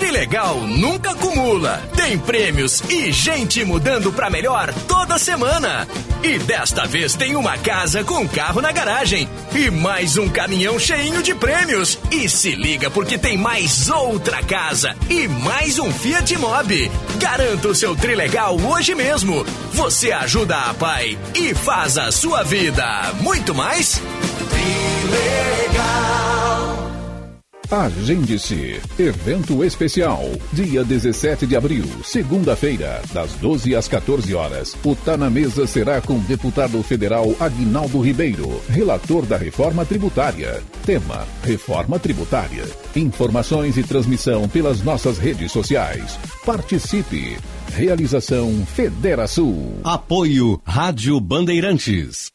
Trilegal 0.07 0.61
nunca 0.61 1.11
acumula. 1.11 1.83
Tem 1.97 2.16
prêmios 2.16 2.81
e 2.89 3.11
gente 3.11 3.65
mudando 3.65 4.12
pra 4.12 4.31
melhor 4.31 4.73
toda 4.87 5.19
semana. 5.19 5.85
E 6.23 6.39
desta 6.39 6.87
vez 6.87 7.16
tem 7.16 7.35
uma 7.35 7.59
casa 7.59 8.05
com 8.05 8.27
carro 8.28 8.61
na 8.61 8.70
garagem 8.70 9.28
e 9.53 9.69
mais 9.69 10.16
um 10.16 10.28
caminhão 10.28 10.78
cheinho 10.78 11.24
de 11.24 11.35
prêmios. 11.35 11.99
E 12.12 12.28
se 12.28 12.55
liga 12.55 12.89
porque 12.89 13.19
tem 13.19 13.37
mais 13.37 13.91
outra 13.91 14.45
casa 14.45 14.95
e 15.11 15.27
mais 15.27 15.81
um 15.81 15.93
Fiat 15.93 16.39
Mobi. 16.39 16.89
Garanta 17.19 17.66
o 17.66 17.74
seu 17.74 17.97
Trilegal 17.97 18.57
hoje 18.61 18.95
mesmo. 18.95 19.45
Você 19.73 20.12
ajuda 20.12 20.57
a 20.57 20.74
pai 20.74 21.19
e 21.35 21.53
faz 21.53 21.99
a 21.99 22.12
sua 22.12 22.45
vida 22.45 23.12
muito 23.23 23.53
mais. 23.53 24.01
Trilegal. 24.51 26.16
Agende-se. 27.71 28.81
Evento 28.97 29.65
especial. 29.65 30.23
Dia 30.53 30.85
17 30.85 31.47
de 31.47 31.57
abril, 31.57 31.85
segunda-feira, 32.05 33.03
das 33.13 33.33
12 33.35 33.75
às 33.75 33.89
14 33.89 34.35
horas. 34.35 34.77
O 34.85 34.95
Tá 34.95 35.17
na 35.17 35.29
Mesa 35.29 35.67
será 35.67 36.01
com 36.01 36.15
o 36.15 36.21
deputado 36.21 36.81
federal 36.83 37.35
Aguinaldo 37.41 38.01
Ribeiro, 38.01 38.63
relator 38.69 39.27
da 39.27 39.37
reforma 39.37 39.85
tributária. 39.85 40.63
Tema: 40.85 41.27
Reforma 41.43 41.99
tributária. 41.99 42.65
Informações 42.95 43.77
e 43.77 43.83
transmissão 43.83 44.49
pelas 44.49 44.83
nossas 44.83 45.19
redes 45.19 45.51
sociais. 45.51 46.19
Participe. 46.45 47.37
Realização 47.73 48.65
Federação. 48.65 49.75
Apoio 49.83 50.61
Rádio 50.65 51.21
Bandeirantes. 51.21 52.33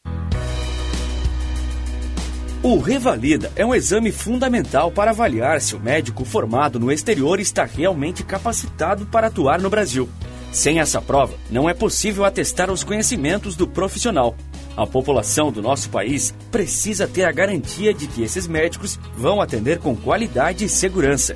O 2.64 2.78
Revalida 2.78 3.50
é 3.56 3.66
um 3.66 3.74
exame 3.74 4.12
fundamental 4.12 4.92
para 4.92 5.10
avaliar 5.10 5.60
se 5.60 5.74
o 5.74 5.80
médico 5.80 6.24
formado 6.24 6.78
no 6.78 6.92
exterior 6.92 7.40
está 7.40 7.64
realmente 7.64 8.22
capacitado 8.22 9.04
para 9.06 9.26
atuar 9.26 9.60
no 9.60 9.68
Brasil. 9.68 10.08
Sem 10.52 10.78
essa 10.78 11.02
prova, 11.02 11.34
não 11.50 11.68
é 11.68 11.74
possível 11.74 12.24
atestar 12.24 12.70
os 12.70 12.84
conhecimentos 12.84 13.56
do 13.56 13.66
profissional. 13.66 14.36
A 14.76 14.86
população 14.86 15.50
do 15.50 15.60
nosso 15.60 15.90
país 15.90 16.32
precisa 16.52 17.08
ter 17.08 17.24
a 17.24 17.32
garantia 17.32 17.92
de 17.92 18.06
que 18.06 18.22
esses 18.22 18.46
médicos 18.46 18.96
vão 19.16 19.40
atender 19.40 19.80
com 19.80 19.96
qualidade 19.96 20.64
e 20.64 20.68
segurança. 20.68 21.34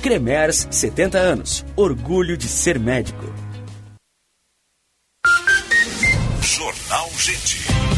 Cremers, 0.00 0.68
70 0.70 1.18
anos. 1.18 1.66
Orgulho 1.74 2.36
de 2.36 2.46
ser 2.46 2.78
médico. 2.78 3.34
Jornal 6.40 7.10
Gente. 7.18 7.91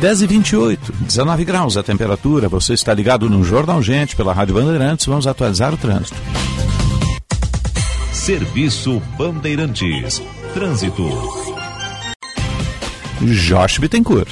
10 0.00 0.22
e 0.22 0.26
28, 0.26 0.92
19 0.92 1.44
graus 1.44 1.76
a 1.76 1.82
temperatura. 1.82 2.50
Você 2.50 2.74
está 2.74 2.92
ligado 2.92 3.30
no 3.30 3.42
Jornal 3.42 3.82
Gente 3.82 4.14
pela 4.14 4.34
Rádio 4.34 4.54
Bandeirantes. 4.54 5.06
Vamos 5.06 5.26
atualizar 5.26 5.72
o 5.72 5.76
trânsito. 5.76 6.16
Serviço 8.12 9.00
Bandeirantes. 9.16 10.22
Trânsito. 10.52 11.08
Josh 13.22 13.78
Bittencourt. 13.78 14.30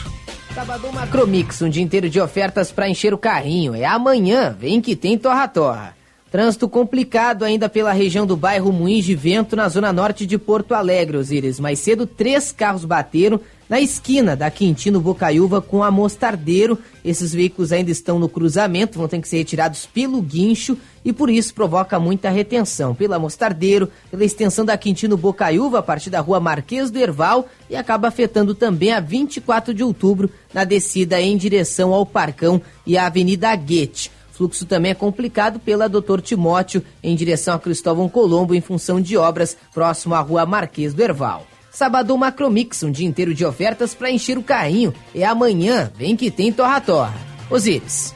Sabadão 0.55 0.93
Macromix, 0.93 1.63
um 1.63 1.71
dia 1.71 1.83
inteiro 1.83 2.11
de 2.11 2.21
ofertas 2.21 2.71
para 2.71 2.89
encher 2.89 3.15
o 3.15 3.19
carrinho. 3.19 3.75
É 3.75 3.87
amanhã, 3.87 4.55
vem 4.59 4.83
que 4.83 4.95
tem 4.95 5.17
torra-torra. 5.17 5.97
Trânsito 6.31 6.69
complicado 6.69 7.43
ainda 7.43 7.69
pela 7.69 7.93
região 7.93 8.27
do 8.27 8.37
bairro 8.37 8.73
Moinhos 8.73 9.07
de 9.07 9.15
Vento, 9.15 9.57
na 9.57 9.69
zona 9.69 9.93
norte 9.93 10.27
de 10.27 10.37
Porto 10.37 10.75
Alegre, 10.75 11.17
Osíris. 11.17 11.59
Mais 11.59 11.79
cedo, 11.79 12.07
três 12.07 12.53
carros 12.53 12.85
bateram 12.85 13.41
na 13.69 13.81
esquina 13.81 14.37
da 14.37 14.51
Quintino 14.51 15.01
Bocaiúva 15.01 15.61
com 15.61 15.83
a 15.83 15.91
Mostardeiro. 15.91 16.79
Esses 17.05 17.33
veículos 17.33 17.73
ainda 17.73 17.91
estão 17.91 18.19
no 18.19 18.29
cruzamento, 18.29 18.99
vão 18.99 19.09
ter 19.09 19.21
que 19.21 19.29
ser 19.29 19.39
retirados 19.39 19.87
pelo 19.87 20.21
guincho 20.21 20.77
e 21.05 21.13
por 21.13 21.31
isso 21.31 21.55
provoca 21.55 21.99
muita 21.99 22.31
retenção. 22.31 22.95
Pela 22.95 23.19
Mostardeiro, 23.19 23.91
pela 24.11 24.25
extensão 24.25 24.65
da 24.65 24.77
Quintino 24.77 25.17
Bocaiúva, 25.17 25.79
a 25.79 25.83
partir 25.83 26.11
da 26.11 26.21
rua 26.21 26.41
Marquês 26.41 26.91
do 26.91 26.99
Erval 26.99 27.49
e 27.69 27.77
acaba 27.77 28.09
afetando 28.09 28.55
também 28.55 28.93
a 28.93 29.01
24 29.01 29.75
de 29.75 29.83
outubro 29.83 30.31
na 30.53 30.65
descida 30.65 31.21
em 31.21 31.37
direção 31.37 31.93
ao 31.93 32.07
Parcão 32.07 32.61
e 32.87 32.97
à 32.97 33.07
Avenida 33.07 33.55
Guete. 33.55 34.11
Fluxo 34.33 34.67
também 34.67 34.91
é 34.91 34.95
complicado 34.95 35.61
pela 35.61 35.89
Doutor 35.89 36.21
Timóteo 36.21 36.83
em 37.01 37.15
direção 37.15 37.55
a 37.55 37.59
Cristóvão 37.59 38.09
Colombo 38.09 38.53
em 38.53 38.61
função 38.61 39.01
de 39.01 39.17
obras 39.17 39.57
próximo 39.73 40.15
à 40.15 40.21
rua 40.21 40.45
Marquês 40.45 40.93
do 40.93 41.01
Erval. 41.01 41.47
Sabadão 41.75 42.17
Macromix, 42.17 42.85
um 42.85 42.91
dia 42.93 43.07
inteiro 43.07 43.35
de 43.35 43.45
ofertas 43.45 43.95
para 43.95 44.09
encher 44.09 44.39
o 44.39 44.43
carrinho. 44.45 44.95
É 45.13 45.25
amanhã, 45.25 45.91
vem 45.99 46.15
que 46.15 46.31
tem 46.31 46.53
torra-torra. 46.53 47.13
Osíris. 47.51 48.15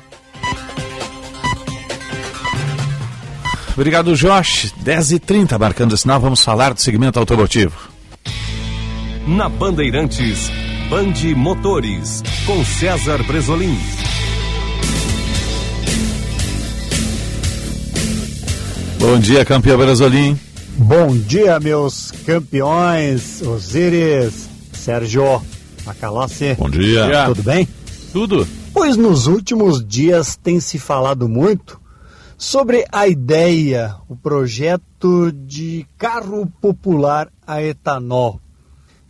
Obrigado, 3.75 4.15
Josh. 4.15 4.73
10h30, 4.85 5.59
marcando 5.59 5.93
o 5.93 5.97
sinal, 5.97 6.21
vamos 6.21 6.43
falar 6.43 6.73
do 6.73 6.81
segmento 6.81 7.19
automotivo. 7.19 7.77
Na 9.27 9.49
Bandeirantes, 9.49 10.51
Bande 10.89 11.35
Motores, 11.35 12.23
com 12.47 12.65
César 12.65 13.23
Bresolim. 13.25 13.77
Bom 19.01 19.19
dia, 19.19 19.45
campeão 19.45 19.77
Bresolim. 19.77 20.39
Bom 20.81 21.09
dia, 21.19 21.59
meus 21.59 22.13
campeões, 22.13 23.43
Osíris, 23.43 24.49
Sérgio, 24.73 25.43
Macalossi. 25.85 26.55
Bom 26.55 26.71
dia. 26.71 27.27
Tudo 27.27 27.43
bem? 27.43 27.69
Tudo. 28.13 28.47
Pois 28.73 28.97
nos 28.97 29.27
últimos 29.27 29.85
dias 29.85 30.37
tem 30.37 30.61
se 30.61 30.79
falado 30.79 31.29
muito 31.29 31.81
sobre 32.39 32.87
a 32.93 33.09
ideia, 33.09 33.97
o 34.09 34.15
projeto 34.15 35.33
de 35.33 35.85
carro 35.99 36.47
popular 36.47 37.29
a 37.45 37.61
etanol. 37.61 38.41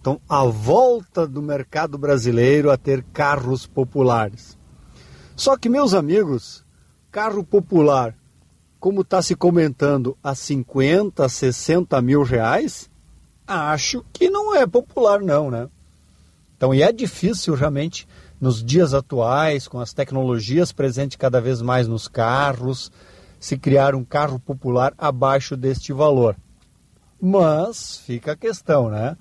Então, 0.01 0.19
a 0.27 0.45
volta 0.45 1.27
do 1.27 1.43
mercado 1.43 1.99
brasileiro 1.99 2.71
a 2.71 2.79
ter 2.79 3.05
carros 3.13 3.67
populares. 3.67 4.57
Só 5.37 5.55
que, 5.55 5.69
meus 5.69 5.93
amigos, 5.93 6.65
carro 7.13 7.45
popular 7.45 8.15
como 8.81 9.01
está 9.01 9.21
se 9.21 9.35
comentando, 9.35 10.17
a 10.23 10.35
50, 10.35 11.29
60 11.29 12.01
mil 12.01 12.23
reais, 12.23 12.89
acho 13.47 14.05
que 14.13 14.31
não 14.31 14.55
é 14.55 14.67
popular 14.67 15.21
não, 15.21 15.51
né? 15.51 15.69
Então, 16.57 16.75
e 16.75 16.83
é 16.83 16.93
difícil 16.93 17.55
realmente, 17.55 18.07
nos 18.41 18.63
dias 18.63 18.95
atuais, 18.95 19.67
com 19.67 19.81
as 19.81 19.93
tecnologias 19.93 20.73
presentes 20.73 21.17
cada 21.17 21.41
vez 21.41 21.63
mais 21.63 21.87
nos 21.89 22.09
carros, 22.09 22.91
se 23.39 23.57
criar 23.57 23.95
um 23.95 24.05
carro 24.05 24.39
popular 24.39 24.93
abaixo 24.99 25.57
deste 25.57 25.93
valor. 25.93 26.37
Mas 27.21 27.99
fica 27.99 28.33
a 28.33 28.37
questão, 28.37 28.91
né? 28.91 29.17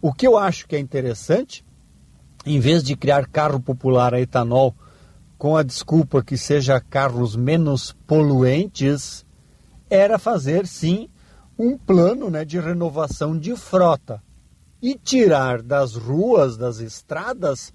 O 0.00 0.12
que 0.12 0.26
eu 0.26 0.36
acho 0.36 0.66
que 0.66 0.76
é 0.76 0.78
interessante, 0.78 1.64
em 2.44 2.60
vez 2.60 2.82
de 2.82 2.96
criar 2.96 3.26
carro 3.26 3.60
popular 3.60 4.14
a 4.14 4.20
etanol 4.20 4.74
com 5.38 5.56
a 5.56 5.62
desculpa 5.62 6.22
que 6.22 6.36
seja 6.36 6.80
carros 6.80 7.36
menos 7.36 7.92
poluentes, 8.06 9.24
era 9.88 10.18
fazer 10.18 10.66
sim 10.66 11.08
um 11.58 11.76
plano 11.76 12.30
né, 12.30 12.44
de 12.44 12.58
renovação 12.58 13.38
de 13.38 13.54
frota 13.56 14.22
e 14.82 14.94
tirar 14.94 15.62
das 15.62 15.94
ruas, 15.94 16.56
das 16.56 16.78
estradas, 16.78 17.72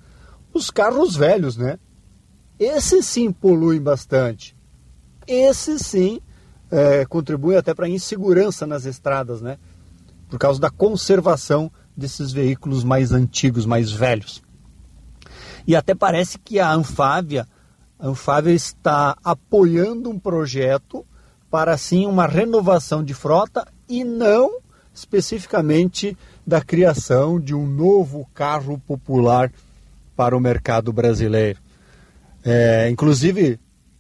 os 0.54 0.70
carros 0.70 1.16
velhos, 1.16 1.58
né? 1.58 1.80
Esses 2.60 3.06
sim 3.06 3.32
poluem 3.32 3.82
bastante. 3.82 4.56
Esses 5.26 5.82
sim 5.82 6.22
é, 6.70 7.06
contribuem 7.06 7.58
até 7.58 7.74
para 7.74 7.86
a 7.86 7.90
insegurança 7.90 8.68
nas 8.68 8.86
estradas, 8.86 9.42
né? 9.42 9.58
Por 10.30 10.38
causa 10.38 10.60
da 10.60 10.70
conservação 10.70 11.72
desses 11.98 12.32
veículos 12.32 12.84
mais 12.84 13.12
antigos, 13.12 13.66
mais 13.66 13.92
velhos. 13.92 14.42
E 15.66 15.76
até 15.76 15.94
parece 15.94 16.40
que 16.40 16.60
a 16.60 16.72
Anfávia, 16.72 17.48
a 18.02 18.08
Anfávia 18.08 18.54
está 18.54 19.16
apoiando 19.24 20.10
um 20.10 20.18
projeto 20.18 21.06
para 21.52 21.78
sim 21.78 22.08
uma 22.08 22.26
renovação 22.26 23.04
de 23.04 23.14
frota 23.14 23.68
e 23.88 24.04
não 24.04 24.60
especificamente 24.94 26.18
da 26.46 26.62
criação 26.62 27.40
de 27.40 27.54
um 27.54 27.66
novo 27.68 28.28
carro 28.34 28.82
popular 28.88 29.52
para 30.16 30.36
o 30.36 30.40
mercado 30.40 30.92
brasileiro. 30.92 31.60
É, 32.44 32.90
inclusive, 32.90 33.60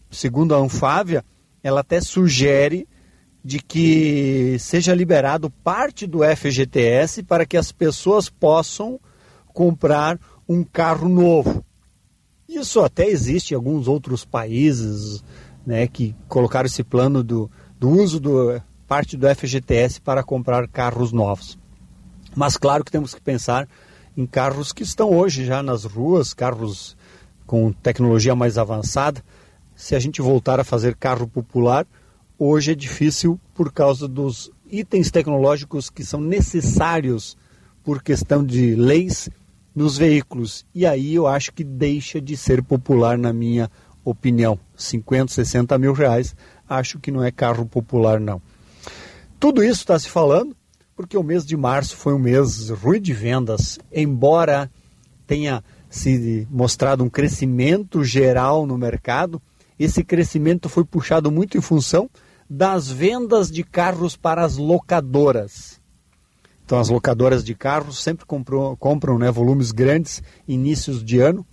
segundo 0.09 0.55
a 0.55 0.57
Anfávia, 0.57 1.23
ela 1.63 1.81
até 1.81 2.01
sugere 2.01 2.87
de 3.43 3.59
que 3.59 4.57
seja 4.59 4.95
liberado 4.95 5.49
parte 5.49 6.07
do 6.07 6.19
FGTS 6.23 7.23
para 7.23 7.45
que 7.45 7.55
as 7.55 7.71
pessoas 7.71 8.29
possam 8.29 8.99
comprar 9.53 10.19
um 10.49 10.63
carro 10.63 11.07
novo. 11.07 11.63
Isso 12.51 12.81
até 12.81 13.07
existe 13.07 13.51
em 13.51 13.55
alguns 13.55 13.87
outros 13.87 14.25
países, 14.25 15.23
né, 15.65 15.87
que 15.87 16.13
colocaram 16.27 16.65
esse 16.65 16.83
plano 16.83 17.23
do, 17.23 17.49
do 17.79 17.89
uso 17.89 18.19
do 18.19 18.61
parte 18.85 19.15
do 19.15 19.25
FGTS 19.33 20.01
para 20.01 20.21
comprar 20.21 20.67
carros 20.67 21.13
novos. 21.13 21.57
Mas 22.35 22.57
claro 22.57 22.83
que 22.83 22.91
temos 22.91 23.15
que 23.15 23.21
pensar 23.21 23.69
em 24.17 24.25
carros 24.25 24.73
que 24.73 24.83
estão 24.83 25.11
hoje 25.11 25.45
já 25.45 25.63
nas 25.63 25.85
ruas, 25.85 26.33
carros 26.33 26.97
com 27.45 27.71
tecnologia 27.71 28.35
mais 28.35 28.57
avançada, 28.57 29.23
se 29.73 29.95
a 29.95 29.99
gente 29.99 30.21
voltar 30.21 30.59
a 30.59 30.65
fazer 30.65 30.97
carro 30.97 31.29
popular, 31.29 31.87
hoje 32.37 32.73
é 32.73 32.75
difícil 32.75 33.39
por 33.55 33.71
causa 33.71 34.09
dos 34.09 34.51
itens 34.69 35.09
tecnológicos 35.09 35.89
que 35.89 36.03
são 36.03 36.19
necessários 36.19 37.37
por 37.81 38.03
questão 38.03 38.43
de 38.45 38.75
leis 38.75 39.29
nos 39.75 39.97
veículos. 39.97 40.65
E 40.73 40.85
aí 40.85 41.15
eu 41.15 41.27
acho 41.27 41.53
que 41.53 41.63
deixa 41.63 42.21
de 42.21 42.35
ser 42.35 42.63
popular, 42.63 43.17
na 43.17 43.31
minha 43.31 43.69
opinião. 44.03 44.59
50, 44.75 45.31
60 45.31 45.77
mil 45.77 45.93
reais, 45.93 46.35
acho 46.67 46.99
que 46.99 47.11
não 47.11 47.23
é 47.23 47.31
carro 47.31 47.65
popular, 47.65 48.19
não. 48.19 48.41
Tudo 49.39 49.63
isso 49.63 49.81
está 49.81 49.97
se 49.97 50.09
falando 50.09 50.55
porque 50.95 51.17
o 51.17 51.23
mês 51.23 51.45
de 51.45 51.57
março 51.57 51.95
foi 51.95 52.13
um 52.13 52.19
mês 52.19 52.69
ruim 52.69 53.01
de 53.01 53.13
vendas, 53.13 53.79
embora 53.91 54.69
tenha 55.25 55.63
se 55.89 56.47
mostrado 56.49 57.03
um 57.03 57.09
crescimento 57.09 58.03
geral 58.03 58.65
no 58.65 58.77
mercado, 58.77 59.41
esse 59.79 60.03
crescimento 60.03 60.69
foi 60.69 60.85
puxado 60.85 61.31
muito 61.31 61.57
em 61.57 61.61
função 61.61 62.09
das 62.49 62.89
vendas 62.89 63.49
de 63.49 63.63
carros 63.63 64.15
para 64.15 64.43
as 64.43 64.57
locadoras. 64.57 65.70
Então, 66.71 66.79
as 66.79 66.87
locadoras 66.87 67.43
de 67.43 67.53
carros 67.53 68.01
sempre 68.01 68.25
comprou, 68.25 68.77
compram 68.77 69.19
né, 69.19 69.29
volumes 69.29 69.73
grandes 69.73 70.23
inícios 70.47 71.03
de 71.03 71.19
ano 71.19 71.45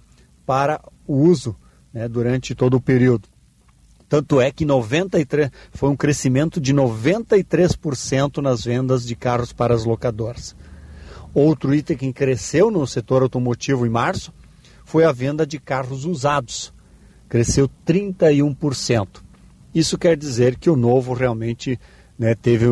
para 0.47 0.81
o 1.09 1.16
uso 1.16 1.57
né, 1.93 2.07
durante 2.07 2.55
todo 2.55 2.74
o 2.74 2.81
período. 2.81 3.27
Tanto 4.09 4.40
é 4.40 4.53
que 4.53 4.65
93, 4.65 5.51
foi 5.73 5.89
um 5.89 5.97
crescimento 5.97 6.61
de 6.61 6.73
93% 6.73 8.40
nas 8.40 8.62
vendas 8.62 9.05
de 9.05 9.16
carros 9.16 9.53
para 9.53 9.74
as 9.74 9.85
locadoras. 9.85 10.55
Outro 11.35 11.74
item 11.74 11.97
que 11.97 12.12
cresceu 12.12 12.70
no 12.70 12.86
setor 12.86 13.23
automotivo 13.23 13.85
em 13.85 13.90
março 13.90 14.32
foi 14.85 15.05
a 15.05 15.11
venda 15.11 15.45
de 15.45 15.59
carros 15.59 16.05
usados. 16.05 16.73
Cresceu 17.28 17.69
31%. 17.85 19.20
Isso 19.74 19.99
quer 19.99 20.16
dizer 20.16 20.57
que 20.57 20.70
o 20.70 20.77
novo 20.77 21.12
realmente 21.12 21.77
né, 22.16 22.36
teve 22.36 22.66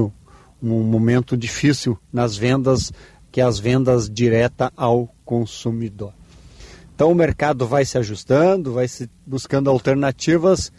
um 0.63 0.83
momento 0.83 1.37
difícil 1.37 1.99
nas 2.13 2.37
vendas, 2.37 2.93
que 3.31 3.41
é 3.41 3.45
as 3.45 3.59
vendas 3.59 4.09
direta 4.09 4.73
ao 4.77 5.09
consumidor. 5.25 6.13
Então 6.95 7.11
o 7.11 7.15
mercado 7.15 7.67
vai 7.67 7.85
se 7.85 7.99
ajustando, 7.99 8.73
vai 8.73 8.89
se 8.89 9.11
buscando 9.27 9.69
alternativas 9.69 10.73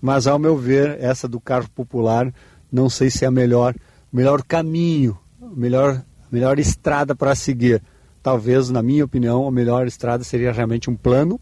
mas 0.00 0.26
ao 0.26 0.38
meu 0.38 0.56
ver, 0.56 0.98
essa 1.00 1.26
do 1.26 1.40
carro 1.40 1.68
popular, 1.70 2.32
não 2.70 2.88
sei 2.88 3.10
se 3.10 3.24
é 3.24 3.28
a 3.28 3.30
melhor, 3.30 3.74
melhor 4.12 4.42
caminho, 4.42 5.18
melhor, 5.40 6.02
melhor 6.30 6.58
estrada 6.58 7.14
para 7.14 7.34
seguir. 7.34 7.82
Talvez, 8.22 8.70
na 8.70 8.82
minha 8.82 9.04
opinião, 9.04 9.46
a 9.46 9.50
melhor 9.50 9.86
estrada 9.86 10.22
seria 10.24 10.52
realmente 10.52 10.90
um 10.90 10.96
plano 10.96 11.40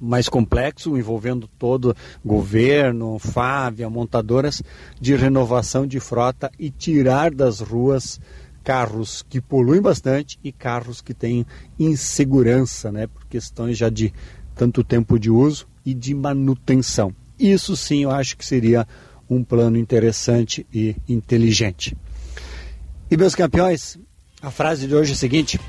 mais 0.00 0.28
complexo, 0.28 0.96
envolvendo 0.96 1.48
todo 1.58 1.96
governo, 2.24 3.18
FAV, 3.18 3.80
montadoras, 3.90 4.62
de 5.00 5.14
renovação 5.14 5.86
de 5.86 6.00
frota 6.00 6.50
e 6.58 6.70
tirar 6.70 7.32
das 7.32 7.60
ruas 7.60 8.20
carros 8.62 9.24
que 9.28 9.40
poluem 9.40 9.82
bastante 9.82 10.38
e 10.42 10.50
carros 10.50 11.02
que 11.02 11.12
têm 11.12 11.46
insegurança, 11.78 12.90
né, 12.90 13.06
por 13.06 13.26
questões 13.26 13.76
já 13.76 13.90
de 13.90 14.12
tanto 14.54 14.82
tempo 14.82 15.18
de 15.18 15.30
uso 15.30 15.66
e 15.84 15.92
de 15.92 16.14
manutenção. 16.14 17.14
Isso 17.38 17.76
sim 17.76 18.04
eu 18.04 18.10
acho 18.10 18.36
que 18.36 18.44
seria 18.44 18.86
um 19.28 19.44
plano 19.44 19.76
interessante 19.76 20.66
e 20.72 20.96
inteligente. 21.08 21.96
E 23.10 23.16
meus 23.16 23.34
campeões, 23.34 23.98
a 24.40 24.50
frase 24.50 24.86
de 24.86 24.94
hoje 24.94 25.12
é 25.12 25.14
a 25.14 25.18
seguinte: 25.18 25.60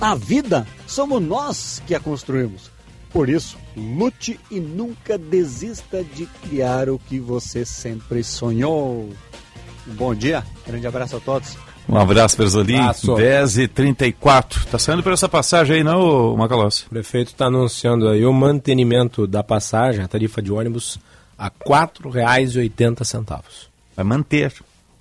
A 0.00 0.14
vida 0.14 0.66
somos 0.86 1.22
nós 1.22 1.82
que 1.86 1.94
a 1.94 2.00
construímos. 2.00 2.73
Por 3.14 3.28
isso, 3.28 3.56
lute 3.76 4.40
e 4.50 4.58
nunca 4.58 5.16
desista 5.16 6.02
de 6.02 6.26
criar 6.26 6.88
o 6.90 6.98
que 6.98 7.20
você 7.20 7.64
sempre 7.64 8.24
sonhou. 8.24 9.08
Um 9.86 9.94
bom 9.94 10.12
dia, 10.12 10.44
grande 10.66 10.84
abraço 10.84 11.18
a 11.18 11.20
todos. 11.20 11.56
Um 11.88 11.96
abraço, 11.96 12.36
Berzolim. 12.36 12.80
10 13.16 13.58
e 13.58 13.68
34 13.68 14.66
Tá 14.66 14.80
saindo 14.80 15.00
por 15.00 15.12
essa 15.12 15.28
passagem 15.28 15.76
aí, 15.76 15.84
não, 15.84 16.36
Macalossi? 16.36 16.86
O 16.86 16.88
prefeito 16.88 17.28
está 17.28 17.46
anunciando 17.46 18.08
aí 18.08 18.26
o 18.26 18.32
mantenimento 18.32 19.28
da 19.28 19.44
passagem, 19.44 20.02
a 20.02 20.08
tarifa 20.08 20.42
de 20.42 20.50
ônibus, 20.50 20.98
a 21.38 21.44
R$ 21.44 21.52
4,80. 21.64 23.44
Vai 23.94 24.04
manter, 24.04 24.52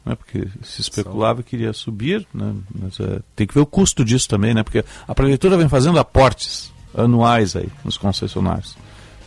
né? 0.05 0.13
Porque 0.13 0.47
se 0.61 0.81
especulava 0.81 1.41
que 1.41 1.55
iria 1.55 1.73
subir, 1.73 2.27
né? 2.31 2.53
Mas 2.79 2.99
é, 2.99 3.21
tem 3.35 3.47
que 3.47 3.55
ver 3.55 3.61
o 3.61 3.65
custo 3.65 4.05
disso 4.05 4.29
também, 4.29 4.53
né? 4.53 4.61
Porque 4.61 4.85
a 5.07 5.15
prefeitura 5.15 5.57
vem 5.57 5.67
fazendo 5.67 5.97
aportes 5.97 6.71
anuais 6.95 7.55
aí 7.55 7.69
nos 7.83 7.97
concessionários 7.97 8.75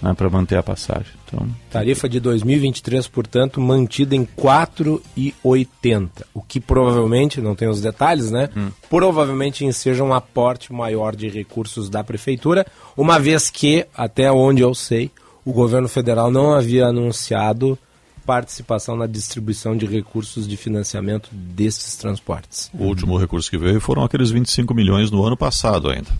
né, 0.00 0.14
para 0.14 0.28
manter 0.28 0.56
a 0.56 0.62
passagem. 0.62 1.12
Então, 1.26 1.48
Tarifa 1.70 2.08
de 2.08 2.20
2023, 2.20 3.08
portanto, 3.08 3.60
mantida 3.60 4.14
em 4.14 4.24
4,80, 4.24 6.08
o 6.34 6.42
que 6.42 6.60
provavelmente, 6.60 7.40
não 7.40 7.54
tem 7.54 7.68
os 7.68 7.80
detalhes, 7.80 8.30
né? 8.30 8.48
Hum. 8.56 8.70
Provavelmente 8.88 9.70
seja 9.72 10.04
um 10.04 10.14
aporte 10.14 10.72
maior 10.72 11.14
de 11.16 11.28
recursos 11.28 11.88
da 11.88 12.04
prefeitura, 12.04 12.66
uma 12.96 13.18
vez 13.18 13.50
que, 13.50 13.86
até 13.94 14.30
onde 14.30 14.62
eu 14.62 14.74
sei, 14.74 15.10
o 15.44 15.52
governo 15.52 15.88
federal 15.88 16.30
não 16.30 16.54
havia 16.54 16.86
anunciado 16.86 17.78
participação 18.24 18.96
na 18.96 19.06
distribuição 19.06 19.76
de 19.76 19.86
recursos 19.86 20.48
de 20.48 20.56
financiamento 20.56 21.30
desses 21.32 21.96
transportes. 21.96 22.68
O 22.74 22.82
último 22.82 23.16
recurso 23.16 23.48
que 23.48 23.56
veio 23.56 23.80
foram 23.80 24.02
aqueles 24.02 24.32
25 24.32 24.74
milhões 24.74 25.12
no 25.12 25.24
ano 25.24 25.36
passado 25.36 25.88
ainda. 25.88 26.10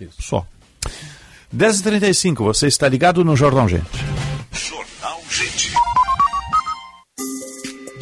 Isso. 0.00 0.20
Só. 0.20 0.44
10h35, 1.54 2.36
você 2.44 2.66
está 2.66 2.88
ligado 2.88 3.24
no 3.24 3.34
Jornal 3.36 3.68
Gente. 3.68 3.86
Jornal 4.52 5.22
Gente. 5.30 5.72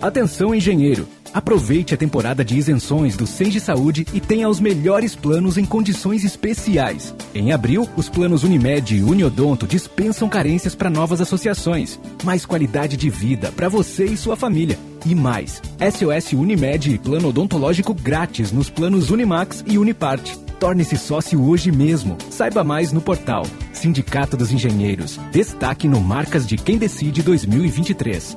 Atenção 0.00 0.54
engenheiro, 0.54 1.08
aproveite 1.32 1.94
a 1.94 1.96
temporada 1.96 2.44
de 2.44 2.56
isenções 2.56 3.16
do 3.16 3.26
Senge 3.26 3.58
Saúde 3.58 4.06
e 4.12 4.20
tenha 4.20 4.48
os 4.48 4.60
melhores 4.60 5.14
planos 5.14 5.56
em 5.56 5.64
condições 5.64 6.22
especiais. 6.22 7.14
Em 7.34 7.50
abril, 7.50 7.88
os 7.96 8.08
planos 8.08 8.44
Unimed 8.44 8.94
e 8.94 9.02
Uniodonto 9.02 9.66
dispensam 9.66 10.28
carências 10.28 10.74
para 10.74 10.90
novas 10.90 11.20
associações, 11.20 11.98
mais 12.22 12.44
qualidade 12.44 12.96
de 12.96 13.08
vida 13.08 13.50
para 13.52 13.70
você 13.70 14.04
e 14.04 14.18
sua 14.18 14.36
família. 14.36 14.78
E 15.06 15.14
mais, 15.14 15.62
SOS 15.80 16.32
Unimed 16.34 16.94
e 16.94 16.98
plano 16.98 17.28
odontológico 17.28 17.94
grátis 17.94 18.52
nos 18.52 18.68
planos 18.68 19.10
Unimax 19.10 19.64
e 19.66 19.78
Uniparte. 19.78 20.36
Torne-se 20.60 20.96
sócio 20.96 21.42
hoje 21.42 21.72
mesmo. 21.72 22.16
Saiba 22.30 22.64
mais 22.64 22.92
no 22.92 23.00
portal 23.00 23.44
Sindicato 23.72 24.36
dos 24.36 24.52
Engenheiros. 24.52 25.18
Destaque 25.30 25.86
no 25.86 26.00
Marcas 26.00 26.46
de 26.46 26.56
Quem 26.56 26.78
Decide 26.78 27.22
2023. 27.22 28.36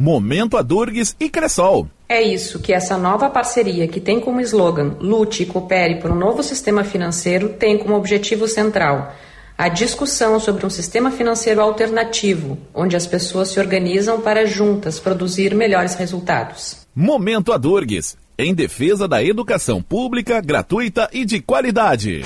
Momento 0.03 0.57
Adurgues 0.57 1.15
e 1.21 1.31
Cressol. 1.31 1.87
É 2.09 2.21
isso 2.21 2.59
que 2.59 2.73
essa 2.73 2.99
nova 2.99 3.31
parceria, 3.31 3.87
que 3.87 4.01
tem 4.01 4.19
como 4.19 4.41
slogan 4.41 4.97
Lute 4.99 5.45
e 5.45 5.47
Coopere 5.47 6.01
por 6.01 6.11
um 6.11 6.17
novo 6.17 6.43
sistema 6.43 6.83
financeiro, 6.83 7.51
tem 7.51 7.79
como 7.79 7.95
objetivo 7.95 8.49
central 8.49 9.15
a 9.57 9.69
discussão 9.69 10.41
sobre 10.41 10.67
um 10.67 10.71
sistema 10.71 11.13
financeiro 11.13 11.61
alternativo, 11.61 12.59
onde 12.75 12.97
as 12.97 13.07
pessoas 13.07 13.51
se 13.51 13.61
organizam 13.61 14.21
para 14.21 14.45
juntas 14.45 14.99
produzir 14.99 15.55
melhores 15.55 15.95
resultados. 15.95 16.85
Momento 16.93 17.53
Adurgues, 17.53 18.17
em 18.37 18.53
defesa 18.53 19.07
da 19.07 19.23
educação 19.23 19.81
pública, 19.81 20.41
gratuita 20.41 21.09
e 21.13 21.25
de 21.25 21.41
qualidade. 21.41 22.25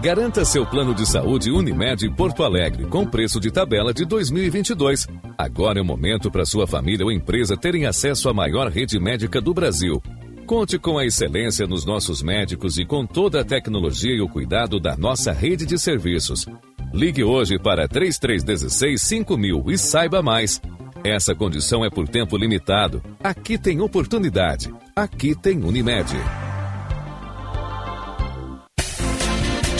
Garanta 0.00 0.44
seu 0.44 0.64
plano 0.64 0.94
de 0.94 1.04
saúde 1.04 1.50
Unimed 1.50 2.08
Porto 2.14 2.44
Alegre 2.44 2.86
com 2.86 3.04
preço 3.04 3.40
de 3.40 3.50
tabela 3.50 3.92
de 3.92 4.04
2022. 4.04 5.08
Agora 5.36 5.80
é 5.80 5.82
o 5.82 5.84
momento 5.84 6.30
para 6.30 6.46
sua 6.46 6.68
família 6.68 7.04
ou 7.04 7.10
empresa 7.10 7.56
terem 7.56 7.84
acesso 7.84 8.28
à 8.28 8.32
maior 8.32 8.70
rede 8.70 8.96
médica 9.00 9.40
do 9.40 9.52
Brasil. 9.52 10.00
Conte 10.46 10.78
com 10.78 10.98
a 10.98 11.04
excelência 11.04 11.66
nos 11.66 11.84
nossos 11.84 12.22
médicos 12.22 12.78
e 12.78 12.84
com 12.84 13.04
toda 13.04 13.40
a 13.40 13.44
tecnologia 13.44 14.14
e 14.14 14.20
o 14.20 14.28
cuidado 14.28 14.78
da 14.78 14.96
nossa 14.96 15.32
rede 15.32 15.66
de 15.66 15.76
serviços. 15.76 16.46
Ligue 16.94 17.24
hoje 17.24 17.58
para 17.58 17.88
3316 17.88 19.02
5000 19.02 19.64
e 19.66 19.76
saiba 19.76 20.22
mais. 20.22 20.62
Essa 21.02 21.34
condição 21.34 21.84
é 21.84 21.90
por 21.90 22.08
tempo 22.08 22.36
limitado. 22.36 23.02
Aqui 23.22 23.58
tem 23.58 23.80
oportunidade. 23.80 24.72
Aqui 24.94 25.34
tem 25.34 25.58
Unimed. 25.62 26.16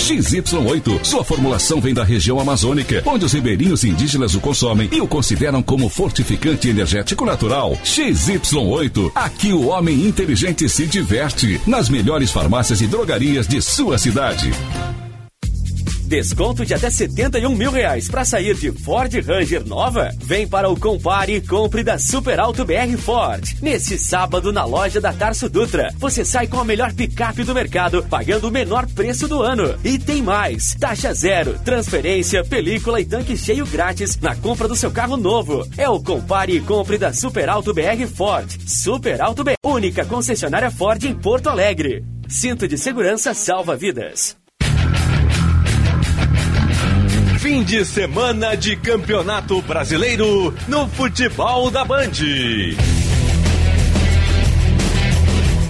XY8. 0.09 1.05
Sua 1.05 1.23
formulação 1.23 1.83
vem 1.83 1.93
da 1.93 2.03
região 2.03 2.41
amazônica, 2.41 3.03
onde 3.05 3.27
os 3.27 3.33
ribeirinhos 3.35 3.85
indígenas 3.85 4.35
o 4.35 4.41
consomem 4.41 4.89
e 4.91 5.03
o 5.03 5.07
consideram 5.07 5.63
como 5.63 5.91
fortificante 5.91 6.67
energético 6.67 7.27
natural. 7.27 7.79
XY8. 7.85 9.13
Aqui 9.15 9.53
o 9.53 9.67
homem 9.67 10.07
inteligente 10.07 10.67
se 10.67 10.87
diverte. 10.87 11.61
Nas 11.67 11.91
melhores 11.91 12.31
farmácias 12.31 12.81
e 12.81 12.87
drogarias 12.87 13.47
de 13.47 13.61
sua 13.61 13.99
cidade. 13.99 14.51
Desconto 16.09 16.65
de 16.65 16.73
até 16.73 16.89
71 16.89 17.55
mil 17.55 17.71
reais 17.71 18.09
para 18.09 18.25
sair 18.25 18.55
de 18.55 18.73
Ford 18.73 19.13
Ranger 19.13 19.63
nova? 19.67 20.11
Vem 20.17 20.49
para 20.49 20.71
o 20.71 20.81
Compare 20.81 21.35
e 21.35 21.41
compre 21.43 21.85
da 21.85 21.99
Super 21.99 22.41
Alto 22.41 22.65
BR 22.65 22.97
Ford. 22.97 23.45
Nesse 23.61 23.99
sábado 23.99 24.51
na 24.51 24.65
loja 24.65 25.03
da 25.03 25.13
Tarso 25.13 25.51
Dutra, 25.51 25.93
você 25.99 26.25
sai 26.25 26.47
com 26.47 26.59
a 26.59 26.65
melhor 26.65 26.95
picape 26.95 27.45
do 27.45 27.55
mercado, 27.55 28.03
pagando 28.09 28.49
o 28.49 28.51
menor 28.51 28.87
preço 28.87 29.29
do 29.29 29.43
ano. 29.43 29.79
E 29.85 29.99
tem 29.99 30.23
mais: 30.23 30.75
taxa 30.81 31.13
zero, 31.13 31.59
transferência, 31.63 32.43
película 32.43 33.03
e 33.03 33.05
tanque 33.05 33.37
cheio 33.37 33.67
grátis 33.67 34.19
na 34.19 34.35
compra 34.35 34.67
do 34.67 34.75
seu 34.75 34.91
carro 34.91 35.19
novo. 35.19 35.69
É 35.77 35.91
o 35.91 36.03
Compare 36.03 36.57
e 36.57 36.61
compre 36.63 36.97
da 36.97 37.13
Super 37.13 37.51
Alto 37.51 37.75
BR 37.75 38.07
Ford. 38.07 38.51
Super 38.67 39.21
Alto 39.21 39.45
BR, 39.45 39.57
única 39.63 40.07
concessionária 40.07 40.71
Ford 40.71 41.05
em 41.05 41.15
Porto 41.15 41.51
Alegre. 41.51 42.03
Cinto 42.27 42.67
de 42.67 42.79
segurança 42.79 43.35
salva 43.35 43.77
vidas. 43.77 44.48
Fim 47.39 47.63
de 47.63 47.85
semana 47.85 48.57
de 48.57 48.75
Campeonato 48.75 49.63
Brasileiro 49.63 50.53
no 50.67 50.89
futebol 50.89 51.71
da 51.71 51.85
Band. 51.85 52.11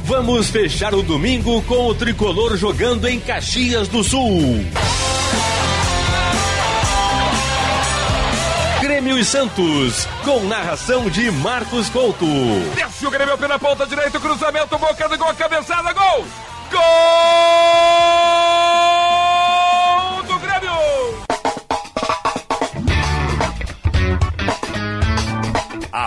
Vamos 0.05 0.49
fechar 0.49 0.95
o 0.95 1.03
domingo 1.03 1.61
com 1.62 1.89
o 1.89 1.95
tricolor 1.95 2.57
jogando 2.57 3.07
em 3.07 3.20
Caxias 3.20 3.86
do 3.86 4.03
Sul. 4.03 4.65
Grêmio 8.81 9.19
e 9.19 9.24
Santos, 9.24 10.09
com 10.24 10.45
narração 10.45 11.11
de 11.11 11.31
Marcos 11.31 11.90
Couto. 11.90 12.24
Desce 12.74 13.07
o 13.07 13.11
Grêmio 13.11 13.36
pela 13.36 13.59
ponta 13.59 13.86
direita, 13.86 14.19
cruzamento, 14.19 14.78
boca 14.78 15.07
do 15.07 15.19
gol, 15.19 15.35
cabeçada, 15.35 15.93
gol! 15.93 16.27
Gol 16.70 18.18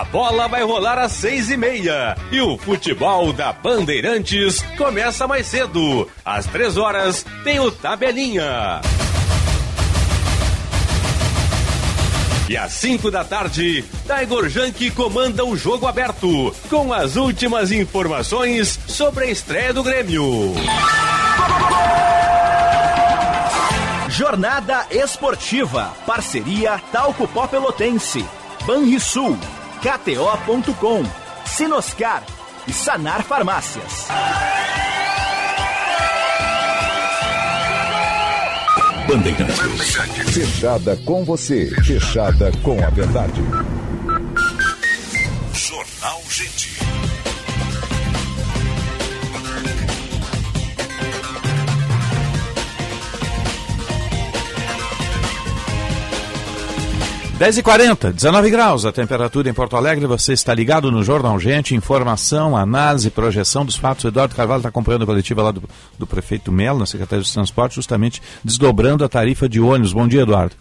A 0.02 0.04
bola 0.06 0.48
vai 0.48 0.64
rolar 0.64 0.98
às 0.98 1.12
seis 1.12 1.48
e 1.48 1.56
meia 1.56 2.16
e 2.32 2.40
o 2.40 2.58
futebol 2.58 3.32
da 3.32 3.52
Bandeirantes 3.52 4.60
começa 4.76 5.28
mais 5.28 5.46
cedo. 5.46 6.10
Às 6.24 6.44
três 6.44 6.76
horas 6.76 7.24
tem 7.44 7.60
o 7.60 7.70
Tabelinha. 7.70 8.80
E 12.48 12.56
às 12.56 12.72
5 12.72 13.12
da 13.12 13.22
tarde, 13.22 13.84
Tiger 14.04 14.48
Junk 14.48 14.90
comanda 14.90 15.44
o 15.44 15.56
jogo 15.56 15.86
aberto, 15.86 16.52
com 16.68 16.92
as 16.92 17.14
últimas 17.14 17.70
informações 17.70 18.80
sobre 18.88 19.26
a 19.26 19.30
estreia 19.30 19.72
do 19.72 19.84
Grêmio. 19.84 20.52
Jornada 24.08 24.84
Esportiva. 24.90 25.94
Parceria 26.04 26.82
Talco 26.90 27.28
Pó 27.28 27.46
Pelotense. 27.46 28.26
Banrisul. 28.66 29.38
KTO.com. 29.82 31.02
Sinoscar. 31.44 32.22
E 32.68 32.72
Sanar 32.72 33.24
Farmácias. 33.24 34.06
Bandeirantes. 39.08 40.30
Fechada 40.32 40.96
com 41.04 41.24
você. 41.24 41.68
Fechada 41.84 42.52
com 42.62 42.80
a 42.84 42.90
verdade. 42.90 43.42
Jornal 45.52 46.22
Gente. 46.28 46.71
Dez 57.42 57.58
e 57.58 57.62
40 57.64 58.12
19 58.12 58.50
graus 58.50 58.84
a 58.84 58.92
temperatura 58.92 59.50
em 59.50 59.52
Porto 59.52 59.76
Alegre. 59.76 60.06
Você 60.06 60.32
está 60.32 60.54
ligado 60.54 60.92
no 60.92 61.02
Jornal 61.02 61.40
Gente. 61.40 61.74
Informação, 61.74 62.56
análise, 62.56 63.10
projeção 63.10 63.64
dos 63.64 63.74
fatos. 63.74 64.04
O 64.04 64.08
Eduardo 64.08 64.36
Carvalho 64.36 64.60
está 64.60 64.68
acompanhando 64.68 65.02
a 65.02 65.06
coletiva 65.06 65.42
lá 65.42 65.50
do, 65.50 65.60
do 65.98 66.06
prefeito 66.06 66.52
Melo, 66.52 66.78
na 66.78 66.86
Secretaria 66.86 67.24
de 67.24 67.32
Transporte, 67.32 67.74
justamente 67.74 68.22
desdobrando 68.44 69.04
a 69.04 69.08
tarifa 69.08 69.48
de 69.48 69.60
ônibus. 69.60 69.92
Bom 69.92 70.06
dia, 70.06 70.22
Eduardo. 70.22 70.54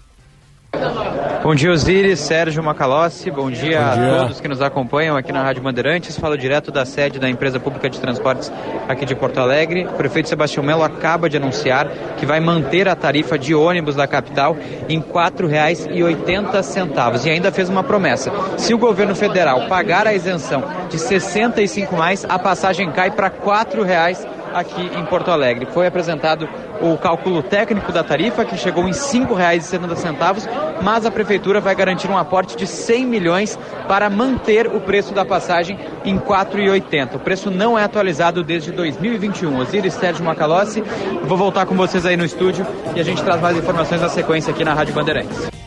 Bom 1.44 1.54
dia, 1.54 1.72
Osiris, 1.72 2.20
Sérgio 2.20 2.64
Macalossi. 2.64 3.30
Bom 3.30 3.52
dia, 3.52 3.82
Bom 3.82 3.96
dia. 3.96 4.16
a 4.16 4.20
todos 4.20 4.40
que 4.40 4.48
nos 4.48 4.62
acompanham 4.62 5.18
aqui 5.18 5.32
na 5.32 5.44
Rádio 5.44 5.62
Bandeirantes. 5.62 6.18
Falo 6.18 6.38
direto 6.38 6.72
da 6.72 6.86
sede 6.86 7.20
da 7.20 7.30
empresa 7.30 7.60
pública 7.60 7.90
de 7.90 8.00
transportes 8.00 8.52
aqui 8.88 9.06
de 9.06 9.14
Porto 9.16 9.40
Alegre. 9.40 9.86
O 9.86 9.94
prefeito 9.94 10.30
Sebastião 10.30 10.64
Melo 10.64 10.84
acaba 10.84 11.30
de 11.30 11.36
anunciar 11.36 11.90
que 12.18 12.26
vai 12.26 12.40
manter 12.40 12.88
a 12.88 12.96
tarifa 12.96 13.38
de 13.38 13.54
ônibus 13.54 13.96
da 13.96 14.08
capital 14.08 14.56
em 14.88 15.00
R$ 15.00 15.06
4,80 15.12 17.26
e 17.26 17.30
ainda 17.30 17.52
fez 17.52 17.68
uma 17.68 17.84
promessa. 17.84 18.32
Se 18.58 18.74
o 18.74 18.78
governo 18.78 19.16
federal 19.16 19.68
pagar 19.68 20.08
a 20.08 20.14
isenção 20.14 20.64
de 20.90 20.98
R$ 20.98 21.04
65 21.04 21.96
mais, 21.96 22.24
a 22.24 22.40
passagem 22.40 22.92
cai 22.92 23.12
para 23.12 23.28
R$ 23.28 23.34
4,00 23.44 24.41
aqui 24.54 24.92
em 24.96 25.06
Porto 25.06 25.32
Alegre. 25.32 25.68
Foi 25.72 25.88
apresentado 25.88 26.48
o 26.82 26.98
cálculo 26.98 27.44
técnico 27.44 27.92
da 27.92 28.04
tarifa, 28.04 28.44
que 28.44 28.58
chegou 28.58 28.84
em 28.84 28.92
R$ 28.92 28.94
5,70, 28.94 30.82
mas 30.82 31.06
a 31.06 31.12
prefeitura 31.12 31.60
vai 31.60 31.76
garantir 31.76 32.10
um 32.10 32.18
aporte 32.18 32.56
de 32.56 32.66
100 32.66 33.06
milhões 33.06 33.60
para 33.88 34.10
manter 34.10 34.68
o 34.68 34.80
preço 34.82 35.14
da 35.14 35.24
passagem 35.24 35.78
em 36.04 36.16
R$ 36.16 36.22
4,80. 36.22 37.16
O 37.16 37.20
preço 37.20 37.52
não 37.52 37.78
é 37.78 37.84
atualizado 37.84 38.44
desde 38.44 38.72
2021. 38.72 39.60
Osiris 39.60 39.94
Sérgio 39.94 40.26
Macalossi, 40.26 40.84
vou 41.24 41.38
voltar 41.38 41.66
com 41.66 41.76
vocês 41.76 42.06
aí 42.06 42.18
no 42.18 42.26
estúdio 42.26 42.66
e 42.96 43.00
a 43.00 43.04
gente 43.04 43.24
traz 43.24 43.42
mais 43.42 43.58
informações 43.58 44.02
na 44.02 44.10
sequência 44.10 44.52
aqui 44.52 44.64
na 44.64 44.74
Rádio 44.74 44.94
Bandeirantes. 44.94 45.61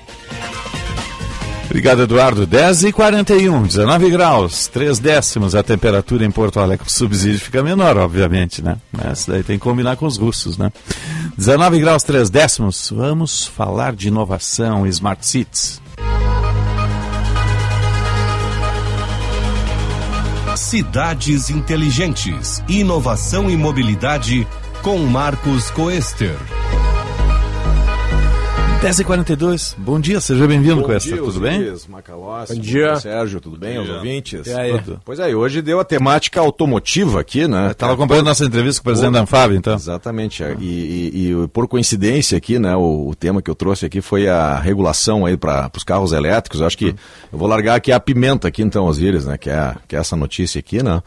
Obrigado, 1.75 2.03
Eduardo. 2.03 2.47
10 2.47 2.85
e 2.85 2.93
41, 2.93 3.65
19 3.65 4.09
graus, 4.09 4.69
3 4.69 4.97
décimos 5.01 5.57
a 5.57 5.63
temperatura 5.63 6.25
em 6.25 6.31
Porto 6.31 6.61
Alegre. 6.61 6.87
O 6.87 6.91
subsídio 6.91 7.41
fica 7.41 7.65
menor, 7.65 7.97
obviamente, 7.97 8.63
né? 8.63 8.77
Mas 8.93 9.27
daí 9.27 9.43
tem 9.43 9.59
que 9.59 9.65
combinar 9.65 9.97
com 9.97 10.07
os 10.07 10.17
russos, 10.17 10.57
né? 10.57 10.71
19 11.37 11.81
graus, 11.81 12.05
3 12.05 12.31
décimos. 12.31 12.93
Vamos 12.95 13.49
falar 13.49 13.93
de 13.93 14.07
inovação 14.07 14.87
Smart 14.87 15.27
Cities. 15.27 15.83
Cidades 20.55 21.51
Inteligentes, 21.51 22.63
Inovação 22.69 23.51
e 23.51 23.57
Mobilidade 23.57 24.47
com 24.81 24.99
Marcos 24.99 25.73
Coester. 25.73 26.37
10h42, 28.85 29.77
bom 29.78 29.98
dia, 29.98 30.20
seja 30.20 30.47
bem-vindo, 30.47 30.86
dia, 30.98 31.16
tudo 31.16 31.40
bem? 31.40 31.59
Osiris, 31.59 31.86
Macalossi, 31.86 32.55
Bom 32.55 32.61
dia. 32.61 32.97
Sérgio, 32.97 33.40
tudo 33.40 33.56
bem, 33.56 33.78
aos 33.78 33.89
ouvintes? 33.89 34.47
E 34.47 34.52
aí? 34.52 34.78
Pois 35.02 35.19
é, 35.19 35.35
hoje 35.35 35.62
deu 35.62 35.81
a 35.81 35.85
temática 35.85 36.39
automotiva 36.39 37.19
aqui, 37.19 37.48
né? 37.48 37.70
Estava 37.70 37.94
acompanhando 37.94 38.27
nossa 38.27 38.44
entrevista 38.44 38.82
com 38.82 38.90
o 38.90 38.93
presidente 38.93 39.15
da 39.15 39.23
Anfab, 39.23 39.55
então. 39.56 39.74
Exatamente, 39.74 40.44
é. 40.44 40.55
e, 40.61 40.65
e- 41.15 41.32
e 41.44 41.48
por 41.48 41.66
coincidência 41.66 42.36
aqui, 42.36 42.59
né, 42.59 42.77
o, 42.77 43.09
o 43.09 43.15
tema 43.15 43.40
que 43.40 43.51
eu 43.51 43.55
trouxe 43.55 43.86
aqui 43.86 44.02
foi 44.02 44.28
a 44.28 44.59
regulação 44.59 45.24
aí 45.24 45.39
para 45.39 45.70
os 45.74 45.82
carros 45.82 46.12
elétricos, 46.12 46.61
eu 46.61 46.66
acho 46.66 46.77
que 46.77 46.89
eu 47.32 47.39
vou 47.39 47.48
largar 47.48 47.77
aqui 47.77 47.90
a 47.90 47.98
pimenta 47.98 48.48
aqui 48.48 48.61
então, 48.62 48.85
Osiris, 48.85 49.24
né, 49.24 49.39
que 49.39 49.48
é, 49.48 49.74
que 49.89 49.97
é 49.97 49.98
essa 49.98 50.15
notícia 50.15 50.59
aqui, 50.59 50.82
né? 50.82 51.02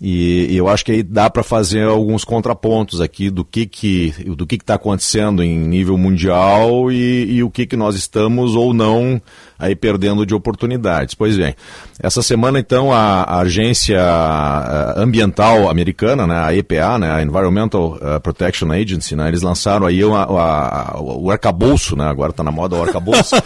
E, 0.00 0.54
eu 0.54 0.68
acho 0.68 0.84
que 0.84 0.92
aí 0.92 1.02
dá 1.02 1.30
para 1.30 1.42
fazer 1.42 1.86
alguns 1.86 2.24
contrapontos 2.24 3.00
aqui 3.00 3.30
do 3.30 3.44
que 3.44 3.64
que 3.66 4.10
do 4.36 4.46
que 4.46 4.56
está 4.56 4.74
acontecendo 4.74 5.42
em 5.42 5.56
nível 5.56 5.96
mundial 5.96 6.90
e, 6.90 7.36
e 7.36 7.42
o 7.42 7.50
que 7.50 7.66
que 7.66 7.76
nós 7.76 7.94
estamos 7.94 8.56
ou 8.56 8.74
não 8.74 9.20
aí 9.58 9.74
perdendo 9.74 10.24
de 10.26 10.34
oportunidades. 10.34 11.14
Pois 11.14 11.36
bem, 11.36 11.54
essa 12.00 12.22
semana 12.22 12.58
então 12.58 12.92
a, 12.92 13.22
a 13.22 13.38
agência 13.40 14.00
ah, 14.00 14.94
ambiental 14.96 15.68
americana, 15.70 16.26
né, 16.26 16.36
a 16.44 16.54
EPA, 16.54 16.98
né, 16.98 17.10
a 17.12 17.22
Environmental 17.22 17.98
ah, 18.02 18.20
Protection 18.20 18.70
Agency, 18.72 19.14
né, 19.16 19.28
eles 19.28 19.42
lançaram 19.42 19.86
aí 19.86 20.04
uma- 20.04 20.24
a- 20.24 20.96
o 21.00 21.30
arcabouço, 21.30 21.96
né, 21.96 22.06
agora 22.06 22.30
está 22.30 22.42
na 22.42 22.50
moda 22.52 22.76
o 22.76 22.82
arcabouço. 22.82 23.34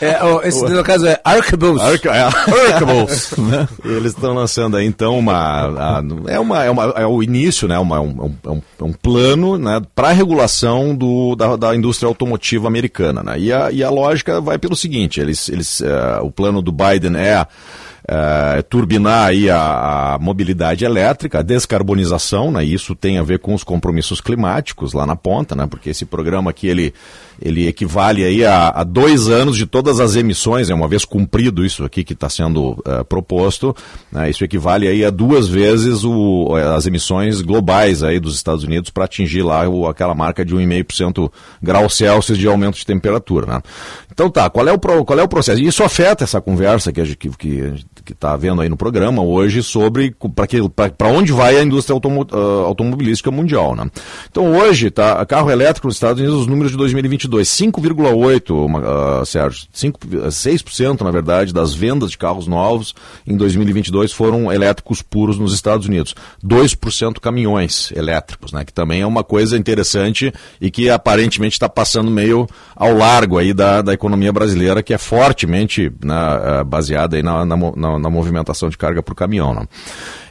É, 0.00 0.48
esse 0.48 0.62
no 0.64 0.82
caso 0.84 1.06
é 1.06 1.20
Arcabouço. 1.24 1.82
Arca, 1.84 2.10
é, 2.14 2.22
arcabouço, 2.72 3.40
né? 3.42 3.68
Eles 3.84 4.12
estão 4.12 4.34
lançando 4.34 4.76
aí 4.76 4.86
então 4.86 5.18
uma, 5.18 5.34
a- 5.98 6.02
é 6.26 6.38
uma, 6.38 6.64
é 6.64 6.70
uma 6.70 6.84
é 6.96 7.06
o 7.06 7.22
início, 7.22 7.66
né? 7.68 7.78
Uma, 7.78 8.00
um, 8.00 8.32
é 8.44 8.48
um, 8.50 8.62
um 8.82 8.92
plano, 8.92 9.58
né? 9.58 9.80
Para 9.94 10.10
regulação 10.12 10.94
do, 10.94 11.34
da, 11.36 11.56
da 11.56 11.74
indústria 11.76 12.06
automotiva 12.08 12.66
americana, 12.68 13.22
né? 13.22 13.38
E 13.38 13.52
a, 13.52 13.70
e 13.72 13.82
a 13.82 13.90
lógica 13.90 14.40
vai 14.40 14.58
pelo 14.58 14.76
seguinte: 14.76 15.07
eles, 15.16 15.48
eles, 15.48 15.80
eh, 15.80 16.20
o 16.22 16.30
plano 16.30 16.60
do 16.60 16.70
Biden 16.70 17.16
é 17.16 17.46
eh, 18.06 18.62
turbinar 18.62 19.28
aí 19.28 19.50
a, 19.50 20.14
a 20.14 20.18
mobilidade 20.18 20.84
elétrica, 20.84 21.40
a 21.40 21.42
descarbonização, 21.42 22.50
né? 22.50 22.64
Isso 22.64 22.94
tem 22.94 23.18
a 23.18 23.22
ver 23.22 23.38
com 23.38 23.54
os 23.54 23.62
compromissos 23.62 24.20
climáticos 24.20 24.92
lá 24.92 25.04
na 25.04 25.16
ponta, 25.16 25.54
né? 25.54 25.66
Porque 25.66 25.90
esse 25.90 26.04
programa 26.06 26.50
aqui 26.50 26.66
ele 26.66 26.94
ele 27.40 27.66
equivale 27.66 28.24
aí 28.24 28.44
a, 28.44 28.68
a 28.68 28.84
dois 28.84 29.28
anos 29.28 29.56
de 29.56 29.66
todas 29.66 30.00
as 30.00 30.16
emissões, 30.16 30.70
é 30.70 30.74
uma 30.74 30.88
vez 30.88 31.04
cumprido 31.04 31.64
isso 31.64 31.84
aqui 31.84 32.02
que 32.02 32.12
está 32.12 32.28
sendo 32.28 32.82
eh, 32.84 33.04
proposto, 33.04 33.74
né? 34.10 34.28
isso 34.28 34.44
equivale 34.44 34.88
aí 34.88 35.04
a 35.04 35.10
duas 35.10 35.48
vezes 35.48 36.04
o, 36.04 36.54
as 36.74 36.86
emissões 36.86 37.40
globais 37.40 38.02
aí 38.02 38.18
dos 38.18 38.34
Estados 38.34 38.64
Unidos 38.64 38.90
para 38.90 39.04
atingir 39.04 39.42
lá 39.42 39.68
o, 39.68 39.86
aquela 39.86 40.14
marca 40.14 40.44
de 40.44 40.54
1,5% 40.54 41.30
grau 41.62 41.88
Celsius 41.88 42.38
de 42.38 42.46
aumento 42.46 42.76
de 42.76 42.86
temperatura, 42.86 43.46
né? 43.46 43.62
Então 44.10 44.28
tá, 44.28 44.50
qual 44.50 44.66
é 44.66 44.72
o, 44.72 44.78
qual 44.78 45.18
é 45.18 45.22
o 45.22 45.28
processo? 45.28 45.60
E 45.60 45.66
isso 45.66 45.84
afeta 45.84 46.24
essa 46.24 46.40
conversa 46.40 46.92
que 46.92 47.00
a 47.00 47.04
gente 47.04 47.28
está 48.10 48.32
havendo 48.32 48.60
aí 48.60 48.68
no 48.68 48.76
programa 48.76 49.22
hoje 49.22 49.62
sobre 49.62 50.12
para 50.96 51.08
onde 51.08 51.32
vai 51.32 51.56
a 51.56 51.62
indústria 51.62 51.94
automo, 51.94 52.26
ah, 52.32 52.66
automobilística 52.66 53.30
mundial, 53.30 53.76
né? 53.76 53.88
Então 54.28 54.56
hoje, 54.56 54.90
tá, 54.90 55.24
carro 55.24 55.50
elétrico 55.50 55.86
nos 55.86 55.96
Estados 55.96 56.20
Unidos, 56.20 56.40
os 56.40 56.46
números 56.48 56.72
de 56.72 56.78
2022, 56.78 57.27
5,8, 57.36 58.50
uma, 58.66 59.20
ah, 59.20 59.24
Sérgio, 59.24 59.66
5, 59.72 60.00
6% 60.30 61.00
na 61.02 61.10
verdade 61.10 61.52
das 61.52 61.74
vendas 61.74 62.10
de 62.10 62.18
carros 62.18 62.46
novos 62.46 62.94
em 63.26 63.36
2022 63.36 64.12
foram 64.12 64.50
elétricos 64.52 65.02
puros 65.02 65.38
nos 65.38 65.52
Estados 65.54 65.86
Unidos. 65.86 66.14
2% 66.44 67.20
caminhões 67.20 67.92
elétricos, 67.94 68.52
né? 68.52 68.64
Que 68.64 68.72
também 68.72 69.02
é 69.02 69.06
uma 69.06 69.22
coisa 69.24 69.56
interessante 69.56 70.32
e 70.60 70.70
que 70.70 70.88
aparentemente 70.90 71.54
está 71.54 71.68
passando 71.68 72.10
meio 72.10 72.46
ao 72.74 72.94
largo 72.96 73.38
aí 73.38 73.52
da, 73.52 73.82
da 73.82 73.92
economia 73.92 74.32
brasileira, 74.32 74.82
que 74.82 74.94
é 74.94 74.98
fortemente 74.98 75.92
né, 76.04 76.14
ah, 76.14 76.64
baseada 76.64 77.16
aí 77.16 77.22
na, 77.22 77.44
na, 77.44 77.56
na- 77.56 77.98
na 77.98 78.10
movimentação 78.10 78.68
de 78.68 78.76
carga 78.78 79.02
por 79.02 79.14
caminhão. 79.14 79.54
Né? 79.54 79.66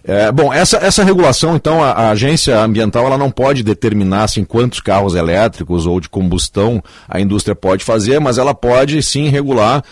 É, 0.07 0.31
bom, 0.31 0.53
essa, 0.53 0.77
essa 0.77 1.03
regulação, 1.03 1.57
então, 1.57 1.83
a, 1.83 1.91
a 1.91 2.09
agência 2.11 2.57
ambiental 2.57 3.05
ela 3.05 3.17
não 3.17 3.29
pode 3.29 3.61
determinar 3.61 4.23
assim, 4.23 4.45
quantos 4.45 4.79
carros 4.79 5.15
elétricos 5.15 5.85
ou 5.85 5.99
de 5.99 6.07
combustão 6.07 6.81
a 7.09 7.19
indústria 7.19 7.53
pode 7.53 7.83
fazer, 7.83 8.17
mas 8.17 8.37
ela 8.37 8.53
pode 8.55 9.03
sim 9.03 9.27
regular 9.27 9.83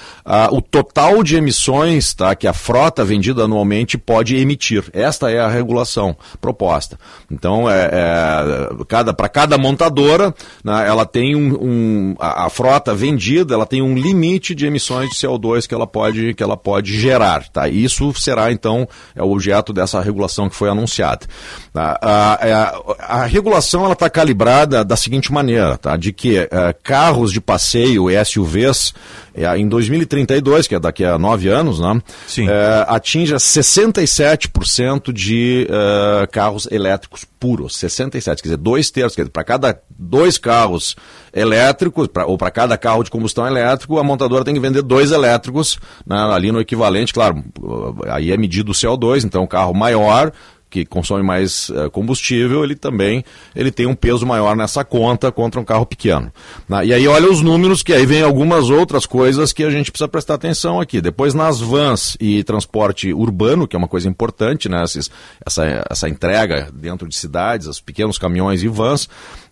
o 0.51 0.61
total 0.61 1.21
de 1.21 1.35
emissões 1.35 2.13
tá, 2.13 2.33
que 2.33 2.47
a 2.47 2.53
frota 2.53 3.03
vendida 3.03 3.43
anualmente 3.43 3.97
pode 3.97 4.37
emitir. 4.37 4.85
Esta 4.93 5.29
é 5.29 5.39
a 5.39 5.49
regulação 5.49 6.15
proposta. 6.39 6.97
Então, 7.29 7.69
é, 7.69 7.89
é, 7.91 8.69
cada, 8.87 9.13
para 9.13 9.27
cada 9.27 9.57
montadora, 9.57 10.33
né, 10.63 10.85
ela 10.87 11.05
tem 11.05 11.35
um, 11.35 11.57
um- 11.61 12.15
a, 12.19 12.45
a 12.45 12.49
frota 12.49 12.95
vendida, 12.95 13.53
ela 13.53 13.65
tem 13.65 13.81
um 13.81 13.95
limite 13.95 14.55
de 14.55 14.65
emissões 14.65 15.09
de 15.09 15.15
CO2 15.15 15.67
que 15.67 15.73
ela 15.73 15.85
pode, 15.85 16.33
que 16.33 16.41
ela 16.41 16.55
pode 16.55 16.97
gerar. 16.97 17.49
Tá? 17.49 17.67
Isso 17.67 18.13
será, 18.13 18.51
então, 18.51 18.87
é 19.13 19.21
o 19.21 19.31
objeto 19.31 19.73
dessa 19.73 20.04
regulação 20.05 20.47
que 20.49 20.55
foi 20.55 20.69
anunciada. 20.69 21.25
A, 21.73 21.99
a- 23.01 23.21
a 23.21 23.25
regulação 23.25 23.91
está 23.91 24.09
calibrada 24.09 24.83
da 24.85 24.95
seguinte 24.95 25.31
maneira, 25.33 25.77
tá? 25.77 25.97
de 25.97 26.13
que 26.13 26.37
eh, 26.37 26.75
carros 26.83 27.31
de 27.33 27.41
passeio 27.41 28.09
e 28.09 28.23
SUVs, 28.25 28.93
em 29.57 29.67
2032, 29.67 30.67
que 30.67 30.75
é 30.75 30.79
daqui 30.79 31.03
a 31.03 31.17
nove 31.17 31.49
anos, 31.49 31.79
né? 31.79 32.01
eh, 32.47 32.85
atinja 32.87 33.35
67% 33.35 35.11
de 35.11 35.67
eh, 35.69 36.27
carros 36.27 36.67
elétricos 36.71 37.25
puros. 37.39 37.75
67, 37.75 38.41
quer 38.41 38.47
dizer, 38.47 38.57
dois 38.57 38.89
terços. 38.89 39.15
Quer 39.15 39.23
dizer, 39.23 39.31
para 39.31 39.43
cada 39.43 39.81
dois 39.97 40.37
carros 40.37 40.95
elétricos, 41.33 42.07
pra, 42.07 42.25
ou 42.25 42.37
para 42.37 42.49
cada 42.49 42.77
carro 42.77 43.03
de 43.03 43.11
combustão 43.11 43.45
elétrico, 43.45 43.99
a 43.99 44.03
montadora 44.03 44.45
tem 44.45 44.53
que 44.53 44.59
vender 44.59 44.81
dois 44.81 45.11
elétricos 45.11 45.77
né, 46.07 46.17
ali 46.17 46.51
no 46.51 46.61
equivalente, 46.61 47.13
claro, 47.13 47.43
aí 48.07 48.31
é 48.31 48.37
medido 48.37 48.71
o 48.71 48.75
CO2, 48.75 49.25
então 49.25 49.43
o 49.43 49.47
carro 49.47 49.73
maior 49.73 50.31
que 50.69 50.85
consome 50.85 51.23
mais 51.23 51.69
eh, 51.73 51.89
combustível, 51.89 52.63
ele 52.63 52.75
também 52.75 53.23
ele 53.55 53.71
tem 53.71 53.85
um 53.85 53.95
peso 53.95 54.25
maior 54.25 54.55
nessa 54.57 54.83
conta 54.83 55.31
contra 55.31 55.59
um 55.59 55.63
carro 55.63 55.85
pequeno. 55.85 56.31
né? 56.67 56.85
E 56.85 56.93
aí 56.93 57.07
olha 57.07 57.31
os 57.31 57.41
números, 57.41 57.81
que 57.81 57.93
aí 57.93 58.05
vem 58.05 58.21
algumas 58.21 58.69
outras 58.69 59.05
coisas 59.05 59.53
que 59.53 59.63
a 59.63 59.69
gente 59.69 59.91
precisa 59.91 60.07
prestar 60.07 60.33
atenção 60.33 60.81
aqui. 60.81 60.99
Depois 60.99 61.33
nas 61.33 61.59
vans 61.61 62.17
e 62.19 62.43
transporte 62.43 63.13
urbano, 63.13 63.67
que 63.67 63.75
é 63.75 63.79
uma 63.79 63.87
coisa 63.87 64.09
importante, 64.09 64.67
né? 64.67 64.83
Esses- 64.83 65.09
essa, 65.45 65.85
essa 65.89 66.09
entrega 66.09 66.69
dentro 66.73 67.07
de 67.07 67.15
cidades, 67.15 67.67
os 67.67 67.79
pequenos 67.79 68.17
caminhões 68.17 68.61
e 68.63 68.67
vans, 68.67 69.07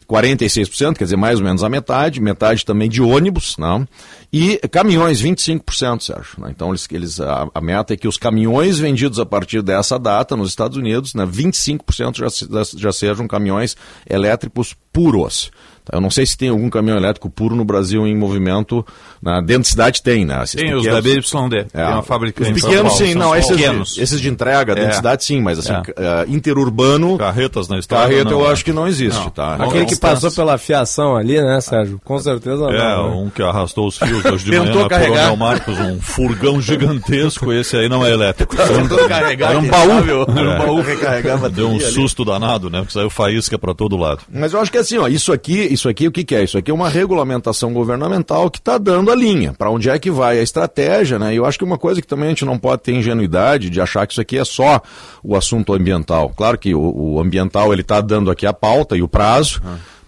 46%, 0.07 0.98
quer 0.98 1.06
dizer, 1.06 1.15
mais 1.15 1.40
ou 1.40 1.45
menos 1.45 1.64
a 1.64 1.69
metade, 1.69 2.19
metade 2.22 2.65
também 2.65 2.90
de 2.90 3.02
ônibus, 3.02 3.56
não? 3.57 3.88
E 4.34 4.57
caminhões, 4.68 5.22
25%, 5.22 6.01
Sérgio. 6.01 6.39
né? 6.39 6.49
Então, 6.49 6.69
eles, 6.69 6.88
eles, 6.91 7.19
a, 7.22 7.47
a 7.53 7.61
meta 7.61 7.93
é 7.93 7.97
que 7.97 8.07
os 8.07 8.18
caminhões 8.18 8.80
vendidos 8.80 9.19
a 9.19 9.26
partir 9.26 9.61
dessa 9.61 9.99
data 9.99 10.35
nos 10.35 10.49
Estados 10.49 10.76
Unidos, 10.76 11.14
né, 11.14 11.23
25% 11.26 12.18
já, 12.18 12.27
já 12.76 12.91
sejam 12.91 13.27
caminhões 13.27 13.77
elétricos 14.10 14.76
puros. 14.91 15.51
Tá? 15.85 15.97
Eu 15.97 16.01
não 16.01 16.10
sei 16.10 16.26
se 16.26 16.38
tem 16.38 16.47
algum 16.49 16.69
caminhão 16.69 16.97
elétrico 16.97 17.30
puro 17.30 17.55
no 17.55 17.65
Brasil 17.65 18.07
em 18.07 18.15
movimento. 18.15 18.85
Na, 19.22 19.41
dentro 19.41 19.64
de 19.64 19.68
cidade 19.69 20.01
tem, 20.01 20.23
né? 20.26 20.41
Esses 20.43 20.55
Tem 20.61 20.73
os 20.73 20.84
da 20.85 21.01
pequenos- 21.01 21.31
BYD, 21.31 21.57
É. 21.57 21.64
tem 21.64 21.93
uma 21.93 22.03
fábrica 22.03 22.41
Os 22.43 22.47
em 22.49 22.55
São 22.57 22.69
pequenos, 22.69 22.91
Paulo, 22.93 23.05
sim, 23.05 23.11
são 23.14 23.22
não, 23.22 23.35
esses, 23.35 23.51
pequenos. 23.55 23.97
esses 23.97 24.22
de 24.22 24.30
entrega 24.30 24.73
dentro 24.76 24.88
É. 24.88 24.89
de 24.91 24.95
cidade, 24.97 25.23
sim, 25.26 25.41
mas 25.41 25.60
assim, 25.60 25.73
É. 25.73 25.81
eh, 25.97 26.26
interurbano. 26.30 27.18
Carretas 27.18 27.68
na 27.68 27.77
estrada. 27.80 28.03
Carreta 28.07 28.30
não, 28.31 28.39
eu 28.41 28.47
acho 28.49 28.64
que 28.64 28.72
não 28.72 28.88
existe, 28.88 29.19
Não. 29.19 29.30
tá? 29.30 29.55
Aquele 29.55 29.85
que 29.85 29.95
passou 29.97 30.31
pela 30.31 30.57
fiação 30.57 31.18
ali, 31.18 31.41
né, 31.41 31.60
Sérgio? 31.60 31.99
Com 32.03 32.18
certeza 32.19 32.64
É, 32.65 32.95
não. 32.95 33.10
né? 33.10 33.15
um 33.18 33.30
que 33.30 33.41
arrastou 33.41 33.88
os 33.88 33.97
fios 33.97 34.23
hoje 34.32 34.45
de 34.45 34.52
manhã 34.52 34.66
Tentou 34.66 34.82
na 34.84 34.90
carregar. 34.90 35.14
Coronel 35.14 35.36
Marcos, 35.38 35.80
um 35.80 36.00
furgão 36.02 36.62
gigantesco, 36.62 37.52
esse 37.54 37.76
aí 37.78 37.90
não 37.90 38.06
é 38.06 38.12
elétrico. 38.12 38.56
Tentou 38.56 39.08
carregar, 39.08 39.50
Era 39.52 39.60
um 39.60 39.62
quem 39.62 39.72
baú. 39.72 39.91
era 39.91 40.04
um 40.50 40.52
É. 40.54 40.58
baú 40.58 40.82
recarregar 40.82 41.34
a 41.36 41.38
bateria 41.38 41.56
Deu 41.56 41.70
um 41.70 41.80
susto 41.80 42.24
danado, 42.26 42.70
né? 42.70 42.80
Porque 42.80 42.94
saiu 42.94 43.10
faísca 43.10 43.58
pra 43.58 43.74
todo 43.74 43.95
lado. 43.98 44.22
Mas 44.32 44.54
eu 44.54 44.60
acho 44.62 44.72
que 44.72 44.78
assim, 44.78 44.98
ó, 44.98 45.08
isso 45.08 45.32
aqui, 45.32 45.54
isso 45.72 45.88
aqui, 45.90 46.08
o 46.08 46.12
que, 46.12 46.24
que 46.24 46.36
é? 46.36 46.44
Isso 46.44 46.58
aqui 46.58 46.72
é 46.72 46.74
uma 46.74 46.90
regulamentação 46.90 47.74
governamental 47.74 48.50
que 48.50 48.58
está 48.60 48.78
dando 48.78 49.12
a 49.12 49.16
linha, 49.16 49.54
para 49.54 49.70
onde 49.70 49.90
é 49.90 49.98
que 50.00 50.10
vai 50.12 50.40
a 50.40 50.41
estratégia, 50.44 51.18
né? 51.20 51.34
E 51.34 51.38
eu 51.38 51.45
acho 51.45 51.58
que 51.58 51.64
uma 51.64 51.78
coisa 51.78 52.02
que 52.02 52.08
também 52.08 52.26
a 52.28 52.30
gente 52.30 52.45
não 52.45 52.58
pode 52.58 52.82
ter 52.84 52.94
ingenuidade 52.94 53.70
de 53.70 53.80
achar 53.82 54.06
que 54.08 54.14
isso 54.14 54.22
aqui 54.22 54.38
é 54.38 54.45
só 54.45 54.82
o 55.24 55.36
assunto 55.36 55.74
ambiental. 55.74 56.30
Claro 56.36 56.58
que 56.58 56.74
o, 56.76 56.80
o 57.16 57.20
ambiental 57.20 57.72
ele 57.72 57.82
está 57.82 58.02
dando 58.02 58.30
aqui 58.32 58.45
a 58.45 58.54
pauta 58.54 58.95
e 58.98 59.02
o 59.02 59.08
prazo, 59.08 59.62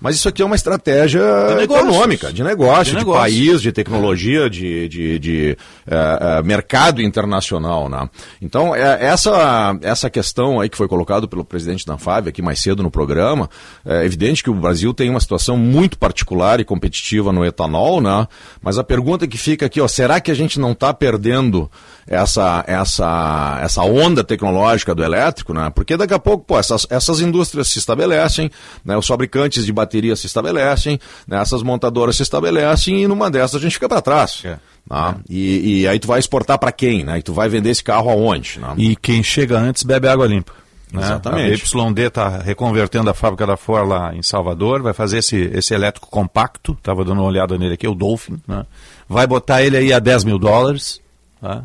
Mas 0.06 0.18
isso 0.18 0.30
aqui 0.30 0.44
é 0.44 0.46
uma 0.46 0.56
estratégia 0.56 1.20
De 1.58 1.64
econômica, 1.64 2.32
de 2.32 2.44
negócio, 2.44 2.84
De 2.84 2.92
de, 2.92 2.98
negócio. 2.98 3.22
país, 3.22 3.60
de 3.60 3.72
tecnologia, 3.72 4.48
de, 4.48 4.88
de, 4.88 5.18
de, 5.18 5.58
eh, 5.88 6.20
eh, 6.22 6.44
mercado 6.44 7.02
internacional. 7.02 7.90
Né? 7.90 8.08
Então, 8.40 8.76
é, 8.76 9.04
essa, 9.04 9.76
essa 9.82 10.08
questão 10.08 10.60
aí 10.60 10.70
que 10.70 10.78
foi 10.78 10.88
colocado 10.88 11.28
pelo 11.28 11.44
presidente 11.44 11.88
da 11.88 11.96
Anfávia 11.96 12.30
aqui 12.30 12.40
mais 12.40 12.60
cedo 12.60 12.84
no 12.84 12.92
programa, 12.92 13.50
é 13.84 14.06
evidente 14.06 14.44
que 14.44 14.50
o 14.52 14.54
Brasil 14.54 14.94
tem 14.94 15.10
uma 15.10 15.20
situação 15.20 15.58
muito 15.58 15.98
particular 15.98 16.60
e 16.60 16.64
competitiva 16.64 17.34
no 17.34 17.44
etanol, 17.44 18.00
né? 18.00 18.28
mas 18.62 18.78
a 18.78 18.84
pergunta 18.84 19.26
que 19.26 19.40
fica 19.40 19.66
aqui, 19.66 19.82
ó, 19.82 19.88
será 19.88 20.22
que 20.22 20.30
a 20.30 20.36
gente 20.36 20.60
não 20.60 20.74
está 20.74 20.94
perdendo 20.94 21.68
essa, 22.08 22.64
essa, 22.68 23.60
essa 23.64 23.82
onda 23.82 24.24
tecnológica 24.24 24.94
do 24.94 25.04
elétrico, 25.04 25.54
né? 25.54 25.72
Porque 25.74 25.98
daqui 25.98 26.14
a 26.14 26.20
pouco, 26.20 26.46
pô, 26.46 26.60
essas, 26.60 26.86
essas 26.90 27.20
indústrias 27.20 27.68
se 27.68 27.80
estabelecem, 27.80 28.52
né? 28.84 28.96
Os 28.96 29.08
fabricantes 29.08 29.66
de 29.66 29.74
baterias 29.74 29.95
se 30.16 30.26
estabelecem, 30.26 31.00
né? 31.28 31.42
essas 31.42 31.62
montadoras 31.62 32.16
se 32.16 32.24
estabelecem 32.24 33.04
e 33.04 33.08
numa 33.08 33.30
dessas 33.30 33.56
a 33.56 33.60
gente 33.60 33.74
fica 33.74 33.88
para 33.88 34.02
trás. 34.02 34.44
Tá? 34.88 35.16
E, 35.30 35.82
e 35.82 35.88
aí 35.88 36.00
tu 36.00 36.08
vai 36.08 36.20
exportar 36.20 36.60
para 36.60 36.72
quem, 36.72 37.04
né? 37.04 37.18
E 37.20 37.24
tu 37.24 37.34
vai 37.34 37.50
vender 37.50 37.72
esse 37.72 37.84
carro 37.84 38.10
aonde? 38.10 38.60
Né? 38.60 38.74
E 38.78 38.96
quem 38.96 39.24
chega 39.24 39.58
antes 39.58 39.84
bebe 39.84 40.08
água 40.08 40.28
limpa. 40.28 40.54
né? 40.92 41.02
Exatamente. 41.02 41.78
A 41.78 41.90
YD 41.90 42.02
está 42.02 42.38
reconvertendo 42.38 43.10
a 43.10 43.14
fábrica 43.14 43.48
da 43.48 43.58
Ford 43.58 43.88
lá 43.88 44.16
em 44.16 44.22
Salvador, 44.22 44.82
vai 44.82 44.94
fazer 44.94 45.20
esse, 45.20 45.38
esse 45.54 45.74
elétrico 45.74 46.08
compacto, 46.10 46.74
estava 46.74 47.04
dando 47.04 47.22
uma 47.22 47.28
olhada 47.28 47.58
nele 47.58 47.74
aqui, 47.74 47.88
o 47.88 47.96
Dolphin, 47.96 48.40
né? 48.48 48.66
vai 49.10 49.26
botar 49.26 49.64
ele 49.64 49.78
aí 49.78 49.92
a 49.92 50.00
10 50.00 50.24
mil 50.24 50.38
dólares, 50.38 51.02
tá? 51.42 51.64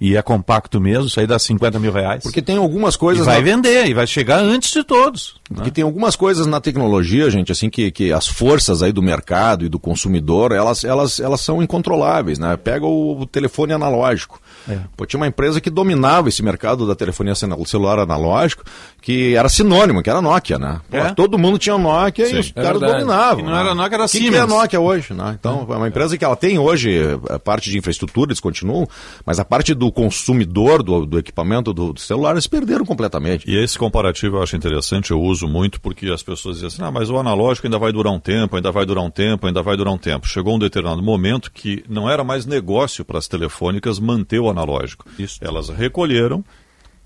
E 0.00 0.16
é 0.16 0.22
compacto 0.22 0.80
mesmo, 0.80 1.06
isso 1.06 1.18
aí 1.18 1.26
dá 1.26 1.38
50 1.38 1.78
mil 1.78 1.92
reais. 1.92 2.22
Porque 2.22 2.40
tem 2.40 2.56
algumas 2.56 2.94
coisas... 2.96 3.24
E 3.24 3.26
vai 3.26 3.38
na- 3.38 3.44
vender, 3.44 3.86
e 3.86 3.94
vai 3.94 4.06
chegar 4.06 4.38
antes 4.40 4.72
de 4.72 4.84
todos. 4.84 5.36
Porque 5.52 5.70
tem 5.70 5.82
algumas 5.82 6.14
coisas 6.14 6.46
na 6.46 6.60
tecnologia, 6.60 7.28
gente, 7.30 7.50
assim, 7.50 7.68
que, 7.70 7.90
que 7.90 8.12
as 8.12 8.26
forças 8.26 8.82
aí 8.82 8.92
do 8.92 9.02
mercado 9.02 9.64
e 9.64 9.68
do 9.68 9.78
consumidor, 9.78 10.52
elas, 10.52 10.84
elas, 10.84 11.18
elas 11.18 11.40
são 11.40 11.62
incontroláveis, 11.62 12.38
né? 12.38 12.56
Pega 12.56 12.86
o, 12.86 13.20
o 13.20 13.26
telefone 13.26 13.72
analógico. 13.72 14.40
É. 14.68 14.78
Pô, 14.96 15.04
tinha 15.04 15.18
uma 15.20 15.26
empresa 15.26 15.60
que 15.60 15.68
dominava 15.70 16.28
esse 16.28 16.42
mercado 16.42 16.86
da 16.86 16.94
telefonia 16.94 17.34
celu- 17.34 17.64
celular 17.66 17.98
analógico, 17.98 18.64
que 19.00 19.34
era 19.34 19.48
sinônimo, 19.48 20.02
que 20.02 20.10
era 20.10 20.20
Nokia, 20.22 20.58
né? 20.58 20.80
Pô, 20.90 20.96
É? 20.96 21.14
Todo 21.14 21.38
mundo 21.38 21.58
tinha 21.58 21.76
Nokia 21.76 22.26
Sim. 22.26 22.36
e 22.36 22.38
os 22.40 22.52
É 22.54 22.62
caras 22.62 22.80
verdade. 22.80 22.92
dominavam. 23.04 23.40
E 23.40 23.42
não 23.44 23.52
né? 23.52 23.60
era 23.60 23.74
Nokia, 23.74 23.94
era 23.96 24.04
O 24.04 24.08
que 24.08 24.12
que 24.18 24.26
é 24.26 24.30
Siemens. 24.30 24.42
a 24.42 24.46
Nokia 24.46 24.80
hoje, 24.80 25.14
né? 25.14 25.36
Então, 25.38 25.66
é 25.70 25.76
uma 25.76 25.88
empresa 25.88 26.16
que 26.16 26.24
ela 26.24 26.36
tem 26.36 26.58
hoje 26.58 26.98
a 27.28 27.38
parte 27.38 27.70
de 27.70 27.78
infraestrutura, 27.78 28.28
eles 28.30 28.40
continuam, 28.40 28.88
mas 29.26 29.38
a 29.38 29.44
parte 29.44 29.74
do 29.74 29.90
consumidor 29.92 30.82
do, 30.82 31.06
do 31.06 31.18
equipamento 31.18 31.72
do, 31.72 31.92
do 31.92 32.00
celular, 32.00 32.32
eles 32.32 32.46
perderam 32.46 32.84
completamente. 32.84 33.48
E 33.48 33.56
esse 33.62 33.78
comparativo 33.78 34.36
eu 34.36 34.42
acho 34.42 34.56
interessante, 34.56 35.10
eu 35.10 35.20
uso 35.20 35.46
muito 35.48 35.80
porque 35.80 36.06
as 36.10 36.22
pessoas 36.22 36.56
dizem 36.56 36.68
assim, 36.68 36.82
ah, 36.82 36.90
mas 36.90 37.10
o 37.10 37.18
analógico 37.18 37.66
ainda 37.66 37.78
vai 37.78 37.92
durar 37.92 38.12
um 38.12 38.20
tempo, 38.20 38.56
ainda 38.56 38.70
vai 38.72 38.84
durar 38.84 39.04
um 39.04 39.10
tempo, 39.10 39.46
ainda 39.46 39.62
vai 39.62 39.76
durar 39.76 39.92
um 39.92 39.98
tempo. 39.98 40.26
Chegou 40.26 40.56
um 40.56 40.58
determinado 40.58 41.02
momento 41.02 41.50
que 41.52 41.84
não 41.88 42.08
era 42.10 42.22
mais 42.24 42.46
negócio 42.46 43.04
para 43.04 43.18
as 43.18 43.28
telefônicas 43.28 43.98
manter 43.98 44.38
o 44.38 44.47
analógico. 44.50 45.04
Elas 45.40 45.68
recolheram, 45.68 46.44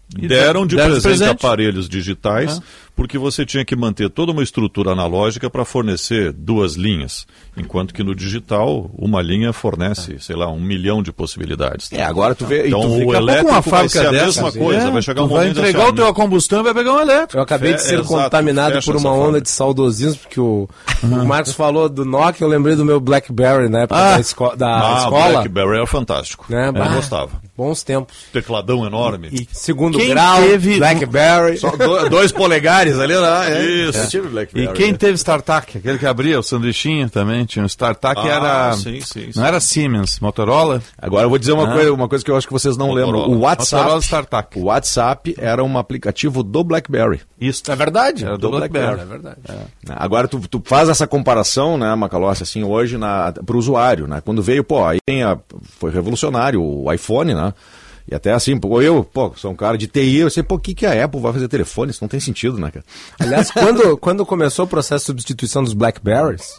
deram 0.09 0.67
de 0.67 0.77
deram 0.77 0.91
de 0.91 1.01
presente, 1.01 1.03
presente. 1.03 1.31
aparelhos 1.31 1.89
digitais, 1.89 2.61
porque 2.95 3.17
você 3.19 3.45
tinha 3.47 3.65
que 3.65 3.75
manter 3.75 4.09
toda 4.11 4.33
uma 4.33 4.43
estrutura 4.43 4.93
analógica 4.93 5.49
para 5.51 5.65
fornecer 5.65 6.33
duas 6.33 6.75
linhas, 6.75 7.27
enquanto 7.57 7.93
que 7.95 8.03
no 8.03 8.15
digital 8.15 8.91
uma 8.97 9.21
linha 9.23 9.53
fornece, 9.53 10.19
sei 10.21 10.37
lá, 10.37 10.49
um 10.51 10.61
milhão 10.61 11.03
de 11.03 11.11
possibilidades. 11.13 11.91
É, 11.93 12.03
agora 12.03 12.35
tu 12.35 12.47
vê- 12.47 12.65
e 12.65 12.69
Então 12.69 12.83
tu 12.83 13.07
o 13.07 13.15
elétrico 13.15 13.51
uma 13.51 13.61
vai 13.61 13.71
fábrica 13.71 14.01
ser 14.01 14.07
a 14.07 14.11
dessa, 14.11 14.25
mesma 14.27 14.49
assim, 14.49 14.59
coisa, 14.59 14.89
é, 14.89 14.91
vai 14.91 15.03
chegar 15.03 15.23
um 15.25 15.29
vai 15.29 15.39
momento 15.39 15.59
entregar 15.59 15.83
assim, 15.85 15.93
o 15.93 15.95
teu 15.95 16.15
combustão 16.15 16.61
e 16.61 16.63
vai 16.65 16.75
pegar 16.75 16.93
um 16.95 17.01
elétrico. 17.01 17.37
Eu 17.39 17.43
acabei 17.43 17.73
de 17.75 17.81
Fe- 17.81 17.89
ser 17.89 17.95
exato, 18.01 18.09
contaminado 18.09 18.83
por 18.85 18.97
uma 18.97 19.11
onda 19.13 19.41
de 19.41 19.49
saudosismo, 19.49 20.19
porque 20.21 20.41
o, 20.41 20.69
o 21.03 21.07
Marcos 21.27 21.53
falou 21.55 21.89
do 21.89 22.05
Nokia, 22.05 22.45
eu 22.45 22.49
lembrei 22.49 22.77
do 22.77 22.85
meu 22.85 23.01
BlackBerry 23.01 23.69
na 23.69 23.81
época 23.81 23.99
Ah. 24.01 24.15
da, 24.15 24.21
esco- 24.21 24.57
da 24.57 24.69
Ah, 24.69 24.99
escola. 24.99 25.29
BlackBerry 25.33 25.77
era 25.77 25.87
fantástico. 25.87 26.47
Né? 26.49 26.69
Eu 26.69 26.73
Bah, 26.73 26.89
gostava. 26.89 27.31
Bons 27.57 27.83
tempos. 27.83 28.17
Tecladão 28.33 28.85
enorme. 28.87 29.47
Segundo 29.53 29.99
Quem 29.99 30.09
grau, 30.11 30.41
teve- 30.43 30.79
BlackBerry. 30.79 31.59
Só 31.59 31.71
do- 31.77 32.09
dois 32.09 32.33
polegares 32.33 32.82
ali, 32.91 33.15
né? 33.15 33.59
É. 33.59 33.65
Isso. 33.89 33.99
Eu 33.99 34.09
tive 34.09 34.29
BlackBerry, 34.29 34.67
E 34.69 34.73
quem 34.73 34.93
né? 34.93 34.99
teve 34.99 35.15
StarTAC? 35.15 35.79
Aquele 35.79 35.99
que 35.99 36.07
abria 36.07 36.39
o 36.39 36.43
sanduichinho 36.43 37.09
também, 37.09 37.45
tinha 37.45 37.63
um 37.63 37.67
StarTAC 37.67 38.21
Ah, 38.21 38.29
era... 38.29 38.73
sim, 38.75 39.01
sim, 39.01 39.31
sim. 39.31 39.31
Não 39.37 39.45
era 39.47 39.61
Siemens, 39.61 40.19
Motorola? 40.21 40.83
Agora 40.99 41.25
eu 41.25 41.29
vou 41.29 41.39
dizer 41.39 41.53
uma, 41.53 41.69
Ah. 41.71 41.73
coisa, 41.75 41.93
uma 41.93 42.09
coisa 42.09 42.25
que 42.25 42.31
eu 42.31 42.37
acho 42.37 42.47
que 42.47 42.53
vocês 42.53 42.77
não 42.77 42.89
Motorola. 42.89 43.19
lembram. 43.19 43.37
O 43.37 43.41
WhatsApp, 43.43 43.83
Motorola 43.83 44.01
StarTAC. 44.03 44.59
o 44.59 44.65
WhatsApp 44.65 45.35
era 45.39 45.63
um 45.63 45.79
aplicativo 45.79 46.43
do 46.43 46.65
BlackBerry. 46.65 47.21
Isso. 47.41 47.63
É 47.69 47.77
verdade. 47.77 48.25
Era 48.25 48.37
do 48.39 48.51
BlackBerry. 48.51 49.01
É 49.01 49.05
verdade. 49.05 49.37
Agora 49.89 50.27
tu, 50.29 50.41
tu 50.49 50.63
faz 50.65 50.89
essa 50.89 51.07
comparação, 51.07 51.77
né, 51.77 51.95
Macalossi, 51.95 52.43
assim, 52.43 52.63
hoje 52.65 52.97
na, 52.99 53.33
pro 53.45 53.59
usuário, 53.59 54.07
né? 54.07 54.21
Quando 54.25 54.43
veio, 54.43 54.63
pô, 54.65 54.85
aí 54.85 54.99
tem 55.05 55.23
a, 55.23 55.39
foi 55.79 55.91
revolucionário 55.91 56.63
o 56.63 56.93
iPhone, 56.93 57.35
né? 57.35 57.53
E 58.11 58.15
até 58.15 58.33
assim, 58.33 58.59
pô, 58.59 58.83
eu, 58.83 59.05
pô, 59.05 59.33
sou 59.37 59.53
um 59.53 59.57
cara 59.57 59.79
de 59.79 59.87
TI, 59.87 60.17
eu 60.17 60.31
sei, 60.31 60.43
pô, 60.43 60.57
o 60.57 60.59
que, 60.59 60.75
que 60.75 60.87
a 60.87 61.05
Apple 61.05 61.21
vai 61.21 61.33
fazer 61.33 61.49
telefone? 61.49 61.91
Isso 61.91 62.03
não 62.03 62.09
tem 62.09 62.21
sentido, 62.21 62.59
né, 62.59 62.71
cara? 62.71 62.85
Aliás, 63.19 63.51
quando, 63.51 63.97
quando 63.97 64.27
começou 64.27 64.65
o 64.65 64.69
processo 64.69 65.05
de 65.05 65.07
substituição 65.07 65.63
dos 65.63 65.73
Blackberries, 65.73 66.59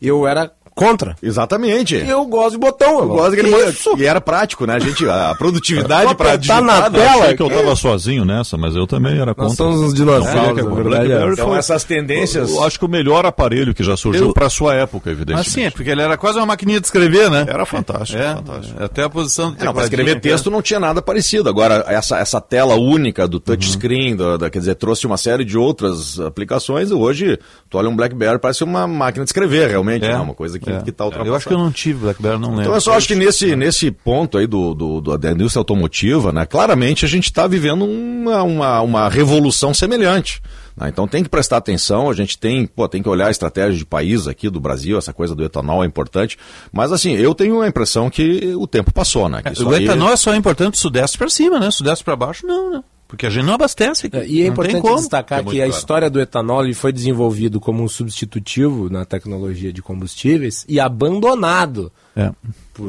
eu 0.00 0.26
era 0.26 0.52
contra. 0.74 1.14
Exatamente. 1.22 1.94
Eu 1.96 2.24
gosto 2.26 2.52
de 2.52 2.58
botão. 2.58 3.00
Eu 3.00 3.08
gosto 3.08 3.30
daquele 3.36 3.50
isso? 3.68 3.94
E 3.98 4.06
era 4.06 4.20
prático, 4.20 4.66
né? 4.66 4.74
A 4.74 4.78
gente, 4.78 5.08
a 5.08 5.34
produtividade 5.36 6.14
para 6.14 6.36
digitar. 6.36 6.62
na 6.62 6.88
né? 6.88 6.98
tela. 6.98 7.22
Achei 7.24 7.36
que 7.36 7.42
eu 7.42 7.50
tava 7.50 7.76
sozinho 7.76 8.24
nessa, 8.24 8.56
mas 8.56 8.74
eu 8.74 8.86
também 8.86 9.14
era 9.20 9.34
contra. 9.34 9.44
Nós 9.44 9.56
somos 9.56 9.80
uns 9.80 9.94
dinossauros, 9.94 10.34
Não, 10.34 10.64
na 10.64 10.70
o 10.70 10.74
verdade, 10.74 10.88
BlackBerry 11.06 11.30
é. 11.30 11.32
Então 11.32 11.48
foi- 11.48 11.58
essas 11.58 11.84
tendências... 11.84 12.50
Eu 12.50 12.64
acho 12.64 12.78
que 12.78 12.84
o 12.84 12.88
melhor 12.88 13.26
aparelho 13.26 13.74
que 13.74 13.82
já 13.82 13.96
surgiu 13.96 14.26
Eu- 14.28 14.32
para 14.32 14.48
sua 14.48 14.74
época, 14.74 15.10
evidentemente. 15.10 15.46
Mas 15.46 15.52
sim, 15.52 15.64
é 15.64 15.70
porque 15.70 15.90
ele 15.90 16.02
era 16.02 16.16
quase 16.16 16.38
uma 16.38 16.46
maquininha 16.46 16.80
de 16.80 16.86
escrever, 16.86 17.30
né? 17.30 17.44
Era 17.48 17.64
fantástico, 17.66 18.18
É, 18.20 18.34
fantástico. 18.34 18.82
até 18.82 19.02
a 19.02 19.10
posição 19.10 19.52
do 19.52 19.60
É, 19.62 19.64
não, 19.64 19.74
para 19.74 19.84
escrever 19.84 20.20
texto 20.20 20.50
não 20.50 20.62
tinha 20.62 20.80
nada 20.80 21.02
parecido. 21.02 21.48
Agora, 21.48 21.84
essa, 21.88 22.18
essa 22.18 22.40
tela 22.40 22.74
única 22.74 23.26
do 23.28 23.38
touchscreen, 23.40 24.16
do- 24.16 24.38
da- 24.38 24.50
quer 24.50 24.58
dizer, 24.58 24.74
trouxe 24.76 25.06
uma 25.06 25.16
série 25.16 25.44
de 25.44 25.56
outras 25.58 26.18
aplicações. 26.20 26.90
E 26.90 26.94
hoje, 26.94 27.38
tu 27.68 27.78
olha 27.78 27.88
um 27.88 27.96
BlackBerry, 27.96 28.38
parece 28.38 28.64
uma 28.64 28.86
máquina 28.86 29.24
de 29.24 29.28
escrever, 29.28 29.68
realmente. 29.70 30.04
É. 30.04 30.12
né? 30.12 30.18
Uma 30.18 30.34
coisa 30.34 30.58
que, 30.62 30.70
É. 30.70 30.80
que 30.82 30.92
tá 30.92 31.04
ultrapassada. 31.04 31.28
Eu 31.30 31.34
acho 31.36 31.46
que 31.48 31.54
eu 31.54 31.58
não 31.58 31.70
tive 31.72 32.00
BlackBerry, 32.00 32.38
não 32.38 32.48
lembro. 32.50 32.62
Então 32.62 32.74
eu 32.74 32.80
só 32.80 32.94
acho 32.94 33.08
que 33.08 33.14
nesse, 33.14 33.54
nesse 33.56 33.90
ponto 33.90 34.38
aí 34.38 34.46
do, 34.46 34.74
do, 34.74 35.00
do- 35.00 35.18
da 35.18 35.30
indústria 35.32 35.60
automotiva, 35.60 36.32
né, 36.32 36.46
claramente 36.46 37.04
a 37.04 37.08
gente 37.08 37.24
está 37.24 37.46
vivendo 37.46 37.84
uma, 37.84 38.42
uma, 38.42 38.80
uma 38.80 39.08
revolução 39.08 39.74
semelhante. 39.74 40.40
né? 40.76 40.88
Então 40.88 41.06
tem 41.08 41.22
que 41.22 41.28
prestar 41.28 41.56
atenção, 41.58 42.08
a 42.08 42.14
gente 42.14 42.38
tem, 42.38 42.66
pô, 42.66 42.88
tem 42.88 43.02
que 43.02 43.08
olhar 43.08 43.26
a 43.26 43.30
estratégia 43.30 43.76
de 43.76 43.84
país 43.84 44.26
aqui 44.26 44.48
do 44.48 44.60
Brasil, 44.60 44.96
essa 44.96 45.12
coisa 45.12 45.34
do 45.34 45.44
etanol 45.44 45.82
é 45.82 45.86
importante. 45.86 46.38
Mas 46.72 46.92
assim, 46.92 47.12
eu 47.14 47.34
tenho 47.34 47.60
a 47.60 47.68
impressão 47.68 48.08
que 48.08 48.54
o 48.56 48.66
tempo 48.66 48.92
passou, 48.92 49.28
né? 49.28 49.42
isso 49.52 49.68
o 49.68 49.74
aí- 49.74 49.84
etanol 49.84 50.10
é 50.10 50.16
só 50.16 50.34
importante 50.34 50.72
do 50.72 50.78
sudeste 50.78 51.18
para 51.18 51.28
cima, 51.28 51.58
né? 51.60 51.70
Sudeste 51.70 52.04
para 52.04 52.16
baixo, 52.16 52.46
não, 52.46 52.70
né? 52.70 52.82
Porque 53.12 53.26
a 53.26 53.30
gente 53.30 53.44
não 53.44 53.52
abastece 53.52 54.06
aqui. 54.06 54.16
É, 54.16 54.26
E 54.26 54.40
é 54.40 54.44
não 54.46 54.52
importante 54.54 54.72
tem 54.72 54.80
como. 54.80 54.96
destacar 54.96 55.40
É 55.40 55.42
que 55.44 55.60
a 55.60 55.66
caro. 55.66 55.70
história 55.78 56.08
do 56.08 56.18
etanol 56.18 56.64
ele 56.64 56.72
foi 56.72 56.90
desenvolvido 56.94 57.60
como 57.60 57.82
um 57.84 57.88
substitutivo 57.88 58.88
na 58.88 59.04
tecnologia 59.04 59.70
de 59.70 59.82
combustíveis 59.82 60.64
e 60.66 60.80
abandonado. 60.80 61.92
É. 62.16 62.30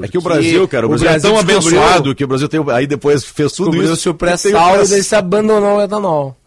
É 0.02 0.08
que 0.08 0.18
o 0.18 0.22
Brasil, 0.22 0.66
cara, 0.66 0.86
o, 0.86 0.90
Brasil, 0.90 1.10
é 1.10 1.20
tão 1.20 1.38
abençoado 1.38 2.16
que 2.16 2.24
o 2.24 2.28
Brasil 2.28 2.48
tem, 2.48 2.64
aí 2.72 2.88
depois 2.88 3.26
fez 3.26 3.52
tudo 3.52 3.72
isso. 3.76 3.80
Descobriu-se 3.96 4.10
o 4.10 4.12
e 4.12 4.14
pré-sal 4.14 4.76
e 4.76 4.78
pré- 4.80 4.88
daí 4.88 5.04
se 5.04 5.14
abandonou 5.14 5.78
o 5.78 5.82
etanol. 5.82 6.38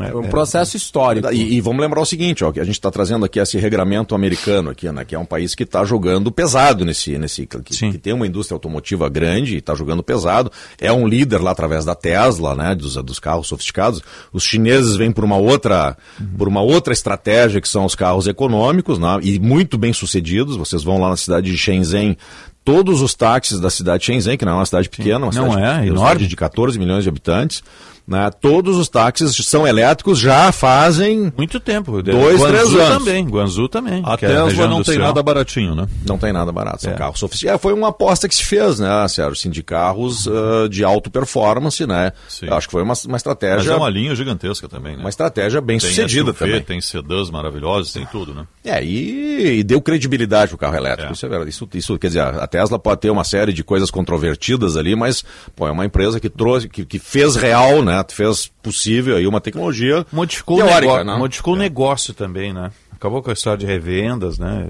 É, 0.00 0.08
É 0.08 0.14
um 0.14 0.28
processo 0.28 0.76
histórico. 0.76 1.32
E, 1.32 1.54
e 1.54 1.60
vamos 1.60 1.80
lembrar 1.80 2.00
o 2.00 2.04
seguinte, 2.04 2.44
ó, 2.44 2.50
que 2.50 2.58
a 2.58 2.64
gente 2.64 2.74
está 2.74 2.90
trazendo 2.90 3.24
aqui 3.24 3.38
esse 3.38 3.58
regramento 3.58 4.14
americano 4.14 4.70
aqui, 4.70 4.90
né, 4.90 5.04
que 5.04 5.14
é 5.14 5.18
um 5.18 5.24
país 5.24 5.54
que 5.54 5.62
está 5.62 5.84
jogando 5.84 6.32
pesado 6.32 6.84
nesse, 6.84 7.16
nesse 7.16 7.46
que, 7.46 7.58
que 7.62 7.98
tem 7.98 8.12
uma 8.12 8.26
indústria 8.26 8.56
automotiva 8.56 9.08
grande 9.08 9.54
e 9.54 9.58
está 9.58 9.74
jogando 9.74 10.02
pesado. 10.02 10.50
É 10.80 10.92
um 10.92 11.06
líder 11.06 11.40
lá 11.40 11.52
através 11.52 11.84
da 11.84 11.94
Tesla, 11.94 12.56
né, 12.56 12.74
dos, 12.74 12.96
dos 12.96 13.20
carros 13.20 13.46
sofisticados. 13.46 14.02
Os 14.32 14.42
chineses 14.42 14.96
vêm 14.96 15.12
por 15.12 15.24
uma 15.24 15.36
outra, 15.36 15.96
por 16.36 16.48
uma 16.48 16.60
outra 16.60 16.92
estratégia 16.92 17.60
que 17.60 17.68
são 17.68 17.84
os 17.84 17.94
carros 17.94 18.26
econômicos, 18.26 18.98
né, 18.98 19.18
e 19.22 19.38
muito 19.38 19.78
bem 19.78 19.92
sucedidos. 19.92 20.56
Vocês 20.56 20.82
vão 20.82 20.98
lá 20.98 21.08
na 21.10 21.16
cidade 21.16 21.50
de 21.50 21.58
Shenzhen. 21.58 22.16
Todos 22.64 23.02
os 23.02 23.14
táxis 23.14 23.60
da 23.60 23.68
cidade 23.70 24.00
de 24.00 24.06
Shenzhen, 24.06 24.36
que 24.38 24.44
não 24.44 24.52
é 24.52 24.56
uma 24.56 24.66
cidade 24.66 24.88
pequena, 24.88 25.26
uma 25.26 25.32
Não 25.32 25.52
cidade, 25.52 25.62
é, 25.84 25.86
enorme. 25.88 25.98
cidade 26.08 26.26
de 26.26 26.36
14 26.36 26.78
milhões 26.78 27.02
de 27.02 27.08
habitantes, 27.10 27.62
né, 28.06 28.30
todos 28.38 28.76
os 28.76 28.86
táxis 28.88 29.34
são 29.46 29.66
elétricos 29.66 30.18
já 30.18 30.52
fazem 30.52 31.32
Muito 31.38 31.58
tempo. 31.58 32.02
Dois, 32.02 32.38
Guangzhou 32.38 32.48
três 32.48 32.74
anos. 32.74 32.98
também, 32.98 33.24
Guangzhou 33.26 33.66
também. 33.68 34.02
A 34.04 34.10
é 34.10 34.14
a 34.14 34.16
Tesla 34.18 34.68
não 34.68 34.82
tem 34.82 34.98
nada 34.98 35.22
baratinho, 35.22 35.74
né? 35.74 35.86
Não 36.06 36.18
tem 36.18 36.30
nada 36.30 36.52
barato, 36.52 36.82
são 36.82 36.92
É. 36.92 36.96
carros 36.96 37.18
sofisticados. 37.18 37.58
É, 37.58 37.62
foi 37.62 37.72
uma 37.72 37.88
aposta 37.88 38.28
que 38.28 38.34
se 38.34 38.44
fez, 38.44 38.78
né, 38.78 39.08
Sérgio? 39.08 39.32
Assim, 39.32 39.48
de 39.50 39.62
carros 39.62 40.28
ah, 40.28 40.68
de 40.68 40.84
alta 40.84 41.08
performance, 41.08 41.86
né? 41.86 42.12
Sim. 42.28 42.46
Acho 42.50 42.66
que 42.68 42.72
foi 42.72 42.82
uma, 42.82 42.92
uma 42.92 43.12
Mas 43.12 43.20
estratégia. 43.20 43.70
é 43.72 43.74
uma 43.76 43.88
linha 43.88 44.14
gigantesca 44.14 44.68
também, 44.68 44.96
né? 44.96 45.00
uma 45.00 45.08
estratégia 45.08 45.60
bem 45.62 45.78
tem 45.78 45.88
sucedida 45.88 46.32
SUV, 46.32 46.38
também. 46.38 46.60
Tem 46.62 46.80
sedãs 46.82 47.30
maravilhosos, 47.30 47.90
tem 47.92 48.04
tudo, 48.06 48.34
né? 48.34 48.46
É, 48.62 48.84
e, 48.84 49.60
e 49.60 49.64
deu 49.64 49.80
credibilidade 49.80 50.50
pro 50.50 50.58
carro 50.58 50.76
elétrico. 50.76 51.10
É. 51.10 51.12
Isso 51.14 51.24
é 51.24 51.28
verdade. 51.30 51.50
Isso, 51.50 51.66
isso, 51.72 51.98
quer 51.98 52.08
dizer, 52.08 52.20
a 52.20 52.46
Tesla 52.54 52.78
pode 52.78 53.00
ter 53.00 53.10
uma 53.10 53.24
série 53.24 53.52
de 53.52 53.64
coisas 53.64 53.90
controvertidas 53.90 54.76
ali, 54.76 54.94
mas 54.94 55.24
pô, 55.56 55.66
é 55.66 55.72
uma 55.72 55.84
empresa 55.84 56.20
que 56.20 56.30
trouxe, 56.30 56.68
que, 56.68 56.84
que 56.84 57.00
fez 57.00 57.34
real, 57.34 57.82
né? 57.82 58.04
Fez 58.08 58.48
possível 58.62 59.16
aí 59.16 59.26
uma 59.26 59.40
tecnologia 59.40 60.06
Modificou, 60.12 60.58
teórica, 60.58 60.76
o 60.76 60.80
negócio, 60.80 61.04
né? 61.04 61.18
modificou 61.18 61.54
o 61.54 61.56
negócio 61.56 62.14
também, 62.14 62.52
né? 62.52 62.70
Acabou 63.04 63.22
com 63.22 63.28
a 63.28 63.34
história 63.34 63.58
de 63.58 63.66
revendas, 63.66 64.38
né? 64.38 64.66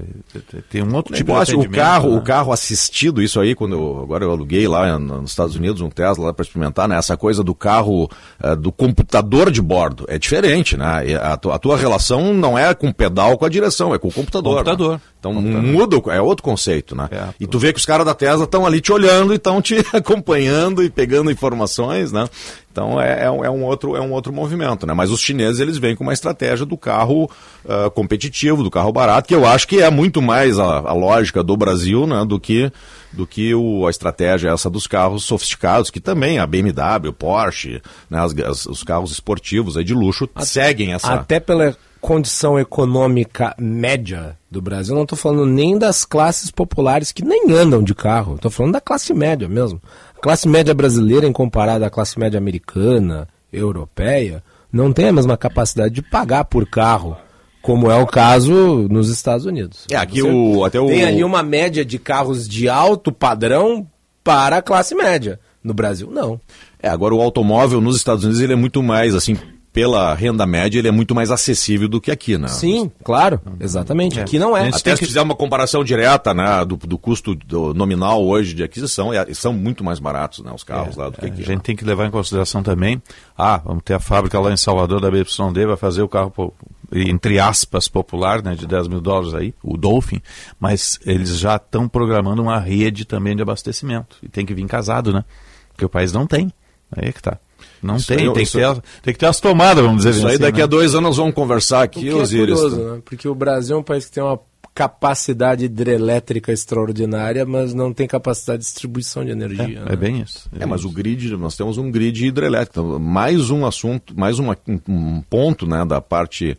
Tem 0.68 0.82
um 0.82 0.92
outro 0.92 1.14
tipo 1.14 1.30
Negócio, 1.30 1.60
de 1.60 1.68
o 1.68 1.70
carro, 1.70 2.10
né? 2.10 2.16
o 2.16 2.20
carro 2.20 2.52
assistido, 2.52 3.22
isso 3.22 3.38
aí, 3.38 3.54
quando 3.54 3.76
eu, 3.76 4.00
agora 4.02 4.24
eu 4.24 4.30
aluguei 4.32 4.66
lá 4.66 4.98
nos 4.98 5.30
Estados 5.30 5.54
Unidos 5.54 5.80
um 5.80 5.88
Tesla 5.88 6.34
para 6.34 6.42
experimentar, 6.42 6.88
né? 6.88 6.98
Essa 6.98 7.16
coisa 7.16 7.44
do 7.44 7.54
carro, 7.54 8.10
eh, 8.42 8.56
do 8.56 8.72
computador 8.72 9.52
de 9.52 9.62
bordo, 9.62 10.04
é 10.08 10.18
diferente, 10.18 10.76
né? 10.76 10.84
A, 11.16 11.34
a 11.34 11.58
tua 11.58 11.76
relação 11.76 12.34
não 12.34 12.58
é 12.58 12.74
com 12.74 12.88
o 12.88 12.94
pedal, 12.94 13.38
com 13.38 13.44
a 13.44 13.48
direção, 13.48 13.94
é 13.94 13.98
com 13.98 14.08
o 14.08 14.12
computador. 14.12 14.56
Computador. 14.56 14.92
né? 14.94 15.00
Então 15.20 15.32
muda, 15.32 15.96
é 16.12 16.20
outro 16.20 16.42
conceito, 16.42 16.94
né? 16.94 17.08
E 17.40 17.46
tu 17.46 17.58
vê 17.58 17.72
que 17.72 17.78
os 17.78 17.86
caras 17.86 18.04
da 18.04 18.14
Tesla 18.14 18.44
estão 18.44 18.66
ali 18.66 18.80
te 18.80 18.92
olhando 18.92 19.32
e 19.32 19.36
estão 19.36 19.62
te 19.62 19.76
acompanhando 19.94 20.82
e 20.82 20.90
pegando 20.90 21.30
informações, 21.30 22.12
né? 22.12 22.28
Então 22.74 23.00
é, 23.00 23.26
é 23.26 23.30
um, 23.30 23.44
é 23.44 23.48
um 23.48 23.62
outro, 23.62 23.94
é 23.94 24.00
um 24.00 24.10
outro 24.10 24.32
movimento, 24.32 24.84
né? 24.84 24.92
Mas 24.92 25.12
os 25.12 25.20
chineses 25.20 25.60
eles 25.60 25.78
vêm 25.78 25.94
com 25.94 26.02
uma 26.02 26.12
estratégia 26.12 26.66
do 26.66 26.76
carro 26.76 27.30
ah, 27.68 27.88
competitivo, 27.88 28.64
do 28.64 28.70
carro 28.72 28.92
barato, 28.92 29.28
que 29.28 29.34
eu 29.34 29.46
acho 29.46 29.68
que 29.68 29.80
é 29.80 29.88
muito 29.90 30.20
mais 30.20 30.58
a, 30.58 30.64
a 30.78 30.92
lógica 30.92 31.40
do 31.40 31.56
Brasil, 31.56 32.04
né? 32.04 32.24
Do 32.26 32.40
que, 32.40 32.72
do 33.12 33.24
que 33.28 33.54
o, 33.54 33.86
a 33.86 33.90
estratégia 33.90 34.48
essa 34.50 34.68
dos 34.68 34.88
carros 34.88 35.22
sofisticados, 35.22 35.88
que 35.88 36.00
também 36.00 36.40
a 36.40 36.46
BMW, 36.48 37.10
o 37.10 37.12
Porsche, 37.12 37.80
né? 38.10 38.18
As- 38.18 38.34
as- 38.40 38.66
os 38.66 38.82
carros 38.82 39.12
esportivos 39.12 39.76
aí 39.76 39.84
de 39.84 39.94
luxo 39.94 40.28
seguem 40.40 40.94
essa... 40.94 41.12
Até 41.14 41.38
pela 41.38 41.76
condição 42.00 42.58
econômica 42.58 43.54
média 43.58 44.36
do 44.50 44.60
Brasil, 44.60 44.94
não 44.94 45.04
estou 45.04 45.16
falando 45.16 45.46
nem 45.46 45.78
das 45.78 46.04
classes 46.04 46.50
populares 46.50 47.10
que 47.12 47.24
nem 47.24 47.50
andam 47.52 47.82
de 47.82 47.94
carro, 47.94 48.34
estou 48.34 48.50
falando 48.50 48.72
da 48.74 48.80
classe 48.80 49.14
média 49.14 49.48
mesmo. 49.48 49.80
A 50.24 50.26
classe 50.26 50.48
média 50.48 50.72
brasileira, 50.72 51.26
em 51.26 51.32
comparada 51.34 51.84
à 51.86 51.90
classe 51.90 52.18
média 52.18 52.38
americana, 52.38 53.28
europeia, 53.52 54.42
não 54.72 54.90
tem 54.90 55.08
a 55.08 55.12
mesma 55.12 55.36
capacidade 55.36 55.92
de 55.92 56.00
pagar 56.00 56.46
por 56.46 56.66
carro, 56.66 57.14
como 57.60 57.90
é 57.90 57.96
o 57.98 58.06
caso 58.06 58.88
nos 58.90 59.10
Estados 59.10 59.44
Unidos. 59.44 59.84
É, 59.90 59.96
aqui 59.96 60.22
Você 60.22 60.30
o- 60.30 60.64
até 60.64 60.80
o- 60.80 60.86
Tem 60.86 61.04
ali 61.04 61.22
uma 61.22 61.42
média 61.42 61.84
de 61.84 61.98
carros 61.98 62.48
de 62.48 62.70
alto 62.70 63.12
padrão 63.12 63.86
para 64.24 64.56
a 64.56 64.62
classe 64.62 64.94
média. 64.94 65.38
No 65.62 65.74
Brasil, 65.74 66.08
não. 66.10 66.40
É, 66.82 66.88
agora 66.88 67.14
o 67.14 67.20
automóvel 67.20 67.82
nos 67.82 67.94
Estados 67.94 68.24
Unidos 68.24 68.40
ele 68.40 68.54
é 68.54 68.56
muito 68.56 68.82
mais, 68.82 69.14
assim, 69.14 69.36
pela 69.74 70.14
renda 70.14 70.46
média, 70.46 70.78
ele 70.78 70.86
é 70.86 70.90
muito 70.92 71.16
mais 71.16 71.32
acessível 71.32 71.88
do 71.88 72.00
que 72.00 72.12
aqui, 72.12 72.38
né? 72.38 72.46
Sim, 72.46 72.88
claro, 73.02 73.40
exatamente. 73.58 74.20
Aqui 74.20 74.38
não 74.38 74.56
é. 74.56 74.68
Até 74.68 74.94
se 74.94 75.04
fizer 75.04 75.20
uma 75.20 75.34
comparação 75.34 75.82
direta, 75.82 76.32
né, 76.32 76.64
do, 76.64 76.76
do 76.76 76.96
custo 76.96 77.34
do 77.34 77.74
nominal 77.74 78.24
hoje 78.24 78.54
de 78.54 78.62
aquisição, 78.62 79.12
é- 79.12 79.34
são 79.34 79.52
muito 79.52 79.82
mais 79.82 79.98
baratos, 79.98 80.44
né, 80.44 80.52
os 80.54 80.62
carros 80.62 80.94
lá 80.96 81.10
do 81.10 81.18
que 81.18 81.24
É, 81.26 81.28
aqui. 81.28 81.42
a 81.42 81.44
gente 81.46 81.62
tem 81.62 81.74
que 81.74 81.84
levar 81.84 82.06
em 82.06 82.10
consideração 82.12 82.62
também, 82.62 83.02
ah, 83.36 83.60
vamos 83.64 83.82
ter 83.82 83.94
a 83.94 83.98
fábrica 84.00 84.38
lá 84.38 84.52
em 84.52 84.56
Salvador 84.56 85.00
da 85.00 85.10
BYD, 85.10 85.66
vai 85.66 85.76
fazer 85.76 86.02
o 86.02 86.08
carro, 86.08 86.54
entre 86.92 87.40
aspas, 87.40 87.88
popular, 87.88 88.44
né, 88.44 88.54
de 88.54 88.68
10 88.68 88.86
mil 88.86 89.00
dólares 89.00 89.34
aí, 89.34 89.52
o 89.60 89.76
Dolphin, 89.76 90.22
mas 90.60 91.00
eles 91.04 91.36
já 91.36 91.56
estão 91.56 91.88
programando 91.88 92.40
uma 92.40 92.60
rede 92.60 93.04
também 93.04 93.34
de 93.34 93.42
abastecimento. 93.42 94.18
E 94.22 94.28
tem 94.28 94.46
que 94.46 94.54
vir 94.54 94.64
casado, 94.68 95.12
né? 95.12 95.24
Porque 95.70 95.84
o 95.84 95.88
país 95.88 96.12
não 96.12 96.28
tem. 96.28 96.52
Aí 96.96 97.08
é 97.08 97.12
que 97.12 97.20
tá. 97.20 97.38
Não 97.84 97.96
Isso 97.96 98.08
tem, 98.08 98.26
aí, 98.26 98.32
tem, 98.32 98.42
isso- 98.42 98.58
que 98.58 98.64
ter, 98.64 98.82
tem 99.02 99.12
que 99.14 99.20
ter 99.20 99.26
as 99.26 99.38
tomadas, 99.40 99.84
vamos 99.84 99.98
dizer 100.04 100.10
Isso 100.18 100.26
aí 100.26 100.34
assim, 100.34 100.42
daqui 100.42 100.58
né? 100.58 100.64
a 100.64 100.66
dois 100.66 100.94
anos 100.94 101.08
nós 101.10 101.16
vamos 101.18 101.34
conversar 101.34 101.80
O 101.80 101.82
aqui, 101.82 102.00
que 102.00 102.08
é 102.08 102.14
Osiris. 102.14 102.58
curioso, 102.60 102.76
né? 102.82 103.02
Porque 103.04 103.28
o 103.28 103.34
Brasil 103.34 103.76
é 103.76 103.78
um 103.78 103.82
país 103.82 104.06
que 104.06 104.12
tem 104.12 104.22
uma 104.22 104.38
capacidade 104.74 105.64
hidrelétrica 105.64 106.50
extraordinária, 106.52 107.46
mas 107.46 107.72
não 107.72 107.92
tem 107.92 108.06
capacidade 108.08 108.58
de 108.58 108.64
distribuição 108.64 109.24
de 109.24 109.30
energia. 109.30 109.80
né? 109.84 109.86
É 109.92 109.96
bem 109.96 110.20
isso. 110.20 110.48
É, 110.58 110.66
mas 110.66 110.84
o 110.84 110.90
grid, 110.90 111.36
nós 111.36 111.56
temos 111.56 111.78
um 111.78 111.90
grid 111.90 112.26
hidrelétrico. 112.26 112.80
Então, 112.80 112.98
mais 112.98 113.50
um 113.50 113.64
assunto, 113.64 114.18
mais 114.18 114.38
uma- 114.40 114.56
um, 114.88 115.22
ponto 115.30 115.66
né, 115.66 115.84
da 115.84 116.00
parte 116.00 116.58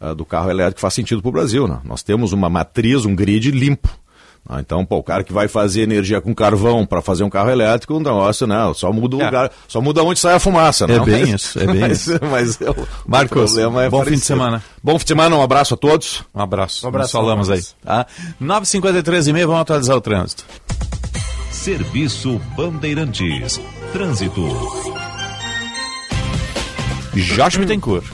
ah, 0.00 0.12
do 0.12 0.24
carro 0.26 0.50
elétrico 0.50 0.74
que 0.76 0.80
faz 0.82 0.92
sentido 0.92 1.22
para 1.22 1.28
o 1.30 1.32
Brasil. 1.32 1.66
Né? 1.66 1.78
Nós 1.84 2.02
temos 2.02 2.32
uma 2.32 2.50
matriz, 2.50 3.06
um 3.06 3.14
grid 3.14 3.50
limpo. 3.50 3.88
Ah, 4.46 4.60
Então, 4.60 4.84
pô, 4.84 4.96
o 4.98 5.02
cara 5.02 5.24
que 5.24 5.32
vai 5.32 5.48
fazer 5.48 5.82
energia 5.82 6.20
com 6.20 6.34
carvão 6.34 6.84
para 6.84 7.00
fazer 7.00 7.24
um 7.24 7.30
carro 7.30 7.48
elétrico, 7.50 7.98
negócio, 7.98 8.46
né? 8.46 8.56
Só 8.74 8.92
muda 8.92 9.16
o 9.16 9.22
É. 9.22 9.24
lugar, 9.24 9.50
só 9.66 9.80
muda 9.80 10.02
onde 10.04 10.20
sai 10.20 10.34
a 10.34 10.38
fumaça. 10.38 10.84
É 10.84 10.98
não? 10.98 11.04
bem 11.04 11.20
Mas- 11.20 11.28
isso, 11.42 11.58
é 11.58 11.66
bem 11.66 11.80
mas, 11.80 12.06
isso. 12.06 12.20
Mas 12.30 12.60
é 12.60 12.70
o- 12.70 12.86
Marcos, 13.06 13.56
é 13.56 13.64
bom 13.64 13.70
fim 13.72 13.84
de 13.84 13.90
parecido. 13.90 14.20
semana. 14.20 14.62
Bom 14.82 14.98
fim 14.98 15.04
de 15.04 15.08
semana, 15.08 15.36
um 15.36 15.42
abraço 15.42 15.72
a 15.74 15.76
todos. 15.78 16.22
Um 16.34 16.40
abraço. 16.42 16.84
Um 16.84 16.88
abraço, 16.90 17.16
Nós 17.16 17.24
falamos 17.24 17.48
aí. 17.50 17.62
Tá? 17.82 18.06
9h53 18.38 19.26
e 19.28 19.32
meia, 19.32 19.46
vamos 19.46 19.62
atualizar 19.62 19.96
o 19.96 20.00
trânsito. 20.00 20.44
Serviço 21.50 22.38
Bandeirantes. 22.54 23.58
Trânsito. 23.94 24.46
Jorge 27.14 27.58
Bittencourt. 27.58 28.04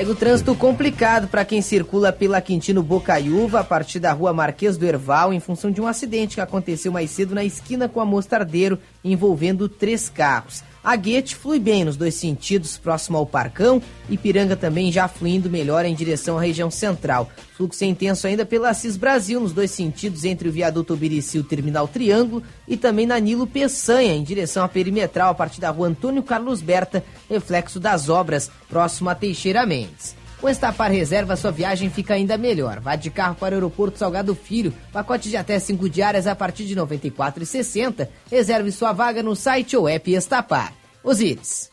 Segue 0.00 0.12
o 0.12 0.16
trânsito 0.16 0.54
complicado 0.54 1.28
para 1.28 1.44
quem 1.44 1.60
circula 1.60 2.10
pela 2.10 2.40
Quintino 2.40 2.82
Bocaiúva 2.82 3.60
a 3.60 3.64
partir 3.64 3.98
da 3.98 4.10
rua 4.14 4.32
Marquês 4.32 4.78
do 4.78 4.86
Erval 4.86 5.30
em 5.30 5.40
função 5.40 5.70
de 5.70 5.78
um 5.78 5.86
acidente 5.86 6.36
que 6.36 6.40
aconteceu 6.40 6.90
mais 6.90 7.10
cedo 7.10 7.34
na 7.34 7.44
esquina 7.44 7.86
com 7.86 8.00
a 8.00 8.04
Mostardeiro 8.06 8.78
envolvendo 9.04 9.68
três 9.68 10.08
carros. 10.08 10.64
A 10.82 10.96
Guete 10.96 11.36
flui 11.36 11.58
bem 11.58 11.84
nos 11.84 11.96
dois 11.96 12.14
sentidos, 12.14 12.78
próximo 12.78 13.18
ao 13.18 13.26
Parcão, 13.26 13.82
e 14.08 14.16
Piranga 14.16 14.56
também 14.56 14.90
já 14.90 15.06
fluindo 15.06 15.50
melhor 15.50 15.84
em 15.84 15.94
direção 15.94 16.38
à 16.38 16.40
região 16.40 16.70
central. 16.70 17.30
Fluxo 17.54 17.84
é 17.84 17.86
intenso 17.86 18.26
ainda 18.26 18.46
pela 18.46 18.70
Assis 18.70 18.96
Brasil, 18.96 19.38
nos 19.38 19.52
dois 19.52 19.70
sentidos, 19.70 20.24
entre 20.24 20.48
o 20.48 20.52
viaduto 20.52 20.94
Obirici 20.94 21.36
e 21.36 21.40
o 21.40 21.44
Terminal 21.44 21.86
Triângulo, 21.86 22.42
e 22.66 22.78
também 22.78 23.06
na 23.06 23.18
Nilo 23.18 23.46
Peçanha, 23.46 24.14
em 24.14 24.22
direção 24.22 24.64
à 24.64 24.68
perimetral, 24.68 25.32
a 25.32 25.34
partir 25.34 25.60
da 25.60 25.68
rua 25.68 25.88
Antônio 25.88 26.22
Carlos 26.22 26.62
Berta, 26.62 27.04
reflexo 27.28 27.78
das 27.78 28.08
obras, 28.08 28.50
próximo 28.68 29.10
a 29.10 29.14
Teixeira 29.14 29.66
Mendes. 29.66 30.19
Com 30.40 30.48
Estapar 30.48 30.90
Reserva, 30.90 31.36
sua 31.36 31.50
viagem 31.50 31.90
fica 31.90 32.14
ainda 32.14 32.38
melhor. 32.38 32.80
Vá 32.80 32.96
de 32.96 33.10
carro 33.10 33.34
para 33.34 33.52
o 33.52 33.56
Aeroporto 33.56 33.98
Salgado 33.98 34.34
Filho. 34.34 34.72
Pacote 34.90 35.28
de 35.28 35.36
até 35.36 35.58
5 35.58 35.86
diárias 35.86 36.26
a 36.26 36.34
partir 36.34 36.64
de 36.64 36.72
R$ 36.72 36.80
94,60. 36.80 38.08
Reserve 38.30 38.72
sua 38.72 38.92
vaga 38.92 39.22
no 39.22 39.36
site 39.36 39.76
ou 39.76 39.86
app 39.86 40.10
Estapar. 40.10 40.72
Osíris. 41.04 41.70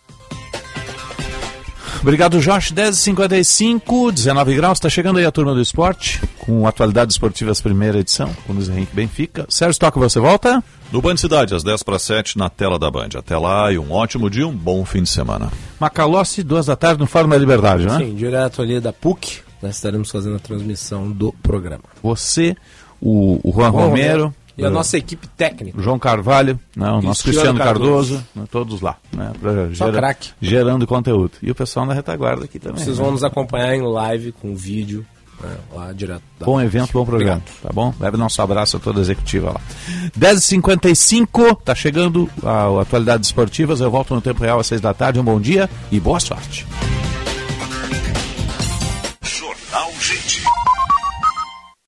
Obrigado, 2.01 2.39
Jorge. 2.39 2.73
10h55, 2.73 4.11
19 4.11 4.55
graus. 4.55 4.77
Está 4.77 4.89
chegando 4.89 5.19
aí 5.19 5.25
a 5.25 5.31
turma 5.31 5.53
do 5.53 5.61
esporte, 5.61 6.21
com 6.39 6.67
Atualidades 6.67 7.15
Esportivas 7.15 7.59
primeira 7.61 7.99
edição, 7.99 8.33
com 8.45 8.53
Luiz 8.53 8.69
Henrique 8.69 8.95
Benfica. 8.95 9.45
Sérgio 9.49 9.79
Toca, 9.79 9.99
você 9.99 10.19
volta? 10.19 10.63
No 10.91 11.01
Band 11.01 11.17
Cidade, 11.17 11.53
às 11.53 11.63
10 11.63 11.83
para 11.83 11.99
7, 11.99 12.37
na 12.37 12.49
tela 12.49 12.79
da 12.79 12.89
Band. 12.89 13.09
Até 13.17 13.37
lá 13.37 13.71
e 13.71 13.77
um 13.77 13.91
ótimo 13.91 14.29
dia, 14.29 14.47
um 14.47 14.55
bom 14.55 14.85
fim 14.85 15.03
de 15.03 15.09
semana. 15.09 15.51
Macalossi, 15.79 16.43
duas 16.43 16.67
da 16.67 16.75
tarde, 16.75 16.99
no 16.99 17.07
Fórum 17.07 17.29
da 17.29 17.37
Liberdade, 17.37 17.85
né? 17.85 17.97
Sim, 17.97 18.15
direto 18.15 18.61
ali 18.61 18.79
da 18.79 18.93
PUC, 18.93 19.39
nós 19.61 19.75
estaremos 19.75 20.09
fazendo 20.09 20.37
a 20.37 20.39
transmissão 20.39 21.11
do 21.11 21.33
programa. 21.43 21.83
Você, 22.01 22.55
o, 23.01 23.39
o 23.43 23.51
Juan 23.51 23.71
Juan 23.71 23.87
Romero. 23.87 24.23
Romero 24.23 24.46
e 24.57 24.63
a 24.63 24.67
eh, 24.67 24.71
nossa 24.71 24.97
equipe 24.97 25.27
técnica. 25.27 25.81
João 25.81 25.99
Carvalho, 25.99 26.59
né, 26.75 26.89
o 26.89 27.01
nosso 27.01 27.23
Cristiano 27.23 27.59
Cardoso, 27.59 28.15
Cardoso. 28.15 28.27
né, 28.35 28.45
todos 28.51 28.81
lá. 28.81 28.97
Né, 29.11 29.31
craque. 29.93 30.31
gerando 30.41 30.87
conteúdo. 30.87 31.33
E 31.41 31.51
o 31.51 31.55
pessoal 31.55 31.85
na 31.85 31.93
retaguarda 31.93 32.45
aqui 32.45 32.59
também. 32.59 32.83
Vocês 32.83 32.97
né? 32.97 33.03
vão 33.03 33.11
nos 33.11 33.23
acompanhar 33.23 33.75
em 33.75 33.81
live 33.81 34.31
com 34.31 34.55
vídeo 34.55 35.05
né, 35.41 35.55
lá 35.73 35.93
direto. 35.93 36.23
Bom 36.39 36.59
evento, 36.59 36.91
bom 36.93 37.05
programa, 37.05 37.37
Obrigado. 37.37 37.61
tá 37.61 37.69
bom? 37.71 37.93
Leve 37.99 38.17
nosso 38.17 38.41
abraço 38.41 38.77
a 38.77 38.79
toda 38.79 38.99
a 38.99 39.01
executiva 39.01 39.51
lá. 39.51 39.61
10h55, 40.17 41.59
tá 41.63 41.75
chegando 41.75 42.29
a, 42.43 42.63
a 42.63 42.81
Atualidades 42.81 43.27
Esportivas. 43.27 43.79
Eu 43.79 43.91
volto 43.91 44.15
no 44.15 44.21
tempo 44.21 44.41
real 44.41 44.59
às 44.59 44.67
6 44.67 44.81
da 44.81 44.93
tarde. 44.93 45.19
Um 45.19 45.23
bom 45.23 45.39
dia 45.39 45.69
e 45.91 45.99
boa 45.99 46.19
sorte. 46.19 46.65